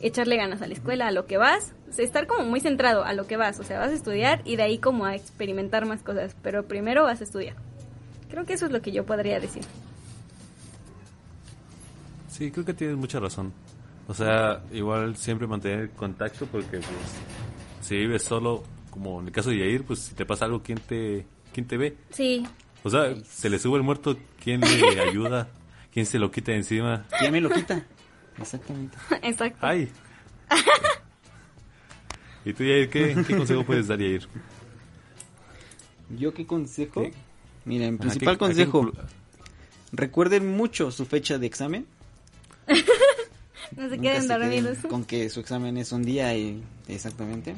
echarle 0.00 0.36
ganas 0.36 0.62
a 0.62 0.66
la 0.66 0.74
escuela, 0.74 1.08
a 1.08 1.12
lo 1.12 1.26
que 1.26 1.36
vas, 1.36 1.74
estar 1.96 2.26
como 2.26 2.44
muy 2.44 2.60
centrado 2.60 3.04
a 3.04 3.12
lo 3.12 3.26
que 3.26 3.36
vas, 3.36 3.58
o 3.60 3.64
sea, 3.64 3.78
vas 3.78 3.90
a 3.90 3.94
estudiar 3.94 4.42
y 4.44 4.56
de 4.56 4.62
ahí 4.62 4.78
como 4.78 5.04
a 5.04 5.14
experimentar 5.14 5.86
más 5.86 6.02
cosas, 6.02 6.36
pero 6.42 6.64
primero 6.64 7.04
vas 7.04 7.20
a 7.20 7.24
estudiar. 7.24 7.56
Creo 8.30 8.44
que 8.44 8.52
eso 8.52 8.66
es 8.66 8.72
lo 8.72 8.82
que 8.82 8.92
yo 8.92 9.06
podría 9.06 9.40
decir. 9.40 9.62
Sí, 12.28 12.50
creo 12.50 12.64
que 12.64 12.74
tienes 12.74 12.96
mucha 12.96 13.18
razón. 13.18 13.52
O 14.06 14.14
sea, 14.14 14.62
igual 14.72 15.16
siempre 15.16 15.46
mantener 15.46 15.90
contacto 15.90 16.46
porque 16.46 16.78
pues, 16.78 16.86
si 17.80 17.96
vives 17.96 18.22
solo, 18.22 18.62
como 18.98 19.20
en 19.20 19.26
el 19.28 19.32
caso 19.32 19.50
de 19.50 19.58
Yair, 19.58 19.84
pues 19.84 20.00
si 20.00 20.14
te 20.14 20.26
pasa 20.26 20.44
algo, 20.46 20.60
¿quién 20.62 20.78
te, 20.78 21.24
quién 21.54 21.66
te 21.66 21.76
ve? 21.76 21.96
Sí, 22.10 22.44
O 22.82 22.90
sea, 22.90 23.14
se 23.24 23.48
le 23.48 23.58
sube 23.60 23.76
el 23.76 23.84
muerto, 23.84 24.16
¿quién 24.42 24.60
le 24.60 25.00
ayuda? 25.08 25.48
¿Quién 25.92 26.04
se 26.04 26.18
lo 26.18 26.30
quita 26.32 26.50
de 26.52 26.58
encima? 26.58 27.06
¿Quién 27.18 27.30
me 27.32 27.40
lo 27.40 27.48
quita? 27.50 27.84
Exactamente. 28.38 28.96
exacto. 29.22 29.58
¡Ay! 29.66 29.88
¿Y 32.44 32.52
tú, 32.52 32.64
Yair, 32.64 32.88
qué, 32.90 33.16
qué 33.26 33.36
consejo 33.36 33.64
puedes 33.64 33.86
dar, 33.88 33.98
Yair? 33.98 34.26
¿Yo 36.18 36.32
qué 36.34 36.46
consejo? 36.46 37.02
¿Qué? 37.02 37.12
Miren, 37.64 37.94
Ajá, 37.94 38.02
principal 38.02 38.38
¿qué- 38.38 38.44
a 38.44 38.48
qué 38.48 38.54
consejo. 38.66 38.92
Recuerden 39.92 40.56
mucho 40.56 40.90
su 40.90 41.04
fecha 41.06 41.38
de 41.38 41.46
examen. 41.46 41.86
No 43.76 43.86
se 43.90 43.98
queden 43.98 44.26
dormidos. 44.26 44.78
con 44.88 45.04
que 45.04 45.28
su 45.28 45.40
examen 45.40 45.76
es 45.76 45.92
un 45.92 46.02
día 46.02 46.34
y 46.34 46.62
exactamente. 46.88 47.54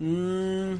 Mm, 0.00 0.74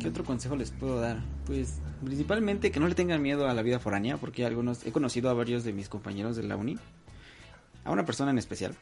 ¿Qué 0.00 0.08
otro 0.08 0.24
consejo 0.24 0.56
les 0.56 0.70
puedo 0.70 1.00
dar? 1.00 1.18
Pues 1.46 1.74
principalmente 2.04 2.70
que 2.70 2.80
no 2.80 2.88
le 2.88 2.94
tengan 2.94 3.20
miedo 3.22 3.48
a 3.48 3.54
la 3.54 3.62
vida 3.62 3.78
foránea, 3.78 4.16
porque 4.16 4.44
algunos 4.46 4.84
he 4.86 4.92
conocido 4.92 5.30
a 5.30 5.34
varios 5.34 5.64
de 5.64 5.72
mis 5.72 5.88
compañeros 5.88 6.36
de 6.36 6.42
la 6.44 6.56
uni, 6.56 6.76
a 7.84 7.90
una 7.90 8.04
persona 8.04 8.30
en 8.30 8.38
especial 8.38 8.74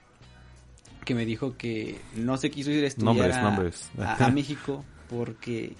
que 1.04 1.14
me 1.14 1.24
dijo 1.24 1.56
que 1.56 1.98
no 2.16 2.36
se 2.36 2.50
quiso 2.50 2.70
ir 2.70 2.84
a 2.84 2.86
estudiar 2.86 3.14
Nombres, 3.16 3.36
a, 3.36 3.42
nombres. 3.42 3.90
a- 3.98 4.26
a 4.26 4.30
México 4.32 4.84
porque 5.08 5.74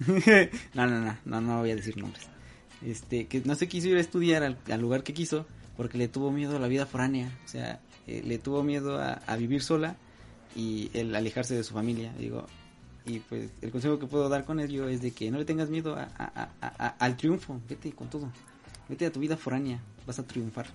no, 0.74 0.86
no, 0.86 1.00
no, 1.00 1.16
no, 1.24 1.40
no 1.40 1.58
voy 1.60 1.70
a 1.70 1.76
decir 1.76 1.96
nombres. 1.96 2.26
Este, 2.84 3.26
que 3.26 3.42
no 3.44 3.54
se 3.54 3.68
quiso 3.68 3.88
ir 3.88 3.96
a 3.98 4.00
estudiar 4.00 4.42
al, 4.42 4.58
al 4.70 4.80
lugar 4.80 5.02
que 5.02 5.12
quiso 5.12 5.46
porque 5.76 5.98
le 5.98 6.08
tuvo 6.08 6.30
miedo 6.32 6.56
a 6.56 6.60
la 6.60 6.68
vida 6.68 6.86
foránea, 6.86 7.30
o 7.44 7.48
sea, 7.48 7.80
eh, 8.06 8.22
le 8.24 8.38
tuvo 8.38 8.62
miedo 8.62 8.98
a, 9.00 9.12
a 9.26 9.36
vivir 9.36 9.62
sola 9.62 9.96
y 10.56 10.90
el 10.94 11.14
alejarse 11.14 11.54
de 11.54 11.62
su 11.64 11.74
familia, 11.74 12.12
digo. 12.18 12.46
Y 13.06 13.20
pues 13.20 13.50
el 13.62 13.70
consejo 13.70 13.98
que 13.98 14.06
puedo 14.06 14.28
dar 14.28 14.44
con 14.44 14.60
ello 14.60 14.88
es 14.88 15.00
de 15.02 15.10
que 15.12 15.30
no 15.30 15.38
le 15.38 15.44
tengas 15.44 15.70
miedo 15.70 15.96
a- 15.96 16.08
a- 16.16 16.50
a- 16.60 16.74
a- 16.86 16.94
al 16.98 17.16
triunfo, 17.16 17.60
vete 17.68 17.92
con 17.92 18.08
todo, 18.10 18.30
vete 18.88 19.06
a 19.06 19.12
tu 19.12 19.20
vida 19.20 19.36
foránea, 19.36 19.80
vas 20.06 20.18
a 20.18 20.26
triunfar. 20.26 20.66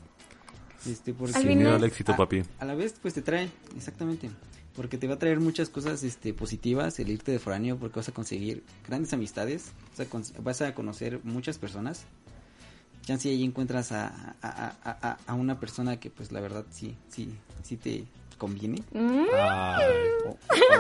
Este, 0.86 1.14
porque 1.14 1.34
Sin 1.34 1.58
miedo 1.58 1.76
al 1.76 1.84
éxito, 1.84 2.14
a- 2.14 2.18
papi. 2.18 2.44
a 2.60 2.66
la 2.66 2.76
vez 2.76 2.96
pues 3.02 3.14
te 3.14 3.22
trae, 3.22 3.50
exactamente, 3.76 4.30
porque 4.76 4.98
te 4.98 5.08
va 5.08 5.16
a 5.16 5.20
traer 5.20 5.40
muchas 5.40 5.70
cosas 5.70 6.04
este 6.04 6.34
positivas 6.34 7.00
el 7.00 7.10
irte 7.10 7.32
de 7.32 7.40
foráneo 7.40 7.78
porque 7.78 8.00
vas 8.00 8.10
a 8.10 8.12
conseguir 8.12 8.64
grandes 8.88 9.12
amistades, 9.14 9.72
vas 9.92 10.00
a, 10.08 10.10
con- 10.10 10.24
vas 10.44 10.62
a 10.62 10.74
conocer 10.76 11.22
muchas 11.24 11.58
personas. 11.58 12.04
Chance 13.04 13.30
ahí 13.30 13.44
encuentras 13.44 13.92
a, 13.92 14.08
a, 14.42 14.76
a- 14.84 15.10
a- 15.10 15.18
a 15.28 15.34
una 15.36 15.60
persona 15.60 16.00
que 16.00 16.10
pues 16.10 16.32
la 16.32 16.40
verdad 16.42 16.66
sí, 16.72 16.96
sí, 17.10 17.30
sí 17.64 17.78
te 17.78 18.06
conviene. 18.38 18.82
Mm, 18.92 19.26
a 19.36 19.80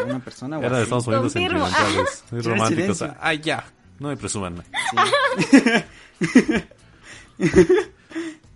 una 0.06 0.20
persona 0.20 0.60
o 0.60 0.66
así. 0.66 0.84
estamos 0.84 1.06
poniendo 1.06 1.30
Confirmo. 1.30 1.68
sentimentales, 1.68 2.24
muy 2.32 2.42
románticos. 2.42 3.04
ya, 3.44 3.66
no 4.00 4.08
me 4.10 4.18
presuman. 4.18 4.64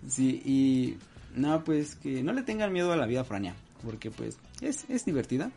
Sí, 0.08 0.42
y 0.44 0.96
no, 1.36 1.62
pues 1.64 1.94
que 1.96 2.22
no 2.22 2.32
le 2.32 2.42
tengan 2.42 2.72
miedo 2.72 2.92
a 2.92 2.96
la 2.96 3.06
vida 3.06 3.24
foránea, 3.24 3.54
porque 3.84 4.10
pues 4.10 4.38
es, 4.60 4.84
es 4.88 5.04
divertida. 5.04 5.50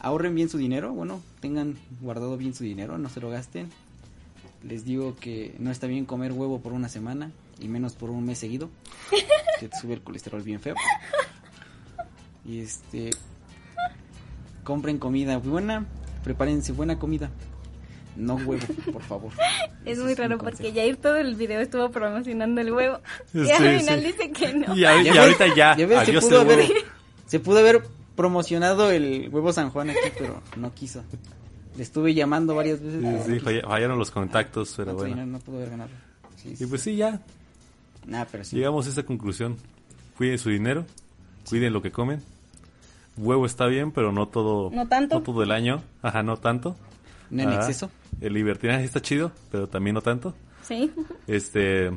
Ahorren 0.00 0.34
bien 0.34 0.48
su 0.48 0.58
dinero, 0.58 0.92
bueno, 0.92 1.20
tengan 1.40 1.76
guardado 2.00 2.36
bien 2.36 2.54
su 2.54 2.64
dinero, 2.64 2.98
no 2.98 3.08
se 3.08 3.20
lo 3.20 3.30
gasten. 3.30 3.70
Les 4.62 4.84
digo 4.84 5.16
que 5.16 5.54
no 5.58 5.70
está 5.70 5.86
bien 5.86 6.04
comer 6.04 6.32
huevo 6.32 6.60
por 6.60 6.72
una 6.72 6.88
semana 6.88 7.32
y 7.58 7.68
menos 7.68 7.94
por 7.94 8.10
un 8.10 8.24
mes 8.24 8.38
seguido, 8.38 8.70
que 9.60 9.68
te 9.68 9.76
sube 9.76 9.94
el 9.94 10.02
colesterol 10.02 10.42
bien 10.42 10.60
feo. 10.60 10.74
Y 12.44 12.60
este 12.60 13.10
compren 14.64 14.98
comida 14.98 15.38
buena, 15.38 15.86
prepárense 16.24 16.72
buena 16.72 16.98
comida. 16.98 17.30
No 18.14 18.34
huevo, 18.34 18.66
por 18.92 19.02
favor. 19.02 19.32
Es 19.84 19.98
muy 19.98 20.14
raro 20.14 20.38
porque 20.38 20.70
Jair 20.72 20.96
todo 20.96 21.16
el 21.16 21.34
video 21.34 21.60
estuvo 21.60 21.90
promocionando 21.90 22.60
el 22.60 22.72
huevo. 22.72 23.00
Y 23.34 23.44
Sí, 23.46 23.50
al 23.50 23.80
final 23.80 24.00
sí. 24.00 24.06
dice 24.06 24.30
que 24.30 24.54
no. 24.54 24.76
Y, 24.76 24.84
ahorita- 24.84 25.14
y 25.14 25.18
ahorita 25.18 25.46
ya, 25.56 25.76
ya 25.76 25.86
ves, 25.86 26.06
se 26.06 26.12
pudo 26.20 26.42
el 26.42 26.46
huevo. 26.48 26.52
haber, 26.62 26.66
se 27.26 27.40
pudo 27.40 27.58
haber 27.58 27.82
promocionado 28.14 28.90
el 28.92 29.28
huevo 29.32 29.52
San 29.52 29.70
Juan 29.70 29.90
aquí, 29.90 29.98
pero 30.18 30.40
no 30.56 30.72
quiso. 30.74 31.02
Le 31.76 31.82
estuve 31.82 32.14
llamando 32.14 32.54
varias 32.54 32.80
veces. 32.80 33.02
Sí, 33.26 33.32
sí, 33.40 33.44
no 33.62 33.68
fallaron 33.68 33.98
los 33.98 34.10
contactos, 34.12 34.74
pero 34.76 34.94
¿Cuánto 34.94 35.16
bueno. 35.16 35.26
no 35.32 35.38
pudo 35.40 35.56
haber 35.56 35.70
ganado? 35.70 35.90
Sí, 36.36 36.54
sí. 36.54 36.64
Y 36.64 36.66
pues 36.68 36.82
sí, 36.82 36.94
ya, 36.96 37.20
Nah, 38.06 38.24
pero 38.30 38.44
sí. 38.44 38.56
llegamos 38.56 38.86
a 38.86 38.90
esta 38.90 39.02
conclusión. 39.04 39.56
Cuiden 40.18 40.38
su 40.38 40.50
dinero, 40.50 40.84
cuiden 41.48 41.72
lo 41.72 41.82
que 41.82 41.90
comen. 41.92 42.22
Huevo 43.16 43.44
está 43.46 43.66
bien, 43.66 43.92
pero 43.92 44.10
no 44.12 44.28
todo, 44.28 44.70
No 44.70 44.88
tanto. 44.88 45.20
todo 45.22 45.42
el 45.42 45.50
año. 45.52 45.82
Ajá, 46.02 46.22
no 46.22 46.36
tanto. 46.38 46.76
No 47.30 47.42
en 47.42 47.48
Ajá. 47.50 47.58
exceso. 47.58 47.90
El 48.20 48.34
libertinaje 48.34 48.84
está 48.84 49.00
chido, 49.00 49.32
pero 49.50 49.68
también 49.68 49.94
no 49.94 50.00
tanto. 50.02 50.34
Sí. 50.62 50.90
Este, 51.26 51.90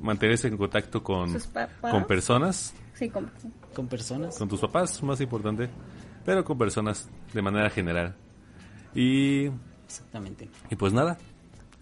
mantenerse 0.00 0.48
en 0.48 0.56
contacto 0.56 1.02
con, 1.02 1.32
Sus 1.32 1.46
papás. 1.48 1.90
con 1.92 2.04
personas, 2.06 2.74
Sí, 2.94 3.08
con- 3.10 3.30
Con 3.74 3.88
personas. 3.88 4.38
con 4.38 4.48
tus 4.48 4.60
papás, 4.60 5.02
más 5.02 5.20
importante, 5.20 5.68
pero 6.24 6.44
con 6.44 6.56
personas 6.56 7.08
de 7.32 7.42
manera 7.42 7.68
general. 7.70 8.14
Y, 8.94 9.50
Exactamente. 9.86 10.48
y 10.70 10.76
pues 10.76 10.92
nada, 10.92 11.18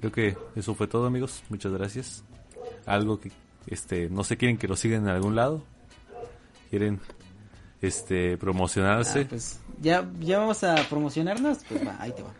creo 0.01 0.11
que 0.13 0.37
eso 0.57 0.75
fue 0.75 0.87
todo, 0.87 1.07
amigos. 1.07 1.43
Muchas 1.51 1.71
gracias. 1.73 2.25
Algo 2.87 3.21
que, 3.21 3.31
este, 3.67 4.09
no 4.09 4.25
sé, 4.25 4.37
quieren 4.39 4.57
que 4.57 4.67
lo 4.69 4.75
sigan 4.77 5.03
en 5.03 5.09
algún 5.11 5.37
lado, 5.37 5.63
quieren, 6.73 7.01
este, 7.82 8.39
promocionarse. 8.39 9.20
Ah, 9.20 9.27
pues 9.28 9.61
ya, 9.78 10.11
ya 10.20 10.39
vamos 10.39 10.65
a 10.65 10.74
promocionarnos. 10.89 11.59
Pues 11.69 11.86
va, 11.86 11.97
ahí 12.01 12.12
te 12.12 12.23
va. 12.23 12.32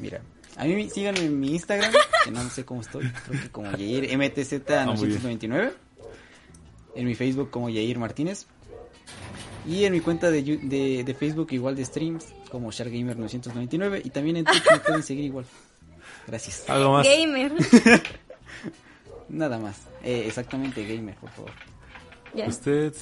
Mira, 0.00 0.20
a 0.56 0.64
mí 0.64 0.90
síganme 0.90 1.20
en 1.20 1.38
mi 1.38 1.52
Instagram, 1.52 1.92
que 2.24 2.30
no 2.32 2.50
sé 2.50 2.64
cómo 2.64 2.80
estoy. 2.80 3.08
Creo 3.28 3.40
que 3.40 3.50
como 3.50 3.70
Yair 3.70 4.10
Ah, 4.12 4.16
muy 4.16 5.06
bien. 5.06 5.20
MTZ999. 5.22 5.72
En 6.96 7.06
mi 7.06 7.14
Facebook 7.14 7.50
como 7.52 7.68
Yair 7.70 8.00
Martínez. 8.00 8.48
Y 9.64 9.84
en 9.84 9.92
mi 9.92 10.00
cuenta 10.00 10.28
de, 10.32 10.42
de, 10.42 11.04
de 11.04 11.14
Facebook 11.14 11.48
igual 11.52 11.76
de 11.76 11.84
streams 11.84 12.26
como 12.50 12.72
SharkGamer999. 12.72 14.02
Y 14.04 14.10
también 14.10 14.38
en 14.38 14.44
Twitch 14.44 14.64
me 14.72 14.78
pueden 14.80 15.02
seguir 15.04 15.24
igual. 15.26 15.44
Gracias. 16.26 16.68
Algo 16.68 16.94
más. 16.94 17.06
Gamer. 17.06 17.52
Nada 19.28 19.56
más. 19.60 19.82
Eh, 20.02 20.24
exactamente, 20.26 20.84
gamer, 20.84 21.14
por 21.14 21.30
favor. 21.30 21.52
ya. 22.34 22.46
Usted, 22.48 22.92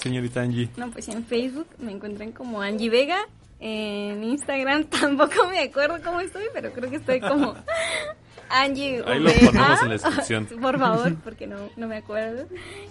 señorita 0.00 0.40
Angie. 0.40 0.68
No, 0.76 0.90
pues 0.90 1.08
en 1.08 1.24
Facebook 1.24 1.68
me 1.78 1.92
encuentran 1.92 2.32
como 2.32 2.60
Angie 2.60 2.90
Vega. 2.90 3.18
En 3.60 4.24
Instagram 4.24 4.84
tampoco 4.90 5.48
me 5.48 5.60
acuerdo 5.60 5.98
cómo 6.02 6.20
estoy, 6.20 6.44
pero 6.52 6.72
creo 6.72 6.88
que 6.90 6.96
estoy 6.96 7.20
como 7.20 7.54
Angie 8.48 9.02
Ahí 9.06 9.20
lo 9.20 9.30
ponemos 9.32 9.82
en 9.82 9.88
la 9.88 9.94
descripción. 9.98 10.46
Por 10.46 10.78
favor, 10.78 11.14
porque 11.16 11.46
no, 11.46 11.56
no 11.76 11.86
me 11.86 11.98
acuerdo. 11.98 12.46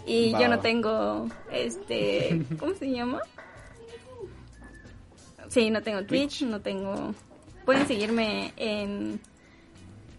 Y 0.05 0.31
Va, 0.31 0.41
yo 0.41 0.47
no 0.47 0.59
tengo, 0.59 1.27
este, 1.51 2.45
¿cómo 2.59 2.73
se 2.75 2.91
llama? 2.91 3.19
Sí, 5.49 5.69
no 5.71 5.81
tengo 5.81 6.03
Twitch, 6.05 6.43
no 6.43 6.61
tengo... 6.61 7.13
Pueden 7.65 7.87
seguirme 7.87 8.53
en, 8.55 9.19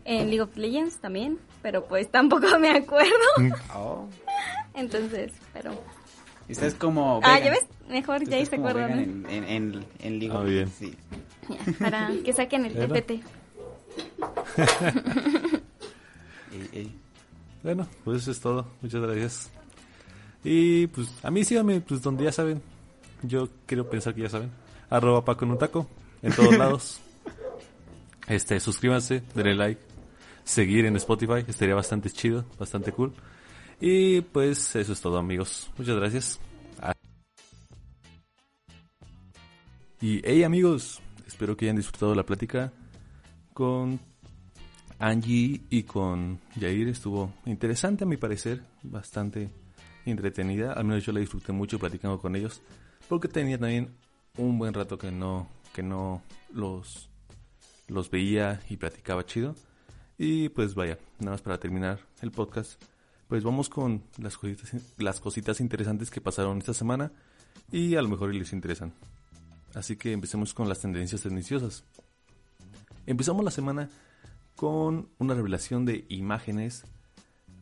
en 0.04 0.26
League 0.26 0.42
of 0.42 0.56
Legends 0.56 1.00
también, 1.00 1.38
pero 1.62 1.84
pues 1.84 2.10
tampoco 2.10 2.58
me 2.58 2.70
acuerdo. 2.70 3.10
Oh. 3.74 4.08
Entonces, 4.74 5.32
pero... 5.52 5.72
Esta 6.50 6.66
es 6.66 6.74
como. 6.74 7.20
Ah, 7.22 7.34
vegan. 7.38 7.44
¿ya 7.44 7.50
ves? 7.50 7.66
Mejor 7.88 8.24
ya 8.28 8.38
es 8.38 8.48
se 8.48 8.56
acuerdan. 8.56 8.98
En, 8.98 9.44
en, 9.44 9.84
en, 10.00 10.32
Ah, 10.32 10.42
bien. 10.42 10.68
Sí. 10.68 10.94
Ya, 11.48 11.56
para 11.78 12.10
que 12.24 12.32
saquen 12.32 12.66
el. 12.66 12.74
TPT. 12.74 13.22
Bueno, 17.62 17.86
pues 18.04 18.22
eso 18.22 18.30
es 18.30 18.40
todo. 18.40 18.66
Muchas 18.80 19.02
gracias. 19.02 19.50
Y 20.42 20.86
pues 20.88 21.08
a 21.22 21.30
mí 21.30 21.44
síganme, 21.44 21.80
pues 21.80 22.00
donde 22.02 22.24
ya 22.24 22.32
saben. 22.32 22.62
Yo 23.22 23.48
quiero 23.66 23.88
pensar 23.90 24.14
que 24.14 24.22
ya 24.22 24.30
saben. 24.30 24.50
Arroba 24.88 25.24
Paco 25.24 25.44
en 25.44 25.50
un 25.52 25.58
taco. 25.58 25.86
En 26.22 26.32
todos 26.32 26.56
lados. 26.58 27.00
Este, 28.28 28.60
suscríbanse, 28.60 29.22
denle 29.34 29.54
like. 29.54 29.80
Seguir 30.44 30.86
en 30.86 30.96
Spotify. 30.96 31.44
Estaría 31.46 31.74
bastante 31.74 32.10
chido, 32.10 32.44
bastante 32.58 32.92
cool. 32.92 33.12
Y 33.80 34.20
pues 34.20 34.76
eso 34.76 34.92
es 34.92 35.00
todo 35.00 35.16
amigos. 35.18 35.70
Muchas 35.78 35.96
gracias. 35.96 36.40
Ah. 36.80 36.92
Y 40.00 40.20
hey 40.22 40.44
amigos, 40.44 41.00
espero 41.26 41.56
que 41.56 41.64
hayan 41.64 41.76
disfrutado 41.76 42.14
la 42.14 42.24
plática 42.24 42.72
con 43.54 43.98
Angie 44.98 45.62
y 45.70 45.84
con 45.84 46.40
Jair 46.58 46.88
estuvo 46.88 47.32
interesante 47.46 48.04
a 48.04 48.06
mi 48.06 48.18
parecer, 48.18 48.62
bastante 48.82 49.50
entretenida, 50.04 50.74
al 50.74 50.84
menos 50.84 51.04
yo 51.04 51.12
la 51.12 51.20
disfruté 51.20 51.52
mucho 51.52 51.78
platicando 51.78 52.18
con 52.18 52.36
ellos, 52.36 52.62
porque 53.08 53.28
tenía 53.28 53.58
también 53.58 53.94
un 54.36 54.58
buen 54.58 54.74
rato 54.74 54.98
que 54.98 55.10
no, 55.10 55.48
que 55.72 55.82
no 55.82 56.22
los, 56.52 57.08
los 57.88 58.10
veía 58.10 58.60
y 58.68 58.76
platicaba 58.76 59.24
chido. 59.24 59.54
Y 60.18 60.50
pues 60.50 60.74
vaya, 60.74 60.98
nada 61.18 61.32
más 61.32 61.42
para 61.42 61.58
terminar 61.58 62.00
el 62.20 62.30
podcast, 62.30 62.82
pues 63.30 63.44
vamos 63.44 63.68
con 63.68 64.02
las 64.18 64.36
cositas, 65.20 65.60
interesantes 65.60 66.10
que 66.10 66.20
pasaron 66.20 66.58
esta 66.58 66.74
semana 66.74 67.12
y 67.70 67.94
a 67.94 68.02
lo 68.02 68.08
mejor 68.08 68.34
les 68.34 68.52
interesan. 68.52 68.92
Así 69.72 69.94
que 69.94 70.10
empecemos 70.10 70.52
con 70.52 70.68
las 70.68 70.80
tendencias 70.80 71.22
tendenciosas. 71.22 71.84
Empezamos 73.06 73.44
la 73.44 73.52
semana 73.52 73.88
con 74.56 75.10
una 75.18 75.34
revelación 75.34 75.84
de 75.84 76.06
imágenes 76.08 76.82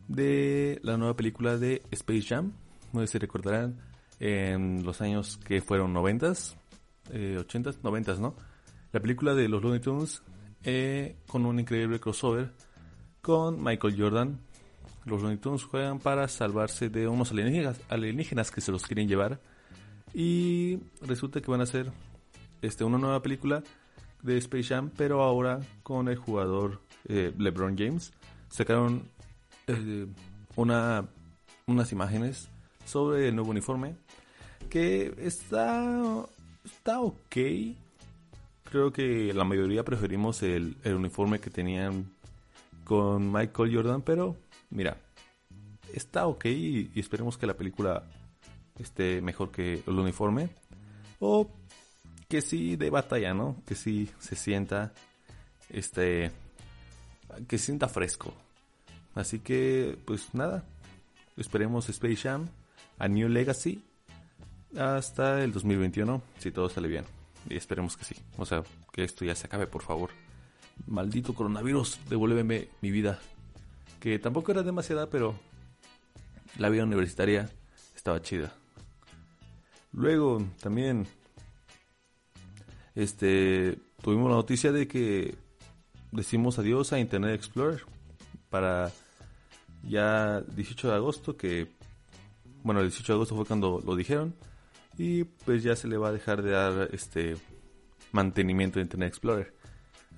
de 0.09 0.81
la 0.83 0.97
nueva 0.97 1.15
película 1.15 1.59
de 1.59 1.83
Space 1.91 2.23
Jam. 2.23 2.55
No 2.95 3.03
sé 3.03 3.09
si 3.09 3.19
recordarán 3.19 3.77
en 4.21 4.85
los 4.85 5.03
años 5.03 5.37
que 5.37 5.61
fueron 5.61 5.93
noventas, 5.93 6.57
eh, 7.13 7.37
ochentas, 7.39 7.85
noventas, 7.85 8.19
¿no? 8.19 8.35
La 8.91 9.01
película 9.01 9.35
de 9.35 9.49
los 9.49 9.63
Looney 9.63 9.81
Tunes 9.81 10.23
eh, 10.65 11.19
con 11.27 11.45
un 11.45 11.61
increíble 11.61 12.01
crossover 12.01 12.55
con 13.21 13.63
Michael 13.63 14.01
Jordan. 14.01 14.48
Los 15.09 15.23
Looney 15.23 15.39
Tunes 15.39 15.65
juegan 15.65 15.99
para 15.99 16.29
salvarse 16.29 16.89
de 16.89 17.09
unos 17.09 17.33
alienígenas, 17.33 18.51
que 18.51 18.61
se 18.61 18.71
los 18.71 18.85
quieren 18.85 19.09
llevar. 19.09 19.41
Y 20.15 20.79
resulta 21.03 21.41
que 21.41 21.51
van 21.51 21.61
a 21.61 21.65
hacer 21.65 21.91
este, 22.63 22.85
una 22.85 22.99
nueva 22.99 23.23
película 23.23 23.63
de 24.23 24.39
Space 24.39 24.65
Jam, 24.65 24.91
pero 24.97 25.23
ahora 25.23 25.61
con 25.83 26.09
el 26.09 26.17
jugador 26.17 26.81
eh, 27.09 27.33
LeBron 27.37 27.77
James. 27.77 28.13
Sacaron 28.49 29.03
eh, 29.67 30.07
una, 30.57 31.07
unas 31.67 31.93
imágenes 31.93 32.49
sobre 32.85 33.29
el 33.29 33.35
nuevo 33.35 33.51
uniforme 33.51 33.97
que 34.71 35.15
está, 35.19 36.27
está 36.65 37.01
ok. 37.01 37.37
Creo 38.65 38.93
que 38.93 39.33
la 39.33 39.45
mayoría 39.45 39.85
preferimos 39.85 40.43
el 40.43 40.77
uniforme 40.85 41.39
que 41.39 41.51
tenían 41.51 42.11
con 42.85 43.31
Michael 43.31 43.75
Jordan, 43.75 44.03
pero 44.03 44.37
mira, 44.71 44.97
está 45.93 46.27
ok 46.27 46.47
y, 46.47 46.91
esperemos 46.97 47.39
que 47.39 47.47
la 47.47 47.57
película 47.57 48.05
esté 48.79 49.21
mejor 49.21 49.51
que 49.51 49.83
el 49.87 49.99
uniforme. 49.99 50.49
O 51.21 51.51
que 52.29 52.43
sí 52.43 52.77
de 52.77 52.91
batalla, 52.91 53.35
¿no? 53.35 53.57
Que 53.67 53.75
sí 53.75 54.09
se 54.19 54.37
sienta, 54.37 54.93
este, 55.71 56.31
que 57.49 57.59
sienta 57.59 57.89
fresco. 57.89 58.35
Así 59.15 59.41
que, 59.41 59.99
pues 60.05 60.35
nada, 60.35 60.65
esperemos 61.37 61.89
Space 61.89 62.17
Jam 62.17 62.49
a 62.99 63.09
New 63.09 63.29
Legacy 63.29 63.83
hasta 64.77 65.43
el 65.43 65.53
2021, 65.53 66.23
si 66.39 66.51
todo 66.51 66.69
sale 66.69 66.89
bien. 66.89 67.05
Y 67.49 67.57
esperemos 67.57 67.97
que 67.97 68.05
sí. 68.05 68.15
O 68.37 68.45
sea, 68.45 68.63
que 68.93 69.05
esto 69.05 69.25
ya 69.25 69.35
se 69.35 69.47
acabe, 69.47 69.67
por 69.67 69.83
favor. 69.83 70.11
Maldito 70.87 71.35
coronavirus, 71.35 71.99
devuélveme 72.09 72.69
mi 72.83 72.91
vida. 72.91 73.19
Que 74.01 74.19
tampoco 74.19 74.53
era 74.53 74.63
demasiada, 74.63 75.09
pero 75.09 75.35
la 76.59 76.69
vida 76.69 76.85
universitaria 76.85 77.51
estaba 77.97 78.23
chida. 78.23 78.53
Luego, 79.93 80.45
también, 80.61 81.07
este, 82.95 83.79
tuvimos 84.03 84.31
la 84.31 84.37
noticia 84.37 84.73
de 84.73 84.87
que 84.87 85.35
decimos 86.13 86.59
adiós 86.59 86.93
a 86.93 86.99
Internet 86.99 87.35
Explorer 87.35 87.83
para 88.51 88.93
ya 89.83 90.41
18 90.41 90.89
de 90.89 90.95
agosto, 90.95 91.37
que, 91.37 91.69
bueno, 92.63 92.81
el 92.81 92.89
18 92.89 93.13
de 93.13 93.17
agosto 93.17 93.37
fue 93.37 93.47
cuando 93.47 93.83
lo 93.85 93.97
dijeron, 93.97 94.35
y 94.97 95.25
pues 95.25 95.63
ya 95.63 95.77
se 95.77 95.89
le 95.89 95.97
va 95.97 96.09
a 96.09 96.13
dejar 96.13 96.43
de 96.43 96.51
dar 96.51 96.89
este 96.93 97.37
mantenimiento 98.13 98.79
de 98.79 98.85
Internet 98.85 99.09
Explorer. 99.09 99.58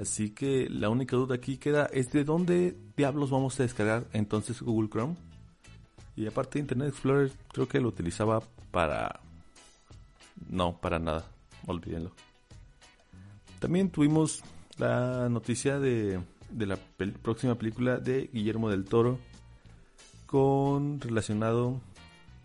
Así 0.00 0.30
que 0.30 0.68
la 0.70 0.88
única 0.88 1.14
duda 1.14 1.34
aquí 1.34 1.58
queda 1.58 1.84
es 1.92 2.10
de 2.10 2.24
dónde 2.24 2.74
diablos 2.96 3.28
vamos 3.28 3.60
a 3.60 3.64
descargar 3.64 4.06
entonces 4.14 4.62
Google 4.62 4.88
Chrome. 4.88 5.16
Y 6.16 6.26
aparte 6.26 6.58
Internet 6.58 6.88
Explorer 6.88 7.30
creo 7.52 7.68
que 7.68 7.80
lo 7.80 7.88
utilizaba 7.88 8.42
para... 8.70 9.20
No, 10.48 10.80
para 10.80 10.98
nada. 10.98 11.26
Olvídenlo. 11.66 12.12
También 13.58 13.90
tuvimos 13.90 14.42
la 14.78 15.28
noticia 15.28 15.78
de, 15.78 16.18
de 16.50 16.66
la 16.66 16.78
próxima 17.22 17.56
película 17.56 17.98
de 17.98 18.30
Guillermo 18.32 18.70
del 18.70 18.86
Toro 18.86 19.18
con 20.24 21.00
relacionado 21.00 21.78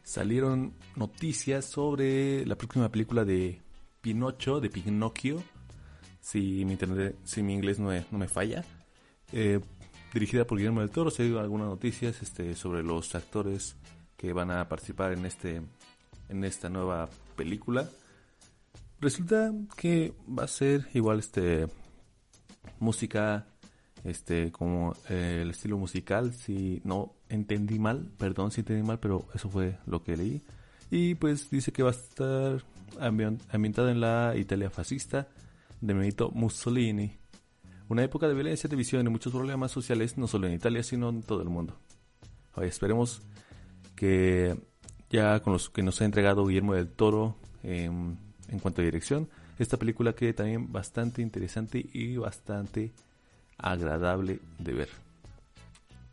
salieron 0.03 0.73
noticias 0.98 1.65
sobre 1.65 2.45
la 2.45 2.56
próxima 2.56 2.90
película 2.90 3.23
de 3.23 3.61
Pinocho, 4.02 4.60
de 4.60 4.69
Pinocchio, 4.69 5.41
si 6.26 6.65
mi, 6.65 6.76
si 7.23 7.43
mi 7.43 7.53
inglés 7.53 7.77
no 7.77 7.91
me, 8.18 8.27
falla, 8.27 8.64
eh, 9.31 9.60
dirigida 10.11 10.47
por 10.47 10.57
Guillermo 10.57 10.81
del 10.81 10.89
Toro, 10.89 11.11
se 11.11 11.23
dio 11.23 11.39
algunas 11.39 11.68
noticias 11.68 12.19
este, 12.23 12.56
sobre 12.56 12.81
los 12.81 13.14
actores 13.14 13.76
que 14.18 14.34
van 14.34 14.49
a 14.49 14.68
participar 14.68 15.11
en 15.11 15.27
este 15.27 15.61
en 16.27 16.43
esta 16.43 16.68
nueva 16.68 17.07
película. 17.35 17.88
Resulta 18.99 19.53
que 19.77 20.15
va 20.27 20.45
a 20.45 20.47
ser 20.47 20.88
igual 20.95 21.19
este 21.19 21.68
música 22.80 23.45
este 24.03 24.52
como 24.52 24.95
eh, 25.10 25.41
el 25.43 25.52
estilo 25.52 25.77
musical 25.77 26.34
si 26.34 26.81
no 26.84 27.14
entendí 27.30 27.77
mal 27.77 28.11
perdón 28.18 28.52
si 28.52 28.61
entendí 28.61 28.81
mal 28.81 28.99
pero 28.99 29.27
eso 29.34 29.49
fue 29.49 29.77
lo 29.85 30.03
que 30.03 30.18
leí 30.18 30.41
y 30.89 31.15
pues 31.15 31.49
dice 31.49 31.72
que 31.72 31.84
va 31.84 31.89
a 31.89 31.93
estar 31.93 32.64
ambientada 32.99 33.91
en 33.91 34.02
la 34.02 34.34
Italia 34.35 34.69
fascista 34.69 35.27
de 35.85 35.93
Benito 35.93 36.31
Mussolini 36.31 37.17
una 37.87 38.03
época 38.03 38.27
de 38.27 38.33
violencia, 38.33 38.67
división 38.67 39.05
y 39.05 39.09
muchos 39.09 39.33
problemas 39.33 39.71
sociales 39.71 40.17
no 40.17 40.27
solo 40.27 40.47
en 40.47 40.53
Italia 40.53 40.83
sino 40.83 41.09
en 41.09 41.23
todo 41.23 41.41
el 41.41 41.49
mundo 41.49 41.77
esperemos 42.61 43.21
que 43.95 44.55
ya 45.09 45.39
con 45.41 45.53
los 45.53 45.69
que 45.69 45.83
nos 45.83 46.01
ha 46.01 46.05
entregado 46.05 46.45
Guillermo 46.45 46.73
del 46.73 46.89
Toro 46.89 47.35
em, 47.63 48.15
en 48.49 48.59
cuanto 48.59 48.81
a 48.81 48.85
dirección, 48.85 49.29
esta 49.57 49.77
película 49.77 50.13
que 50.13 50.33
también 50.33 50.71
bastante 50.71 51.21
interesante 51.21 51.85
y 51.93 52.17
bastante 52.17 52.91
agradable 53.57 54.39
de 54.59 54.73
ver. 54.73 54.89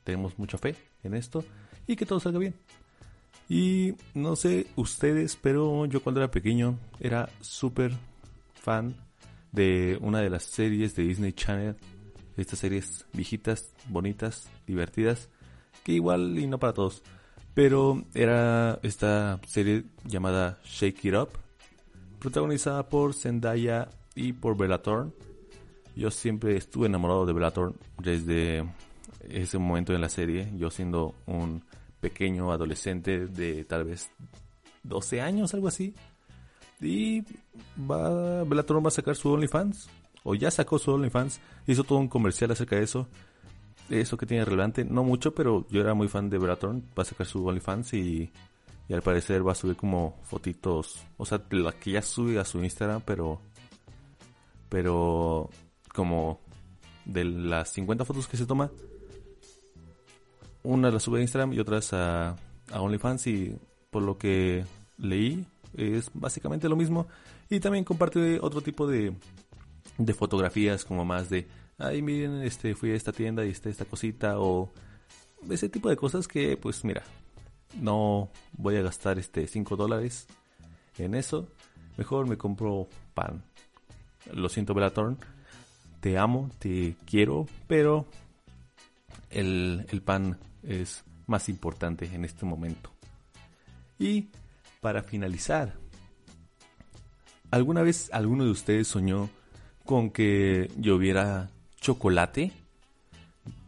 Tenemos 0.04 0.38
mucha 0.38 0.58
fe 0.58 0.76
en 1.02 1.14
esto 1.14 1.44
y 1.86 1.96
que 1.96 2.06
todo 2.06 2.20
salga 2.20 2.38
bien. 2.38 2.54
Y 3.48 3.94
no 4.14 4.36
sé 4.36 4.66
ustedes, 4.76 5.36
pero 5.36 5.84
yo 5.86 6.02
cuando 6.02 6.20
era 6.20 6.30
pequeño 6.30 6.78
era 7.00 7.28
súper 7.40 7.92
fan 8.54 8.94
de 9.52 9.98
una 10.00 10.20
de 10.20 10.30
las 10.30 10.42
series 10.44 10.96
de 10.96 11.04
Disney 11.04 11.32
Channel. 11.32 11.76
Estas 12.36 12.58
series 12.58 13.06
viejitas, 13.12 13.74
bonitas, 13.88 14.48
divertidas, 14.66 15.28
que 15.84 15.92
igual 15.92 16.38
y 16.38 16.46
no 16.46 16.58
para 16.58 16.72
todos. 16.72 17.02
Pero 17.54 18.02
era 18.14 18.78
esta 18.82 19.38
serie 19.46 19.84
llamada 20.04 20.58
Shake 20.64 21.04
It 21.04 21.14
Up, 21.14 21.28
protagonizada 22.18 22.88
por 22.88 23.12
Zendaya 23.12 23.90
y 24.14 24.32
por 24.32 24.56
Bella 24.56 24.78
Thorne. 24.78 25.12
Yo 25.94 26.10
siempre 26.10 26.56
estuve 26.56 26.86
enamorado 26.86 27.26
de 27.26 27.34
Bella 27.34 27.50
Thorne 27.50 27.76
desde 27.98 28.64
ese 29.28 29.58
momento 29.58 29.92
en 29.92 30.00
la 30.00 30.08
serie, 30.08 30.50
yo 30.56 30.70
siendo 30.70 31.14
un 31.26 31.62
pequeño 32.00 32.50
adolescente 32.50 33.26
de 33.26 33.64
tal 33.64 33.84
vez 33.84 34.10
12 34.82 35.20
años, 35.20 35.54
algo 35.54 35.68
así. 35.68 35.94
Y 36.82 37.24
va, 37.78 38.44
Bella 38.44 38.64
Thorne 38.64 38.82
va 38.82 38.88
a 38.88 38.92
sacar 38.92 39.16
su 39.16 39.30
OnlyFans, 39.30 39.88
o 40.24 40.34
ya 40.34 40.50
sacó 40.50 40.78
su 40.78 40.92
OnlyFans, 40.92 41.40
hizo 41.66 41.84
todo 41.84 41.98
un 41.98 42.08
comercial 42.08 42.50
acerca 42.50 42.76
de 42.76 42.82
eso. 42.82 43.08
Eso 43.88 44.16
que 44.16 44.26
tiene 44.26 44.44
relevante, 44.44 44.84
no 44.84 45.04
mucho, 45.04 45.34
pero 45.34 45.66
yo 45.70 45.80
era 45.80 45.94
muy 45.94 46.08
fan 46.08 46.30
de 46.30 46.38
Bella 46.38 46.56
Thorne, 46.56 46.82
va 46.98 47.02
a 47.02 47.06
sacar 47.06 47.26
su 47.26 47.46
OnlyFans 47.46 47.94
y, 47.94 48.30
y 48.88 48.94
al 48.94 49.02
parecer 49.02 49.46
va 49.46 49.52
a 49.52 49.56
subir 49.56 49.76
como 49.76 50.18
fotitos, 50.22 51.04
o 51.16 51.24
sea, 51.24 51.42
las 51.50 51.74
que 51.76 51.92
ya 51.92 52.02
sube 52.02 52.38
a 52.38 52.44
su 52.44 52.62
Instagram, 52.62 53.02
pero 53.04 53.40
pero 54.72 55.50
como 55.94 56.40
de 57.04 57.24
las 57.24 57.70
50 57.72 58.06
fotos 58.06 58.26
que 58.26 58.38
se 58.38 58.46
toma, 58.46 58.70
una 60.62 60.90
la 60.90 60.98
sube 60.98 61.18
a 61.18 61.22
Instagram 61.22 61.52
y 61.52 61.60
otras 61.60 61.92
a, 61.92 62.30
a 62.70 62.80
OnlyFans. 62.80 63.26
Y 63.26 63.54
por 63.90 64.02
lo 64.02 64.16
que 64.16 64.64
leí 64.96 65.44
es 65.74 66.10
básicamente 66.14 66.68
lo 66.68 66.76
mismo. 66.76 67.06
Y 67.50 67.60
también 67.60 67.84
comparte 67.84 68.38
otro 68.40 68.60
tipo 68.60 68.86
de, 68.86 69.14
de 69.98 70.14
fotografías 70.14 70.84
como 70.84 71.04
más 71.04 71.28
de 71.28 71.46
ay 71.78 72.02
miren 72.02 72.42
este 72.42 72.74
fui 72.74 72.90
a 72.90 72.94
esta 72.94 73.12
tienda 73.12 73.44
y 73.44 73.50
está 73.50 73.68
esta 73.68 73.84
cosita 73.84 74.38
o 74.38 74.70
ese 75.50 75.68
tipo 75.68 75.88
de 75.88 75.96
cosas 75.96 76.28
que 76.28 76.56
pues 76.56 76.84
mira 76.84 77.02
no 77.80 78.30
voy 78.52 78.76
a 78.76 78.82
gastar 78.82 79.18
este 79.18 79.46
5 79.46 79.76
dólares 79.76 80.26
en 80.98 81.14
eso. 81.14 81.48
Mejor 81.96 82.26
me 82.26 82.36
compro 82.36 82.88
pan. 83.14 83.42
Lo 84.32 84.48
siento 84.48 84.74
Belatorn 84.74 85.18
te 86.00 86.18
amo 86.18 86.50
te 86.58 86.96
quiero 87.06 87.46
pero 87.66 88.06
el, 89.30 89.86
el 89.90 90.02
pan 90.02 90.38
es 90.62 91.04
más 91.26 91.48
importante 91.48 92.06
en 92.12 92.24
este 92.24 92.44
momento. 92.44 92.90
Y 93.98 94.28
para 94.82 95.02
finalizar 95.02 95.72
¿alguna 97.50 97.82
vez 97.82 98.10
alguno 98.12 98.44
de 98.44 98.50
ustedes 98.50 98.88
soñó 98.88 99.30
con 99.84 100.10
que 100.10 100.70
lloviera 100.76 101.50
chocolate. 101.80 102.52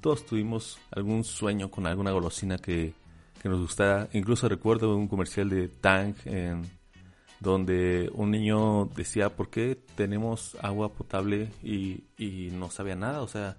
Todos 0.01 0.27
tuvimos 0.27 0.79
algún 0.91 1.25
sueño 1.25 1.71
con 1.71 1.87
alguna 1.87 2.13
golosina 2.13 2.59
que, 2.59 2.95
que 3.43 3.49
nos 3.49 3.61
gustara. 3.61 4.09
Incluso 4.13 4.49
recuerdo 4.49 4.97
un 4.97 5.09
comercial 5.09 5.49
de 5.51 5.69
Tank 5.69 6.17
en 6.27 6.63
donde 7.41 8.11
un 8.15 8.31
niño 8.31 8.87
decía 8.97 9.31
por 9.31 9.51
qué 9.51 9.79
tenemos 9.97 10.57
agua 10.63 10.93
potable 10.93 11.51
y, 11.63 12.05
y 12.17 12.51
no 12.53 12.71
sabía 12.71 12.97
nada. 12.97 13.21
O 13.21 13.29
sea, 13.29 13.57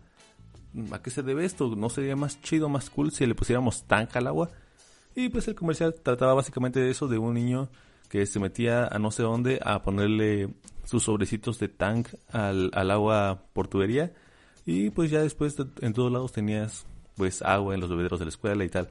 ¿a 0.92 1.02
qué 1.02 1.10
se 1.10 1.24
debe 1.24 1.46
esto? 1.46 1.76
¿No 1.76 1.90
sería 1.90 2.16
más 2.16 2.42
chido, 2.42 2.70
más 2.70 2.90
cool 2.90 3.12
si 3.12 3.26
le 3.26 3.36
pusiéramos 3.36 3.84
Tank 3.84 4.16
al 4.16 4.28
agua? 4.28 4.50
Y 5.16 5.30
pues 5.30 5.48
el 5.48 5.56
comercial 5.56 5.96
trataba 6.04 6.34
básicamente 6.34 6.80
de 6.80 6.92
eso, 6.92 7.08
de 7.08 7.18
un 7.18 7.34
niño 7.34 7.70
que 8.10 8.26
se 8.26 8.40
metía 8.40 8.86
a 8.88 9.00
no 9.00 9.12
sé 9.12 9.24
dónde 9.24 9.60
a 9.64 9.82
ponerle 9.82 10.54
sus 10.84 11.04
sobrecitos 11.04 11.58
de 11.60 11.70
tank 11.70 12.10
al, 12.32 12.70
al 12.74 12.92
agua 12.92 13.46
por 13.54 13.68
tubería 13.68 14.14
y 14.66 14.90
pues 14.92 15.10
ya 15.10 15.22
después 15.22 15.56
de- 15.58 15.66
en 15.82 15.94
todos 15.94 16.12
lados 16.12 16.32
tenías 16.32 16.86
pues 17.16 17.42
agua 17.42 17.74
en 17.74 17.80
los 17.82 17.90
bebederos 17.90 18.20
de 18.20 18.26
la 18.26 18.30
escuela 18.30 18.64
y 18.66 18.70
tal. 18.70 18.90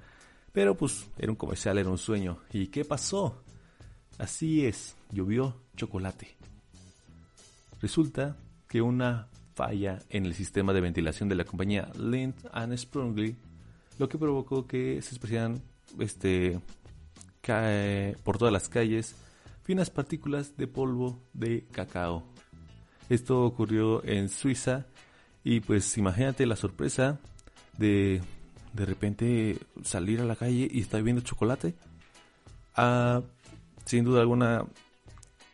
Pero 0.53 0.75
pues 0.77 1.07
era 1.19 1.31
un 1.31 1.37
comercial, 1.37 1.79
era 1.79 1.91
un 1.91 1.99
sueño. 1.99 2.39
¿Y 2.53 2.69
qué 2.69 2.85
pasó? 2.85 3.43
Así 4.19 4.65
es, 4.65 4.97
llovió 5.13 5.57
chocolate. 5.77 6.37
Resulta 7.83 8.37
que 8.69 8.81
una 8.81 9.29
falla 9.55 10.01
en 10.11 10.27
el 10.27 10.35
sistema 10.35 10.73
de 10.73 10.81
ventilación 10.81 11.29
de 11.29 11.35
la 11.37 11.45
compañía 11.45 11.89
Lind 11.99 12.35
and 12.53 12.77
Sprungly 12.77 13.37
lo 13.99 14.09
que 14.09 14.19
provocó 14.19 14.67
que 14.67 15.01
se 15.03 15.15
esparcieran 15.15 15.63
este 15.99 16.61
cae 17.41 18.17
por 18.25 18.39
todas 18.39 18.53
las 18.53 18.69
calles 18.69 19.17
finas 19.65 19.91
partículas 19.91 20.57
de 20.57 20.67
polvo 20.67 21.23
de 21.33 21.67
cacao. 21.73 22.25
Esto 23.09 23.45
ocurrió 23.45 24.05
en 24.05 24.29
Suiza 24.29 24.87
y 25.43 25.61
pues 25.61 25.97
imagínate 25.99 26.47
la 26.47 26.57
sorpresa 26.57 27.19
de 27.77 28.23
de 28.73 28.85
repente 28.85 29.59
salir 29.83 30.21
a 30.21 30.25
la 30.25 30.37
calle 30.37 30.69
y 30.71 30.81
estar 30.81 31.03
viendo 31.03 31.23
chocolate. 31.23 31.75
Ah, 32.77 33.23
sin 33.85 34.05
duda 34.05 34.21
alguna, 34.21 34.65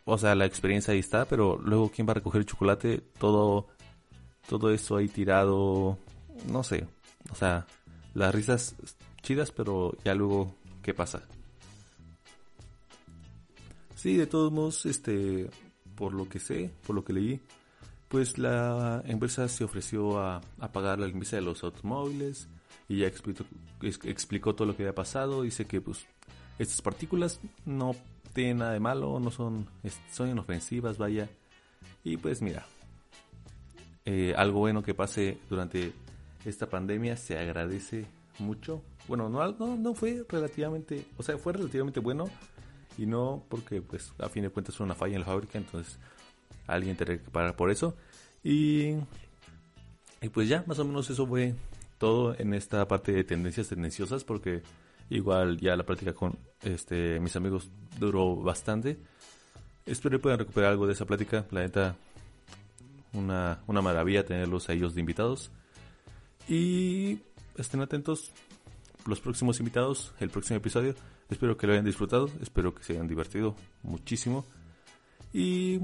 o 0.05 0.17
sea, 0.17 0.33
la 0.33 0.45
experiencia 0.45 0.93
ahí 0.93 0.99
está, 0.99 1.25
pero 1.25 1.59
luego 1.63 1.91
quién 1.91 2.07
va 2.07 2.11
a 2.11 2.15
recoger 2.15 2.39
el 2.39 2.47
chocolate, 2.47 3.01
todo 3.19 3.67
todo 4.49 4.71
eso 4.71 4.97
ahí 4.97 5.07
tirado, 5.07 5.97
no 6.49 6.63
sé, 6.63 6.87
o 7.31 7.35
sea, 7.35 7.67
las 8.13 8.33
risas 8.33 8.75
chidas, 9.21 9.51
pero 9.51 9.95
ya 10.03 10.13
luego 10.15 10.53
qué 10.81 10.93
pasa. 10.93 11.23
Sí, 13.95 14.17
de 14.17 14.25
todos 14.27 14.51
modos, 14.51 14.85
este, 14.85 15.49
por 15.95 16.13
lo 16.13 16.27
que 16.27 16.39
sé, 16.39 16.71
por 16.87 16.95
lo 16.95 17.03
que 17.03 17.13
leí, 17.13 17.39
pues 18.07 18.37
la 18.37 19.03
empresa 19.05 19.47
se 19.47 19.63
ofreció 19.63 20.19
a, 20.19 20.41
pagar 20.73 20.99
la 20.99 21.07
limpieza 21.07 21.35
de 21.35 21.43
los 21.43 21.63
automóviles 21.63 22.47
y 22.89 22.99
ya 22.99 23.07
explicó, 23.07 23.45
ex- 23.81 24.03
explicó 24.05 24.55
todo 24.55 24.67
lo 24.67 24.75
que 24.75 24.83
había 24.83 24.95
pasado. 24.95 25.43
Dice 25.43 25.65
que 25.65 25.81
pues 25.81 26.05
estas 26.57 26.81
partículas 26.81 27.39
no 27.65 27.95
tienen 28.33 28.57
nada 28.57 28.73
de 28.73 28.79
malo, 28.79 29.19
no 29.19 29.29
son, 29.31 29.67
son 30.11 30.29
inofensivas, 30.29 30.97
vaya. 30.97 31.29
Y 32.03 32.17
pues 32.17 32.41
mira, 32.41 32.65
eh, 34.05 34.33
algo 34.35 34.59
bueno 34.59 34.81
que 34.81 34.93
pase 34.95 35.37
durante 35.49 35.93
esta 36.43 36.67
pandemia 36.67 37.15
se 37.17 37.37
agradece 37.37 38.05
mucho. 38.39 38.81
Bueno, 39.07 39.29
no, 39.29 39.51
no, 39.53 39.75
no 39.77 39.93
fue 39.93 40.25
relativamente, 40.27 41.05
o 41.17 41.23
sea, 41.23 41.37
fue 41.37 41.53
relativamente 41.53 41.99
bueno 41.99 42.29
y 42.97 43.05
no 43.05 43.43
porque 43.49 43.81
pues 43.81 44.13
a 44.19 44.29
fin 44.29 44.43
de 44.43 44.49
cuentas 44.49 44.75
fue 44.75 44.85
una 44.85 44.95
falla 44.95 45.15
en 45.15 45.21
la 45.21 45.25
fábrica, 45.25 45.57
entonces 45.57 45.97
alguien 46.67 46.95
tendría 46.95 47.21
que 47.21 47.29
pagar 47.29 47.55
por 47.55 47.71
eso. 47.71 47.95
Y, 48.43 48.95
y 50.21 50.29
pues 50.31 50.47
ya, 50.47 50.63
más 50.67 50.79
o 50.79 50.85
menos 50.85 51.09
eso 51.09 51.25
fue 51.27 51.55
todo 51.97 52.35
en 52.39 52.53
esta 52.53 52.87
parte 52.87 53.11
de 53.11 53.23
tendencias 53.23 53.67
tendenciosas 53.67 54.23
porque 54.23 54.63
igual 55.09 55.57
ya 55.59 55.75
la 55.75 55.85
práctica 55.85 56.13
con 56.13 56.37
este 56.63 57.19
mis 57.19 57.35
amigos 57.35 57.69
duró 57.99 58.35
bastante. 58.37 58.97
Espero 59.85 60.17
que 60.17 60.21
puedan 60.21 60.39
recuperar 60.39 60.71
algo 60.71 60.87
de 60.87 60.93
esa 60.93 61.05
plática, 61.05 61.45
la 61.51 61.61
neta 61.61 61.95
una, 63.13 63.59
una 63.67 63.81
maravilla 63.81 64.25
tenerlos 64.25 64.69
a 64.69 64.73
ellos 64.73 64.95
de 64.95 65.01
invitados. 65.01 65.51
Y 66.47 67.19
estén 67.57 67.81
atentos 67.81 68.31
los 69.05 69.19
próximos 69.19 69.59
invitados, 69.59 70.13
el 70.19 70.29
próximo 70.29 70.57
episodio. 70.57 70.95
Espero 71.29 71.57
que 71.57 71.67
lo 71.67 71.73
hayan 71.73 71.85
disfrutado, 71.85 72.29
espero 72.41 72.73
que 72.73 72.83
se 72.83 72.93
hayan 72.93 73.07
divertido 73.07 73.55
muchísimo. 73.83 74.45
Y 75.33 75.79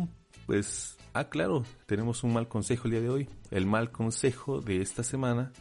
pues, 0.46 0.98
ah, 1.14 1.30
claro, 1.30 1.66
tenemos 1.86 2.24
un 2.24 2.34
mal 2.34 2.48
consejo 2.48 2.86
el 2.86 2.92
día 2.92 3.02
de 3.02 3.10
hoy. 3.10 3.30
El 3.52 3.66
mal 3.66 3.92
consejo 3.92 4.62
de 4.62 4.82
esta 4.82 5.04
semana 5.04 5.52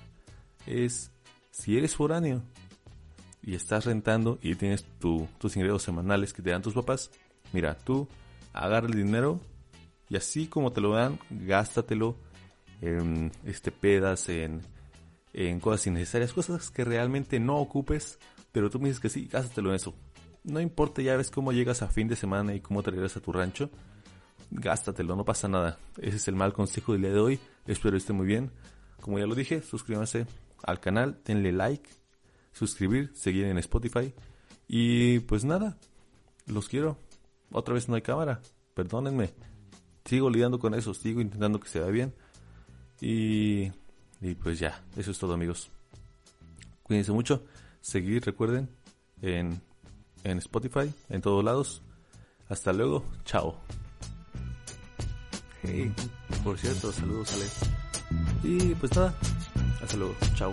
es, 0.66 1.10
si 1.50 1.76
eres 1.76 1.94
foráneo 1.94 2.42
y 3.42 3.54
estás 3.54 3.84
rentando 3.84 4.38
y 4.42 4.54
tienes 4.56 4.84
tus 4.98 5.56
ingresos 5.56 5.82
semanales 5.82 6.32
que 6.32 6.42
te 6.42 6.50
dan 6.50 6.62
tus 6.62 6.74
papás, 6.74 7.10
mira, 7.52 7.76
tú 7.76 8.08
agarra 8.52 8.88
el 8.88 8.94
dinero 8.94 9.40
y 10.08 10.16
así 10.16 10.46
como 10.46 10.72
te 10.72 10.80
lo 10.80 10.92
dan, 10.92 11.18
gástatelo 11.30 12.16
en 12.80 13.32
este 13.44 13.70
pedas, 13.70 14.28
en, 14.28 14.62
en 15.36 15.60
cosas 15.60 15.86
innecesarias, 15.86 16.32
cosas 16.32 16.70
que 16.70 16.82
realmente 16.82 17.38
no 17.38 17.58
ocupes, 17.58 18.18
pero 18.52 18.70
tú 18.70 18.80
me 18.80 18.88
dices 18.88 19.00
que 19.00 19.10
sí, 19.10 19.28
gástatelo 19.30 19.68
en 19.68 19.76
eso. 19.76 19.94
No 20.44 20.60
importa, 20.60 21.02
ya 21.02 21.14
ves 21.14 21.30
cómo 21.30 21.52
llegas 21.52 21.82
a 21.82 21.88
fin 21.88 22.08
de 22.08 22.16
semana 22.16 22.54
y 22.54 22.60
cómo 22.60 22.82
te 22.82 22.90
regresas 22.90 23.18
a 23.18 23.20
tu 23.20 23.32
rancho, 23.32 23.68
gástatelo, 24.50 25.14
no 25.14 25.26
pasa 25.26 25.46
nada. 25.46 25.78
Ese 25.98 26.16
es 26.16 26.28
el 26.28 26.36
mal 26.36 26.54
consejo 26.54 26.94
del 26.94 27.02
día 27.02 27.12
de 27.12 27.20
hoy. 27.20 27.40
Espero 27.66 27.98
esté 27.98 28.14
muy 28.14 28.26
bien. 28.26 28.50
Como 29.02 29.18
ya 29.18 29.26
lo 29.26 29.34
dije, 29.34 29.60
suscríbanse 29.60 30.26
al 30.62 30.80
canal, 30.80 31.20
denle 31.22 31.52
like, 31.52 31.90
suscribir, 32.52 33.12
seguir 33.14 33.44
en 33.44 33.58
Spotify. 33.58 34.14
Y 34.66 35.18
pues 35.20 35.44
nada, 35.44 35.76
los 36.46 36.66
quiero. 36.70 36.96
Otra 37.52 37.74
vez 37.74 37.90
no 37.90 37.94
hay 37.94 38.02
cámara, 38.02 38.40
perdónenme. 38.72 39.34
Sigo 40.06 40.30
lidiando 40.30 40.58
con 40.58 40.72
eso, 40.72 40.94
sigo 40.94 41.20
intentando 41.20 41.60
que 41.60 41.68
se 41.68 41.80
vea 41.80 41.90
bien. 41.90 42.14
Y, 43.02 43.70
y 44.20 44.34
pues 44.34 44.58
ya, 44.58 44.82
eso 44.96 45.10
es 45.10 45.18
todo 45.18 45.34
amigos. 45.34 45.70
Cuídense 46.82 47.12
mucho. 47.12 47.44
Seguir, 47.80 48.24
recuerden, 48.24 48.68
en, 49.22 49.60
en 50.24 50.38
Spotify, 50.38 50.92
en 51.08 51.20
todos 51.20 51.44
lados. 51.44 51.82
Hasta 52.48 52.72
luego, 52.72 53.04
chao. 53.24 53.56
Hey, 55.62 55.92
por 56.44 56.58
cierto, 56.58 56.92
saludos 56.92 57.32
Ale. 57.34 58.54
Y 58.54 58.74
pues 58.74 58.94
nada, 58.94 59.14
hasta 59.82 59.96
luego, 59.96 60.14
chao. 60.34 60.52